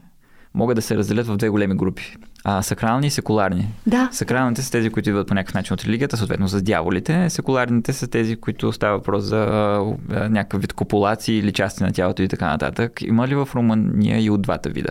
могат 0.53 0.75
да 0.75 0.81
се 0.81 0.97
разделят 0.97 1.27
в 1.27 1.37
две 1.37 1.49
големи 1.49 1.75
групи. 1.75 2.15
А, 2.43 2.61
сакрални 2.61 3.07
и 3.07 3.09
секуларни. 3.09 3.67
Да. 3.87 4.09
Сакралните 4.11 4.61
са 4.61 4.71
тези, 4.71 4.89
които 4.89 5.09
идват 5.09 5.27
по 5.27 5.33
някакъв 5.33 5.53
начин 5.53 5.73
от 5.73 5.83
религията, 5.83 6.17
съответно 6.17 6.47
за 6.47 6.61
дяволите. 6.61 7.29
Секуларните 7.29 7.93
са 7.93 8.07
тези, 8.07 8.35
които 8.35 8.71
става 8.71 8.97
въпрос 8.97 9.23
за 9.23 9.37
а, 9.37 10.29
някакъв 10.29 10.61
вид 10.61 10.73
копулации 10.73 11.37
или 11.37 11.51
части 11.51 11.83
на 11.83 11.91
тялото 11.91 12.21
и 12.21 12.27
така 12.27 12.47
нататък. 12.47 13.01
Има 13.01 13.27
ли 13.27 13.35
в 13.35 13.49
Румъния 13.55 14.23
и 14.23 14.29
от 14.29 14.41
двата 14.41 14.69
вида? 14.69 14.89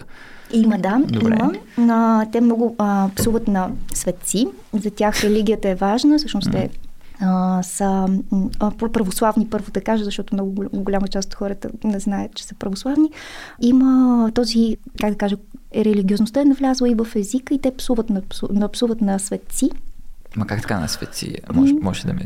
Има, 0.52 0.78
да. 0.78 1.00
Добре. 1.06 1.38
Има. 1.78 1.94
А, 1.94 2.26
те 2.32 2.40
много 2.40 2.76
а, 2.78 3.08
псуват 3.16 3.48
на 3.48 3.70
светци. 3.94 4.46
За 4.72 4.90
тях 4.90 5.24
религията 5.24 5.68
е 5.68 5.74
важна. 5.74 6.18
Всъщност 6.18 6.50
те 6.50 6.70
а, 7.20 7.62
са 7.62 8.08
а, 8.60 8.70
православни, 8.70 9.48
първо 9.50 9.70
да 9.70 9.80
кажа, 9.80 10.04
защото 10.04 10.34
много 10.34 10.64
голяма 10.72 11.08
част 11.08 11.28
от 11.28 11.34
хората 11.34 11.70
не 11.84 11.98
знаят, 11.98 12.34
че 12.34 12.44
са 12.44 12.54
православни. 12.54 13.10
Има 13.60 14.30
този, 14.34 14.76
как 15.00 15.10
да 15.10 15.16
кажа, 15.16 15.36
религиозността 15.76 16.40
е 16.40 16.44
навлязла 16.44 16.90
и 16.90 16.94
в 16.94 17.06
езика 17.16 17.54
и 17.54 17.58
те 17.58 17.76
псуват 17.76 18.10
на, 18.10 18.22
псуват 18.68 19.00
на 19.00 19.18
светци. 19.18 19.70
Ма 20.36 20.46
как 20.46 20.60
така 20.62 20.80
на 20.80 20.88
светци? 20.88 21.38
Може, 21.54 21.74
може 21.74 22.06
да 22.06 22.12
ми 22.12 22.24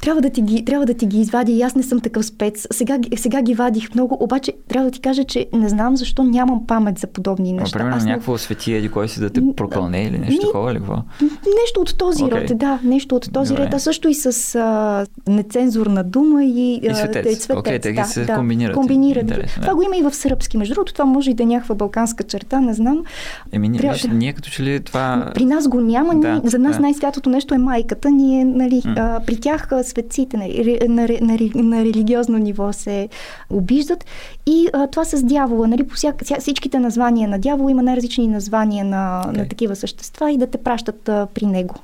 трябва 0.00 0.20
да, 0.20 0.30
ти 0.30 0.42
ги, 0.42 0.64
трябва 0.64 0.86
да 0.86 0.94
ти 0.94 1.06
ги 1.06 1.20
извадя 1.20 1.52
и 1.52 1.62
аз 1.62 1.74
не 1.74 1.82
съм 1.82 2.00
такъв 2.00 2.24
спец. 2.24 2.66
Сега, 2.70 2.98
сега 3.16 3.42
ги 3.42 3.54
вадих 3.54 3.94
много, 3.94 4.16
обаче 4.20 4.52
трябва 4.68 4.90
да 4.90 4.90
ти 4.90 5.00
кажа, 5.00 5.24
че 5.24 5.46
не 5.52 5.68
знам 5.68 5.96
защо 5.96 6.24
нямам 6.24 6.66
памет 6.66 6.98
за 6.98 7.06
подобни 7.06 7.52
неща. 7.52 7.78
Например, 7.78 7.96
аз 7.96 8.04
някакво 8.04 8.32
не... 8.32 8.38
свети 8.38 8.72
еди 8.72 8.88
кой 8.88 9.08
си 9.08 9.20
да 9.20 9.30
те 9.30 9.40
прокълне 9.56 10.02
или 10.02 10.18
нещо 10.18 10.46
такова 10.46 10.70
или 10.70 10.78
какво? 10.78 10.94
Нещо 11.22 11.80
от 11.80 11.98
този 11.98 12.22
okay. 12.22 12.50
род, 12.50 12.58
да, 12.58 12.78
нещо 12.84 13.16
от 13.16 13.32
този 13.32 13.52
Добре. 13.52 13.64
род, 13.64 13.74
а 13.74 13.78
също 13.78 14.08
и 14.08 14.14
с 14.14 14.54
а, 14.54 15.06
нецензурна 15.28 16.04
дума 16.04 16.44
и, 16.44 16.80
и 16.82 16.94
светец. 16.94 17.24
Те, 17.24 17.36
цветец. 17.36 17.62
Okay, 17.62 17.82
те 17.82 17.92
ги 17.92 17.96
да, 17.96 18.04
се 18.04 18.24
да, 18.24 18.34
комбинират. 18.34 18.74
комбинират. 18.74 19.22
Интересно, 19.22 19.62
това 19.62 19.72
да. 19.72 19.76
го 19.76 19.82
има 19.82 19.96
и 19.96 20.02
в 20.02 20.14
сръбски. 20.14 20.58
Между 20.58 20.74
другото, 20.74 20.92
това 20.92 21.04
може 21.04 21.30
и 21.30 21.34
да 21.34 21.42
е 21.42 21.46
някаква 21.46 21.74
балканска 21.74 22.24
черта, 22.24 22.60
не 22.60 22.74
знам. 22.74 23.04
Еми, 23.52 23.78
Трябва, 23.78 23.92
виж, 23.92 24.02
да. 24.02 24.14
ние 24.14 24.32
като 24.32 24.50
че 24.50 24.62
ли 24.62 24.80
това... 24.80 25.30
При 25.34 25.44
нас 25.44 25.68
го 25.68 25.80
няма, 25.80 26.20
да, 26.20 26.32
ние, 26.32 26.40
за 26.44 26.58
нас 26.58 26.76
да. 26.76 26.82
най-святото 26.82 27.30
нещо 27.30 27.54
е 27.54 27.58
майката. 27.58 28.10
Ние, 28.10 28.44
нали, 28.44 28.82
а, 28.86 29.20
при 29.26 29.40
тях 29.40 29.68
светците, 29.90 30.36
нали, 30.36 30.78
на, 30.88 31.08
на, 31.20 31.38
на 31.54 31.84
религиозно 31.84 32.38
ниво 32.38 32.72
се 32.72 33.08
обиждат. 33.50 34.04
И 34.46 34.68
а, 34.72 34.86
това 34.86 35.04
с 35.04 35.22
дявола, 35.22 35.66
нали, 35.66 35.88
по 35.88 35.94
всяка, 35.94 36.24
всичките 36.40 36.78
названия 36.78 37.28
на 37.28 37.38
дявола 37.38 37.70
има 37.70 37.82
най-различни 37.82 38.26
названия 38.26 38.84
на, 38.84 39.24
okay. 39.26 39.36
на 39.36 39.48
такива 39.48 39.76
същества 39.76 40.32
и 40.32 40.38
да 40.38 40.46
те 40.46 40.58
пращат 40.58 41.08
а, 41.08 41.26
при 41.34 41.46
него 41.46 41.74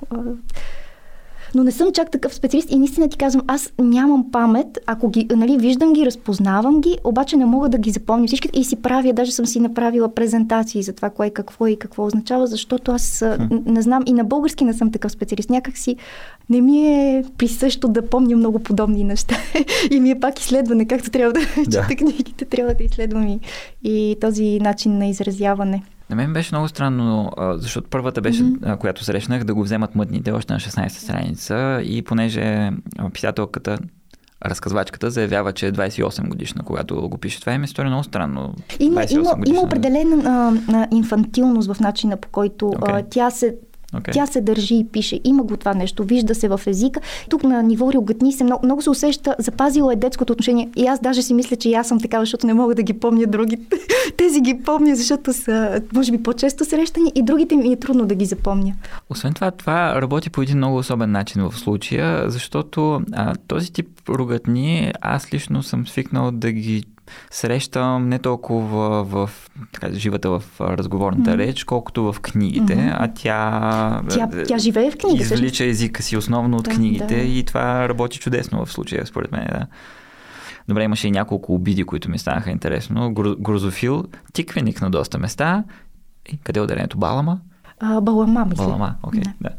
но 1.55 1.65
не 1.65 1.71
съм 1.71 1.93
чак 1.93 2.11
такъв 2.11 2.35
специалист 2.35 2.71
и 2.71 2.79
наистина 2.79 3.09
ти 3.09 3.17
казвам, 3.17 3.45
аз 3.47 3.73
нямам 3.79 4.31
памет, 4.33 4.79
ако 4.87 5.09
ги, 5.09 5.29
нали, 5.37 5.57
виждам 5.57 5.93
ги, 5.93 6.07
разпознавам 6.07 6.81
ги, 6.81 6.99
обаче 7.05 7.37
не 7.37 7.45
мога 7.45 7.69
да 7.69 7.79
ги 7.79 7.91
запомня 7.91 8.27
всички 8.27 8.49
и 8.55 8.65
си 8.65 8.77
правя, 8.77 9.13
даже 9.13 9.33
съм 9.33 9.47
си 9.47 9.61
направила 9.61 10.15
презентации 10.15 10.83
за 10.83 10.93
това, 10.93 11.11
кое 11.11 11.31
какво 11.31 11.67
и 11.67 11.77
какво 11.77 12.07
означава, 12.07 12.47
защото 12.47 12.93
аз 12.93 13.25
хм. 13.37 13.57
не 13.67 13.83
знам 13.83 14.03
и 14.07 14.13
на 14.13 14.25
български 14.25 14.65
не 14.65 14.75
съм 14.75 14.93
такъв 14.93 15.13
специалист. 15.13 15.51
Някак 15.51 15.77
си 15.79 15.97
не 16.51 16.61
ми 16.61 16.87
е 16.87 17.25
присъщо 17.39 17.89
да 17.89 18.09
помня 18.09 18.37
много 18.37 18.59
подобни 18.59 19.05
неща. 19.05 19.37
и 19.91 20.01
ми 20.01 20.11
е 20.11 20.21
пак 20.21 20.41
изследване, 20.41 20.85
както 20.85 21.11
трябва 21.11 21.33
да, 21.33 21.41
да. 21.57 21.71
чета 21.71 21.97
книгите, 21.97 22.45
трябва 22.45 22.75
да 22.75 22.85
изследвам 22.85 23.29
и, 23.29 23.41
и 23.85 24.17
този 24.21 24.59
начин 24.61 24.99
на 24.99 25.07
изразяване. 25.07 25.83
На 26.11 26.17
мен 26.17 26.33
беше 26.33 26.55
много 26.55 26.69
странно, 26.69 27.33
защото 27.39 27.91
първата 27.91 28.21
беше, 28.21 28.43
mm-hmm. 28.43 28.79
която 28.79 29.05
срещнах, 29.05 29.45
да 29.45 29.55
го 29.55 29.63
вземат 29.63 29.95
мъдните 29.95 30.33
още 30.33 30.53
на 30.53 30.61
16 30.61 30.89
страница 30.89 31.81
и 31.85 32.03
понеже 32.03 32.71
писателката 33.13 33.79
разказвачката 34.45 35.11
заявява, 35.11 35.53
че 35.53 35.67
е 35.67 35.73
28 35.73 36.29
годишна, 36.29 36.63
когато 36.65 37.09
го 37.09 37.19
пише. 37.19 37.41
Това 37.41 37.53
е 37.53 37.59
ми 37.59 37.69
стори 37.69 37.89
много 37.89 38.05
странно. 38.05 38.55
Има, 38.81 39.05
има, 39.11 39.37
има 39.47 39.61
определена 39.61 40.17
а, 40.69 40.87
инфантилност 40.91 41.73
в 41.73 41.81
начина 41.81 42.17
по 42.17 42.29
който 42.29 42.65
okay. 42.65 43.01
а, 43.01 43.05
тя 43.11 43.31
се 43.31 43.57
Okay. 43.97 44.13
Тя 44.13 44.27
се 44.27 44.41
държи 44.41 44.77
и 44.77 44.85
пише. 44.85 45.21
Има 45.25 45.43
го 45.43 45.57
това 45.57 45.75
нещо, 45.75 46.05
вижда 46.05 46.35
се 46.35 46.49
в 46.49 46.61
езика. 46.67 47.01
Тук 47.31 47.45
на 47.45 47.63
ниво 47.63 47.93
рилгатни 47.93 48.33
се 48.33 48.45
много, 48.45 48.67
много 48.67 48.83
се 48.83 48.91
усеща, 48.91 49.37
запазила 49.39 49.93
е 49.93 49.97
детското 49.97 50.33
отношение. 50.33 50.69
И 50.77 50.87
аз 50.87 51.01
даже 51.01 51.23
си 51.23 51.35
мисля, 51.35 51.57
че 51.57 51.69
и 51.69 51.75
аз 51.75 51.89
съм 51.89 52.01
такава, 52.01 52.23
защото 52.23 52.47
не 52.47 52.55
мога 52.55 52.75
да 52.75 52.83
ги 52.83 52.93
помня 52.93 53.27
другите. 53.27 53.77
Тези 54.17 54.41
ги 54.41 54.61
помня, 54.65 54.97
защото 54.97 55.33
са, 55.33 55.81
може 55.95 56.13
би, 56.13 56.23
по-често 56.23 56.65
срещани 56.65 57.13
и 57.15 57.23
другите 57.23 57.57
ми 57.57 57.73
е 57.73 57.77
трудно 57.77 58.07
да 58.07 58.15
ги 58.15 58.25
запомня. 58.25 58.75
Освен 59.11 59.35
това, 59.35 59.51
това 59.51 60.01
работи 60.03 60.31
по 60.31 60.43
един 60.43 60.57
много 60.57 60.77
особен 60.77 61.11
начин 61.11 61.43
в 61.43 61.59
случая, 61.59 62.31
защото 62.31 63.03
а, 63.13 63.35
този 63.49 63.73
тип 63.73 63.89
ругатни 64.09 64.93
аз 65.01 65.33
лично 65.35 65.63
съм 65.63 65.87
свикнал 65.87 66.31
да 66.31 66.53
ги 66.53 66.85
срещам 67.31 68.09
не 68.09 68.19
толкова 68.19 69.05
в, 69.05 69.31
така, 69.73 69.93
живата 69.93 70.31
в 70.31 70.43
разговорната 70.61 71.31
mm-hmm. 71.31 71.39
реч, 71.39 71.65
колкото 71.65 72.13
в 72.13 72.21
книгите, 72.21 72.77
mm-hmm. 72.77 72.97
а 72.99 73.09
тя, 73.15 74.03
тя, 74.09 74.45
тя 74.47 74.59
живее 74.59 74.91
в 74.91 74.97
книгите. 74.97 75.35
Извлича 75.35 75.65
езика 75.65 76.03
си 76.03 76.17
основно 76.17 76.57
от 76.57 76.65
да, 76.65 76.71
книгите 76.71 77.17
да. 77.17 77.23
и 77.23 77.45
това 77.45 77.89
работи 77.89 78.19
чудесно 78.19 78.67
в 78.67 78.73
случая, 78.73 79.07
според 79.07 79.33
мен. 79.33 79.47
Да. 79.53 79.67
Добре, 80.69 80.83
имаше 80.83 81.09
и 81.09 81.11
няколко 81.11 81.55
обиди, 81.55 81.85
които 81.85 82.11
ми 82.11 82.19
станаха 82.19 82.51
интересно. 82.51 83.13
Грозофил, 83.15 84.05
тиквеник 84.33 84.81
на 84.81 84.91
доста 84.91 85.19
места. 85.19 85.65
И 86.33 86.39
къде 86.39 86.61
е 86.61 86.63
ударението? 86.63 86.99
Балама? 86.99 87.41
А, 87.81 88.01
балама, 88.01 88.47
мисля. 88.51 88.65
Балама, 88.65 88.95
окей, 89.03 89.21
okay, 89.21 89.33
да. 89.41 89.51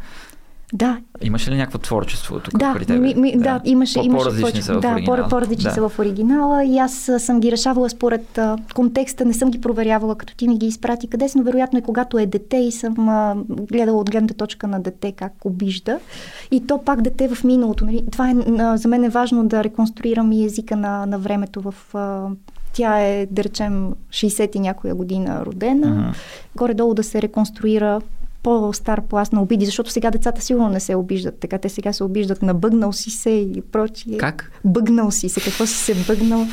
Да. 0.74 0.98
Имаше 1.22 1.52
ли 1.52 1.56
някакво 1.56 1.78
творчество 1.78 2.40
тук 2.40 2.58
да, 2.58 2.74
при 2.74 2.86
теб? 2.86 3.02
Ми, 3.02 3.16
ми, 3.16 3.32
да, 3.32 3.40
да, 3.40 3.62
имаше, 3.66 4.00
по, 4.00 4.06
имаше 4.06 4.24
по-различни 4.24 4.62
са 4.62 4.74
в 4.74 4.80
да, 4.80 4.94
оригинала. 4.94 5.30
по-различни 5.30 5.64
да. 5.64 5.72
са 5.72 5.90
в 5.90 6.00
оригинала 6.00 6.64
и 6.64 6.78
аз 6.78 7.12
съм 7.18 7.40
ги 7.40 7.52
решавала 7.52 7.90
според 7.90 8.38
а, 8.38 8.58
контекста, 8.76 9.26
не 9.26 9.34
съм 9.34 9.52
ги 9.52 9.62
проверявала, 9.62 10.16
като 10.16 10.36
ти 10.36 10.48
ми 10.48 10.58
ги 10.58 10.66
изпрати 10.66 11.08
къде 11.08 11.30
са, 11.30 11.38
но 11.38 11.44
вероятно 11.44 11.80
и 11.80 11.82
когато 11.82 12.20
е 12.20 12.26
дете 12.26 12.58
и 12.58 12.72
съм 12.72 13.10
а, 13.10 13.36
гледала 13.50 14.00
от 14.00 14.12
гледната 14.12 14.34
точка 14.34 14.68
на 14.68 14.80
дете 14.80 15.12
как 15.12 15.46
обижда. 15.46 16.00
И 16.52 16.68
то 16.68 16.78
пак 16.78 17.02
дете 17.02 17.28
в 17.28 17.44
миналото. 17.44 17.86
Нали? 17.86 18.04
Това 18.12 18.30
е, 18.30 18.36
а, 18.60 18.78
за 18.78 18.88
мен 18.88 19.04
е 19.04 19.10
важно 19.10 19.48
да 19.48 19.64
реконструирам 19.64 20.32
и 20.32 20.46
езика 20.46 20.76
на, 20.76 21.06
на 21.06 21.20
времето 21.20 21.62
в 21.62 21.96
а, 21.96 22.28
тя 22.74 23.00
е, 23.00 23.28
да 23.32 23.44
речем, 23.44 23.94
60 24.10 24.56
и 24.56 24.60
някоя 24.60 24.96
година 24.96 25.46
родена. 25.46 25.88
Uh-huh. 25.88 26.16
Горе-долу 26.56 26.94
да 26.94 27.04
се 27.04 27.22
реконструира 27.22 28.02
по-стар 28.48 29.02
пласт 29.02 29.34
на 29.34 29.42
обиди, 29.42 29.66
защото 29.66 29.92
сега 29.92 30.12
децата 30.12 30.42
сигурно 30.42 30.70
не 30.70 30.80
се 30.80 30.96
обиждат. 30.96 31.40
Така 31.40 31.58
те 31.58 31.70
сега 31.70 31.94
се 31.94 32.04
обиждат 32.04 32.42
на 32.42 32.54
бъгнал 32.54 32.94
си 32.94 33.10
се 33.10 33.30
и 33.30 33.64
прочие. 33.72 34.18
Как? 34.18 34.52
Бъгнал 34.66 35.12
си 35.12 35.30
се. 35.30 35.42
Какво 35.42 35.66
си 35.66 35.74
се 35.74 35.96
бъгнал? 35.96 36.48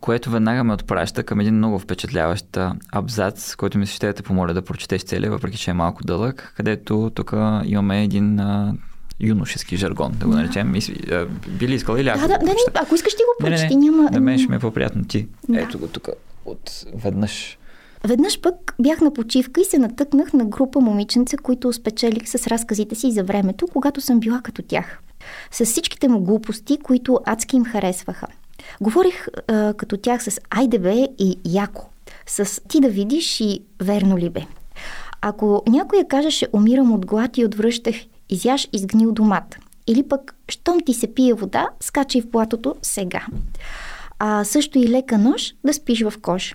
Което 0.00 0.30
веднага 0.30 0.64
ме 0.64 0.72
отпраща 0.72 1.22
към 1.22 1.40
един 1.40 1.54
много 1.54 1.78
впечатляващ 1.78 2.58
абзац, 2.92 3.54
който 3.54 3.78
ми 3.78 3.86
се 3.86 3.94
ще 3.94 4.06
да 4.06 4.12
те 4.12 4.22
помоля 4.22 4.54
да 4.54 4.62
прочетеш 4.62 5.02
целия, 5.02 5.30
въпреки 5.30 5.58
че 5.58 5.70
е 5.70 5.74
малко 5.74 6.04
дълъг, 6.04 6.52
където 6.56 7.10
тук 7.14 7.32
имаме 7.64 8.04
един 8.04 8.40
а, 8.40 8.74
юношески 9.20 9.76
жаргон, 9.76 10.12
да 10.20 10.26
го 10.26 10.32
наречем. 10.32 10.74
А, 11.12 11.26
би 11.48 11.68
ли 11.68 11.74
искала 11.74 12.00
или 12.00 12.08
ако? 12.08 12.20
Да, 12.20 12.28
да, 12.28 12.38
да, 12.38 12.46
не, 12.46 12.54
ако 12.74 12.94
искаш 12.94 13.14
ти 13.14 13.22
го 13.22 13.46
прочети, 13.46 13.76
няма... 13.76 14.10
На 14.10 14.20
мен 14.20 14.38
ще 14.38 14.48
ми 14.48 14.56
е 14.56 14.58
по-приятно 14.58 15.04
ти. 15.04 15.28
Да. 15.48 15.60
Ето 15.60 15.78
го 15.78 15.86
тук 15.86 16.08
от 16.44 16.84
веднъж. 16.94 17.58
Веднъж 18.08 18.40
пък 18.40 18.74
бях 18.80 19.00
на 19.00 19.12
почивка 19.12 19.60
и 19.60 19.64
се 19.64 19.78
натъкнах 19.78 20.32
на 20.32 20.44
група 20.44 20.80
момиченца, 20.80 21.36
които 21.36 21.72
спечелих 21.72 22.28
с 22.28 22.46
разказите 22.46 22.94
си 22.94 23.12
за 23.12 23.24
времето, 23.24 23.66
когато 23.72 24.00
съм 24.00 24.20
била 24.20 24.40
като 24.40 24.62
тях. 24.62 24.98
С 25.50 25.64
всичките 25.64 26.08
му 26.08 26.20
глупости, 26.20 26.78
които 26.78 27.20
адски 27.26 27.56
им 27.56 27.64
харесваха. 27.64 28.26
Говорих 28.80 29.26
а, 29.48 29.74
като 29.74 29.96
тях 29.96 30.24
с 30.24 30.40
айде 30.50 30.78
бе 30.78 31.08
и 31.18 31.38
яко. 31.44 31.86
С 32.26 32.60
ти 32.68 32.80
да 32.80 32.88
видиш 32.88 33.40
и 33.40 33.60
верно 33.82 34.18
ли 34.18 34.30
бе. 34.30 34.42
Ако 35.20 35.62
някоя 35.68 36.08
кажеше 36.08 36.48
умирам 36.52 36.92
от 36.92 37.06
глад 37.06 37.38
и 37.38 37.44
отвръщах 37.44 37.94
изяж 38.28 38.68
изгнил 38.72 39.12
домат. 39.12 39.56
Или 39.86 40.08
пък, 40.08 40.36
щом 40.48 40.80
ти 40.80 40.94
се 40.94 41.14
пие 41.14 41.34
вода, 41.34 41.68
скачай 41.80 42.20
в 42.20 42.30
платото 42.30 42.74
сега. 42.82 43.26
А 44.18 44.44
също 44.44 44.78
и 44.78 44.88
лека 44.88 45.18
нож 45.18 45.54
да 45.64 45.72
спиш 45.72 46.02
в 46.02 46.12
кош. 46.22 46.54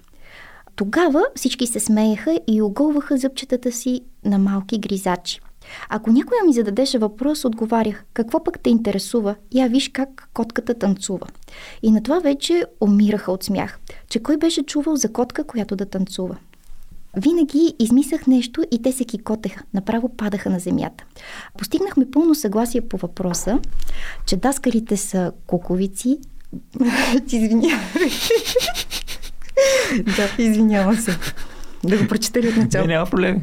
Тогава 0.79 1.23
всички 1.35 1.67
се 1.67 1.79
смееха 1.79 2.39
и 2.47 2.61
оголваха 2.61 3.17
зъбчетата 3.17 3.71
си 3.71 4.01
на 4.25 4.37
малки 4.37 4.79
гризачи. 4.79 5.39
Ако 5.89 6.11
някоя 6.11 6.43
ми 6.45 6.53
зададеше 6.53 6.97
въпрос, 6.97 7.45
отговарях, 7.45 8.03
какво 8.13 8.43
пък 8.43 8.59
те 8.59 8.69
интересува? 8.69 9.35
Я 9.51 9.67
виж 9.67 9.89
как 9.89 10.29
котката 10.33 10.73
танцува. 10.73 11.27
И 11.83 11.91
на 11.91 12.03
това 12.03 12.19
вече 12.19 12.65
умираха 12.81 13.31
от 13.31 13.43
смях, 13.43 13.79
че 14.09 14.19
кой 14.19 14.37
беше 14.37 14.63
чувал 14.63 14.95
за 14.95 15.13
котка, 15.13 15.43
която 15.43 15.75
да 15.75 15.85
танцува. 15.85 16.37
Винаги 17.17 17.75
измислях 17.79 18.27
нещо 18.27 18.63
и 18.71 18.81
те 18.81 18.91
се 18.91 19.05
кикотеха, 19.05 19.63
направо 19.73 20.09
падаха 20.09 20.49
на 20.49 20.59
земята. 20.59 21.03
Постигнахме 21.57 22.11
пълно 22.11 22.35
съгласие 22.35 22.81
по 22.81 22.97
въпроса, 22.97 23.59
че 24.25 24.37
даскарите 24.37 24.97
са 24.97 25.31
куковици. 25.47 26.19
Извинявай. 27.31 28.09
да, 30.03 30.43
извинявам 30.43 30.95
се. 30.95 31.17
Да 31.83 31.97
го 31.97 32.07
прочета 32.07 32.41
ли 32.41 32.49
от 32.49 32.55
начало? 32.55 32.87
Не, 32.87 32.93
няма 32.93 33.05
проблем. 33.05 33.41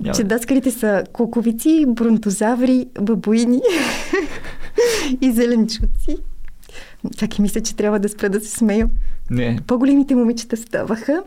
Няма. 0.00 0.24
Даскарите 0.24 0.70
са 0.70 1.04
куковици, 1.12 1.84
бронтозаври, 1.88 2.86
бабуини 3.00 3.60
и 5.20 5.32
зеленчуци. 5.32 6.16
Чакай, 7.16 7.42
мисля, 7.42 7.60
че 7.60 7.76
трябва 7.76 7.98
да 7.98 8.08
спра 8.08 8.28
да 8.28 8.40
се 8.40 8.50
смея. 8.50 8.88
Не. 9.30 9.58
По-големите 9.66 10.14
момичета 10.14 10.56
ставаха 10.56 11.22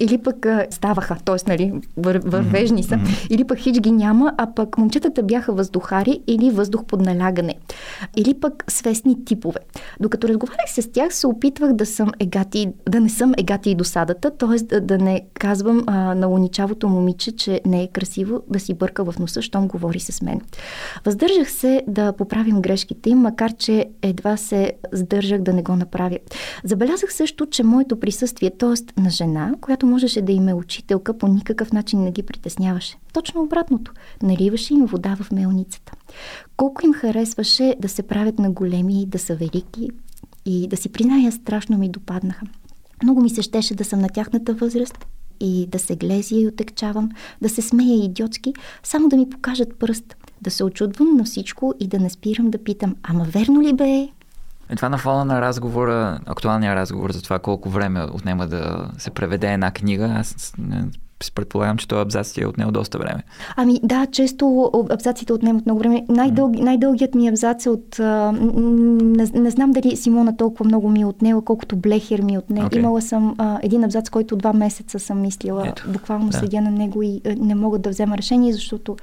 или 0.00 0.18
пък 0.18 0.46
ставаха, 0.70 1.16
т.е. 1.24 1.36
Нали, 1.48 1.72
вър, 1.96 2.20
вървежни 2.24 2.82
са, 2.82 2.98
или 3.30 3.44
пък 3.44 3.58
хич 3.58 3.80
ги 3.80 3.90
няма, 3.90 4.34
а 4.38 4.54
пък 4.54 4.78
момчетата 4.78 5.22
бяха 5.22 5.52
въздухари 5.52 6.20
или 6.26 6.50
въздух 6.50 6.84
под 6.84 7.00
налягане, 7.00 7.54
или 8.16 8.34
пък 8.34 8.64
свестни 8.68 9.24
типове. 9.24 9.60
Докато 10.00 10.28
разговарях 10.28 10.70
с 10.70 10.92
тях, 10.92 11.14
се 11.14 11.26
опитвах 11.26 11.72
да 11.72 11.86
съм 11.86 12.10
егати, 12.20 12.68
да 12.88 13.00
не 13.00 13.08
съм 13.08 13.32
егати 13.38 13.70
и 13.70 13.74
досадата, 13.74 14.30
т.е. 14.30 14.64
Да, 14.64 14.80
да 14.80 14.98
не 14.98 15.22
казвам 15.34 15.84
а, 15.86 16.14
на 16.14 16.28
уничавото 16.28 16.88
момиче, 16.88 17.32
че 17.36 17.60
не 17.66 17.82
е 17.82 17.88
красиво 17.88 18.42
да 18.50 18.60
си 18.60 18.74
бърка 18.74 19.04
в 19.04 19.18
носа, 19.18 19.42
щом 19.42 19.68
говори 19.68 20.00
с 20.00 20.22
мен. 20.22 20.40
Въздържах 21.04 21.50
се 21.50 21.82
да 21.86 22.12
поправим 22.12 22.62
грешките 22.62 23.10
им, 23.10 23.18
макар 23.18 23.52
че 23.52 23.88
едва 24.02 24.36
се 24.36 24.72
сдържах 24.92 25.40
да 25.40 25.52
не 25.52 25.62
го 25.62 25.76
направя. 25.76 26.18
Забелязах 26.64 27.12
също, 27.12 27.46
че 27.46 27.62
моето 27.62 28.00
присъствие, 28.00 28.50
т.е. 28.50 29.00
на 29.00 29.10
жена, 29.10 29.54
която 29.60 29.86
можеше 29.86 30.22
да 30.22 30.32
им 30.32 30.48
е 30.48 30.54
учителка, 30.54 31.18
по 31.18 31.28
никакъв 31.28 31.72
начин 31.72 32.02
не 32.02 32.12
ги 32.12 32.22
притесняваше. 32.22 32.96
Точно 33.12 33.42
обратното. 33.42 33.92
Наливаше 34.22 34.74
им 34.74 34.86
вода 34.86 35.16
в 35.16 35.32
мелницата. 35.32 35.92
Колко 36.56 36.86
им 36.86 36.94
харесваше 36.94 37.76
да 37.78 37.88
се 37.88 38.02
правят 38.02 38.38
на 38.38 38.50
големи, 38.50 39.06
да 39.06 39.18
са 39.18 39.34
велики 39.34 39.90
и 40.46 40.68
да 40.68 40.76
си 40.76 40.88
призная, 40.88 41.32
страшно 41.32 41.78
ми 41.78 41.88
допаднаха. 41.88 42.46
Много 43.02 43.20
ми 43.20 43.30
се 43.30 43.42
щеше 43.42 43.74
да 43.74 43.84
съм 43.84 44.00
на 44.00 44.08
тяхната 44.08 44.54
възраст 44.54 45.06
и 45.40 45.66
да 45.66 45.78
се 45.78 45.96
глезя 45.96 46.34
и 46.36 46.46
отекчавам, 46.46 47.08
да 47.42 47.48
се 47.48 47.62
смея 47.62 48.04
идиотски, 48.04 48.54
само 48.82 49.08
да 49.08 49.16
ми 49.16 49.30
покажат 49.30 49.78
пръст, 49.78 50.16
да 50.42 50.50
се 50.50 50.64
очудвам 50.64 51.16
на 51.16 51.24
всичко 51.24 51.74
и 51.80 51.86
да 51.86 51.98
не 51.98 52.10
спирам 52.10 52.50
да 52.50 52.64
питам, 52.64 52.96
ама 53.02 53.24
верно 53.24 53.62
ли 53.62 53.72
бе? 53.72 54.08
И 54.72 54.76
това 54.76 54.88
на 54.88 54.98
фона 54.98 55.24
на 55.24 55.40
разговора, 55.40 56.18
актуалния 56.26 56.74
разговор 56.74 57.12
за 57.12 57.22
това 57.22 57.38
колко 57.38 57.68
време 57.68 58.02
отнема 58.02 58.46
да 58.46 58.90
се 58.98 59.10
преведе 59.10 59.52
една 59.52 59.70
книга, 59.70 60.14
аз 60.16 60.54
предполагам, 61.34 61.76
че 61.76 61.88
този 61.88 62.00
абзац 62.00 62.32
ти 62.32 62.42
е 62.42 62.46
отнел 62.46 62.70
доста 62.70 62.98
време. 62.98 63.22
Ами 63.56 63.80
да, 63.82 64.06
често 64.06 64.70
абзаците 64.90 65.32
отнемат 65.32 65.66
много 65.66 65.78
време. 65.78 66.04
Най-дълг, 66.08 66.58
най-дългият 66.58 67.14
ми 67.14 67.28
абзац 67.28 67.66
е 67.66 67.70
от... 67.70 68.00
А, 68.00 68.32
не, 68.32 69.30
не 69.34 69.50
знам 69.50 69.70
дали 69.70 69.96
Симона 69.96 70.36
толкова 70.36 70.64
много 70.64 70.88
ми 70.88 71.00
е 71.00 71.06
отнела, 71.06 71.44
колкото 71.44 71.76
Блехер 71.76 72.22
ми 72.22 72.34
е 72.34 72.38
отне. 72.38 72.60
Okay. 72.60 72.76
Имала 72.76 73.02
съм 73.02 73.34
а, 73.38 73.58
един 73.62 73.84
абзац, 73.84 74.10
който 74.10 74.36
два 74.36 74.52
месеца 74.52 74.98
съм 74.98 75.20
мислила. 75.20 75.68
Ето, 75.68 75.84
Буквално 75.88 76.28
да. 76.28 76.38
седя 76.38 76.60
на 76.60 76.70
него 76.70 77.02
и 77.02 77.20
а, 77.26 77.34
не 77.38 77.54
мога 77.54 77.78
да 77.78 77.90
взема 77.90 78.18
решение, 78.18 78.52
защото 78.52 78.96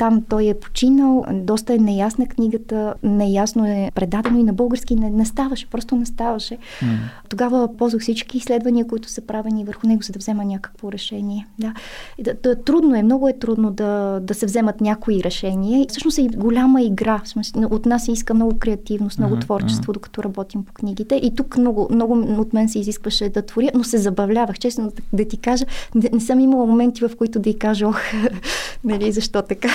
Там 0.00 0.22
той 0.28 0.46
е 0.46 0.54
починал, 0.54 1.24
доста 1.32 1.74
е 1.74 1.78
неясна 1.78 2.26
книгата, 2.26 2.94
неясно 3.02 3.66
е 3.66 3.90
предадено 3.94 4.38
и 4.38 4.42
на 4.42 4.52
български 4.52 4.96
не, 4.96 5.10
не 5.10 5.24
ставаше, 5.24 5.66
просто 5.70 5.96
не 5.96 6.06
ставаше. 6.06 6.58
Mm. 6.82 6.96
Тогава 7.28 7.76
ползвах 7.76 8.02
всички 8.02 8.38
изследвания, 8.38 8.86
които 8.86 9.08
са 9.08 9.20
правени 9.20 9.64
върху 9.64 9.86
него, 9.86 10.02
за 10.02 10.12
да 10.12 10.18
взема 10.18 10.44
някакво 10.44 10.92
решение. 10.92 11.46
Да. 11.58 11.74
Да, 12.18 12.34
да, 12.42 12.62
трудно 12.62 12.94
е, 12.94 13.02
много 13.02 13.28
е 13.28 13.38
трудно 13.38 13.70
да, 13.70 14.20
да 14.22 14.34
се 14.34 14.46
вземат 14.46 14.80
някои 14.80 15.22
решения. 15.22 15.86
Всъщност 15.88 16.18
е 16.18 16.28
голяма 16.28 16.82
игра. 16.82 17.22
От 17.70 17.86
нас 17.86 18.04
се 18.04 18.12
иска 18.12 18.34
много 18.34 18.58
креативност, 18.58 19.18
много 19.18 19.36
mm-hmm. 19.36 19.40
творчество, 19.40 19.92
докато 19.92 20.22
работим 20.22 20.64
по 20.64 20.72
книгите. 20.72 21.14
И 21.14 21.34
тук 21.34 21.58
много, 21.58 21.88
много 21.90 22.40
от 22.40 22.52
мен 22.52 22.68
се 22.68 22.78
изискваше 22.78 23.28
да 23.28 23.42
творя, 23.42 23.70
но 23.74 23.84
се 23.84 23.98
забавлявах. 23.98 24.58
Честно 24.58 24.84
да, 24.84 25.02
да 25.12 25.28
ти 25.28 25.36
кажа, 25.36 25.64
не, 25.94 26.10
не 26.12 26.20
съм 26.20 26.40
имала 26.40 26.66
моменти, 26.66 27.08
в 27.08 27.10
които 27.18 27.38
да 27.38 27.50
й 27.50 27.58
кажа, 27.58 27.88
ох, 27.88 28.00
нали, 28.84 29.12
защо 29.12 29.42
така. 29.42 29.68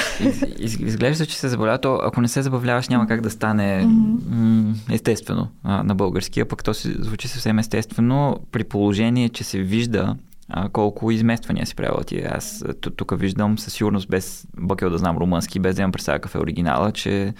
Из, 0.60 0.80
изглежда, 0.80 1.26
че 1.26 1.38
се 1.38 1.50
забавлява, 1.50 1.78
то 1.78 2.00
ако 2.04 2.22
не 2.22 2.28
се 2.28 2.42
забавляваш, 2.42 2.90
няма 2.90 3.08
как 3.08 3.22
да 3.22 3.30
стане 3.30 3.86
mm-hmm. 3.86 4.94
естествено 4.94 5.48
а, 5.64 5.84
на 5.84 5.96
българския, 5.96 6.48
пък 6.48 6.64
то 6.64 6.74
си 6.74 6.96
звучи 7.00 7.28
съвсем 7.28 7.60
естествено, 7.60 8.40
при 8.52 8.64
положение, 8.64 9.30
че 9.30 9.44
се 9.44 9.60
вижда 9.60 10.16
а, 10.50 10.70
колко 10.70 11.12
измествания 11.12 11.66
си 11.66 11.76
правила 11.76 12.04
ти. 12.04 12.22
Аз 12.22 12.64
тук 12.96 13.20
виждам 13.20 13.60
със 13.60 13.74
сигурност, 13.74 14.10
без 14.10 14.48
бъкел 14.58 14.90
да 14.90 14.98
знам 14.98 15.18
румънски, 15.18 15.60
без 15.60 15.76
да 15.76 15.82
имам 15.82 15.92
представя 15.92 16.20
какъв 16.20 16.36
е 16.36 16.40
оригинала, 16.40 16.92
че 16.92 17.34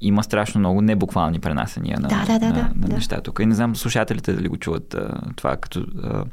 има 0.00 0.24
страшно 0.24 0.58
много 0.58 0.82
небуквални 0.82 1.38
пренасения 1.38 2.00
на, 2.00 2.08
да, 2.08 2.24
да, 2.26 2.38
да, 2.38 2.48
на, 2.48 2.70
на 2.74 2.88
да. 2.88 2.94
неща 2.94 3.20
тук. 3.20 3.40
И 3.42 3.46
не 3.46 3.54
знам 3.54 3.76
слушателите 3.76 4.32
дали 4.32 4.48
го 4.48 4.56
чуват 4.56 4.94
а, 4.94 5.20
това, 5.36 5.56
като 5.56 5.86
а, 6.02 6.24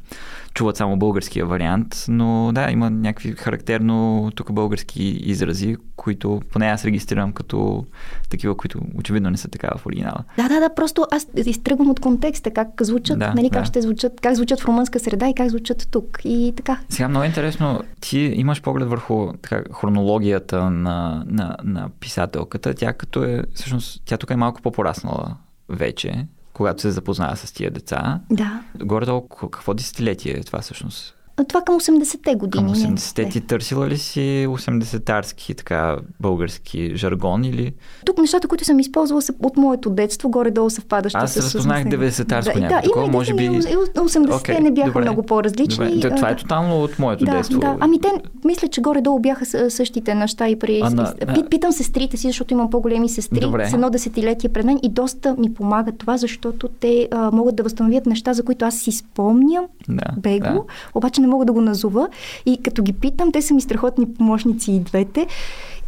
чуват 0.55 0.77
само 0.77 0.97
българския 0.97 1.45
вариант, 1.45 2.05
но 2.07 2.51
да, 2.53 2.71
има 2.71 2.89
някакви 2.89 3.31
характерно 3.31 4.29
тук 4.35 4.53
български 4.53 5.03
изрази, 5.03 5.75
които 5.95 6.41
поне 6.51 6.65
аз 6.65 6.85
регистрирам 6.85 7.33
като 7.33 7.85
такива, 8.29 8.57
които 8.57 8.81
очевидно 8.95 9.29
не 9.29 9.37
са 9.37 9.47
така 9.47 9.69
в 9.77 9.85
оригинала. 9.85 10.23
Да, 10.37 10.47
да, 10.47 10.59
да, 10.59 10.75
просто 10.75 11.05
аз 11.11 11.27
изтръгвам 11.35 11.89
от 11.89 11.99
контекста, 11.99 12.51
как 12.51 12.69
звучат, 12.81 13.19
да, 13.19 13.33
нали, 13.33 13.49
как 13.49 13.61
да. 13.61 13.65
ще 13.65 13.81
звучат, 13.81 14.21
как 14.21 14.35
звучат 14.35 14.59
в 14.59 14.65
румънска 14.65 14.99
среда 14.99 15.29
и 15.29 15.33
как 15.33 15.49
звучат 15.49 15.87
тук. 15.91 16.19
И 16.23 16.53
така. 16.55 16.79
Сега 16.89 17.07
много 17.07 17.25
интересно, 17.25 17.81
ти 18.01 18.19
имаш 18.19 18.61
поглед 18.61 18.89
върху 18.89 19.33
така, 19.33 19.63
хронологията 19.73 20.69
на, 20.69 21.23
на, 21.27 21.57
на 21.63 21.89
писателката. 21.99 22.73
Тя 22.73 22.93
като 22.93 23.23
е, 23.23 23.43
всъщност, 23.53 24.01
тя 24.05 24.17
тук 24.17 24.29
е 24.29 24.35
малко 24.35 24.61
по-пораснала 24.61 25.35
вече 25.69 26.27
когато 26.55 26.81
се 26.81 26.91
запознава 26.91 27.35
с 27.35 27.51
тия 27.51 27.71
деца. 27.71 28.19
Да. 28.29 28.63
Горе-долу, 28.75 29.27
какво 29.27 29.73
десетилетие 29.73 30.33
е 30.33 30.43
това 30.43 30.61
всъщност? 30.61 31.14
Това 31.43 31.61
към 31.61 31.79
80-те 31.79 32.35
години. 32.35 32.73
Към 32.73 32.95
80-те 32.95 33.29
ти 33.29 33.41
търсила 33.41 33.87
ли 33.87 33.97
си 33.97 34.45
80-тарски 34.49 35.57
така 35.57 35.97
български 36.19 36.91
жаргон 36.95 37.43
или? 37.43 37.73
Тук 38.05 38.17
нещата, 38.17 38.47
които 38.47 38.65
съм 38.65 38.79
използвала 38.79 39.21
са 39.21 39.33
от 39.43 39.57
моето 39.57 39.89
детство, 39.89 40.29
горе-долу 40.29 40.69
съвпадащи 40.69 41.17
Аз 41.17 41.33
се 41.33 41.41
разпознах 41.41 41.83
90-тарско 41.83 42.53
да, 42.53 42.59
някакво, 42.59 42.75
да, 42.75 42.81
такова, 42.81 43.07
може 43.07 43.33
би... 43.33 43.49
80-те 43.49 44.17
okay, 44.17 44.59
не 44.59 44.71
бяха 44.71 44.87
добре, 44.87 45.01
много 45.01 45.23
по-различни. 45.23 45.95
Добре. 45.95 46.15
Това 46.15 46.29
е 46.29 46.35
тотално 46.35 46.83
от 46.83 46.99
моето 46.99 47.25
да, 47.25 47.31
детство. 47.31 47.59
Да. 47.59 47.77
Ами 47.79 48.01
те, 48.01 48.07
мисля, 48.45 48.67
че 48.67 48.81
горе-долу 48.81 49.19
бяха 49.19 49.69
същите 49.71 50.15
неща 50.15 50.49
и 50.49 50.59
при... 50.59 50.81
на... 50.81 51.13
Питам 51.49 51.71
сестрите 51.71 52.17
си, 52.17 52.27
защото 52.27 52.53
имам 52.53 52.69
по-големи 52.69 53.09
сестри 53.09 53.39
добре. 53.39 53.69
с 53.69 53.73
едно 53.73 53.89
десетилетие 53.89 54.49
пред 54.49 54.65
мен 54.65 54.79
и 54.83 54.89
доста 54.89 55.35
ми 55.37 55.53
помагат 55.53 55.97
това, 55.97 56.17
защото 56.17 56.67
те 56.67 57.07
а, 57.11 57.31
могат 57.31 57.55
да 57.55 57.63
възстановят 57.63 58.05
неща, 58.05 58.33
за 58.33 58.43
които 58.43 58.65
аз 58.65 58.75
си 58.75 58.91
спомням 58.91 59.65
да, 59.89 60.05
бего, 60.17 60.39
да. 60.39 60.61
обаче 60.93 61.21
не 61.25 61.31
мога 61.31 61.45
да 61.45 61.53
го 61.53 61.61
назова. 61.61 62.07
И 62.45 62.57
като 62.63 62.83
ги 62.83 62.93
питам, 62.93 63.31
те 63.31 63.41
са 63.41 63.53
ми 63.53 63.61
страхотни 63.61 64.13
помощници 64.13 64.71
и 64.71 64.79
двете. 64.79 65.27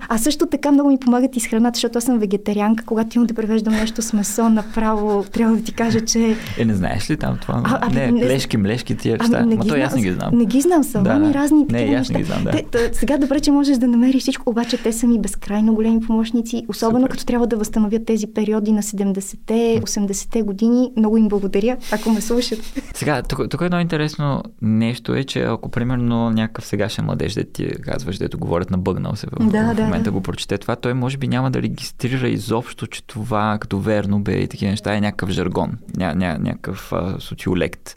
А 0.09 0.17
също 0.17 0.45
така 0.45 0.71
много 0.71 0.89
ми 0.89 0.97
помагат 0.99 1.35
и 1.35 1.39
с 1.39 1.47
храната, 1.47 1.75
защото 1.75 1.97
аз 1.97 2.03
съм 2.03 2.19
вегетарианка. 2.19 2.85
Когато 2.85 3.17
имам 3.17 3.27
да 3.27 3.33
превеждам 3.33 3.73
нещо 3.73 4.01
с 4.01 4.13
месо, 4.13 4.49
направо 4.49 5.25
трябва 5.31 5.55
да 5.55 5.63
ти 5.63 5.73
кажа, 5.73 6.01
че... 6.01 6.35
Е, 6.57 6.65
не 6.65 6.73
знаеш 6.73 7.09
ли 7.09 7.17
там 7.17 7.37
това? 7.41 7.61
А, 7.65 7.79
а, 7.81 7.89
не, 7.89 8.11
не, 8.11 8.21
плешки, 8.21 8.57
млешки, 8.57 8.97
тия 8.97 9.17
неща. 9.17 9.37
Ами, 9.39 9.55
не 9.55 9.65
ги 9.65 9.81
аз 9.81 9.95
не 9.95 10.01
ги 10.01 10.11
знам. 10.11 10.29
Не 10.33 10.45
ги 10.45 10.61
знам, 10.61 10.83
салами, 10.83 11.27
да, 11.27 11.33
разни 11.33 11.59
не, 11.59 11.67
такива 11.67 11.97
неща. 11.97 12.13
Не, 12.13 12.19
ги 12.19 12.25
знам, 12.25 12.43
да. 12.43 12.51
Те, 12.51 12.63
тъ, 12.71 12.79
сега 12.93 13.17
добре, 13.17 13.39
че 13.39 13.51
можеш 13.51 13.77
да 13.77 13.87
намериш 13.87 14.21
всичко, 14.21 14.49
обаче 14.49 14.77
те 14.77 14.93
са 14.93 15.07
ми 15.07 15.19
безкрайно 15.19 15.73
големи 15.73 16.01
помощници, 16.01 16.65
особено 16.67 17.01
Супер. 17.01 17.11
като 17.11 17.25
трябва 17.25 17.47
да 17.47 17.57
възстановят 17.57 18.05
тези 18.05 18.27
периоди 18.27 18.71
на 18.71 18.81
70-те, 18.81 19.81
80-те 19.83 20.41
години. 20.41 20.91
Много 20.97 21.17
им 21.17 21.27
благодаря, 21.27 21.77
ако 21.91 22.09
ме 22.09 22.21
слушат. 22.21 22.59
Сега, 22.93 23.21
тук, 23.21 23.49
тук 23.49 23.61
едно 23.61 23.79
интересно 23.79 24.43
нещо 24.61 25.15
е, 25.15 25.23
че 25.23 25.41
ако 25.41 25.69
примерно 25.69 26.29
някакъв 26.29 26.65
сегашен 26.65 27.05
младеж, 27.05 27.33
да 27.33 27.43
ти 27.43 27.69
казваш, 27.81 28.17
дето 28.17 28.39
говорят 28.39 28.71
на 28.71 28.77
бъгнал 28.77 29.15
се 29.15 29.27
в, 29.27 29.49
да, 29.51 29.86
в 29.87 29.89
момента 29.89 30.11
го 30.11 30.21
прочете 30.21 30.57
това, 30.57 30.75
той 30.75 30.93
може 30.93 31.17
би 31.17 31.27
няма 31.27 31.51
да 31.51 31.61
регистрира 31.61 32.29
изобщо, 32.29 32.87
че 32.87 33.03
това 33.03 33.57
като 33.61 33.79
верно 33.79 34.19
бе 34.19 34.33
и 34.33 34.47
такива 34.47 34.71
неща 34.71 34.95
е 34.95 35.01
някакъв 35.01 35.29
жаргон, 35.29 35.71
ня, 35.97 36.15
ня, 36.15 36.37
някакъв 36.39 36.93
а, 36.93 37.15
социолект. 37.19 37.95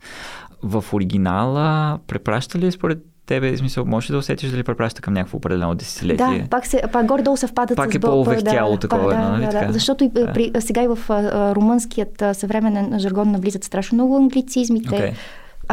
В 0.63 0.85
оригинала 0.93 1.99
препраща 2.07 2.59
ли 2.59 2.73
според 2.73 2.99
тебе, 3.27 3.57
смисъл, 3.57 3.85
можеш 3.85 4.11
да 4.11 4.19
усетиш 4.19 4.51
дали 4.51 4.63
препраща 4.63 5.03
към 5.03 5.15
някакво 5.15 5.37
определено 5.37 5.75
десетилетие? 5.75 6.39
Да, 6.43 6.49
пак, 6.49 6.67
се, 6.67 6.83
пак 6.93 7.07
горе-долу 7.07 7.37
съвпадат 7.37 7.77
пак 7.77 7.93
с... 7.93 7.95
е 7.95 7.99
по-овехтяло 7.99 8.73
да, 8.73 8.79
такова, 8.79 9.15
да, 9.15 9.19
нали 9.19 9.47
да? 9.47 9.67
Да, 9.67 9.73
защото 9.73 10.05
и 10.05 10.09
да. 10.09 10.33
при, 10.33 10.53
сега 10.61 10.83
и 10.83 10.89
в 10.89 10.99
а, 11.09 11.55
румънският 11.55 12.23
а, 12.23 12.35
съвременен 12.35 12.99
жаргон 12.99 13.31
навлизат 13.31 13.65
страшно 13.65 13.95
много 13.97 14.17
англицизмите. 14.17 14.89
Okay 14.89 15.15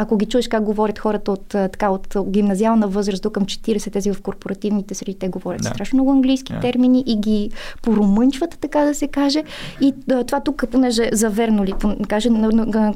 ако 0.00 0.16
ги 0.16 0.26
чуеш 0.26 0.48
как 0.48 0.62
говорят 0.62 0.98
хората 0.98 1.32
от, 1.32 1.46
така, 1.48 1.90
от 1.90 2.16
гимназиална 2.26 2.88
възраст 2.88 3.22
до 3.22 3.30
към 3.30 3.42
40, 3.42 3.92
тези 3.92 4.12
в 4.12 4.22
корпоративните 4.22 4.94
среди, 4.94 5.18
те 5.18 5.28
говорят 5.28 5.62
да. 5.62 5.68
страшно 5.68 5.96
много 5.96 6.12
английски 6.12 6.52
да. 6.52 6.60
термини 6.60 7.04
и 7.06 7.16
ги 7.16 7.50
порумънчват, 7.82 8.58
така 8.60 8.80
да 8.80 8.94
се 8.94 9.08
каже. 9.08 9.42
И 9.80 9.94
това 10.26 10.40
тук, 10.40 10.64
понеже 10.70 11.10
за 11.12 11.30
верно 11.30 11.64
ли, 11.64 11.74
каже, 12.08 12.30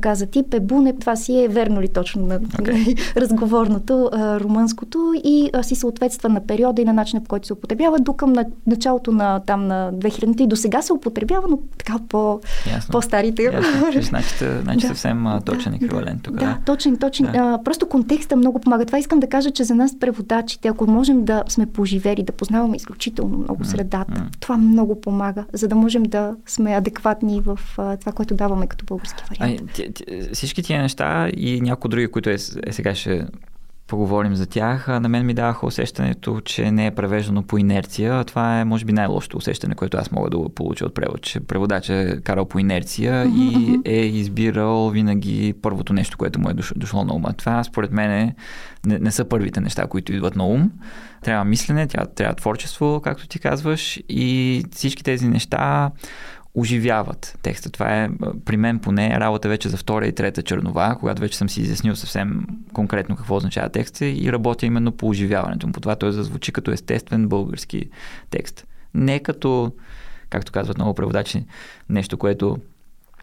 каза 0.01 0.27
ти, 0.27 0.43
пебуне, 0.43 0.93
това 0.93 1.17
си 1.17 1.45
е 1.45 1.49
верно 1.49 1.81
ли 1.81 1.89
точно 1.89 2.27
на 2.27 2.41
okay. 2.41 3.17
разговорното, 3.17 4.11
румънското 4.15 5.13
и 5.25 5.51
си 5.63 5.75
съответства 5.75 6.29
на 6.29 6.47
периода 6.47 6.83
и 6.83 6.85
на 6.85 6.93
начина 6.93 7.23
по 7.23 7.29
който 7.29 7.47
се 7.47 7.53
употребява, 7.53 7.99
до 7.99 8.13
към 8.13 8.35
началото 8.67 9.13
на 9.13 9.41
там 9.41 9.67
на 9.67 9.93
2000-те 9.93 10.43
и 10.43 10.47
до 10.47 10.57
сега 10.57 10.83
се 10.83 10.93
употребява, 10.93 11.49
но 11.49 11.59
така 11.79 11.99
по, 12.09 12.41
по-старите. 12.93 13.43
Ясно. 13.43 14.03
Значи, 14.03 14.33
значи 14.63 14.81
да. 14.81 14.87
съвсем 14.89 15.27
точен 15.45 15.75
еквивалент 15.75 16.23
тук. 16.23 16.35
Да, 16.35 16.45
да, 16.45 16.59
точен 16.67 16.92
точен, 16.97 17.27
точен. 17.27 17.43
Да. 17.43 17.55
А, 17.55 17.65
просто 17.65 17.89
контекста 17.89 18.37
много 18.37 18.61
помага. 18.61 18.85
Това 18.85 18.99
искам 18.99 19.21
да 19.21 19.27
кажа, 19.27 19.51
че 19.51 19.65
за 19.65 19.75
нас 19.75 19.99
преводачите, 19.99 20.69
ако 20.69 20.91
можем 20.91 21.25
да 21.25 21.45
сме 21.49 21.67
поживели, 21.67 22.23
да 22.23 22.33
познаваме 22.33 22.77
изключително 22.77 23.39
много 23.39 23.65
средата, 23.65 24.13
mm-hmm. 24.13 24.41
това 24.41 24.57
много 24.57 25.01
помага, 25.01 25.45
за 25.53 25.69
да 25.69 25.75
можем 25.75 26.03
да 26.03 26.37
сме 26.47 26.75
адекватни 26.75 27.41
в 27.41 27.59
а, 27.79 27.97
това, 27.97 28.13
което 28.13 28.35
даваме 28.35 28.67
като 28.67 28.85
български 28.85 29.23
вариант. 29.31 29.61
А, 29.61 29.75
т- 29.75 29.93
т- 29.93 30.35
всички 30.35 30.63
тия 30.63 30.83
неща 30.83 31.29
и 31.37 31.61
някои 31.61 31.91
други, 31.91 32.09
които 32.09 32.31
е, 32.31 32.37
е 32.67 32.73
сега 32.73 32.95
ще 32.95 33.27
поговорим 33.87 34.35
за 34.35 34.47
тях, 34.47 34.89
на 34.89 35.09
мен 35.09 35.27
ми 35.27 35.35
даваха 35.35 35.67
усещането, 35.67 36.41
че 36.41 36.71
не 36.71 36.87
е 36.87 36.91
превеждано 36.91 37.43
по 37.43 37.59
инерция. 37.59 38.25
Това 38.25 38.61
е, 38.61 38.65
може 38.65 38.85
би, 38.85 38.93
най-лошото 38.93 39.37
усещане, 39.37 39.75
което 39.75 39.97
аз 39.97 40.11
мога 40.11 40.31
да 40.31 40.49
получа 40.55 40.85
от 40.87 40.95
превод, 40.95 41.23
че 41.23 41.41
преводач 41.41 41.89
е 41.89 42.21
карал 42.25 42.45
по 42.45 42.59
инерция 42.59 43.25
и 43.27 43.79
е 43.85 44.01
избирал 44.01 44.91
винаги 44.91 45.55
първото 45.63 45.93
нещо, 45.93 46.19
което 46.19 46.41
му 46.41 46.51
е 46.51 46.55
дошло 46.77 47.05
на 47.05 47.15
ума. 47.15 47.33
Това, 47.33 47.65
според 47.65 47.93
мен, 47.93 48.33
не, 48.87 48.99
не 48.99 49.11
са 49.11 49.25
първите 49.25 49.61
неща, 49.61 49.87
които 49.87 50.13
идват 50.13 50.37
на 50.37 50.47
ум. 50.47 50.71
Трябва 51.23 51.45
мислене, 51.45 51.87
трябва, 51.87 52.15
трябва 52.15 52.35
творчество, 52.35 53.01
както 53.05 53.29
ти 53.29 53.39
казваш, 53.39 54.01
и 54.09 54.65
всички 54.71 55.05
тези 55.05 55.29
неща 55.29 55.91
оживяват 56.55 57.39
текста. 57.43 57.71
Това 57.71 58.03
е 58.03 58.11
при 58.45 58.57
мен 58.57 58.79
поне 58.79 59.21
работа 59.21 59.49
вече 59.49 59.69
за 59.69 59.77
втора 59.77 60.07
и 60.07 60.13
трета 60.13 60.43
чернова, 60.43 60.97
когато 61.01 61.21
вече 61.23 61.39
съм 61.39 61.49
си 61.49 61.61
изяснил 61.61 61.97
съвсем 61.97 62.47
конкретно 62.73 63.17
какво 63.17 63.37
означава 63.37 63.69
текста 63.69 64.07
и 64.07 64.33
работя 64.33 64.67
именно 64.67 64.93
по 64.93 65.09
оживяването 65.09 65.67
му. 65.67 65.73
По 65.73 65.81
това 65.81 65.97
той 65.97 66.13
зазвучи 66.13 66.53
като 66.53 66.71
естествен 66.71 67.29
български 67.29 67.91
текст. 68.31 68.67
Не 68.95 69.21
като, 69.21 69.73
както 70.31 70.53
казват 70.53 70.79
много 70.79 70.95
преводачи, 70.95 71.47
нещо, 71.89 72.19
което 72.19 72.59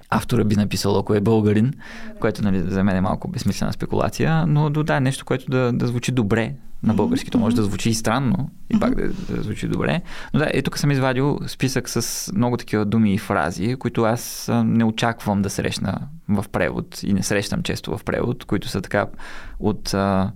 автора 0.09 0.43
би 0.43 0.55
написал, 0.55 0.99
ако 0.99 1.13
е 1.13 1.21
българин, 1.21 1.73
което 2.19 2.41
нали, 2.41 2.59
за 2.59 2.83
мен 2.83 2.95
е 2.95 3.01
малко 3.01 3.27
безсмислена 3.27 3.73
спекулация, 3.73 4.45
но 4.47 4.69
да, 4.69 4.99
нещо, 4.99 5.25
което 5.25 5.45
да, 5.51 5.71
да 5.73 5.87
звучи 5.87 6.11
добре 6.11 6.53
на 6.83 6.93
български. 6.93 7.31
То 7.31 7.37
може 7.39 7.55
да 7.55 7.63
звучи 7.63 7.89
и 7.89 7.93
странно, 7.93 8.49
и 8.69 8.79
пак 8.79 8.95
да, 8.95 9.07
да 9.07 9.41
звучи 9.43 9.67
добре. 9.67 10.01
Но 10.33 10.39
да, 10.39 10.49
и 10.53 10.61
тук 10.61 10.77
съм 10.77 10.91
извадил 10.91 11.39
списък 11.47 11.89
с 11.89 12.31
много 12.35 12.57
такива 12.57 12.85
думи 12.85 13.13
и 13.13 13.17
фрази, 13.17 13.75
които 13.75 14.03
аз 14.03 14.51
не 14.63 14.83
очаквам 14.83 15.41
да 15.41 15.49
срещна 15.49 15.97
в 16.29 16.45
превод 16.51 17.03
и 17.03 17.13
не 17.13 17.23
срещам 17.23 17.63
често 17.63 17.97
в 17.97 18.03
превод, 18.03 18.45
които 18.45 18.67
са 18.67 18.81
така 18.81 19.07
от 19.59 19.93
а, 19.93 20.31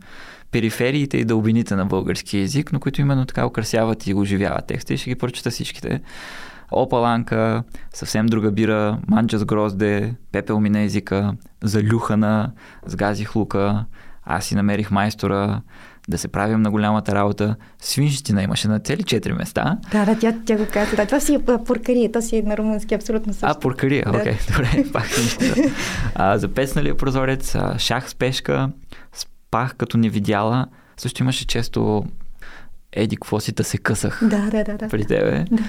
перифериите 0.52 1.18
и 1.18 1.26
дълбините 1.26 1.76
на 1.76 1.86
български 1.86 2.40
язик, 2.40 2.74
но 2.74 2.80
които 2.80 3.02
именно 3.02 3.26
така 3.26 3.46
украсяват 3.46 4.08
и 4.08 4.14
оживяват 4.14 4.68
текста 4.68 4.94
и 4.94 4.98
ще 4.98 5.10
ги 5.10 5.16
прочета 5.16 5.50
всичките. 5.50 6.02
Опаланка, 6.72 7.64
съвсем 7.94 8.26
друга 8.26 8.52
бира, 8.52 9.00
манча 9.08 9.40
с 9.40 9.46
грозде, 9.46 10.16
пепел 10.32 10.60
ми 10.60 10.70
на 10.70 10.82
езика, 10.82 11.34
залюхана, 11.64 12.52
сгазих 12.86 13.36
лука, 13.36 13.86
аз 14.24 14.46
си 14.46 14.56
намерих 14.56 14.92
майстора, 14.92 15.62
да 16.10 16.18
се 16.18 16.28
правим 16.28 16.62
на 16.62 16.72
голямата 16.72 17.16
работа. 17.16 17.56
Свинщина 17.80 18.44
имаше 18.44 18.68
на 18.68 18.80
цели 18.80 19.04
четири 19.04 19.34
места. 19.34 19.78
Да, 19.92 20.06
да, 20.06 20.20
тя, 20.20 20.36
тя 20.46 20.58
го 20.58 20.66
каза. 20.74 20.96
Да, 20.96 21.06
това 21.06 21.20
си 21.20 21.34
е 21.34 21.40
поркария, 21.66 22.12
то 22.12 22.22
си 22.22 22.38
е 22.38 22.42
на 22.42 22.58
румънски 22.58 22.94
абсолютно 22.94 23.34
също. 23.34 23.48
А, 23.50 23.60
поркария, 23.60 24.06
окей, 24.08 24.34
okay, 24.34 24.52
добре, 24.52 24.92
пак 24.94 25.06
свинщина. 25.06 25.72
А, 26.16 26.38
за 26.38 26.48
песналия 26.48 26.98
прозорец, 26.98 27.56
а, 27.56 27.80
шах 27.80 28.10
с 28.10 28.16
пешка, 28.16 28.70
спах 29.14 29.76
като 29.76 29.98
не 29.98 30.10
видяла. 30.10 30.68
Също 30.98 31.24
имаше 31.24 31.48
често 31.48 32.04
еди, 32.96 33.16
какво 33.16 33.40
си 33.40 33.52
да 33.52 33.64
се 33.64 33.78
късах 33.78 34.20
да, 34.22 34.50
да, 34.52 34.64
да, 34.64 34.78
да. 34.78 34.88
при 34.88 35.06
тебе. 35.06 35.46
Да. 35.52 35.64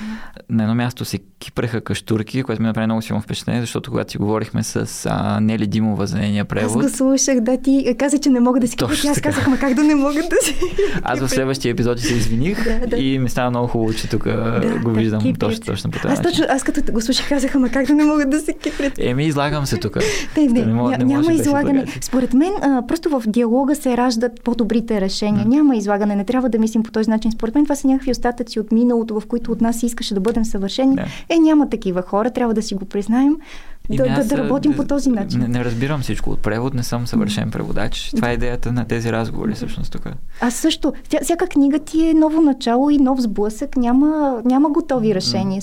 На 0.50 0.62
едно 0.62 0.74
място 0.74 1.04
се 1.04 1.18
кипреха 1.38 1.80
каштурки, 1.80 2.42
което 2.42 2.62
ми 2.62 2.66
направи 2.66 2.86
много 2.86 3.02
силно 3.02 3.22
впечатление, 3.22 3.60
защото 3.60 3.90
когато 3.90 4.12
си 4.12 4.18
говорихме 4.18 4.62
с 4.62 5.06
а, 5.10 5.40
Нели 5.40 5.66
Димова 5.66 6.06
за 6.06 6.18
нейния 6.18 6.44
превод... 6.44 6.84
Аз 6.84 6.90
го 6.90 6.96
слушах, 6.96 7.40
да, 7.40 7.56
ти 7.56 7.94
каза, 7.98 8.18
че 8.18 8.30
не 8.30 8.40
мога 8.40 8.60
да 8.60 8.68
си 8.68 8.76
кипреш. 8.76 9.04
Аз 9.04 9.20
казах, 9.20 9.46
ма 9.46 9.58
как 9.58 9.74
да 9.74 9.84
не 9.84 9.94
мога 9.94 10.22
да 10.30 10.36
си 10.42 10.56
Аз 11.02 11.20
в 11.20 11.28
следващия 11.28 11.70
епизод 11.70 12.00
се 12.00 12.14
извиних 12.14 12.64
да, 12.64 12.86
да. 12.86 12.96
и 12.96 13.18
ми 13.18 13.28
стана 13.28 13.50
много 13.50 13.68
хубаво, 13.68 13.92
че 13.92 14.08
тук 14.08 14.24
да, 14.24 14.80
го 14.84 14.90
виждам 14.90 15.32
да, 15.32 15.38
точно, 15.38 15.64
точно 15.66 15.90
по 15.90 15.98
този 15.98 16.14
аз, 16.14 16.22
точно, 16.22 16.44
аз 16.48 16.62
като 16.62 16.92
го 16.92 17.00
слушах, 17.00 17.28
казах, 17.28 17.54
ма 17.54 17.68
как 17.68 17.86
да 17.86 17.94
не 17.94 18.04
мога 18.04 18.26
да 18.26 18.40
се 18.40 18.52
кипрят. 18.52 18.92
Еми, 18.98 19.26
излагам 19.26 19.66
се 19.66 19.76
тук. 19.76 19.96
Не, 20.36 20.46
не, 20.46 20.66
не, 20.66 20.72
ня, 20.72 20.98
не 20.98 21.04
няма 21.04 21.32
излагане. 21.32 21.86
Според 22.00 22.34
мен, 22.34 22.52
а, 22.62 22.86
просто 22.88 23.08
в 23.08 23.22
диалога 23.26 23.74
се 23.74 23.96
раждат 23.96 24.32
по-добрите 24.44 25.00
решения. 25.00 25.46
Няма 25.46 25.76
излагане, 25.76 26.16
не 26.16 26.24
трябва 26.24 26.48
да 26.48 26.58
мислим 26.58 26.82
по 26.82 26.90
този 26.90 27.10
начин. 27.14 27.32
Според 27.32 27.54
мен 27.54 27.64
това 27.64 27.74
са 27.74 27.86
някакви 27.88 28.10
остатъци 28.10 28.60
от 28.60 28.72
миналото, 28.72 29.20
в 29.20 29.26
които 29.26 29.52
от 29.52 29.60
нас 29.60 29.82
искаше 29.82 30.14
да 30.14 30.20
бъдем 30.20 30.44
съвършени. 30.44 30.96
Да. 30.96 31.06
Е, 31.28 31.38
няма 31.38 31.70
такива 31.70 32.02
хора, 32.02 32.30
трябва 32.30 32.54
да 32.54 32.62
си 32.62 32.74
го 32.74 32.84
признаем 32.84 33.36
да, 33.90 34.04
да, 34.04 34.24
да 34.24 34.38
работим 34.38 34.76
по 34.76 34.84
този 34.84 35.10
начин. 35.10 35.40
Не, 35.40 35.48
не 35.48 35.64
разбирам 35.64 36.00
всичко 36.00 36.30
от 36.30 36.38
превод, 36.38 36.74
не 36.74 36.82
съм 36.82 37.06
съвършен 37.06 37.50
преводач. 37.50 38.10
Това 38.16 38.30
е 38.30 38.34
идеята 38.34 38.72
на 38.72 38.84
тези 38.84 39.12
разговори, 39.12 39.54
всъщност 39.54 39.92
тук. 39.92 40.02
А 40.40 40.50
също, 40.50 40.92
тя, 41.08 41.18
всяка 41.22 41.46
книга 41.46 41.78
ти 41.78 42.08
е 42.08 42.14
ново 42.14 42.40
начало 42.40 42.90
и 42.90 42.98
нов 42.98 43.20
сблъсък, 43.20 43.76
няма, 43.76 44.42
няма 44.44 44.70
готови 44.70 45.14
решения. 45.14 45.62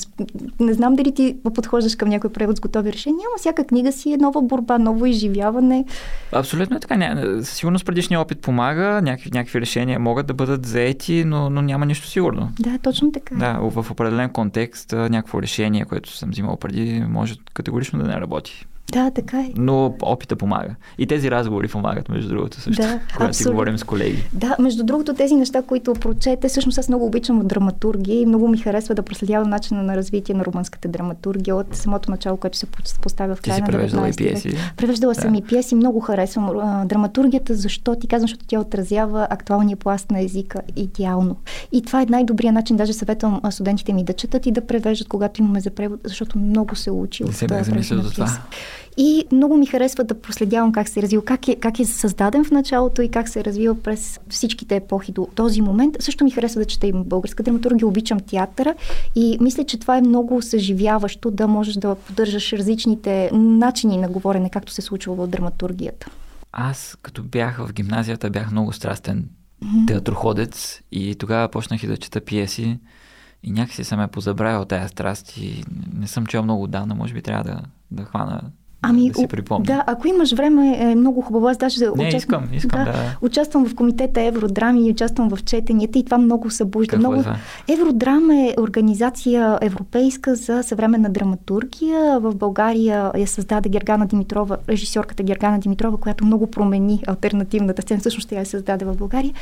Не 0.59 0.73
знам 0.73 0.95
дали 0.95 1.11
ти 1.11 1.35
подхождаш 1.55 1.95
към 1.95 2.09
някой 2.09 2.29
превод 2.29 2.57
с 2.57 2.59
готови 2.59 2.93
решения, 2.93 3.17
няма 3.17 3.37
всяка 3.37 3.63
книга 3.63 3.91
си 3.91 4.13
е 4.13 4.17
нова 4.17 4.41
борба, 4.41 4.77
ново 4.77 5.05
изживяване. 5.05 5.85
Абсолютно 6.31 6.77
е 6.77 6.79
така. 6.79 7.15
Със 7.43 7.49
сигурност 7.49 7.85
предишния 7.85 8.19
опит 8.19 8.39
помага, 8.39 9.01
някакви, 9.03 9.29
някакви 9.33 9.61
решения 9.61 9.99
могат 9.99 10.27
да 10.27 10.33
бъдат 10.33 10.65
заети, 10.65 11.23
но, 11.25 11.49
но 11.49 11.61
няма 11.61 11.85
нищо 11.85 12.07
сигурно. 12.07 12.51
Да, 12.59 12.77
точно 12.77 13.11
така. 13.11 13.35
Да, 13.35 13.59
в 13.61 13.91
определен 13.91 14.29
контекст 14.29 14.91
някакво 14.93 15.41
решение, 15.41 15.85
което 15.85 16.17
съм 16.17 16.29
взимал 16.29 16.57
преди, 16.57 17.03
може 17.09 17.35
категорично 17.53 17.99
да 17.99 18.10
не 18.11 18.19
работи. 18.19 18.53
Да, 18.91 19.11
така 19.11 19.39
е. 19.39 19.51
Но 19.55 19.95
опита 20.01 20.35
помага. 20.35 20.75
И 20.97 21.07
тези 21.07 21.31
разговори 21.31 21.67
помагат, 21.67 22.09
между 22.09 22.29
другото, 22.29 22.61
също. 22.61 22.81
Да, 22.81 22.99
когато 23.15 23.37
си 23.37 23.43
говорим 23.43 23.77
с 23.77 23.83
колеги. 23.83 24.23
Да, 24.33 24.55
между 24.59 24.83
другото, 24.83 25.13
тези 25.13 25.35
неща, 25.35 25.61
които 25.61 25.93
прочете, 25.93 26.47
всъщност 26.47 26.77
аз 26.77 26.89
много 26.89 27.05
обичам 27.05 27.39
от 27.39 27.47
драматурги 27.47 28.13
и 28.13 28.25
много 28.25 28.47
ми 28.47 28.57
харесва 28.57 28.95
да 28.95 29.01
проследявам 29.01 29.49
начина 29.49 29.83
на 29.83 29.97
развитие 29.97 30.35
на 30.35 30.45
румънската 30.45 30.87
драматургия 30.87 31.55
от 31.55 31.75
самото 31.75 32.11
начало, 32.11 32.37
което 32.37 32.57
се 32.57 32.65
поставя 33.01 33.35
в 33.35 33.41
края 33.41 33.59
на 33.59 33.67
19 33.67 34.17
пиеси. 34.17 34.55
Превеждала 34.77 35.13
да. 35.13 35.21
съм 35.21 35.35
и 35.35 35.41
пиеси, 35.41 35.75
много 35.75 35.99
харесвам 35.99 36.59
а, 36.59 36.85
драматургията, 36.85 37.55
защо 37.55 37.95
ти 37.95 38.07
казвам, 38.07 38.27
защото 38.27 38.45
тя 38.47 38.59
отразява 38.59 39.27
актуалния 39.29 39.77
пласт 39.77 40.11
на 40.11 40.21
езика 40.21 40.61
идеално. 40.75 41.35
И 41.71 41.81
това 41.81 42.01
е 42.01 42.05
най-добрият 42.05 42.53
начин, 42.53 42.77
даже 42.77 42.93
съветвам 42.93 43.41
студентите 43.49 43.93
ми 43.93 44.03
да 44.03 44.13
четат 44.13 44.45
и 44.45 44.51
да 44.51 44.67
превеждат, 44.67 45.07
когато 45.07 45.41
имаме 45.41 45.59
за 45.59 45.69
превод, 45.69 45.99
защото 46.03 46.37
много 46.37 46.75
се 46.75 46.91
учи. 46.91 47.23
Не 47.23 47.33
се 47.33 47.47
бях 47.47 47.63
замислил 47.63 48.01
за 48.01 48.11
това. 48.11 48.37
И 48.97 49.25
много 49.31 49.57
ми 49.57 49.65
харесва 49.65 50.03
да 50.03 50.21
проследявам 50.21 50.71
как 50.71 50.89
се 50.89 50.99
е 50.99 51.03
развил, 51.03 51.21
как 51.21 51.47
е, 51.47 51.55
как 51.55 51.79
е 51.79 51.85
създаден 51.85 52.43
в 52.43 52.51
началото 52.51 53.01
и 53.01 53.09
как 53.09 53.29
се 53.29 53.39
е 53.39 53.43
развил 53.43 53.75
през 53.75 54.19
всичките 54.29 54.75
епохи 54.75 55.11
до 55.11 55.27
този 55.35 55.61
момент. 55.61 55.95
Също 55.99 56.23
ми 56.23 56.31
харесва 56.31 56.61
да 56.61 56.65
чета 56.65 56.87
и 56.87 56.93
българска 56.93 57.43
драматургия, 57.43 57.87
обичам 57.87 58.19
театъра 58.19 58.75
и 59.15 59.37
мисля, 59.41 59.63
че 59.63 59.79
това 59.79 59.97
е 59.97 60.01
много 60.01 60.41
съживяващо 60.41 61.31
да 61.31 61.47
можеш 61.47 61.75
да 61.75 61.95
поддържаш 61.95 62.53
различните 62.53 63.29
начини 63.33 63.97
на 63.97 64.09
говорене, 64.09 64.49
както 64.49 64.71
се 64.71 64.81
случва 64.81 65.15
в 65.15 65.27
драматургията. 65.27 66.09
Аз, 66.51 66.97
като 67.01 67.23
бях 67.23 67.57
в 67.57 67.73
гимназията, 67.73 68.29
бях 68.29 68.51
много 68.51 68.73
страстен 68.73 69.29
mm-hmm. 69.63 69.87
театроходец 69.87 70.81
и 70.91 71.15
тогава 71.15 71.47
почнах 71.47 71.83
и 71.83 71.87
да 71.87 71.97
чета 71.97 72.21
пиеси 72.21 72.79
и 73.43 73.51
някакси 73.51 73.83
съм 73.83 74.01
е 74.01 74.07
позабравил 74.07 74.65
тази 74.65 74.87
страст 74.87 75.37
и 75.37 75.63
не 75.93 76.07
съм 76.07 76.25
чел 76.25 76.43
много 76.43 76.63
отдавна, 76.63 76.95
може 76.95 77.13
би 77.13 77.21
трябва 77.21 77.43
да, 77.43 77.61
да 77.91 78.03
хвана 78.05 78.41
Ами, 78.83 79.09
да 79.09 79.19
си 79.19 79.27
припомня. 79.27 79.65
Да, 79.65 79.83
ако 79.87 80.07
имаш 80.07 80.33
време, 80.33 80.77
е 80.79 80.95
много 80.95 81.21
хубаво. 81.21 81.47
Аз 81.47 81.57
даже 81.57 81.85
Не, 81.85 81.91
участвам, 81.91 82.17
искам, 82.17 82.49
искам, 82.53 82.83
да, 82.83 82.91
да. 82.91 83.17
Участвам 83.21 83.65
в 83.65 83.75
комитета 83.75 84.21
Евродрами 84.21 84.87
и 84.87 84.91
участвам 84.91 85.29
в 85.29 85.43
четенията 85.43 85.99
и 85.99 86.05
това 86.05 86.17
много 86.17 86.49
събужда. 86.49 86.91
Какво 86.91 87.13
е 87.13 87.17
много... 87.17 87.29
е 87.67 87.73
Евродрама 87.73 88.35
е 88.35 88.55
организация 88.59 89.57
европейска 89.61 90.35
за 90.35 90.63
съвременна 90.63 91.09
драматургия. 91.09 92.19
В 92.19 92.35
България 92.35 93.11
я 93.17 93.27
създаде 93.27 93.69
Гергана 93.69 94.07
Димитрова, 94.07 94.57
режисьорката 94.69 95.23
Гергана 95.23 95.59
Димитрова, 95.59 95.97
която 95.97 96.25
много 96.25 96.47
промени 96.47 97.03
альтернативната 97.07 97.81
сцена. 97.81 97.99
Всъщност 97.99 98.29
тя 98.29 98.39
я 98.39 98.45
създаде 98.45 98.85
в 98.85 98.95
България. 98.97 99.33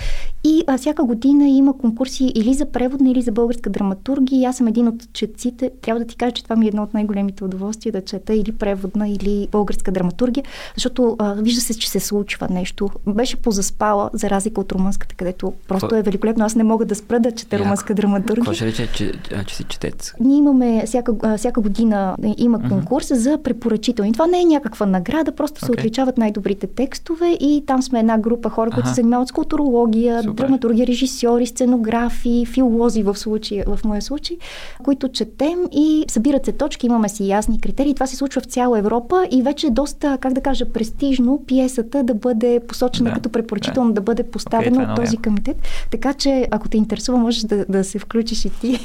И 0.43 0.63
а, 0.67 0.77
всяка 0.77 1.03
година 1.03 1.47
има 1.47 1.77
конкурси 1.77 2.31
или 2.35 2.53
за 2.53 2.65
преводна, 2.65 3.09
или 3.09 3.21
за 3.21 3.31
българска 3.31 3.69
драматургия. 3.69 4.49
Аз 4.49 4.57
съм 4.57 4.67
един 4.67 4.87
от 4.87 5.13
четците. 5.13 5.71
Трябва 5.81 5.99
да 5.99 6.07
ти 6.07 6.15
кажа, 6.15 6.31
че 6.31 6.43
това 6.43 6.55
ми 6.55 6.65
е 6.65 6.67
едно 6.67 6.83
от 6.83 6.93
най-големите 6.93 7.43
удоволствия 7.43 7.91
да 7.91 8.01
чета 8.01 8.33
или 8.33 8.51
преводна, 8.51 9.09
или 9.09 9.28
или 9.29 9.47
българска 9.51 9.91
драматургия, 9.91 10.43
защото 10.75 11.15
а, 11.19 11.33
вижда 11.33 11.61
се, 11.61 11.79
че 11.79 11.89
се 11.89 11.99
случва 11.99 12.47
нещо. 12.49 12.89
Беше 13.07 13.35
позаспала, 13.35 14.09
за 14.13 14.29
разлика 14.29 14.61
от 14.61 14.71
румънската, 14.71 15.15
където 15.15 15.53
просто 15.67 15.95
е 15.95 16.01
великолепно. 16.01 16.45
Аз 16.45 16.55
не 16.55 16.63
мога 16.63 16.85
да 16.85 16.95
спра 16.95 17.19
да 17.19 17.31
чета 17.31 17.59
румънска 17.59 17.93
драматургия. 17.93 18.35
Какво 18.35 18.53
ще 18.53 18.65
рече, 18.65 18.87
че, 18.93 19.11
че 19.47 19.55
си 19.55 19.63
четец? 19.63 20.13
Ние 20.19 20.37
имаме 20.37 20.83
всяка, 20.85 21.37
всяка 21.37 21.61
година 21.61 22.15
има 22.37 22.69
конкурс 22.69 23.07
uh-huh. 23.07 23.13
за 23.13 23.37
препоръчителни. 23.43 24.13
Това 24.13 24.27
не 24.27 24.41
е 24.41 24.45
някаква 24.45 24.85
награда, 24.85 25.31
просто 25.31 25.61
okay. 25.61 25.65
се 25.65 25.71
отличават 25.71 26.17
най-добрите 26.17 26.67
текстове 26.67 27.37
и 27.39 27.63
там 27.67 27.81
сме 27.81 27.99
една 27.99 28.17
група 28.17 28.49
хора, 28.49 28.71
които 28.71 28.89
се 28.89 28.95
занимават 28.95 29.27
с 29.27 29.31
културология, 29.31 30.23
Супер. 30.23 30.43
драматургия, 30.43 30.87
режисьори, 30.87 31.45
сценографи, 31.45 32.45
филолози 32.53 33.03
в, 33.03 33.17
случай, 33.17 33.63
в 33.67 33.79
моя 33.85 34.01
случай, 34.01 34.37
които 34.83 35.07
четем 35.07 35.59
и 35.71 36.05
събират 36.07 36.45
се 36.45 36.51
точки, 36.51 36.85
имаме 36.85 37.09
си 37.09 37.27
ясни 37.27 37.61
критерии. 37.61 37.93
Това 37.93 38.07
се 38.07 38.15
случва 38.15 38.41
в 38.41 38.45
цяла 38.45 38.79
Европа 38.79 39.18
и 39.31 39.41
вече 39.41 39.67
е 39.67 39.69
доста, 39.69 40.17
как 40.21 40.33
да 40.33 40.41
кажа, 40.41 40.65
престижно 40.65 41.43
пиесата 41.47 42.03
да 42.03 42.13
бъде 42.13 42.61
посочена 42.67 43.09
да, 43.09 43.15
като 43.15 43.29
препоръчително, 43.29 43.89
да, 43.89 43.93
да 43.93 44.01
бъде 44.01 44.23
поставена 44.23 44.77
okay, 44.77 44.89
от 44.89 44.95
този 44.95 45.17
комитет. 45.17 45.57
Така 45.91 46.13
че, 46.13 46.47
ако 46.51 46.69
те 46.69 46.77
интересува, 46.77 47.17
можеш 47.17 47.41
да, 47.41 47.65
да 47.69 47.83
се 47.83 47.99
включиш 47.99 48.45
и 48.45 48.49
ти. 48.49 48.79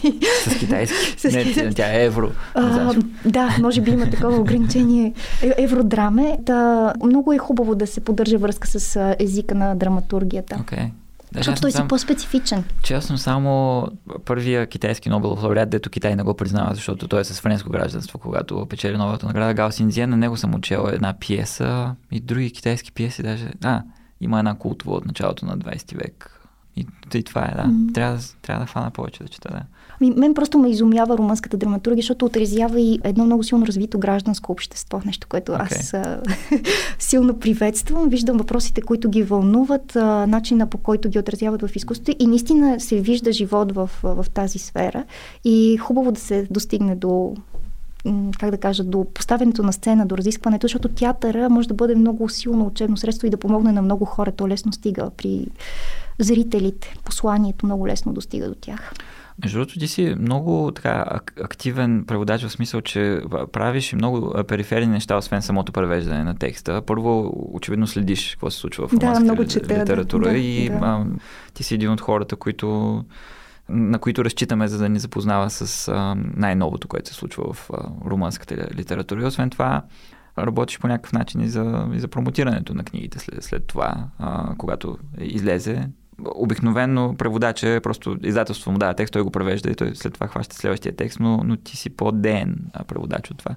С 0.49 0.59
китайски. 0.59 0.97
С 1.19 1.33
Не, 1.33 1.75
тя 1.75 2.01
е 2.01 2.05
евро. 2.05 2.31
А, 2.55 2.95
да, 3.25 3.57
може 3.61 3.81
би 3.81 3.91
има 3.91 4.11
такова 4.11 4.37
ограничение. 4.37 5.13
Е, 5.43 5.55
евродраме. 5.59 6.39
Да, 6.41 6.93
много 7.05 7.33
е 7.33 7.39
хубаво 7.39 7.75
да 7.75 7.87
се 7.87 8.01
поддържа 8.01 8.39
връзка 8.39 8.69
с 8.69 9.15
езика 9.19 9.55
на 9.55 9.75
драматургията. 9.75 10.57
Okay. 10.57 10.91
Защото 11.35 11.61
той 11.61 11.73
си 11.73 11.83
по-специфичен. 11.89 12.65
Че 12.83 12.95
аз 12.95 13.05
съм 13.05 13.19
само 13.19 13.87
първия 14.25 14.67
китайски 14.67 15.09
Нобелов 15.09 15.43
лауреат, 15.43 15.71
дето 15.71 15.91
Китай 15.91 16.17
не 16.17 16.23
го 16.23 16.35
признава, 16.35 16.75
защото 16.75 17.09
той 17.09 17.21
е 17.21 17.25
с 17.25 17.41
френско 17.41 17.71
гражданство, 17.71 18.19
когато 18.19 18.67
печели 18.67 18.97
новата 18.97 19.27
награда. 19.27 19.55
Гао 19.55 19.73
Синзия, 19.73 20.09
на 20.09 20.17
него 20.17 20.37
съм 20.37 20.55
учел 20.55 20.89
една 20.93 21.15
пиеса 21.21 21.95
и 22.13 22.21
други 22.21 22.51
китайски 22.51 22.93
пиеси 22.93 23.23
даже. 23.23 23.51
А, 23.65 23.83
има 24.21 24.39
една 24.39 24.55
култова 24.55 24.97
от 24.97 25.07
началото 25.07 25.47
на 25.47 25.59
20 25.59 25.97
век. 25.97 26.41
И, 26.77 26.87
и 27.15 27.23
това 27.23 27.43
е, 27.43 27.55
да. 27.55 27.65
Mm. 27.65 27.95
Трябва, 27.95 28.19
трябва 28.43 28.65
да 28.65 28.67
фана 28.67 28.91
повече 28.91 29.23
да 29.23 29.29
чета, 29.29 29.49
да. 29.49 29.63
Ми, 30.01 30.11
мен 30.11 30.35
просто 30.35 30.59
ме 30.59 30.71
изумява 30.71 31.19
румънската 31.19 31.57
драматургия, 31.57 32.03
защото 32.03 32.27
отрезява 32.27 32.81
и 32.81 33.01
едно 33.05 33.25
много 33.25 33.45
силно 33.45 33.67
развито 33.67 33.99
гражданско 33.99 34.53
общество. 34.53 35.01
Нещо, 35.07 35.27
което 35.31 35.53
okay. 35.53 35.73
аз 35.73 35.95
а, 35.95 36.21
силно 36.99 37.39
приветствам. 37.39 38.09
Виждам 38.09 38.37
въпросите, 38.37 38.83
които 38.83 39.11
ги 39.11 39.23
вълнуват, 39.23 39.97
а, 39.97 40.27
начина 40.27 40.67
по 40.67 40.79
който 40.79 41.09
ги 41.09 41.19
отразяват 41.19 41.63
в 41.63 41.77
изкуството 41.77 42.13
и 42.19 42.27
наистина 42.27 42.81
се 42.81 43.01
вижда 43.01 43.33
живот 43.33 43.73
в, 43.73 43.91
в 44.03 44.27
тази 44.35 44.59
сфера. 44.59 45.05
И 45.45 45.77
хубаво 45.77 46.13
да 46.13 46.21
се 46.21 46.47
достигне 46.51 46.97
до 46.97 47.35
как 48.39 48.51
да 48.51 48.59
кажа, 48.59 48.85
до 48.85 49.07
поставянето 49.15 49.63
на 49.63 49.73
сцена, 49.73 50.07
до 50.07 50.19
разискването, 50.19 50.65
защото 50.65 50.89
театъра 50.89 51.51
може 51.51 51.69
да 51.69 51.75
бъде 51.75 51.95
много 51.95 52.29
силно 52.29 52.67
учебно 52.67 52.97
средство 52.97 53.27
и 53.27 53.31
да 53.31 53.37
помогне 53.37 53.73
на 53.73 53.83
много 53.83 54.05
хора. 54.05 54.33
То 54.33 54.49
лесно 54.49 54.73
стига 54.73 55.11
при 55.17 55.47
зрителите. 56.19 56.95
Посланието 57.05 57.67
много 57.67 57.87
лесно 57.87 58.13
достига 58.13 58.49
до 58.49 58.55
тях. 58.55 58.93
Между 59.43 59.59
другото, 59.59 59.79
ти 59.79 59.89
си 59.89 60.15
много 60.19 60.73
така 60.75 61.21
активен 61.43 62.05
преводач 62.07 62.43
в 62.43 62.51
смисъл, 62.51 62.81
че 62.81 63.21
правиш 63.53 63.93
и 63.93 63.97
много 63.97 64.45
периферни 64.49 64.87
неща, 64.87 65.17
освен 65.17 65.43
самото 65.43 65.73
превеждане 65.73 66.25
на 66.25 66.39
текста. 66.39 66.83
Първо, 66.83 67.33
очевидно 67.53 67.87
следиш 67.87 68.31
какво 68.31 68.51
се 68.51 68.59
случва 68.59 68.89
в 68.89 68.95
да, 68.95 69.21
много 69.21 69.47
чета, 69.47 69.81
литература 69.81 70.29
да, 70.29 70.39
и 70.39 70.69
да. 70.69 70.75
А, 70.83 71.07
ти 71.55 71.63
си 71.63 71.75
един 71.75 71.91
от 71.91 72.01
хората, 72.01 72.37
които 72.37 73.05
на 73.69 73.99
които 73.99 74.25
разчитаме, 74.25 74.69
за 74.69 74.79
да 74.79 74.89
ни 74.89 74.99
запознава 74.99 75.51
с 75.51 75.89
а, 75.89 76.17
най-новото, 76.37 76.89
което 76.89 77.09
се 77.09 77.15
случва 77.15 77.53
в 77.53 77.71
а, 77.71 78.11
румънската 78.11 78.69
литература. 78.75 79.23
И 79.23 79.25
освен 79.25 79.51
това, 79.51 79.83
работиш 80.39 80.79
по 80.79 80.89
някакъв 80.89 81.13
начин 81.13 81.41
и 81.41 81.49
за, 81.49 81.89
и 81.95 82.01
за 82.01 82.09
промотирането 82.09 82.75
на 82.75 82.85
книгите 82.85 83.19
след, 83.19 83.45
след 83.45 83.67
това, 83.67 84.09
а, 84.19 84.55
когато 84.59 84.99
излезе 85.19 85.89
обикновено 86.35 87.15
преводач 87.19 87.63
е 87.63 87.81
просто 87.81 88.17
издателство 88.23 88.73
му 88.73 88.79
дава 88.79 88.95
текст, 88.95 89.13
той 89.13 89.23
го 89.23 89.31
превежда 89.31 89.71
и 89.71 89.75
той 89.75 89.95
след 89.95 90.15
това 90.15 90.29
хваща 90.29 90.57
следващия 90.57 90.97
текст, 90.97 91.21
но, 91.21 91.41
но 91.45 91.57
ти 91.57 91.77
си 91.77 91.91
по-ден 91.91 92.57
преводач 92.89 93.31
от 93.31 93.39
това. 93.39 93.55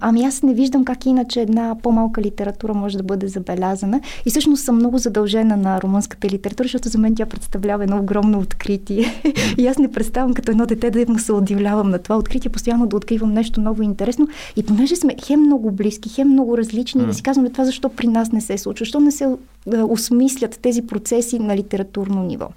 Ами 0.00 0.24
аз 0.24 0.42
не 0.42 0.54
виждам 0.54 0.84
как 0.84 1.06
иначе 1.06 1.40
една 1.40 1.76
по-малка 1.82 2.22
литература 2.22 2.74
може 2.74 2.96
да 2.96 3.02
бъде 3.02 3.28
забелязана. 3.28 4.00
И 4.26 4.30
всъщност 4.30 4.64
съм 4.64 4.76
много 4.76 4.98
задължена 4.98 5.56
на 5.56 5.80
румънската 5.80 6.28
литература, 6.28 6.64
защото 6.64 6.88
за 6.88 6.98
мен 6.98 7.14
тя 7.14 7.26
представлява 7.26 7.84
едно 7.84 7.98
огромно 7.98 8.38
откритие. 8.38 9.22
и 9.58 9.66
аз 9.66 9.78
не 9.78 9.92
представям 9.92 10.34
като 10.34 10.50
едно 10.50 10.66
дете 10.66 10.90
да 10.90 11.18
се 11.18 11.32
удивлявам 11.32 11.90
на 11.90 11.98
това 11.98 12.16
откритие, 12.16 12.50
постоянно 12.50 12.86
да 12.86 12.96
откривам 12.96 13.32
нещо 13.32 13.60
ново 13.60 13.82
и 13.82 13.86
интересно. 13.86 14.28
И 14.56 14.62
понеже 14.62 14.96
сме 14.96 15.16
хем 15.24 15.40
много 15.40 15.70
близки, 15.70 16.08
хем 16.08 16.28
много 16.28 16.58
различни, 16.58 17.02
mm. 17.02 17.06
да 17.06 17.14
си 17.14 17.22
казваме 17.22 17.50
това 17.50 17.64
защо 17.64 17.88
при 17.88 18.06
нас 18.06 18.32
не 18.32 18.40
се 18.40 18.58
случва, 18.58 18.84
защо 18.84 19.00
не 19.00 19.10
се 19.10 19.28
да 19.66 19.84
осмислят 19.84 20.58
тези 20.62 20.82
процеси 20.82 21.38
на 21.38 21.56
литературно 21.56 22.22
ниво. 22.22 22.48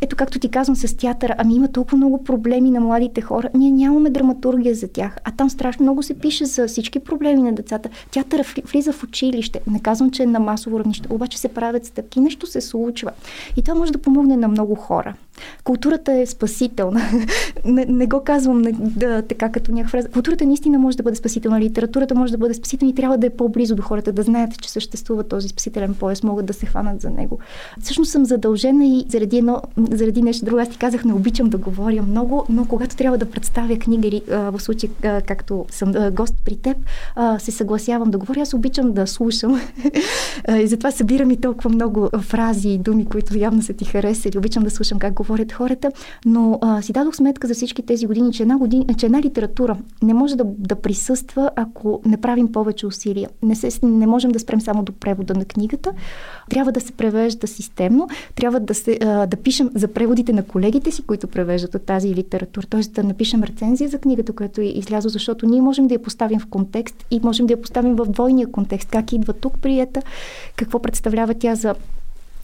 Ето 0.00 0.16
както 0.16 0.38
ти 0.38 0.48
казвам 0.48 0.76
с 0.76 0.96
театъра, 0.96 1.34
ами 1.38 1.54
има 1.54 1.68
толкова 1.68 1.96
много 1.96 2.24
проблеми 2.24 2.70
на 2.70 2.80
младите 2.80 3.20
хора, 3.20 3.48
ние 3.54 3.70
нямаме 3.70 4.10
драматургия 4.10 4.74
за 4.74 4.88
тях, 4.88 5.16
а 5.24 5.30
там 5.30 5.50
страшно 5.50 5.82
много 5.82 6.02
се 6.02 6.14
пише 6.14 6.44
за 6.44 6.66
всички 6.66 6.85
проблеми 6.90 7.42
на 7.42 7.52
децата. 7.52 7.88
Театъра 8.10 8.42
влиза 8.72 8.92
в 8.92 9.02
училище, 9.02 9.60
не 9.66 9.80
казвам, 9.80 10.10
че 10.10 10.22
е 10.22 10.26
на 10.26 10.40
масово 10.40 10.78
равнище, 10.78 11.08
обаче 11.10 11.38
се 11.38 11.48
правят 11.48 11.84
стъпки, 11.84 12.20
нещо 12.20 12.46
се 12.46 12.60
случва. 12.60 13.10
И 13.56 13.62
това 13.62 13.74
може 13.74 13.92
да 13.92 13.98
помогне 13.98 14.36
на 14.36 14.48
много 14.48 14.74
хора. 14.74 15.14
Културата 15.64 16.12
е 16.12 16.26
спасителна. 16.26 17.00
не, 17.64 17.84
не 17.84 18.06
го 18.06 18.24
казвам 18.24 18.62
не, 18.62 18.72
да, 18.78 19.22
така 19.22 19.48
като 19.48 19.72
някаква 19.72 19.90
фраза. 19.90 20.08
Културата 20.08 20.46
наистина 20.46 20.78
може 20.78 20.96
да 20.96 21.02
бъде 21.02 21.16
спасителна, 21.16 21.60
литературата 21.60 22.14
може 22.14 22.32
да 22.32 22.38
бъде 22.38 22.54
спасителна 22.54 22.90
и 22.90 22.94
трябва 22.94 23.18
да 23.18 23.26
е 23.26 23.30
по-близо 23.30 23.74
до 23.74 23.82
хората, 23.82 24.12
да 24.12 24.22
знаят, 24.22 24.62
че 24.62 24.70
съществува 24.70 25.24
този 25.24 25.48
спасителен 25.48 25.94
пояс, 25.94 26.22
могат 26.22 26.46
да 26.46 26.52
се 26.52 26.66
хванат 26.66 27.00
за 27.00 27.10
него. 27.10 27.38
Всъщност 27.80 28.10
съм 28.10 28.24
задължена 28.24 28.86
и 28.86 29.04
заради, 29.08 29.38
едно, 29.38 29.62
заради 29.90 30.22
нещо 30.22 30.44
друго. 30.44 30.60
Аз 30.60 30.68
ти 30.68 30.78
казах, 30.78 31.04
не 31.04 31.12
обичам 31.12 31.48
да 31.48 31.58
говоря 31.58 32.02
много, 32.02 32.46
но 32.48 32.64
когато 32.64 32.96
трябва 32.96 33.18
да 33.18 33.30
представя 33.30 33.78
книга 33.78 34.08
или 34.08 34.22
в 34.28 34.60
случай, 34.60 34.90
както 35.26 35.66
съм 35.70 35.92
гост 36.12 36.34
при 36.44 36.56
теб, 36.56 36.76
се 37.38 37.50
съгласявам 37.50 38.10
да 38.10 38.18
говоря. 38.18 38.40
Аз 38.40 38.54
обичам 38.54 38.92
да 38.92 39.06
слушам 39.06 39.60
и 40.60 40.66
затова 40.66 40.90
събирам 40.90 41.30
и 41.30 41.40
толкова 41.40 41.70
много 41.70 42.10
фрази 42.20 42.68
и 42.68 42.78
думи, 42.78 43.06
които 43.06 43.38
явно 43.38 43.62
са 43.62 43.72
ти 43.72 43.84
харесали. 43.84 44.38
Обичам 44.38 44.64
да 44.64 44.70
слушам 44.70 44.98
как 44.98 45.14
говорят 45.26 45.52
хората, 45.52 45.92
но 46.26 46.58
а, 46.62 46.82
си 46.82 46.92
дадох 46.92 47.16
сметка 47.16 47.46
за 47.46 47.54
всички 47.54 47.82
тези 47.82 48.06
години, 48.06 48.32
че 48.32 48.42
една, 48.42 48.58
година, 48.58 48.84
че 48.98 49.06
една 49.06 49.22
литература 49.22 49.76
не 50.02 50.14
може 50.14 50.36
да, 50.36 50.44
да 50.44 50.74
присъства, 50.74 51.50
ако 51.56 52.00
не 52.04 52.16
правим 52.16 52.52
повече 52.52 52.86
усилия. 52.86 53.28
Не, 53.42 53.56
се, 53.56 53.86
не 53.86 54.06
можем 54.06 54.30
да 54.30 54.38
спрем 54.38 54.60
само 54.60 54.82
до 54.82 54.92
превода 54.92 55.34
на 55.34 55.44
книгата. 55.44 55.92
Трябва 56.50 56.72
да 56.72 56.80
се 56.80 56.92
превежда 56.92 57.46
системно, 57.46 58.08
трябва 58.34 58.60
да, 58.60 58.74
се, 58.74 58.98
а, 59.02 59.26
да 59.26 59.36
пишем 59.36 59.70
за 59.74 59.88
преводите 59.88 60.32
на 60.32 60.42
колегите 60.42 60.90
си, 60.90 61.02
които 61.02 61.28
превеждат 61.28 61.74
от 61.74 61.82
тази 61.82 62.14
литература, 62.14 62.66
т.е. 62.66 62.80
да 62.80 63.04
напишем 63.04 63.42
рецензия 63.42 63.88
за 63.88 63.98
книгата, 63.98 64.32
която 64.32 64.60
е 64.60 64.64
излязла, 64.64 65.10
защото 65.10 65.46
ние 65.46 65.62
можем 65.62 65.86
да 65.86 65.94
я 65.94 66.02
поставим 66.02 66.40
в 66.40 66.46
контекст 66.46 67.06
и 67.10 67.20
можем 67.24 67.46
да 67.46 67.52
я 67.52 67.60
поставим 67.60 67.94
в 67.96 68.06
двойния 68.06 68.50
контекст, 68.50 68.88
как 68.90 69.12
идва 69.12 69.32
тук 69.32 69.58
приета, 69.58 70.02
какво 70.56 70.78
представлява 70.78 71.34
тя 71.34 71.54
за 71.54 71.74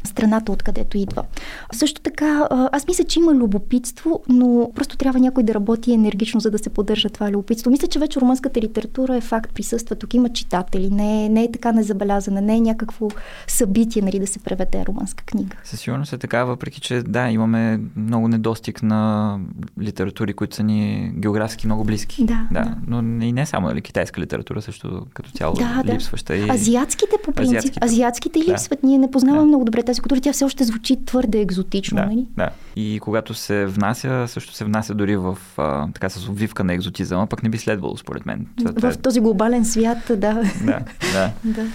страната, 0.05 0.53
откъдето 0.53 0.99
идва. 0.99 1.25
Също 1.73 2.01
така, 2.01 2.49
аз 2.51 2.87
мисля, 2.89 3.05
че 3.05 3.19
има 3.19 3.35
любопитство, 3.35 4.23
но 4.29 4.71
просто 4.75 4.97
трябва 4.97 5.21
някой 5.21 5.43
да 5.43 5.55
работи 5.55 5.93
енергично, 5.93 6.41
за 6.41 6.51
да 6.51 6.59
се 6.59 6.71
поддържа 6.71 7.11
това 7.11 7.31
любопитство. 7.31 7.71
Мисля, 7.71 7.87
че 7.87 7.99
вече 7.99 8.21
румънската 8.21 8.61
литература 8.61 9.17
е 9.17 9.21
факт, 9.21 9.55
присъства. 9.55 9.97
Тук 9.97 10.15
има 10.15 10.29
читатели, 10.29 10.91
не 10.91 11.25
е, 11.25 11.29
не 11.29 11.45
е 11.45 11.53
така 11.53 11.73
незабелязана, 11.73 12.41
не 12.41 12.57
е 12.57 12.61
някакво 12.61 13.09
събитие, 13.47 14.03
нали, 14.03 14.19
да 14.19 14.27
се 14.27 14.39
преведе 14.39 14.85
румънска 14.87 15.25
книга. 15.25 15.57
Със 15.65 15.81
сигурност 15.81 16.13
е 16.13 16.19
така, 16.19 16.45
въпреки 16.45 16.81
че 16.81 17.03
да, 17.03 17.29
имаме 17.31 17.81
много 17.97 18.29
недостиг 18.29 18.83
на 18.83 19.39
литератури, 19.81 20.35
които 20.35 20.57
са 20.57 20.63
ни 20.63 21.13
географски 21.17 21.67
много 21.67 21.85
близки. 21.85 22.25
Да, 22.25 22.47
да. 22.53 22.61
да. 22.61 22.75
Но 22.87 23.25
и 23.25 23.33
не 23.33 23.47
само, 23.47 23.67
нали, 23.67 23.81
китайска 23.83 24.21
литература 24.21 24.63
също 24.63 25.07
като 25.15 25.31
цяло 25.31 25.55
да, 25.55 25.83
липсваща. 25.85 26.33
Да. 26.33 26.39
И... 26.39 26.51
Азиатските 26.51 27.17
по 27.25 27.33
принцип, 27.33 27.57
азиатските, 27.57 27.87
азиатските 27.87 28.39
липсват. 28.39 28.81
Да. 28.83 28.87
Ние 28.87 28.99
не 28.99 29.11
познаваме 29.11 29.43
да. 29.43 29.47
много 29.47 29.65
добре 29.65 29.83
тази 29.93 30.01
култура, 30.01 30.21
тя 30.21 30.33
все 30.33 30.45
още 30.45 30.65
звучи 30.65 31.05
твърде 31.05 31.41
екзотично, 31.41 31.97
да, 31.97 32.07
нали? 32.07 32.27
Да. 32.37 32.51
И 32.77 33.01
когато 33.03 33.35
се 33.35 33.67
внася, 33.67 34.25
също 34.29 34.55
се 34.55 34.65
внася 34.65 34.95
дори 34.95 35.17
в 35.17 35.39
а, 35.57 35.89
така 35.95 36.09
с 36.09 36.29
обвивка 36.29 36.65
на 36.65 36.75
екзотизъм, 36.75 37.29
пък 37.29 37.43
не 37.43 37.49
би 37.49 37.59
следвало, 37.59 37.97
според 37.97 38.27
мен. 38.27 38.47
Това, 38.77 38.93
в 38.93 38.99
този 38.99 39.21
глобален 39.21 39.65
свят, 39.65 39.99
да. 40.09 40.17
Да, 40.17 40.81
да. 41.13 41.33
да. 41.45 41.67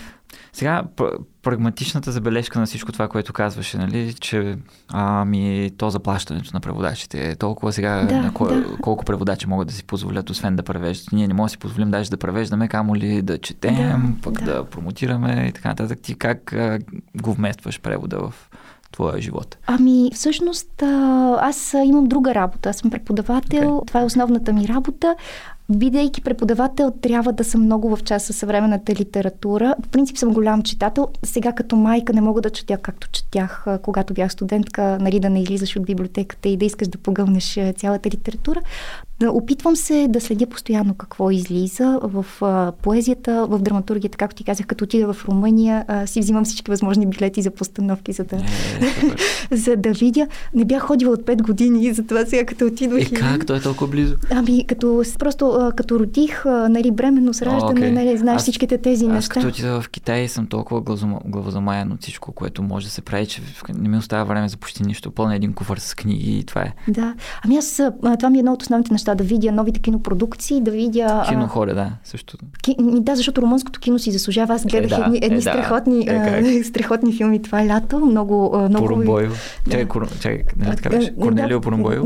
Сега, 0.58 0.84
прагматичната 1.44 2.12
забележка 2.12 2.60
на 2.60 2.66
всичко 2.66 2.92
това, 2.92 3.08
което 3.08 3.34
казваше, 3.34 3.78
нали, 3.78 4.14
че 4.14 4.58
ами, 4.88 5.72
то 5.78 5.90
заплащането 5.90 6.50
на 6.54 6.60
преводачите 6.60 7.30
е 7.30 7.36
толкова 7.36 7.74
сега, 7.74 8.06
да, 8.06 8.22
на 8.22 8.34
кой, 8.34 8.56
да. 8.56 8.78
колко 8.78 9.06
преводачи 9.06 9.48
могат 9.48 9.68
да 9.68 9.74
си 9.74 9.84
позволят, 9.84 10.30
освен 10.30 10.56
да 10.56 10.64
превеждат. 10.64 11.12
Ние 11.12 11.28
не 11.28 11.34
можем 11.34 11.46
да 11.46 11.50
си 11.50 11.58
позволим 11.58 11.92
даже 11.92 12.10
да 12.10 12.18
превеждаме, 12.18 12.68
камо 12.68 12.96
ли 12.96 13.22
да 13.22 13.38
четем, 13.38 13.76
да, 13.76 14.22
пък 14.24 14.34
да. 14.34 14.54
да 14.54 14.66
промотираме 14.66 15.46
и 15.50 15.52
така 15.52 15.70
нататък. 15.70 16.00
Ти 16.02 16.16
как 16.16 16.54
а, 16.54 16.80
го 17.22 17.34
вместваш 17.34 17.82
превода 17.82 18.20
в 18.20 18.34
твоя 18.92 19.22
живот? 19.22 19.58
Ами, 19.68 20.12
всъщност, 20.14 20.84
аз 21.40 21.76
имам 21.86 22.06
друга 22.06 22.36
работа. 22.36 22.70
Аз 22.70 22.78
съм 22.78 22.92
преподавател. 22.92 23.62
Okay. 23.62 23.88
Това 23.88 24.00
е 24.00 24.04
основната 24.04 24.54
ми 24.54 24.68
работа. 24.68 25.16
Бидейки 25.70 26.22
преподавател, 26.22 26.92
трябва 27.02 27.34
да 27.34 27.44
съм 27.44 27.62
много 27.62 27.96
в 27.96 28.04
час 28.04 28.24
със 28.24 28.38
съвременната 28.38 28.94
литература. 28.94 29.76
В 29.86 29.90
принцип 29.90 30.18
съм 30.18 30.34
голям 30.34 30.64
читател. 30.64 31.08
Сега 31.24 31.52
като 31.52 31.76
майка 31.76 32.14
не 32.14 32.22
мога 32.22 32.42
да 32.42 32.50
четя 32.50 32.78
както 32.78 33.10
четях, 33.12 33.66
когато 33.82 34.14
бях 34.14 34.32
студентка, 34.32 34.98
нали, 35.02 35.20
да 35.20 35.30
не 35.30 35.42
излизаш 35.42 35.76
от 35.76 35.86
библиотеката 35.86 36.50
и 36.50 36.58
да 36.58 36.66
искаш 36.66 36.88
да 36.88 36.98
погълнеш 36.98 37.60
цялата 37.76 38.10
литература. 38.10 38.62
Опитвам 39.26 39.76
се 39.76 40.08
да 40.10 40.22
следя 40.22 40.46
постоянно 40.46 40.94
какво 40.94 41.32
излиза 41.32 42.00
в 42.04 42.26
а, 42.42 42.72
поезията, 42.72 43.48
в 43.50 43.60
драматургията, 43.60 44.18
както 44.18 44.36
ти 44.36 44.44
казах, 44.44 44.66
като 44.66 44.84
отида 44.84 45.14
в 45.14 45.26
Румъния, 45.26 45.86
а, 45.88 46.08
си 46.08 46.20
взимам 46.20 46.46
всички 46.46 46.72
възможни 46.72 47.06
билети 47.08 47.42
за 47.42 47.52
постановки, 47.52 48.14
за 48.14 48.24
да, 48.24 48.36
е, 48.36 48.42
за 49.56 49.76
да 49.76 49.92
видя. 49.92 50.28
Не 50.56 50.66
бях 50.66 50.84
ходила 50.84 51.14
от 51.14 51.22
5 51.22 51.42
години, 51.42 51.94
затова 51.94 52.26
сега 52.26 52.46
като 52.46 52.66
отидох. 52.66 53.00
Е, 53.00 53.02
и... 53.02 53.12
как? 53.12 53.46
Той 53.46 53.58
е 53.58 53.62
толкова 53.62 53.88
близо. 53.88 54.16
Ами, 54.32 54.66
като, 54.68 55.04
просто 55.20 55.50
а, 55.50 55.72
като 55.72 56.00
родих, 56.00 56.46
а, 56.46 56.70
нали, 56.70 56.92
бременно 56.92 57.34
с 57.34 57.42
раждане, 57.42 57.82
okay. 57.82 57.92
нали, 57.92 58.18
знаеш 58.18 58.36
аз, 58.36 58.42
всичките 58.42 58.78
тези 58.78 59.06
аз, 59.06 59.12
неща. 59.12 59.40
Аз 59.40 59.44
като 59.44 59.48
отида 59.48 59.82
в 59.82 59.90
Китай 59.90 60.28
съм 60.28 60.48
толкова 60.48 60.82
главозамаян 61.26 61.92
от 61.92 62.02
всичко, 62.02 62.32
което 62.32 62.64
може 62.64 62.86
да 62.86 62.92
се 62.92 63.02
прави, 63.02 63.26
че 63.26 63.42
не 63.78 63.90
ми 63.90 63.98
остава 63.98 64.24
време 64.24 64.50
за 64.50 64.58
почти 64.58 64.84
нищо. 64.84 65.12
Пълна 65.12 65.36
един 65.36 65.54
куфар 65.54 65.78
с 65.78 65.96
книги 65.96 66.38
и 66.40 66.44
това 66.44 66.62
е. 66.62 66.74
Да. 66.88 67.16
Ами 67.46 67.58
аз, 67.58 67.82
това 68.20 68.30
ми 68.30 68.38
е 68.38 68.40
едно 68.40 68.54
от 68.54 68.62
основните 68.62 68.94
неща 68.94 69.07
неща, 69.08 69.16
да 69.16 69.24
видя 69.24 69.52
новите 69.52 69.80
кинопродукции, 69.80 70.62
да 70.62 70.72
видя... 70.72 71.26
Кинохора, 71.30 71.76
да, 71.76 71.92
също. 72.04 72.38
Ки... 72.64 72.76
Да, 72.80 73.16
защото 73.16 73.42
румънското 73.42 73.80
кино 73.80 74.00
си 74.00 74.12
заслужава. 74.12 74.54
Аз 74.54 74.66
гледах 74.66 74.92
е, 74.92 74.96
да, 74.96 75.06
едни, 75.06 75.20
едни 75.22 75.38
е, 75.38 75.42
страхотни, 75.42 76.06
да. 76.06 76.38
е, 76.38 76.64
страхотни 76.64 77.14
филми 77.14 77.42
това 77.42 77.62
е 77.62 77.68
лято. 77.68 78.00
Много, 78.00 78.58
много... 78.70 78.88
Порумбойо. 78.88 79.30
Да. 79.66 79.72
Чакай, 79.72 79.86
кур... 79.86 80.10
Чакай, 80.20 80.44
нали 80.58 80.76
така 80.76 80.90
беше? 80.90 81.16
Корнелио 81.16 81.62
Порумбойо? 81.62 82.04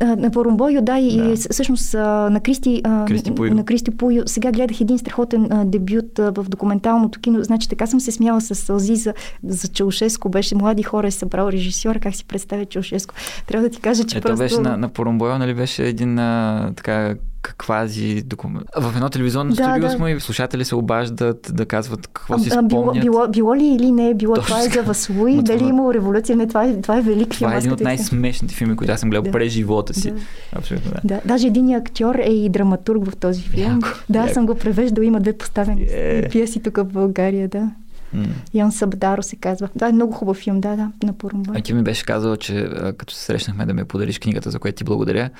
На 0.00 0.30
Порумбойо, 0.32 0.82
да, 0.82 0.98
и 0.98 1.16
да. 1.16 1.36
всъщност 1.36 1.94
на 1.94 2.40
Кристи, 2.44 2.82
Кристи 3.06 3.34
Пуйо. 3.34 3.54
на 3.54 3.64
Кристи 3.64 3.90
Пуйо. 3.90 4.22
Сега 4.26 4.52
гледах 4.52 4.80
един 4.80 4.98
страхотен 4.98 5.48
дебют 5.64 6.18
в 6.18 6.46
документалното 6.48 7.20
кино. 7.20 7.44
Значи 7.44 7.68
така 7.68 7.86
съм 7.86 8.00
се 8.00 8.12
смяла 8.12 8.40
с 8.40 8.54
сълзи 8.54 8.96
за, 8.96 9.14
за 9.44 9.68
Чаушеско. 9.68 10.28
Беше 10.28 10.54
млади 10.54 10.82
хора 10.82 11.06
е 11.06 11.10
събрал 11.10 11.48
режисьора. 11.48 12.00
Как 12.00 12.14
си 12.14 12.24
представя 12.24 12.64
Чаушеско? 12.64 13.14
Трябва 13.46 13.68
да 13.68 13.74
ти 13.74 13.80
кажа, 13.80 14.04
че 14.04 14.18
Ето 14.18 14.26
просто... 14.26 14.42
беше 14.42 14.60
на, 14.60 14.76
на 14.76 14.88
Порумбойо, 14.88 15.38
нали 15.38 15.54
беше 15.54 15.84
един 15.84 16.18
а, 16.20 16.72
така 16.76 17.14
каквази 17.42 18.22
документ. 18.22 18.66
В 18.76 18.92
едно 18.94 19.08
телевизионно 19.08 19.50
да, 19.50 19.54
студио 19.54 19.88
да. 19.88 19.90
сме 19.90 20.10
и 20.10 20.20
слушатели 20.20 20.64
се 20.64 20.74
обаждат 20.74 21.50
да 21.52 21.66
казват 21.66 22.06
какво 22.06 22.34
а, 22.34 22.38
си 22.38 22.50
спомнят. 22.50 22.68
Било, 22.68 22.92
било, 22.92 23.28
било 23.28 23.56
ли 23.56 23.66
или 23.66 23.92
не 23.92 24.10
е 24.10 24.14
било 24.14 24.34
Точно 24.34 24.46
това 24.46 24.64
е 24.64 24.68
за 24.68 24.82
Васлуи, 24.82 25.42
дали 25.42 25.58
това... 25.58 25.70
имало 25.70 25.94
революция, 25.94 26.36
не, 26.36 26.48
това 26.48 26.64
е, 26.64 26.80
това 26.80 26.98
е 26.98 27.00
велик 27.00 27.34
филм. 27.34 27.48
Това 27.48 27.54
е 27.54 27.58
един 27.58 27.72
от 27.72 27.80
най-смешните 27.80 28.54
филми, 28.54 28.76
които 28.76 28.92
аз 28.92 29.00
съм 29.00 29.10
гледал 29.10 29.22
да. 29.22 29.30
през 29.30 29.52
живота 29.52 29.94
си. 29.94 30.10
Да. 30.10 30.20
Абсолютно 30.52 30.90
да. 30.90 31.00
да. 31.04 31.20
Даже 31.24 31.46
един 31.46 31.74
актьор 31.74 32.14
е 32.14 32.30
и 32.30 32.48
драматург 32.48 33.10
в 33.10 33.16
този 33.16 33.42
филм. 33.42 33.74
Яко, 33.74 33.88
да, 34.08 34.18
яко. 34.18 34.32
съм 34.32 34.46
го 34.46 34.54
превеждал, 34.54 35.02
има 35.02 35.20
две 35.20 35.32
поставени 35.32 35.80
yeah. 35.80 36.30
пиеси 36.30 36.62
тук 36.62 36.76
в 36.76 36.84
България, 36.84 37.48
да. 37.48 37.70
Mm. 38.16 38.26
Ян 38.54 38.72
Сабдаро 38.72 39.22
се 39.22 39.36
казва. 39.36 39.68
Да, 39.76 39.88
е 39.88 39.92
много 39.92 40.12
хубав 40.12 40.36
филм, 40.36 40.60
да, 40.60 40.76
да, 40.76 40.90
на 41.02 41.12
Порумбай. 41.12 41.60
А 41.60 41.62
ти 41.62 41.74
ми 41.74 41.82
беше 41.82 42.04
казал, 42.04 42.36
че 42.36 42.68
като 42.98 43.14
се 43.14 43.24
срещнахме 43.24 43.66
да 43.66 43.74
ме 43.74 43.84
подариш 43.84 44.18
книгата, 44.18 44.50
за 44.50 44.58
която 44.58 44.76
ти 44.76 44.84
благодаря, 44.84 45.30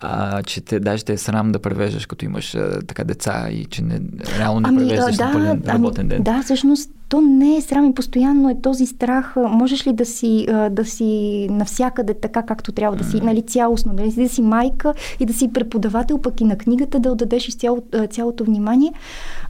а, 0.00 0.42
че 0.42 0.60
те, 0.60 0.80
даже 0.80 1.04
те 1.04 1.12
е 1.12 1.18
срам 1.18 1.52
да 1.52 1.58
превеждаш, 1.58 2.06
като 2.06 2.24
имаш 2.24 2.54
а, 2.54 2.82
така 2.86 3.04
деца 3.04 3.48
и 3.50 3.64
че 3.64 3.82
не, 3.82 4.00
реално 4.38 4.60
не 4.60 4.68
ами, 4.68 4.78
превеждаш 4.78 5.16
да, 5.16 5.26
на 5.26 5.32
пълен 5.32 5.48
ами, 5.48 5.62
работен 5.66 6.08
ден. 6.08 6.22
Да, 6.22 6.42
всъщност 6.42 6.90
то 7.08 7.20
не 7.20 7.56
е 7.56 7.60
срам 7.60 7.84
и 7.84 7.94
постоянно 7.94 8.50
е 8.50 8.60
този 8.62 8.86
страх. 8.86 9.36
Можеш 9.36 9.86
ли 9.86 9.92
да 9.92 10.04
си, 10.04 10.46
да 10.70 10.84
си 10.84 11.46
навсякъде 11.50 12.14
така, 12.14 12.42
както 12.42 12.72
трябва 12.72 12.96
да 12.96 13.04
си, 13.04 13.20
нали, 13.20 13.42
цялостно, 13.42 13.92
нали, 13.92 14.12
да 14.12 14.28
си 14.28 14.42
майка 14.42 14.94
и 15.20 15.26
да 15.26 15.32
си 15.32 15.52
преподавател, 15.52 16.18
пък 16.18 16.40
и 16.40 16.44
на 16.44 16.58
книгата 16.58 17.00
да 17.00 17.12
отдадеш 17.12 17.48
из 17.48 17.56
цяло, 17.56 17.82
цялото 18.10 18.44
внимание. 18.44 18.92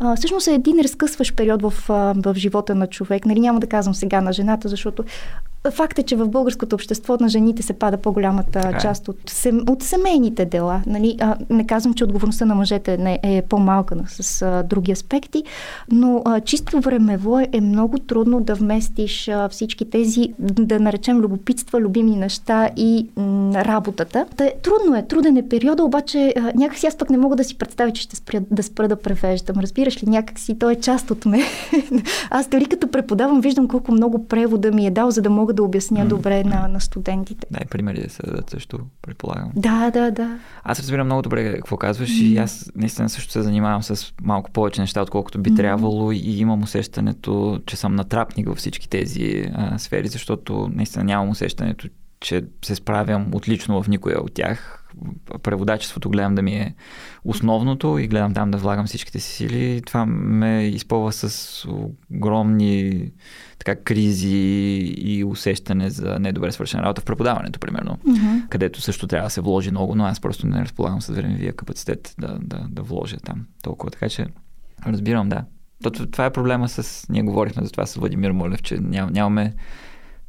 А, 0.01 0.17
всъщност 0.17 0.49
е 0.49 0.55
един 0.55 0.81
разкъсващ 0.81 1.37
период 1.37 1.63
в, 1.63 1.75
в 2.17 2.35
живота 2.37 2.75
на 2.75 2.87
човек. 2.87 3.27
Нали, 3.27 3.41
няма 3.41 3.61
да 3.61 3.67
казвам 3.67 3.95
сега 3.95 4.21
на 4.21 4.33
жената, 4.33 4.69
защото 4.69 5.05
Факт 5.69 5.99
е, 5.99 6.03
че 6.03 6.17
в 6.17 6.29
българското 6.29 6.75
общество 6.75 7.17
на 7.21 7.29
жените 7.29 7.63
се 7.63 7.73
пада 7.73 7.97
по-голямата 7.97 8.61
Така 8.61 8.77
е. 8.77 8.81
част 8.81 9.09
от, 9.09 9.17
сем, 9.27 9.61
от 9.69 9.83
семейните 9.83 10.45
дела. 10.45 10.83
Нали? 10.87 11.17
А, 11.21 11.37
не 11.51 11.67
казвам, 11.67 11.95
че 11.95 12.05
отговорността 12.05 12.45
на 12.45 12.55
мъжете 12.55 12.97
не 12.97 13.21
е 13.23 13.43
по-малка 13.49 13.97
с 14.09 14.43
а, 14.43 14.63
други 14.63 14.93
аспекти, 14.93 15.45
но 15.93 16.23
а, 16.25 16.41
чисто 16.41 16.81
времево 16.81 17.39
е, 17.39 17.49
е 17.53 17.61
много 17.61 17.99
трудно 17.99 18.41
да 18.41 18.55
вместиш 18.55 19.29
а, 19.29 19.49
всички 19.49 19.91
тези, 19.91 20.35
да 20.39 20.81
наречем, 20.81 21.19
любопитства, 21.19 21.81
любими 21.81 22.17
неща 22.17 22.71
и 22.77 23.07
м, 23.17 23.53
работата. 23.55 24.27
Та, 24.37 24.45
е, 24.45 24.55
трудно 24.63 24.97
е, 24.97 25.03
труден 25.03 25.37
е 25.37 25.49
периода, 25.49 25.85
обаче 25.85 26.35
а, 26.37 26.53
някакси 26.55 26.87
аз 26.87 26.97
пък 26.97 27.11
не 27.11 27.19
мога 27.19 27.37
да 27.37 27.45
си 27.45 27.59
представя, 27.59 27.91
че 27.91 28.03
ще 28.03 28.17
спря, 28.17 28.41
да 28.51 28.63
спра 28.63 28.89
да 28.89 28.97
превеждам. 28.97 29.57
Разбираш 29.61 30.03
ли, 30.03 30.09
някакси 30.09 30.59
той 30.59 30.73
е 30.73 30.81
част 30.81 31.11
от 31.11 31.27
мен. 31.27 31.43
аз 32.31 32.49
дори 32.49 32.67
като 32.67 32.89
преподавам, 32.89 33.41
виждам 33.41 33.69
колко 33.69 33.93
много 33.93 34.27
превода 34.27 34.73
ми 34.73 34.87
е 34.87 34.91
дал, 34.91 35.11
за 35.11 35.23
да 35.23 35.31
мога 35.31 35.50
да 35.53 35.63
обясня 35.63 36.05
М. 36.05 36.09
добре 36.09 36.45
на, 36.45 36.69
на 36.69 36.81
студентите. 36.81 37.47
Дай 37.51 37.67
примери 37.71 38.03
да 38.03 38.11
се 38.11 38.23
дадат 38.27 38.51
също, 38.51 38.79
предполагам. 39.03 39.51
Да, 39.57 39.91
да, 39.91 40.11
да. 40.11 40.39
Аз 40.65 40.79
разбирам 40.81 41.07
много 41.07 41.23
добре 41.23 41.53
какво 41.55 41.77
казваш 41.77 42.21
и 42.21 42.39
аз 42.39 42.73
наистина 42.77 43.09
също 43.09 43.33
се 43.33 43.43
занимавам 43.43 43.83
с 43.83 44.13
малко 44.23 44.51
повече 44.51 44.81
неща, 44.81 45.03
отколкото 45.03 45.39
би 45.39 45.51
Мгм. 45.51 45.57
трябвало 45.57 46.13
и 46.13 46.39
имам 46.39 46.63
усещането, 46.63 47.61
че 47.67 47.77
съм 47.77 47.95
натрапник 47.95 48.49
във 48.49 48.59
всички 48.59 48.89
тези 48.89 49.45
а, 49.55 49.79
сфери, 49.79 50.09
защото 50.09 50.71
наистина 50.75 51.05
нямам 51.05 51.29
усещането, 51.29 51.89
че 52.21 52.45
се 52.65 52.75
справям 52.75 53.35
отлично 53.35 53.83
в 53.83 53.89
никоя 53.89 54.21
от 54.21 54.35
тях. 54.35 54.77
Преводачеството 55.43 56.11
гледам 56.11 56.35
да 56.35 56.43
ми 56.43 56.53
е 56.53 56.75
основното 57.25 57.99
и 57.99 58.09
гледам 58.09 58.35
там 58.35 58.51
да 58.51 58.59
влагам 58.59 58.87
всичките 58.87 59.21
си 59.21 59.33
сили. 59.33 59.83
Това 59.87 60.07
ме 60.07 60.67
изпълва 60.67 61.13
с 61.13 61.67
огромни 62.11 63.11
така, 63.65 63.83
кризи 63.83 64.95
и 64.97 65.25
усещане 65.25 65.91
за 65.91 66.19
недобре 66.19 66.53
свършена 66.53 66.83
работа 66.83 67.01
в 67.01 67.05
преподаването, 67.05 67.61
примерно 67.61 67.99
Мгм. 68.05 68.39
където 68.49 68.81
също 68.81 69.07
трябва 69.07 69.27
да 69.27 69.31
се 69.31 69.41
вложи 69.41 69.71
много, 69.71 69.95
но 69.95 70.05
аз 70.05 70.21
просто 70.21 70.47
не 70.47 70.63
разполагам 70.63 71.03
с 71.03 71.09
времевия 71.09 71.53
капацитет 71.53 72.15
да, 72.19 72.39
да, 72.41 72.67
да 72.71 72.83
вложа 72.83 73.17
там 73.17 73.47
толкова. 73.63 73.91
Така 73.91 74.09
че 74.09 74.27
разбирам, 74.87 75.29
да. 75.29 75.45
То, 75.83 75.91
това 75.91 76.25
е 76.25 76.33
проблема 76.33 76.69
с... 76.69 77.07
Ние 77.09 77.23
говорихме 77.23 77.65
за 77.65 77.71
това 77.71 77.87
с 77.87 77.95
Владимир 77.95 78.31
Молев, 78.31 78.63
че 78.63 78.79
ням, 78.81 79.13
нямаме 79.13 79.55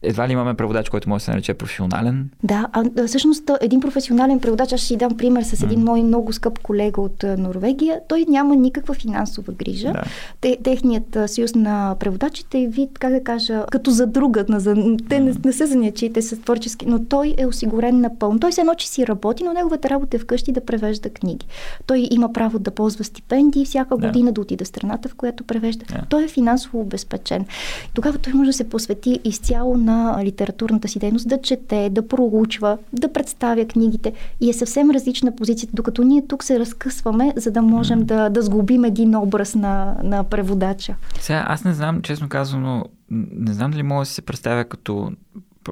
едва 0.03 0.28
ли 0.28 0.32
имаме 0.34 0.53
преводач, 0.53 0.90
който 0.90 1.10
може 1.10 1.22
да 1.22 1.26
се 1.26 1.32
нарече 1.32 1.53
професионален. 1.53 2.30
Да, 2.44 2.68
а, 2.73 3.07
всъщност 3.07 3.52
един 3.61 3.80
професионален 3.80 4.40
преводач, 4.40 4.73
аз 4.73 4.80
ще 4.80 4.95
дам 4.95 5.18
пример 5.18 5.44
с 5.44 5.64
един 5.64 5.80
М. 5.80 5.86
мой 5.86 6.03
много 6.03 6.34
скъп 6.34 6.60
колега 6.60 7.02
от 7.02 7.23
Норвегия. 7.38 7.99
Той 8.07 8.26
няма 8.30 8.56
никаква 8.56 8.94
финансова 8.94 9.53
грижа. 9.53 9.91
Да. 9.91 10.03
Те, 10.41 10.57
техният 10.64 11.18
съюз 11.28 11.56
на 11.56 11.95
преводачите 11.99 12.60
е 12.60 12.68
вид, 12.68 12.99
как 12.99 13.11
да 13.14 13.23
кажа, 13.23 13.65
като 13.72 13.91
за 13.91 14.07
друга. 14.07 14.45
На, 14.49 14.60
за, 14.60 14.76
те 15.10 15.19
не, 15.19 15.34
не 15.45 15.53
са 15.53 15.68
занячи, 15.68 16.14
те 16.14 16.22
са 16.22 16.38
творчески, 16.38 16.86
но 16.86 17.06
той 17.06 17.36
е 17.38 17.45
осигурен 17.45 18.02
напълно. 18.02 18.40
Той 18.40 18.52
се 18.52 18.61
едно, 18.61 18.73
че 18.76 18.88
си 18.90 19.07
работи, 19.07 19.44
но 19.44 19.53
неговата 19.53 19.90
работа 19.90 20.18
е 20.18 20.19
вкъщи 20.19 20.52
да 20.52 20.65
превежда 20.65 21.10
книги. 21.10 21.45
Той 21.86 22.07
има 22.11 22.34
право 22.34 22.60
да 22.60 22.72
ползва 22.72 23.03
стипендии 23.03 23.65
всяка 23.65 23.98
Да. 23.98 24.07
година, 24.07 24.32
да 24.32 24.41
отиде 24.41 24.64
в 24.65 24.68
страната, 24.68 25.10
в 25.10 25.15
която 25.15 25.44
превежда. 25.44 25.86
Да. 25.86 26.02
Той 26.10 26.23
е 26.23 26.28
финансово 26.28 26.80
обезпечен. 26.80 27.45
Тогава 27.94 28.18
той 28.18 28.34
може 28.34 28.49
да 28.49 28.53
се 28.53 28.69
посвети 28.69 29.19
изцяло 29.23 29.78
на 29.78 29.91
литературната 30.24 30.88
си 30.88 31.00
дейност, 31.00 31.30
да 31.30 31.42
чете, 31.42 31.90
да 31.90 32.08
проучва, 32.08 32.78
да 32.94 33.14
представя 33.14 33.66
книгите 33.66 34.14
и 34.42 34.50
е 34.50 34.54
съвсем 34.54 34.90
различна 34.92 35.36
позицията, 35.36 35.76
докато 35.76 36.04
ние 36.04 36.28
тук 36.28 36.44
се 36.44 36.60
разкъсваме, 36.60 37.34
за 37.36 37.52
да 37.52 37.62
можем 37.62 38.06
да, 38.06 38.30
да 38.30 38.42
сглобим 38.42 38.84
един 38.84 39.16
образ 39.16 39.56
на, 39.56 39.96
на 40.04 40.24
преводача. 40.24 40.96
Сега, 41.20 41.46
аз 41.48 41.64
не 41.64 41.74
знам, 41.74 42.02
честно 42.02 42.30
казано, 42.30 42.86
не 43.32 43.54
знам 43.54 43.72
дали 43.72 43.84
мога 43.84 44.02
да 44.02 44.06
се 44.06 44.22
представя 44.22 44.66
като 44.66 45.12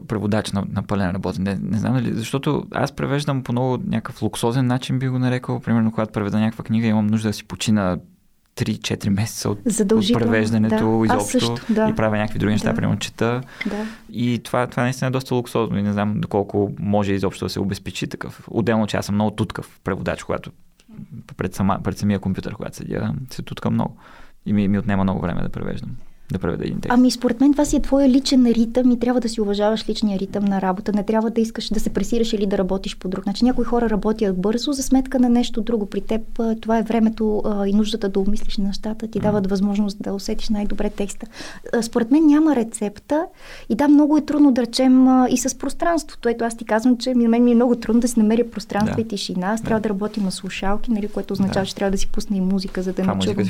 преводач 0.08 0.52
на, 0.52 0.64
на 0.72 0.84
пълен 0.84 1.12
работен 1.12 1.44
ден. 1.44 1.60
Не 1.64 1.78
знам 1.78 1.94
дали, 1.94 2.14
защото 2.14 2.64
аз 2.72 2.92
превеждам 2.92 3.44
по 3.44 3.52
много 3.52 3.78
някакъв 3.88 4.22
луксозен 4.22 4.66
начин, 4.68 5.00
би 5.00 5.08
го 5.08 5.20
нарекал. 5.20 5.60
Примерно, 5.60 5.92
когато 5.92 6.12
преведа 6.12 6.40
някаква 6.40 6.64
книга, 6.64 6.88
имам 6.88 7.08
нужда 7.08 7.30
да 7.30 7.34
си 7.34 7.44
почина 7.44 7.98
3-4 8.60 9.10
месеца 9.10 9.50
от, 9.50 9.60
превеждането 10.14 11.00
да. 11.00 11.06
Изобщо 11.06 11.40
също, 11.40 11.74
да. 11.74 11.90
и 11.90 11.96
правя 11.96 12.18
някакви 12.18 12.40
други 12.40 12.54
неща, 12.54 12.70
Да. 12.70 12.76
примерно 12.76 13.00
чета. 13.00 13.42
Да. 13.66 13.86
И 14.12 14.40
това, 14.44 14.68
това 14.68 14.84
наистина 14.84 15.08
е 15.08 15.12
доста 15.12 15.36
луксозно 15.36 15.78
и 15.78 15.82
не 15.82 15.94
знам 15.94 16.14
доколко 16.22 16.72
може 16.80 17.14
изобщо 17.14 17.46
да 17.46 17.50
се 17.50 17.60
обезпечи 17.60 18.08
такъв. 18.08 18.48
Отделно, 18.48 18.88
че 18.88 18.98
аз 18.98 19.06
съм 19.06 19.16
много 19.16 19.32
туткав 19.32 19.80
преводач, 19.84 20.24
когато 20.24 20.52
пред, 21.38 21.56
сама, 21.56 21.80
пред 21.84 21.98
самия 21.98 22.20
компютър, 22.20 22.56
когато 22.56 22.78
седя, 22.78 23.14
се 23.30 23.42
тутка 23.42 23.70
много. 23.70 23.98
И 24.46 24.54
ми, 24.54 24.68
ми 24.68 24.80
отнема 24.80 25.04
много 25.04 25.22
време 25.22 25.42
да 25.42 25.50
превеждам. 25.50 25.90
Да 26.32 26.40
преведа 26.40 26.64
един 26.64 26.80
текст. 26.82 26.94
Ами 26.94 27.12
според 27.12 27.42
мен 27.42 27.52
това 27.52 27.66
си 27.66 27.76
е 27.76 27.82
твоя 27.82 28.10
личен 28.10 28.46
ритъм 28.46 28.92
и 28.92 29.00
трябва 29.00 29.22
да 29.22 29.30
си 29.30 29.42
уважаваш 29.42 29.90
личния 29.90 30.20
ритъм 30.20 30.46
на 30.46 30.62
работа. 30.62 30.92
Не 30.94 31.04
трябва 31.04 31.30
да 31.30 31.42
искаш 31.42 31.70
да 31.70 31.80
се 31.80 31.90
пресираш 31.90 32.34
или 32.34 32.46
да 32.46 32.58
работиш 32.58 32.98
по 32.98 33.08
друг 33.08 33.26
начин. 33.26 33.46
Някои 33.46 33.66
хора 33.66 33.90
работят 33.90 34.42
бързо 34.42 34.72
за 34.72 34.84
сметка 34.84 35.20
на 35.20 35.30
нещо 35.30 35.62
друго. 35.62 35.86
При 35.86 36.02
теб 36.02 36.22
това 36.62 36.78
е 36.78 36.84
времето 36.84 37.42
а, 37.46 37.68
и 37.68 37.74
нуждата 37.74 38.10
да 38.10 38.20
обмислиш 38.20 38.58
нещата, 38.58 39.08
ти 39.08 39.20
дават 39.20 39.50
възможност 39.50 39.98
да 40.02 40.14
усетиш 40.14 40.50
най-добре 40.50 40.90
текста. 40.90 41.26
А, 41.74 41.82
Според 41.82 42.12
мен 42.12 42.26
няма 42.26 42.56
рецепта 42.56 43.26
и 43.70 43.76
да, 43.76 43.88
много 43.88 44.18
е 44.18 44.22
трудно 44.22 44.52
да 44.52 44.62
речем 44.62 45.08
а, 45.08 45.28
и 45.30 45.38
с 45.38 45.58
пространството. 45.58 46.30
Ето 46.30 46.46
аз 46.46 46.58
ти 46.58 46.66
казвам, 46.66 46.98
че 46.98 47.16
на 47.16 47.30
мен 47.30 47.44
ми 47.44 47.52
е 47.52 47.56
много 47.56 47.76
трудно 47.76 48.02
да 48.02 48.08
си 48.08 48.20
намеря 48.20 48.50
пространство 48.50 48.96
Да. 48.96 49.02
и 49.02 49.08
тишина. 49.08 49.48
Аз 49.48 49.62
Да. 49.62 49.68
трябва 49.68 49.82
да 49.82 49.90
работя 49.90 50.22
на 50.22 50.32
слушалки, 50.32 50.92
нали, 50.92 51.08
което 51.08 51.34
означава, 51.34 51.64
Да. 51.64 51.66
че 51.66 51.76
трябва 51.76 51.92
да 51.92 51.98
си 51.98 52.08
пусна 52.08 52.38
и 52.38 52.42
музика, 52.42 52.82
за 52.82 52.90
да 52.90 52.96
Каква 52.96 53.16
не 53.16 53.22
чувам. 53.22 53.46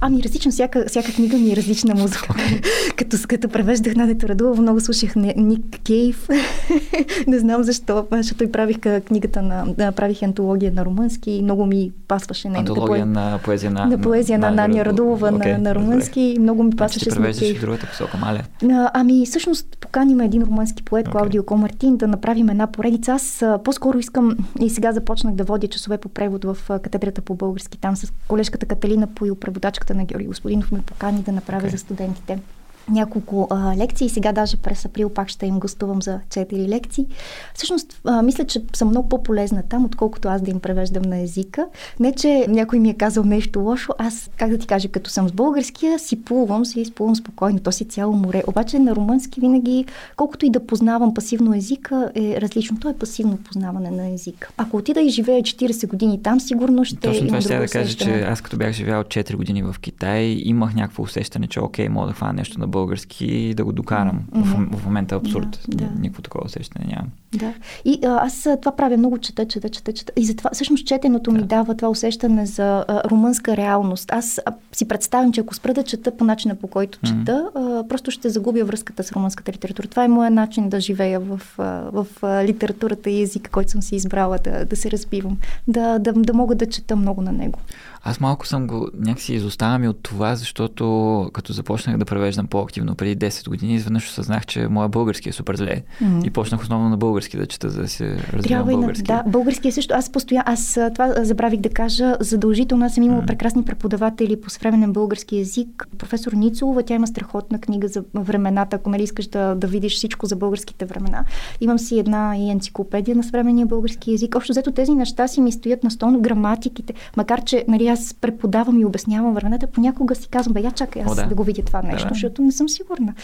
Ами 0.00 0.22
различно, 0.22 0.50
всяка, 0.50 0.84
всяка 0.88 1.12
книга 1.12 1.36
ми 1.36 1.52
е 1.52 1.56
различна 1.56 1.93
музика. 1.94 2.34
като, 2.96 3.16
като 3.28 3.48
превеждах 3.48 3.94
Надето 3.94 4.28
Радулова, 4.28 4.62
много 4.62 4.80
слушах 4.80 5.16
Ник 5.36 5.80
Кейв. 5.84 6.28
не 7.26 7.38
знам 7.38 7.62
защо, 7.62 8.06
защото 8.10 8.38
той 8.38 8.50
правих 8.52 8.76
книгата 9.06 9.42
на, 9.42 9.92
правих 9.92 10.22
антология 10.22 10.72
на 10.72 10.84
румънски 10.84 11.30
и 11.30 11.42
много 11.42 11.66
ми 11.66 11.92
пасваше 12.08 12.48
нейната 12.48 12.72
Антология 12.72 13.06
на 13.06 13.38
поезия 13.44 13.70
на... 13.70 13.86
на 13.86 14.00
поезия 14.00 14.38
на 14.38 14.50
Нания 14.50 14.84
Радулова 14.84 15.30
на, 15.30 15.58
на 15.58 15.74
румънски 15.74 16.20
и 16.20 16.38
много 16.38 16.62
ми 16.62 16.70
Значи 16.70 16.76
пасваше 16.76 17.10
с 17.10 17.18
Ник 17.18 17.36
и 17.36 17.38
Кейв. 17.38 17.60
другата 17.60 17.86
посока, 17.86 18.16
маля. 18.16 18.40
А, 18.70 18.90
Ами, 18.94 19.26
всъщност, 19.26 19.76
поканим 19.80 20.20
един 20.20 20.42
румънски 20.42 20.82
поет, 20.82 21.08
Окей. 21.08 21.12
Клаудио 21.12 21.44
Комартин, 21.44 21.96
да 21.96 22.06
направим 22.06 22.48
една 22.48 22.66
поредица. 22.66 23.12
Аз 23.12 23.44
по-скоро 23.64 23.98
искам 23.98 24.36
и 24.60 24.70
сега 24.70 24.92
започнах 24.92 25.34
да 25.34 25.44
водя 25.44 25.68
часове 25.68 25.98
по 25.98 26.08
превод 26.08 26.44
в 26.44 26.56
катедрата 26.68 27.20
по 27.20 27.34
български. 27.34 27.78
Там 27.78 27.96
с 27.96 28.12
колежката 28.28 28.66
Каталина 28.66 29.06
Поил, 29.06 29.34
преводачката 29.34 29.94
на 29.94 30.04
Георги 30.04 30.26
Господинов, 30.26 30.72
ме 30.72 30.78
покани 30.78 31.22
да 31.22 31.32
направя 31.32 31.58
Окей. 31.58 31.70
за 31.70 31.78
студентите 31.84 32.40
няколко 32.88 33.48
а, 33.50 33.76
лекции. 33.76 34.08
Сега 34.08 34.32
даже 34.32 34.56
през 34.56 34.84
април 34.84 35.08
пак 35.08 35.28
ще 35.28 35.46
им 35.46 35.58
гостувам 35.58 36.02
за 36.02 36.20
4 36.28 36.68
лекции. 36.68 37.06
Всъщност, 37.54 38.00
а, 38.04 38.22
мисля, 38.22 38.44
че 38.44 38.62
съм 38.72 38.88
много 38.88 39.08
по-полезна 39.08 39.62
там, 39.68 39.84
отколкото 39.84 40.28
аз 40.28 40.42
да 40.42 40.50
им 40.50 40.60
превеждам 40.60 41.02
на 41.02 41.18
езика. 41.18 41.66
Не, 42.00 42.12
че 42.12 42.46
някой 42.48 42.78
ми 42.78 42.90
е 42.90 42.94
казал 42.94 43.24
нещо 43.24 43.60
лошо. 43.60 43.92
Аз, 43.98 44.30
как 44.36 44.50
да 44.50 44.58
ти 44.58 44.66
кажа, 44.66 44.88
като 44.88 45.10
съм 45.10 45.28
с 45.28 45.32
българския, 45.32 45.98
си 45.98 46.24
плувам, 46.24 46.64
си 46.64 46.80
изплувам 46.80 47.16
спокойно. 47.16 47.58
То 47.58 47.72
си 47.72 47.84
цяло 47.84 48.12
море. 48.12 48.42
Обаче 48.46 48.78
на 48.78 48.96
румънски 48.96 49.40
винаги, 49.40 49.84
колкото 50.16 50.46
и 50.46 50.50
да 50.50 50.66
познавам 50.66 51.14
пасивно 51.14 51.54
езика, 51.54 52.10
е 52.14 52.40
различно. 52.40 52.80
То 52.80 52.88
е 52.88 52.94
пасивно 52.94 53.36
познаване 53.36 53.90
на 53.90 54.08
езика. 54.08 54.48
Ако 54.56 54.76
отида 54.76 55.00
и 55.00 55.08
живея 55.08 55.42
40 55.42 55.88
години 55.88 56.22
там, 56.22 56.40
сигурно 56.40 56.84
ще 56.84 56.96
Точно 56.96 57.26
това 57.26 57.40
ще 57.40 57.58
да 57.58 57.66
кажа, 57.66 57.96
че 57.96 58.20
аз 58.20 58.40
като 58.40 58.56
бях 58.56 58.72
живял 58.72 59.04
4 59.04 59.36
години 59.36 59.62
в 59.62 59.76
Китай, 59.80 60.22
имах 60.44 60.74
някакво 60.74 61.02
усещане, 61.02 61.46
че 61.46 61.60
окей, 61.60 61.88
мога 61.88 62.06
да 62.06 62.12
хвана 62.12 62.32
нещо 62.32 62.60
на 62.60 62.66
български 62.74 63.26
и 63.26 63.54
да 63.54 63.64
го 63.64 63.72
докарам. 63.72 64.20
В, 64.32 64.58
Мгм. 64.58 64.76
в 64.76 64.84
момента 64.84 65.14
е 65.14 65.18
абсурд. 65.18 65.60
Да, 65.68 65.76
да. 65.84 65.90
Никакво 66.00 66.22
такова 66.22 66.44
усещане 66.44 66.86
нямам. 66.88 67.08
Да. 67.34 67.52
И 67.84 67.98
а, 68.04 68.26
аз 68.26 68.48
това 68.60 68.76
правя 68.76 68.96
много 68.96 69.18
чета, 69.18 69.48
чета, 69.48 69.68
чета, 69.68 69.92
чета. 69.92 70.12
И 70.16 70.24
затова 70.26 70.50
всъщност 70.52 70.86
четеното 70.86 71.32
ми 71.32 71.38
Да. 71.38 71.44
дава 71.46 71.74
това 71.76 71.88
усещане 71.88 72.46
за 72.46 72.84
а, 72.88 73.02
румънска 73.10 73.56
реалност. 73.56 74.12
Аз 74.12 74.40
а, 74.46 74.52
си 74.72 74.88
представям, 74.88 75.32
че 75.32 75.40
ако 75.40 75.54
спра 75.54 75.74
да 75.74 75.82
чета 75.82 76.16
по 76.16 76.24
начина 76.24 76.54
по 76.54 76.66
който 76.66 76.98
чета, 77.06 77.50
а, 77.54 77.88
просто 77.88 78.10
ще 78.10 78.28
загубя 78.28 78.64
връзката 78.64 79.04
с 79.04 79.12
румънската 79.12 79.52
литература. 79.52 79.88
Това 79.88 80.04
е 80.04 80.08
моят 80.08 80.34
начин 80.34 80.68
да 80.68 80.80
живея 80.80 81.20
в, 81.20 81.40
а, 81.58 81.62
в 81.92 82.06
а, 82.22 82.44
литературата 82.44 83.10
и 83.10 83.22
езика, 83.22 83.50
който 83.50 83.70
съм 83.70 83.82
си 83.82 83.96
избрала 83.96 84.38
да, 84.44 84.64
да 84.64 84.76
се 84.76 84.90
разбивам. 84.90 85.36
Да, 85.68 85.98
да, 85.98 86.12
да 86.12 86.34
мога 86.34 86.54
да 86.54 86.66
чета 86.66 86.96
много 86.96 87.22
на 87.22 87.32
него. 87.32 87.58
Аз 88.06 88.20
малко 88.20 88.46
съм 88.46 88.66
го, 88.66 88.88
някакси 88.98 89.34
изоставам 89.34 89.84
и 89.84 89.88
от 89.88 90.02
това, 90.02 90.36
защото 90.36 91.30
като 91.32 91.52
започнах 91.52 91.96
да 91.96 92.04
превеждам 92.04 92.46
по-активно 92.46 92.94
преди 92.94 93.26
10 93.26 93.48
години, 93.48 93.74
изведнъж 93.74 94.08
осъзнах, 94.08 94.46
че 94.46 94.68
моя 94.68 94.88
български 94.88 95.28
е 95.28 95.32
супер 95.32 95.56
зле. 95.56 95.82
Мгм. 96.00 96.20
И 96.24 96.30
почнах 96.30 96.60
основно 96.60 96.88
на 96.88 96.96
български 96.96 97.36
да 97.36 97.46
чета, 97.46 97.70
за 97.70 97.80
да 97.80 97.88
се 97.88 98.16
развивам 98.32 98.66
български. 98.66 99.02
да, 99.02 99.22
българския 99.26 99.72
също. 99.72 99.94
Аз 99.94 100.10
постоянно, 100.10 100.44
аз 100.46 100.78
това 100.94 101.24
забравих 101.24 101.60
да 101.60 101.68
кажа, 101.68 102.16
задължително 102.20 102.86
аз 102.86 102.94
съм 102.94 103.02
имала 103.02 103.20
М. 103.20 103.26
прекрасни 103.26 103.64
преподаватели 103.64 104.40
по 104.40 104.50
съвременен 104.50 104.92
български 104.92 105.36
язик. 105.36 105.88
Професор 105.98 106.32
Ницолова, 106.32 106.82
тя 106.82 106.94
има 106.94 107.06
страхотна 107.06 107.58
книга 107.58 107.88
за 107.88 108.04
времената, 108.14 108.76
ако 108.76 108.90
нали 108.90 109.02
искаш 109.02 109.26
да, 109.26 109.54
да 109.54 109.66
видиш 109.66 109.94
всичко 109.94 110.26
за 110.26 110.36
българските 110.36 110.84
времена. 110.84 111.24
Имам 111.60 111.78
си 111.78 111.98
една 111.98 112.36
и 112.38 112.50
енциклопедия 112.50 113.16
на 113.16 113.22
съвременния 113.22 113.66
български 113.66 114.12
язик. 114.12 114.34
Общо 114.34 114.52
взето 114.52 114.72
тези 114.72 114.94
неща 114.94 115.28
си 115.28 115.40
ми 115.40 115.52
стоят 115.52 115.84
на 115.84 115.90
стол, 115.90 116.20
граматиките. 116.20 116.94
Макар, 117.16 117.44
че 117.44 117.64
нали, 117.68 117.93
аз 117.94 118.14
преподавам 118.14 118.80
и 118.80 118.84
обяснявам 118.84 119.34
времената, 119.34 119.66
понякога 119.66 120.14
си 120.14 120.28
казвам, 120.28 120.52
бе, 120.52 120.60
я 120.60 120.70
чакай 120.70 121.02
аз 121.02 121.12
О, 121.12 121.14
да. 121.14 121.26
да. 121.26 121.34
го 121.34 121.44
видя 121.44 121.62
това 121.62 121.82
нещо, 121.82 122.02
Да, 122.02 122.08
да. 122.08 122.14
защото 122.14 122.42
не 122.42 122.52
съм 122.52 122.68
сигурна. 122.68 123.14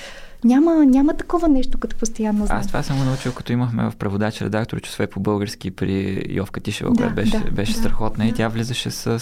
Няма, 0.45 0.87
няма 0.87 1.15
такова 1.15 1.49
нещо 1.49 1.79
като 1.79 1.97
постоянно 1.97 2.47
знание. 2.47 2.61
Аз 2.61 2.67
това 2.67 2.83
съм 2.83 2.99
го 2.99 3.05
научил, 3.05 3.33
като 3.33 3.53
имахме 3.53 3.91
в 3.91 3.97
преводач 3.97 4.43
редактор 4.43 4.81
часове 4.81 5.07
по 5.07 5.21
български 5.21 5.71
при 5.71 6.25
Йовка 6.29 6.61
Тишева, 6.61 6.91
да, 6.91 6.97
която 6.97 7.15
беше, 7.15 7.39
да, 7.39 7.51
беше 7.51 7.73
да, 7.73 7.79
страхотна 7.79 8.25
да. 8.25 8.29
и 8.31 8.33
тя 8.33 8.49
влизаше 8.49 8.91
с, 8.91 9.19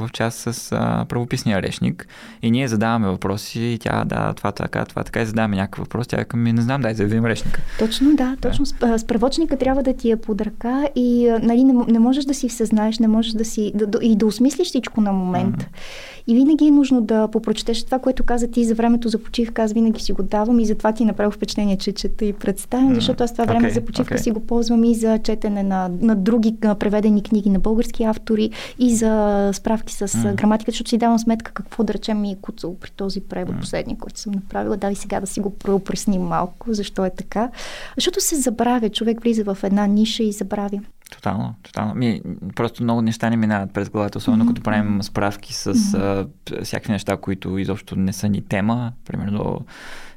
в 0.00 0.08
част 0.12 0.38
с 0.38 0.72
а, 0.72 1.04
правописния 1.08 1.62
речник 1.62 2.08
и 2.42 2.50
ние 2.50 2.68
задаваме 2.68 3.08
въпроси 3.08 3.60
и 3.60 3.78
тя 3.78 4.04
да, 4.04 4.32
това 4.32 4.52
така, 4.52 4.84
това 4.84 5.04
така 5.04 5.22
и 5.22 5.26
задаваме 5.26 5.56
някакъв 5.56 5.84
въпрос. 5.84 6.06
Тя 6.06 6.24
ми 6.34 6.52
не 6.52 6.62
знам, 6.62 6.80
дай 6.80 6.94
да 6.94 7.04
видим 7.04 7.26
речника. 7.26 7.60
Точно, 7.78 8.16
да, 8.16 8.36
точно. 8.40 8.64
Да. 8.80 8.98
Справочника 8.98 9.58
трябва 9.58 9.82
да 9.82 9.92
ти 9.92 10.10
е 10.10 10.16
под 10.16 10.40
ръка 10.40 10.84
и 10.94 11.38
нали, 11.42 11.64
не, 11.64 11.84
не 11.88 11.98
можеш 11.98 12.24
да 12.24 12.34
си 12.34 12.48
всезнаеш, 12.48 12.98
не 12.98 13.08
можеш 13.08 13.32
да 13.32 13.44
си 13.44 13.72
да, 13.74 13.86
да, 13.86 13.98
и 14.02 14.16
да 14.16 14.26
осмислиш 14.26 14.74
всичко 14.86 15.00
на 15.00 15.12
момент. 15.12 15.56
Mm-hmm. 15.56 16.15
И 16.26 16.34
винаги 16.34 16.66
е 16.66 16.70
нужно 16.70 17.00
да 17.00 17.28
попрочетеш 17.28 17.84
това, 17.84 17.98
което 17.98 18.24
каза 18.24 18.50
ти 18.50 18.64
за 18.64 18.74
времето 18.74 19.08
за 19.08 19.18
почивка. 19.18 19.62
Аз 19.62 19.72
винаги 19.72 20.00
си 20.00 20.12
го 20.12 20.22
давам 20.22 20.60
и 20.60 20.66
затова 20.66 20.92
ти 20.92 21.04
направих 21.04 21.34
впечатление, 21.34 21.76
че 21.76 21.92
чета 21.92 22.24
и 22.24 22.32
представям, 22.32 22.90
mm, 22.90 22.94
защото 22.94 23.24
аз 23.24 23.32
това 23.32 23.44
време 23.44 23.68
okay, 23.68 23.74
за 23.74 23.80
почивка 23.80 24.14
okay. 24.14 24.18
си 24.18 24.30
го 24.30 24.40
ползвам 24.40 24.84
и 24.84 24.94
за 24.94 25.18
четене 25.18 25.62
на, 25.62 25.90
на 26.00 26.16
други 26.16 26.56
преведени 26.60 27.22
книги 27.22 27.50
на 27.50 27.58
български 27.58 28.04
автори 28.04 28.50
и 28.78 28.96
за 28.96 29.50
справки 29.54 29.94
с 29.94 30.08
mm. 30.08 30.34
граматика, 30.34 30.70
защото 30.70 30.90
си 30.90 30.98
давам 30.98 31.18
сметка 31.18 31.52
какво 31.52 31.84
да 31.84 31.94
речем 31.94 32.20
ми 32.20 32.30
е 32.30 32.36
куцало 32.42 32.76
при 32.80 32.90
този 32.90 33.20
превод, 33.20 33.56
mm. 33.56 33.60
последния, 33.60 33.98
който 33.98 34.20
съм 34.20 34.32
направила. 34.32 34.76
Да, 34.76 34.90
и 34.90 34.94
сега 34.94 35.20
да 35.20 35.26
си 35.26 35.40
го 35.40 35.50
преопресним 35.50 36.22
малко, 36.22 36.74
защо 36.74 37.04
е 37.04 37.10
така. 37.10 37.50
Защото 37.96 38.20
се 38.20 38.36
забравя, 38.36 38.88
човек 38.88 39.22
влиза 39.22 39.44
в 39.44 39.58
една 39.62 39.86
ниша 39.86 40.22
и 40.22 40.32
забравя. 40.32 40.80
Тотално, 41.10 41.54
тотално. 41.62 41.94
Ми, 41.94 42.22
просто 42.56 42.82
много 42.82 43.02
неща 43.02 43.30
не 43.30 43.36
минават 43.36 43.72
през 43.72 43.90
главата, 43.90 44.18
особено 44.18 44.44
mm-hmm. 44.44 44.48
като 44.48 44.62
правим 44.62 45.02
справки 45.02 45.54
с 45.54 45.74
mm-hmm. 45.74 46.15
Всякакви 46.62 46.92
неща, 46.92 47.16
които 47.16 47.58
изобщо 47.58 47.96
не 47.96 48.12
са 48.12 48.28
ни 48.28 48.42
тема. 48.42 48.92
Примерно 49.04 49.60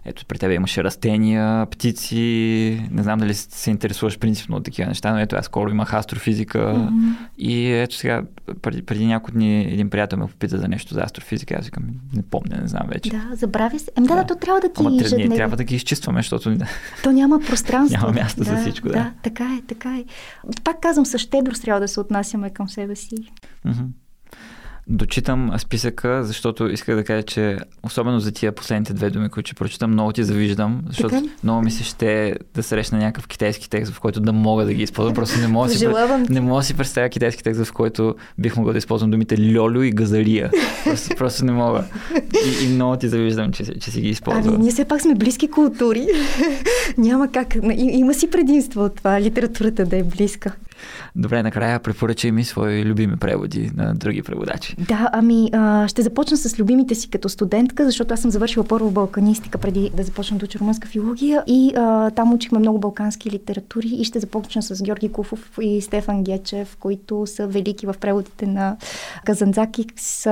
ето 0.06 0.26
при 0.26 0.38
тебе 0.38 0.54
имаше 0.54 0.84
растения, 0.84 1.66
птици, 1.66 2.88
не 2.92 3.04
знам 3.04 3.20
дали 3.20 3.34
се 3.34 3.72
интересуваш 3.72 4.20
принципно 4.20 4.58
от 4.58 4.64
такива 4.64 4.88
неща, 4.88 5.14
но 5.14 5.20
ето 5.20 5.36
аз 5.36 5.46
скоро 5.46 5.70
имах 5.70 5.94
астрофизика 5.94 6.58
mm-hmm. 6.60 7.14
и 7.38 7.72
ето 7.72 7.96
сега, 7.96 8.24
преди, 8.62 8.82
преди 8.82 9.06
няколко 9.06 9.32
дни 9.32 9.62
един 9.62 9.90
приятел 9.90 10.20
ме 10.20 10.28
попита 10.28 10.58
за 10.58 10.68
нещо 10.68 10.94
за 10.94 11.02
астрофизика, 11.02 11.56
аз 11.60 11.66
викам, 11.66 11.84
не 12.14 12.22
помня, 12.22 12.58
не 12.62 12.68
знам 12.68 12.88
вече. 12.88 13.10
Да, 13.10 13.30
забравя 13.34 13.80
се. 13.80 13.92
Ем, 13.98 14.04
да, 14.04 14.16
да, 14.16 14.26
то 14.26 14.36
трябва 14.36 14.62
да 14.62 14.74
ти 14.74 14.80
Ама, 14.80 14.92
ние 15.18 15.30
трябва 15.30 15.58
да 15.58 15.64
ги 15.64 15.76
изчистваме, 15.76 16.20
защото... 16.20 16.58
То 17.04 17.12
няма 17.12 17.40
пространство. 17.40 18.02
няма 18.02 18.14
място 18.14 18.44
да, 18.44 18.50
за 18.50 18.58
всичко, 18.58 18.88
да. 18.88 18.94
Да, 18.94 19.12
така 19.24 19.58
е, 19.60 19.62
така 19.68 19.98
е. 19.98 20.06
Пак 20.64 20.82
казвам, 20.82 21.06
със 21.06 21.22
щедрост 21.22 21.62
трябва 21.62 21.82
да 21.82 21.88
се 21.88 22.00
отнасяме 22.00 22.50
към 22.50 22.70
себе 22.70 22.96
си. 22.96 23.16
Mm-hmm 23.66 23.88
дочитам 24.90 25.52
списъка, 25.58 26.24
защото 26.24 26.68
исках 26.68 26.96
да 26.96 27.04
кажа, 27.04 27.24
че 27.24 27.58
особено 27.84 28.20
за 28.20 28.32
тия 28.32 28.52
последните 28.52 28.94
две 28.94 29.10
думи, 29.10 29.30
които 29.30 29.48
ще 29.48 29.56
прочитам, 29.56 29.92
много 29.92 30.12
ти 30.12 30.24
завиждам, 30.24 30.82
защото 30.88 31.16
така? 31.16 31.28
много 31.44 31.62
ми 31.62 31.72
се 31.72 31.84
ще 31.84 32.36
да 32.56 32.64
срещна 32.64 32.98
някакъв 32.98 33.28
китайски 33.28 33.70
текст, 33.70 33.94
в 33.94 34.00
който 34.00 34.20
да 34.20 34.34
мога 34.34 34.66
да 34.66 34.74
ги 34.74 34.84
използвам. 34.84 35.16
Просто 35.16 35.40
не 35.40 35.48
мога, 35.48 35.68
да 35.68 35.74
си, 35.74 35.88
не 36.30 36.42
мога 36.42 36.60
да 36.60 36.66
си 36.66 36.78
представя 36.78 37.10
китайски 37.10 37.44
текст, 37.44 37.64
в 37.64 37.74
който 37.74 38.16
бих 38.38 38.58
могъл 38.58 38.72
да 38.74 38.78
използвам 38.78 39.12
думите 39.12 39.58
льолю 39.58 39.82
и 39.82 39.92
газария. 39.92 40.52
Просто, 40.84 41.16
просто 41.16 41.46
не 41.46 41.52
мога. 41.52 41.84
И, 42.46 42.66
и 42.66 42.68
много 42.68 42.98
ти 42.98 43.08
завиждам, 43.08 43.52
че, 43.52 43.80
че 43.80 43.92
си 43.92 44.02
ги 44.02 44.10
използвам. 44.10 44.54
Ами, 44.54 44.64
ние 44.64 44.72
все 44.72 44.86
пак 44.86 45.02
сме 45.02 45.16
близки 45.16 45.48
култури. 45.48 46.08
Няма 46.98 47.32
как. 47.32 47.56
Има 47.78 48.14
си 48.14 48.30
предимство 48.30 48.84
от 48.84 48.96
това 48.96 49.22
литературата 49.22 49.86
да 49.86 49.98
е 49.98 50.04
близка. 50.04 50.56
Добре, 51.16 51.44
накрая 51.44 51.80
препоръчай 51.80 52.32
ми 52.32 52.44
свои 52.44 52.86
любими 52.86 53.16
преводи 53.18 53.72
на 53.76 53.96
други 53.96 54.22
преводачи. 54.22 54.76
Да, 54.78 55.10
ами 55.14 55.50
а, 55.54 55.88
ще 55.88 56.02
започна 56.02 56.38
с 56.38 56.60
любимите 56.60 56.96
си 56.96 57.10
като 57.10 57.30
студентка, 57.30 57.86
защото 57.86 58.14
аз 58.14 58.22
съм 58.22 58.32
завършила 58.32 58.66
първо 58.66 58.92
балканистика 58.92 59.58
преди 59.58 59.92
да 59.94 60.04
започна 60.04 60.38
да 60.38 60.46
уча 60.46 60.60
румънска 60.60 60.88
филология 60.88 61.44
и 61.48 61.74
а, 61.76 62.12
там 62.12 62.34
учихме 62.34 62.60
много 62.60 62.80
балкански 62.80 63.32
литератури 63.32 63.88
и 63.88 64.04
ще 64.04 64.20
започна 64.20 64.62
с 64.62 64.84
Георги 64.84 65.12
Куфов 65.12 65.58
и 65.62 65.82
Стефан 65.82 66.24
Гечев, 66.24 66.78
които 66.80 67.28
са 67.28 67.48
велики 67.48 67.86
в 67.86 67.96
преводите 68.02 68.48
на 68.48 68.78
Казанзаки, 69.26 69.86
с 69.96 70.26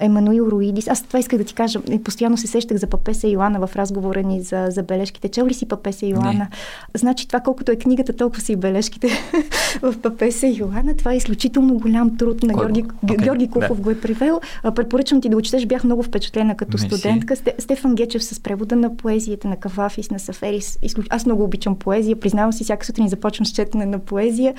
Емануил 0.00 0.48
Руидис. 0.50 0.88
Аз 0.88 1.02
това 1.02 1.18
исках 1.18 1.38
да 1.38 1.44
ти 1.44 1.54
кажа. 1.54 1.80
Постоянно 2.04 2.36
се 2.36 2.46
сещах 2.46 2.76
за 2.76 2.86
Папеса 2.86 3.28
Йоана 3.28 3.66
в 3.66 3.76
разговора 3.76 4.22
ни 4.22 4.42
за, 4.42 4.66
за 4.70 4.82
бележките. 4.82 5.28
Чел 5.28 5.46
ли 5.46 5.54
си 5.54 5.68
Папеса 5.68 6.06
Йоана? 6.06 6.32
Не. 6.32 6.48
Значи 6.94 7.28
това 7.28 7.40
колкото 7.40 7.72
е 7.72 7.76
книгата, 7.76 8.12
толкова 8.12 8.42
са 8.42 8.52
и 8.52 8.56
бележките 8.56 9.08
в 9.82 9.94
Папеса 10.02 10.46
Йоана. 10.46 10.96
Това 10.96 11.12
е 11.12 11.16
изключително 11.16 11.74
голям 11.74 12.16
труд 12.16 12.42
на 12.42 12.52
Кой? 12.54 12.64
Георги, 12.64 12.84
okay. 12.84 13.22
Георги 13.22 13.50
Куфов 13.50 13.76
да. 13.76 13.82
го 13.82 13.90
е 13.90 14.00
привел. 14.00 14.40
Препоръчвам 14.74 15.20
ти 15.20 15.28
да 15.28 15.36
го 15.36 15.42
четеш. 15.42 15.66
Бях 15.66 15.84
много 15.84 16.02
впечатлена 16.02 16.56
като 16.56 16.72
Меси. 16.72 16.86
студентка. 16.86 17.36
Стефан 17.58 17.94
Гечев 17.94 18.24
с 18.24 18.40
превода 18.40 18.76
на 18.76 18.96
поезията 18.96 19.48
на 19.48 19.56
Кавафис, 19.56 20.10
на 20.10 20.18
Саферис. 20.18 20.78
Аз 21.10 21.26
много 21.26 21.44
обичам 21.44 21.76
поезия. 21.76 22.20
Признавам 22.20 22.52
си, 22.52 22.64
всяка 22.64 22.86
сутрин 22.86 23.08
започвам 23.08 23.46
с 23.46 23.50
четене 23.50 23.86
на 23.86 23.98
поезия. 23.98 24.54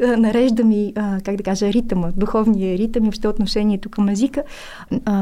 Нарежда 0.18 0.64
ми, 0.64 0.92
как 1.24 1.36
да 1.36 1.42
кажа, 1.42 1.72
ритъма, 1.72 2.08
духовния 2.16 2.78
ритъм 2.78 3.02
и 3.02 3.06
въобще 3.06 3.28
отношението 3.28 3.88
към 3.88 4.08
езика. 4.08 4.42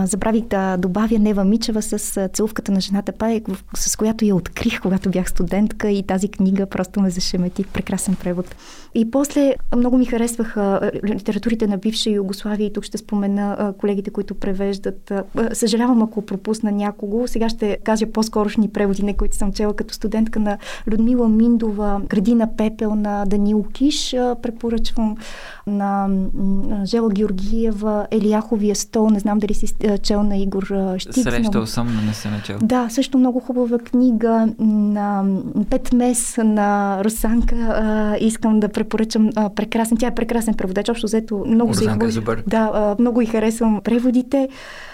Забравих 0.05 0.45
да 0.45 0.77
добавя 0.77 1.19
Нева 1.19 1.45
Мичева 1.45 1.83
с 1.83 2.29
целувката 2.33 2.73
на 2.73 2.81
жената 2.81 3.13
Паек, 3.13 3.47
с 3.75 3.97
която 3.97 4.25
я 4.25 4.37
открих, 4.37 4.81
когато 4.81 5.11
бях 5.11 5.31
студентка 5.31 5.91
и 5.91 6.03
тази 6.03 6.29
книга 6.29 6.67
просто 6.67 7.01
ме 7.01 7.11
зашемети. 7.11 7.65
Прекрасен 7.65 8.15
превод. 8.15 8.57
И 8.95 9.11
после 9.11 9.55
много 9.77 9.99
ми 9.99 10.05
харесваха 10.05 10.91
литературите 11.05 11.67
на 11.67 11.79
бивша 11.79 12.11
Югославия 12.11 12.67
и 12.67 12.73
тук 12.73 12.85
ще 12.85 12.99
спомена 12.99 13.75
колегите, 13.79 14.11
които 14.11 14.35
превеждат. 14.35 15.13
Съжалявам, 15.53 16.03
ако 16.03 16.23
пропусна 16.23 16.73
някого. 16.73 17.29
Сега 17.29 17.49
ще 17.49 17.79
кажа 17.85 18.07
по-скорошни 18.07 18.69
преводи, 18.69 19.03
на 19.03 19.15
които 19.15 19.37
съм 19.37 19.53
чела 19.53 19.75
като 19.75 19.95
студентка 19.95 20.41
на 20.41 20.59
Людмила 20.91 21.29
Миндова, 21.29 22.01
Градина 22.09 22.57
пепел 22.57 22.95
на 22.95 23.25
Данил 23.27 23.65
Киш. 23.73 24.17
Препоръчвам 24.43 25.17
на 25.67 26.09
Жела 26.85 27.09
Георгиева, 27.11 28.07
Елияховия 28.11 28.77
стол. 28.77 29.11
Не 29.11 29.19
знам 29.19 29.39
дали 29.39 29.55
си 29.55 29.75
чел 30.03 30.23
на 30.23 30.37
Игор 30.37 30.73
Штиц. 30.99 31.23
Срещал 31.23 31.67
съм, 31.67 31.87
но 31.95 32.03
не 32.03 32.15
съм 32.15 32.33
чел. 32.45 32.59
Да, 32.63 32.89
също 32.89 33.19
много 33.19 33.41
хубава 33.41 33.79
книга 33.79 34.49
на 34.59 35.25
Пет 35.71 35.93
Мес 35.93 36.39
на 36.45 37.01
Русанка. 37.05 38.17
Искам 38.21 38.50
да 38.55 38.69
препоръчам 38.69 39.31
а, 39.37 39.51
прекрасен. 39.55 39.97
Тя 39.97 40.07
е 40.07 40.15
прекрасен 40.15 40.55
преводач. 40.55 40.89
Общо 40.89 41.07
взето 41.07 41.45
много 41.47 41.75
се 41.75 41.85
е 41.85 41.89
Да, 42.47 42.71
а, 42.75 42.97
много 42.99 43.21
и 43.21 43.27
харесвам 43.27 43.81
преводите. 43.85 44.49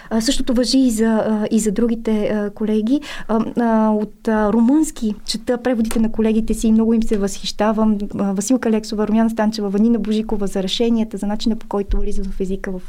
А, 0.09 0.21
същото 0.21 0.53
въжи 0.53 0.77
и 0.77 0.91
за, 0.91 1.47
и 1.51 1.59
за 1.59 1.71
другите 1.71 2.25
а, 2.27 2.49
колеги. 2.49 3.01
А, 3.27 3.39
а, 3.59 3.89
от 3.89 4.27
а, 4.27 4.53
румънски 4.53 5.15
чета 5.25 5.57
преводите 5.57 5.99
на 5.99 6.11
колегите 6.11 6.53
си 6.53 6.67
и 6.67 6.71
много 6.71 6.93
им 6.93 7.03
се 7.03 7.17
възхищавам. 7.17 7.97
А, 8.17 8.33
Василка 8.33 8.71
Лексова, 8.71 9.07
Румяна 9.07 9.29
Станчева, 9.29 9.69
Ванина 9.69 9.99
Божикова 9.99 10.47
за 10.47 10.63
решенията, 10.63 11.17
за 11.17 11.27
начина 11.27 11.55
по 11.55 11.67
който 11.67 11.97
влизат 11.97 12.27
в 12.27 12.39
езика 12.39 12.71
в 12.71 12.81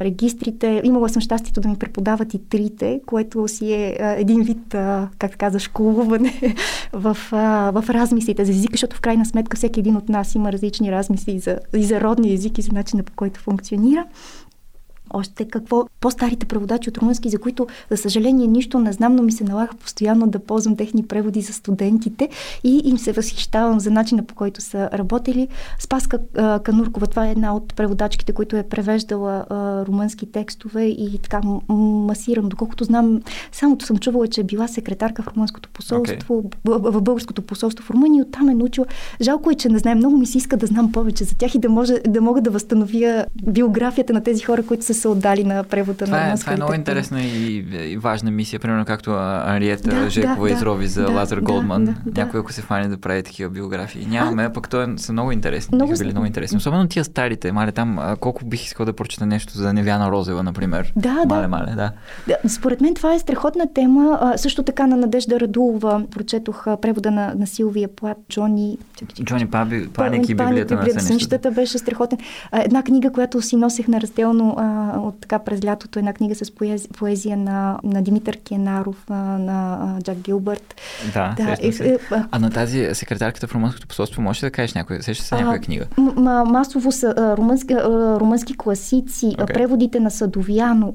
регистрите. 0.00 0.80
Имала 0.84 1.08
съм 1.08 1.22
щастието 1.22 1.60
да 1.60 1.68
ми 1.68 1.76
преподават 1.76 2.34
и 2.34 2.38
трите, 2.38 3.00
което 3.06 3.48
си 3.48 3.72
е 3.72 3.96
а, 4.00 4.12
един 4.18 4.42
вид, 4.42 4.74
а, 4.74 5.08
как 5.18 5.36
каза, 5.36 5.58
школуване 5.58 6.54
в, 6.92 7.16
а, 7.32 7.70
в 7.70 7.90
размислите 7.90 8.44
за 8.44 8.52
езика, 8.52 8.72
защото 8.72 8.96
в 8.96 9.00
крайна 9.00 9.26
сметка 9.26 9.56
всеки 9.56 9.80
един 9.80 9.96
от 9.96 10.08
нас 10.08 10.34
има 10.34 10.52
различни 10.52 10.92
размисли 10.92 11.32
и 11.32 11.38
за, 11.38 11.58
и 11.76 11.84
за 11.84 12.00
родния 12.00 12.34
език 12.34 12.58
и 12.58 12.62
за 12.62 12.72
начина 12.72 13.02
по 13.02 13.12
който 13.16 13.40
функционира 13.40 14.04
още 15.10 15.44
какво 15.44 15.86
по-старите 16.00 16.46
преводачи 16.46 16.88
от 16.88 16.98
румънски, 16.98 17.30
за 17.30 17.38
които, 17.38 17.66
за 17.90 17.96
съжаление, 17.96 18.46
нищо 18.46 18.78
не 18.78 18.92
знам, 18.92 19.16
но 19.16 19.22
ми 19.22 19.32
се 19.32 19.44
налага 19.44 19.74
постоянно 19.74 20.26
да 20.26 20.38
ползвам 20.38 20.76
техни 20.76 21.02
преводи 21.06 21.40
за 21.40 21.52
студентите 21.52 22.28
и 22.64 22.80
им 22.84 22.98
се 22.98 23.12
възхищавам 23.12 23.80
за 23.80 23.90
начина 23.90 24.22
по 24.22 24.34
който 24.34 24.60
са 24.60 24.90
работили. 24.92 25.48
Спаска 25.78 26.18
а, 26.36 26.58
Кануркова, 26.58 27.06
това 27.06 27.26
е 27.26 27.30
една 27.30 27.56
от 27.56 27.74
преводачките, 27.74 28.32
които 28.32 28.56
е 28.56 28.62
превеждала 28.62 29.44
а, 29.50 29.86
румънски 29.86 30.26
текстове 30.26 30.84
и 30.84 31.18
така 31.18 31.40
масирам. 31.68 32.48
Доколкото 32.48 32.84
знам, 32.84 33.20
самото 33.52 33.86
съм 33.86 33.98
чувала, 33.98 34.28
че 34.28 34.40
е 34.40 34.44
била 34.44 34.68
секретарка 34.68 35.22
в 35.22 35.28
румънското 35.28 35.68
посолство, 35.68 36.42
okay. 36.42 36.90
в, 36.90 37.00
българското 37.00 37.42
посолство 37.42 37.84
в 37.84 37.90
Румъния, 37.90 38.24
оттам 38.24 38.48
е 38.48 38.54
научила. 38.54 38.86
Жалко 39.20 39.50
е, 39.50 39.54
че 39.54 39.68
не 39.68 39.78
знам, 39.78 39.98
много 39.98 40.16
ми 40.16 40.26
се 40.26 40.38
иска 40.38 40.56
да 40.56 40.66
знам 40.66 40.92
повече 40.92 41.24
за 41.24 41.34
тях 41.34 41.54
и 41.54 41.58
да, 41.58 41.68
може, 41.68 41.94
да 42.08 42.20
мога 42.20 42.40
да 42.40 42.50
възстановя 42.50 43.26
биографията 43.46 44.12
на 44.12 44.22
тези 44.22 44.42
хора, 44.42 44.62
които 44.62 44.84
са 44.84 44.94
са 45.00 45.10
отдали 45.10 45.44
на 45.44 45.64
превода 45.64 46.04
това 46.04 46.20
на 46.20 46.32
е, 46.32 46.36
Това 46.36 46.52
е 46.52 46.56
много 46.56 46.74
интересна 46.74 47.22
и, 47.22 47.56
и 47.92 47.96
важна 47.96 48.30
мисия, 48.30 48.60
примерно 48.60 48.84
както 48.84 49.10
Ариета 49.44 49.90
да, 49.90 50.10
Жекова 50.10 50.48
да, 50.48 50.54
изрови 50.54 50.86
за 50.86 51.02
да, 51.02 51.10
Лазар 51.10 51.36
да, 51.36 51.42
Голдман. 51.42 51.84
Да, 51.84 51.94
да, 52.06 52.20
Някой, 52.20 52.40
ако 52.40 52.52
се 52.52 52.62
фане 52.62 52.88
да 52.88 52.98
прави 52.98 53.22
такива 53.22 53.50
биографии. 53.50 54.06
Нямаме, 54.06 54.44
а, 54.44 54.52
пък 54.52 54.68
то 54.68 54.94
са 54.96 55.12
много 55.12 55.32
интересни. 55.32 55.76
Много... 55.76 55.92
Били 55.98 56.10
много 56.10 56.26
интересни. 56.26 56.56
Особено 56.56 56.88
тия 56.88 57.04
старите. 57.04 57.52
Мале 57.52 57.72
там, 57.72 58.16
колко 58.20 58.44
бих 58.44 58.64
искал 58.64 58.86
да 58.86 58.92
прочета 58.92 59.26
нещо 59.26 59.58
за 59.58 59.72
Невяна 59.72 60.10
Розева, 60.10 60.42
например. 60.42 60.92
Да, 60.96 61.24
мале, 61.28 61.42
да. 61.42 61.48
Мале, 61.48 61.72
да. 61.76 61.92
да. 62.28 62.48
Според 62.48 62.80
мен 62.80 62.94
това 62.94 63.14
е 63.14 63.18
страхотна 63.18 63.72
тема. 63.74 64.18
А, 64.20 64.38
също 64.38 64.62
така 64.62 64.86
на 64.86 64.96
Надежда 64.96 65.40
Радулова 65.40 66.02
прочетох 66.10 66.64
превода 66.82 67.10
на, 67.10 67.34
на 67.34 67.46
Силвия 67.46 67.88
Плат, 67.88 68.16
Джони... 68.28 68.78
Джони 69.24 69.46
Паби, 69.46 69.88
Паник 69.88 70.28
и 70.28 70.34
Библията 70.34 70.74
на 70.74 71.00
Сънищата 71.00 71.50
беше 71.50 71.78
страхотен. 71.78 72.18
Една 72.52 72.82
книга, 72.82 73.12
която 73.12 73.42
си 73.42 73.56
носех 73.56 73.88
на 73.88 74.00
разделно 74.00 74.54
а, 74.58 74.89
от 74.96 75.20
така 75.20 75.38
през 75.38 75.64
лятото 75.64 75.98
една 75.98 76.12
книга 76.12 76.34
с 76.34 76.54
поезия, 76.54 76.90
поезия 76.98 77.36
на, 77.36 77.78
на 77.84 78.02
Димитър 78.02 78.36
Кенаров, 78.36 79.04
на, 79.08 79.98
Джак 80.02 80.18
Гилбърт. 80.18 80.74
Да, 81.14 81.34
да 81.36 81.52
е, 81.52 81.68
е, 81.68 81.98
а 82.30 82.38
на 82.38 82.50
тази 82.50 82.88
секретарката 82.92 83.46
в 83.46 83.54
румънското 83.54 83.86
посолство 83.86 84.22
можеш 84.22 84.40
да 84.40 84.50
кажеш 84.50 84.74
сеща 85.00 85.24
се 85.24 85.34
някоя 85.34 85.60
книга? 85.60 85.86
М- 85.96 86.44
масово 86.44 86.92
са 86.92 87.34
румънски, 87.36 87.74
румънски 88.20 88.56
класици, 88.56 89.26
okay. 89.26 89.54
преводите 89.54 90.00
на 90.00 90.10
Садовяно. 90.10 90.94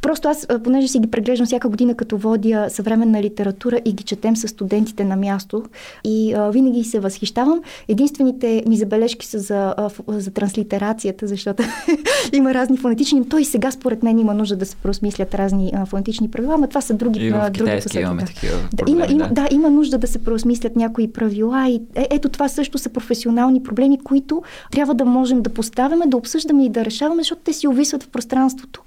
Просто 0.00 0.28
аз, 0.28 0.46
понеже 0.64 0.88
си 0.88 0.98
ги 0.98 1.10
преглеждам 1.10 1.46
всяка 1.46 1.68
година, 1.68 1.94
като 1.94 2.16
водя 2.16 2.66
съвременна 2.68 3.22
литература 3.22 3.80
и 3.84 3.92
ги 3.92 4.04
четем 4.04 4.36
с 4.36 4.48
студентите 4.48 5.04
на 5.04 5.16
място 5.16 5.64
и 6.04 6.34
а, 6.34 6.50
винаги 6.50 6.84
се 6.84 7.00
възхищавам. 7.00 7.60
Единствените 7.88 8.62
ми 8.68 8.76
забележки 8.76 9.26
са 9.26 9.38
за, 9.38 9.74
а, 9.76 9.90
за 10.08 10.30
транслитерацията, 10.30 11.26
защото 11.26 11.62
има 12.32 12.54
разни 12.54 12.76
фонетични, 12.76 13.28
той 13.28 13.44
сега 13.44 13.70
според 13.70 14.02
мен 14.02 14.18
има 14.18 14.34
нужда 14.34 14.56
да 14.56 14.66
се 14.66 14.76
просмислят 14.76 15.34
разни 15.34 15.72
а, 15.74 15.86
фонетични 15.86 16.30
правила, 16.30 16.58
но 16.58 16.66
това 16.66 16.80
са 16.80 16.94
други, 16.94 17.26
и 17.26 17.30
в 17.30 17.50
други 17.50 17.70
посоки. 17.76 17.98
Имаме 17.98 18.24
такива 18.24 18.56
да, 18.72 18.92
има, 18.92 19.06
има, 19.10 19.28
да, 19.32 19.48
има 19.50 19.70
нужда 19.70 19.98
да 19.98 20.06
се 20.06 20.18
преосмислят 20.18 20.76
някои 20.76 21.12
правила 21.12 21.68
и 21.68 21.74
е, 21.94 22.08
ето 22.10 22.28
това 22.28 22.48
също 22.48 22.78
са 22.78 22.88
професионални 22.88 23.62
проблеми, 23.62 23.98
които 24.04 24.42
трябва 24.70 24.94
да 24.94 25.04
можем 25.04 25.42
да 25.42 25.50
поставяме, 25.50 26.06
да 26.06 26.16
обсъждаме 26.16 26.64
и 26.64 26.68
да 26.68 26.84
решаваме, 26.84 27.22
защото 27.22 27.42
те 27.44 27.52
си 27.52 27.68
увисват 27.68 28.02
в 28.02 28.08
пространството. 28.08 28.82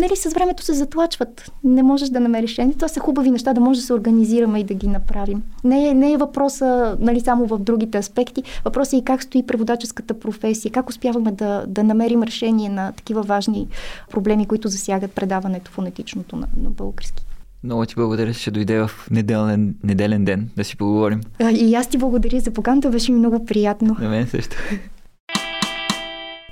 Нали, 0.00 0.16
с 0.16 0.34
времето 0.34 0.62
се 0.62 0.72
затлачват. 0.72 1.52
Не 1.64 1.82
можеш 1.82 2.08
да 2.08 2.20
намериш 2.20 2.50
решение. 2.50 2.74
Това 2.74 2.88
са 2.88 3.00
хубави 3.00 3.30
неща, 3.30 3.52
да 3.52 3.60
може 3.60 3.80
да 3.80 3.86
се 3.86 3.94
организираме 3.94 4.60
и 4.60 4.64
да 4.64 4.74
ги 4.74 4.88
направим. 4.88 5.42
Не 5.64 5.88
е, 5.88 5.94
не 5.94 6.12
е 6.12 6.16
въпроса 6.16 6.96
нали, 7.00 7.20
само 7.20 7.46
в 7.46 7.58
другите 7.58 7.98
аспекти. 7.98 8.42
Въпросът 8.64 8.92
е 8.92 8.96
и 8.96 9.04
как 9.04 9.22
стои 9.22 9.46
преводаческата 9.46 10.18
професия, 10.20 10.72
как 10.72 10.90
успяваме 10.90 11.32
да, 11.32 11.64
да 11.68 11.84
намерим 11.84 12.22
решение 12.22 12.68
на 12.68 12.92
такива 12.92 13.22
важни 13.22 13.68
проблеми, 14.10 14.46
които 14.46 14.68
засягат 14.68 15.12
предаването 15.12 15.70
фонетичното 15.70 16.36
на, 16.36 16.46
на 16.62 16.70
български. 16.70 17.26
Много 17.64 17.86
ти 17.86 17.94
благодаря, 17.94 18.34
че 18.34 18.50
дойде 18.50 18.78
в 18.78 18.90
неделен, 19.10 19.74
неделен 19.84 20.24
ден 20.24 20.50
да 20.56 20.64
си 20.64 20.76
поговорим. 20.76 21.20
А, 21.40 21.50
и 21.50 21.74
аз 21.74 21.88
ти 21.88 21.98
благодаря 21.98 22.40
за 22.40 22.50
поканата, 22.50 22.90
беше 22.90 23.12
ми 23.12 23.18
много 23.18 23.44
приятно. 23.44 23.96
На 24.00 24.08
мен 24.08 24.26
също. 24.26 24.56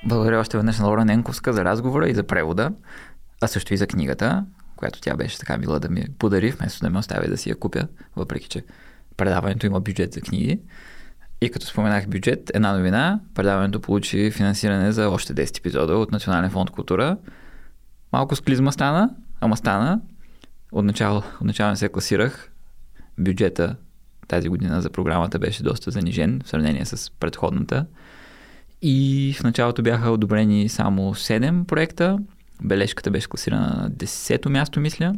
Благодаря 0.06 0.40
още 0.40 0.56
веднъж 0.56 0.78
на 0.78 0.86
Лора 0.86 1.04
Ненковска 1.04 1.52
за 1.52 1.64
разговора 1.64 2.08
и 2.08 2.14
за 2.14 2.22
превода 2.22 2.70
а 3.42 3.48
също 3.48 3.74
и 3.74 3.76
за 3.76 3.86
книгата, 3.86 4.44
която 4.76 5.00
тя 5.00 5.16
беше 5.16 5.38
така 5.38 5.58
мила 5.58 5.80
да 5.80 5.88
ми 5.88 6.04
подари, 6.18 6.50
вместо 6.50 6.80
да 6.80 6.90
ме 6.90 6.98
остави 6.98 7.28
да 7.28 7.36
си 7.36 7.50
я 7.50 7.56
купя, 7.56 7.88
въпреки 8.16 8.48
че 8.48 8.64
предаването 9.16 9.66
има 9.66 9.80
бюджет 9.80 10.12
за 10.12 10.20
книги. 10.20 10.60
И 11.40 11.50
като 11.50 11.66
споменах 11.66 12.08
бюджет, 12.08 12.50
една 12.54 12.72
новина, 12.72 13.20
предаването 13.34 13.80
получи 13.80 14.30
финансиране 14.30 14.92
за 14.92 15.08
още 15.08 15.34
10 15.34 15.58
епизода 15.58 15.96
от 15.96 16.12
Национален 16.12 16.50
фонд 16.50 16.70
култура. 16.70 17.16
Малко 18.12 18.36
с 18.36 18.40
клизма 18.40 18.72
стана, 18.72 19.10
ама 19.40 19.56
стана. 19.56 20.00
Отначало, 20.72 21.22
отначало 21.40 21.76
се 21.76 21.88
класирах. 21.88 22.50
Бюджета 23.18 23.76
тази 24.28 24.48
година 24.48 24.82
за 24.82 24.90
програмата 24.90 25.38
беше 25.38 25.62
доста 25.62 25.90
занижен 25.90 26.40
в 26.44 26.48
сравнение 26.48 26.84
с 26.84 27.10
предходната. 27.10 27.86
И 28.82 29.34
в 29.38 29.42
началото 29.42 29.82
бяха 29.82 30.10
одобрени 30.10 30.68
само 30.68 31.14
7 31.14 31.64
проекта, 31.64 32.18
бележката 32.62 33.10
беше 33.10 33.28
класирана 33.28 33.66
на 33.66 33.90
10-то 33.90 34.50
място, 34.50 34.80
мисля. 34.80 35.14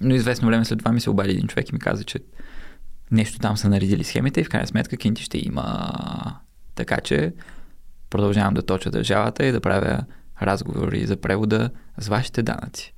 Но 0.00 0.14
известно 0.14 0.48
време 0.48 0.64
след 0.64 0.78
това 0.78 0.92
ми 0.92 1.00
се 1.00 1.10
обади 1.10 1.30
един 1.30 1.46
човек 1.46 1.68
и 1.68 1.72
ми 1.72 1.78
каза, 1.78 2.04
че 2.04 2.18
нещо 3.10 3.38
там 3.38 3.56
са 3.56 3.68
наредили 3.68 4.04
схемите 4.04 4.40
и 4.40 4.44
в 4.44 4.48
крайна 4.48 4.66
сметка 4.66 4.96
кинти 4.96 5.22
ще 5.22 5.38
има. 5.38 5.92
Така 6.74 7.00
че 7.00 7.34
продължавам 8.10 8.54
да 8.54 8.62
точа 8.62 8.90
държавата 8.90 9.46
и 9.46 9.52
да 9.52 9.60
правя 9.60 10.04
разговори 10.42 11.06
за 11.06 11.16
превода 11.16 11.70
с 11.98 12.08
вашите 12.08 12.42
данъци, 12.42 12.94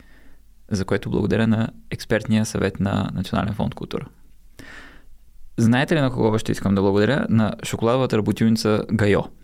за 0.71 0.85
което 0.85 1.11
благодаря 1.11 1.47
на 1.47 1.69
експертния 1.91 2.47
съвет 2.47 2.81
на 2.81 3.11
Национален 3.15 3.55
фонд 3.55 3.75
култура. 3.75 4.07
Знаете 5.57 5.97
ли 5.97 6.01
на 6.01 6.11
кого 6.11 6.39
ще 6.39 6.53
искам 6.53 6.75
да 6.75 6.83
благодаря? 6.83 7.27
На 7.31 7.55
шоколадовата 7.65 8.17
работилница 8.17 8.85
Гайо– 8.93 9.23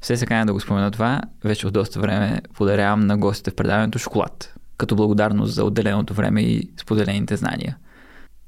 все 0.00 0.16
се 0.16 0.26
да 0.26 0.52
го 0.52 0.60
спомена 0.60 0.90
това, 0.90 1.22
вече 1.44 1.66
от 1.66 1.72
доста 1.72 2.00
време 2.00 2.40
подарявам 2.54 3.00
на 3.00 3.18
гостите 3.18 3.50
в 3.50 3.56
предаването 3.56 3.98
шоколад, 3.98 4.54
като 4.76 4.96
благодарност 4.96 5.54
за 5.54 5.64
отделеното 5.64 6.14
време 6.14 6.42
и 6.42 6.70
споделените 6.80 7.36
знания. 7.36 7.76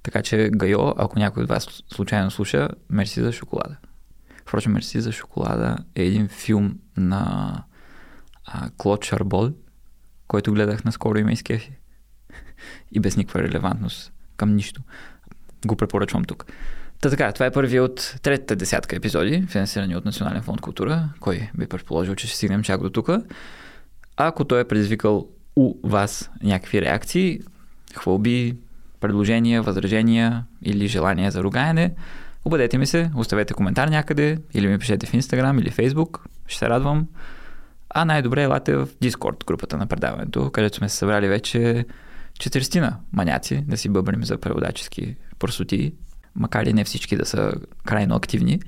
Така 0.02 0.22
че, 0.22 0.50
Гайо, 0.52 0.94
ако 0.96 1.18
някой 1.18 1.42
от 1.42 1.48
вас 1.48 1.82
случайно 1.94 2.30
слуша, 2.30 2.68
мерси 2.90 3.20
за 3.20 3.32
шоколада. 3.32 3.76
Впрочем, 4.40 4.72
мерси 4.72 5.00
за 5.00 5.12
шоколада 5.12 5.76
е 5.94 6.02
един 6.02 6.28
филм 6.28 6.78
на 6.96 7.52
а, 8.44 8.70
Клод 8.76 9.04
Шарбол, 9.04 9.50
който 10.28 10.52
гледах 10.52 10.84
наскоро 10.84 11.18
и 11.18 11.24
ме 11.24 11.32
изкефи. 11.32 11.72
и 12.92 13.00
без 13.00 13.16
никаква 13.16 13.42
релевантност 13.42 14.12
към 14.36 14.54
нищо. 14.54 14.82
Го 15.66 15.76
препоръчвам 15.76 16.24
тук. 16.24 16.46
Та 17.00 17.10
така, 17.10 17.32
това 17.32 17.46
е 17.46 17.50
първи 17.50 17.80
от 17.80 18.14
третата 18.22 18.56
десятка 18.56 18.96
епизоди, 18.96 19.46
финансирани 19.48 19.96
от 19.96 20.04
Национален 20.04 20.42
фонд 20.42 20.60
култура. 20.60 21.08
Кой 21.20 21.50
би 21.58 21.66
предположил, 21.66 22.14
че 22.14 22.26
ще 22.26 22.36
стигнем 22.36 22.62
чак 22.62 22.82
до 22.82 22.90
тук? 22.90 23.10
Ако 24.16 24.44
той 24.44 24.60
е 24.60 24.64
предизвикал 24.64 25.28
у 25.56 25.74
вас 25.88 26.30
някакви 26.42 26.82
реакции, 26.82 27.40
хвалби, 27.94 28.56
предложения, 29.00 29.62
възражения 29.62 30.44
или 30.62 30.86
желания 30.86 31.30
за 31.30 31.42
ругаяне, 31.42 31.94
обадете 32.44 32.78
ми 32.78 32.86
се, 32.86 33.10
оставете 33.16 33.54
коментар 33.54 33.88
някъде 33.88 34.38
или 34.54 34.66
ми 34.66 34.78
пишете 34.78 35.06
в 35.06 35.12
Instagram 35.12 35.60
или 35.60 35.70
Facebook, 35.70 36.18
ще 36.46 36.58
се 36.58 36.68
радвам. 36.68 37.06
А 37.90 38.04
най-добре 38.04 38.42
елате 38.42 38.76
в 38.76 38.88
Discord 39.02 39.46
групата 39.46 39.76
на 39.76 39.86
предаването, 39.86 40.50
където 40.50 40.76
сме 40.76 40.88
се 40.88 40.96
събрали 40.96 41.28
вече 41.28 41.86
четиристина 42.38 42.96
маняци 43.12 43.64
да 43.68 43.76
си 43.76 43.88
бъбрим 43.88 44.24
за 44.24 44.38
преводачески 44.38 45.16
просоти 45.38 45.92
макар 46.38 46.66
и 46.66 46.72
не 46.72 46.84
всички 46.84 47.16
да 47.16 47.26
са 47.26 47.52
крайно 47.84 48.14
активни. 48.14 48.60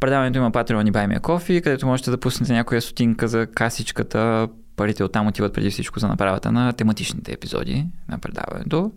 Предаването 0.00 0.38
има 0.38 0.50
Patreon 0.50 0.88
и 0.88 0.92
Buy 0.92 1.16
Me 1.16 1.20
Coffee, 1.20 1.62
където 1.62 1.86
можете 1.86 2.10
да 2.10 2.20
пуснете 2.20 2.52
някоя 2.52 2.82
сотинка 2.82 3.28
за 3.28 3.46
касичката. 3.46 4.48
Парите 4.76 5.04
оттам 5.04 5.26
отиват 5.26 5.54
преди 5.54 5.70
всичко 5.70 6.00
за 6.00 6.08
направата 6.08 6.52
на 6.52 6.72
тематичните 6.72 7.32
епизоди 7.32 7.86
на 8.08 8.18
предаването. 8.18 8.92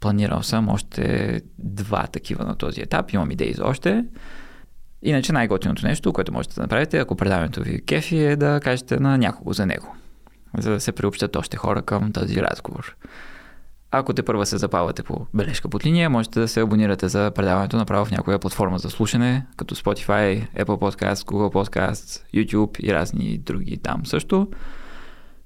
Планирал 0.00 0.42
съм 0.42 0.68
още 0.68 1.40
два 1.58 2.06
такива 2.06 2.44
на 2.44 2.56
този 2.56 2.80
етап. 2.80 3.12
Имам 3.12 3.30
идеи 3.30 3.54
за 3.54 3.64
още. 3.64 4.04
Иначе 5.02 5.32
най-готиното 5.32 5.86
нещо, 5.86 6.12
което 6.12 6.32
можете 6.32 6.54
да 6.54 6.60
направите, 6.60 6.98
ако 6.98 7.16
предаването 7.16 7.62
ви 7.62 7.84
кефи, 7.84 8.18
е 8.18 8.36
да 8.36 8.60
кажете 8.62 9.00
на 9.00 9.18
някого 9.18 9.52
за 9.52 9.66
него, 9.66 9.96
за 10.58 10.70
да 10.70 10.80
се 10.80 10.92
приобщат 10.92 11.36
още 11.36 11.56
хора 11.56 11.82
към 11.82 12.12
този 12.12 12.42
разговор. 12.42 12.96
Ако 13.92 14.12
те 14.12 14.22
първа 14.22 14.46
се 14.46 14.58
запавате 14.58 15.02
по 15.02 15.26
бележка 15.34 15.68
под 15.68 15.86
линия, 15.86 16.10
можете 16.10 16.40
да 16.40 16.48
се 16.48 16.60
абонирате 16.60 17.08
за 17.08 17.30
предаването 17.34 17.76
направо 17.76 18.04
в 18.04 18.10
някоя 18.10 18.38
платформа 18.38 18.78
за 18.78 18.90
слушане, 18.90 19.46
като 19.56 19.74
Spotify, 19.74 20.48
Apple 20.56 20.64
Podcasts, 20.64 21.14
Google 21.14 21.52
Podcasts, 21.52 22.22
YouTube 22.34 22.80
и 22.80 22.94
разни 22.94 23.38
други 23.38 23.76
там 23.76 24.06
също. 24.06 24.48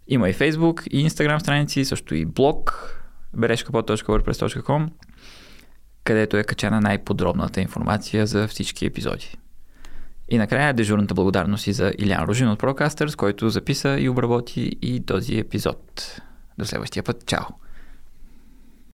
Има 0.09 0.29
и 0.29 0.35
Facebook, 0.35 0.89
и 0.89 1.11
Instagram 1.11 1.39
страници, 1.39 1.85
също 1.85 2.15
и 2.15 2.25
блог 2.25 2.91
бележкапод.wordpress.com, 3.37 4.89
където 6.05 6.37
е 6.37 6.45
качена 6.45 6.81
най-подробната 6.81 7.61
информация 7.61 8.27
за 8.27 8.49
всички 8.49 8.87
епизоди. 8.87 9.37
И 10.29 10.39
накрая 10.39 10.75
дежурната 10.75 11.15
благодарност 11.15 11.67
и 11.67 11.73
за 11.73 11.93
Илян 11.99 12.25
Ружин 12.25 12.49
от 12.49 12.61
Procasters, 12.61 13.17
който 13.17 13.49
записа 13.49 14.01
и 14.01 14.09
обработи 14.09 14.77
и 14.83 15.07
този 15.07 15.39
епизод. 15.39 16.21
До 16.59 16.65
следващия 16.65 17.03
път. 17.03 17.27
Чао! 17.27 17.64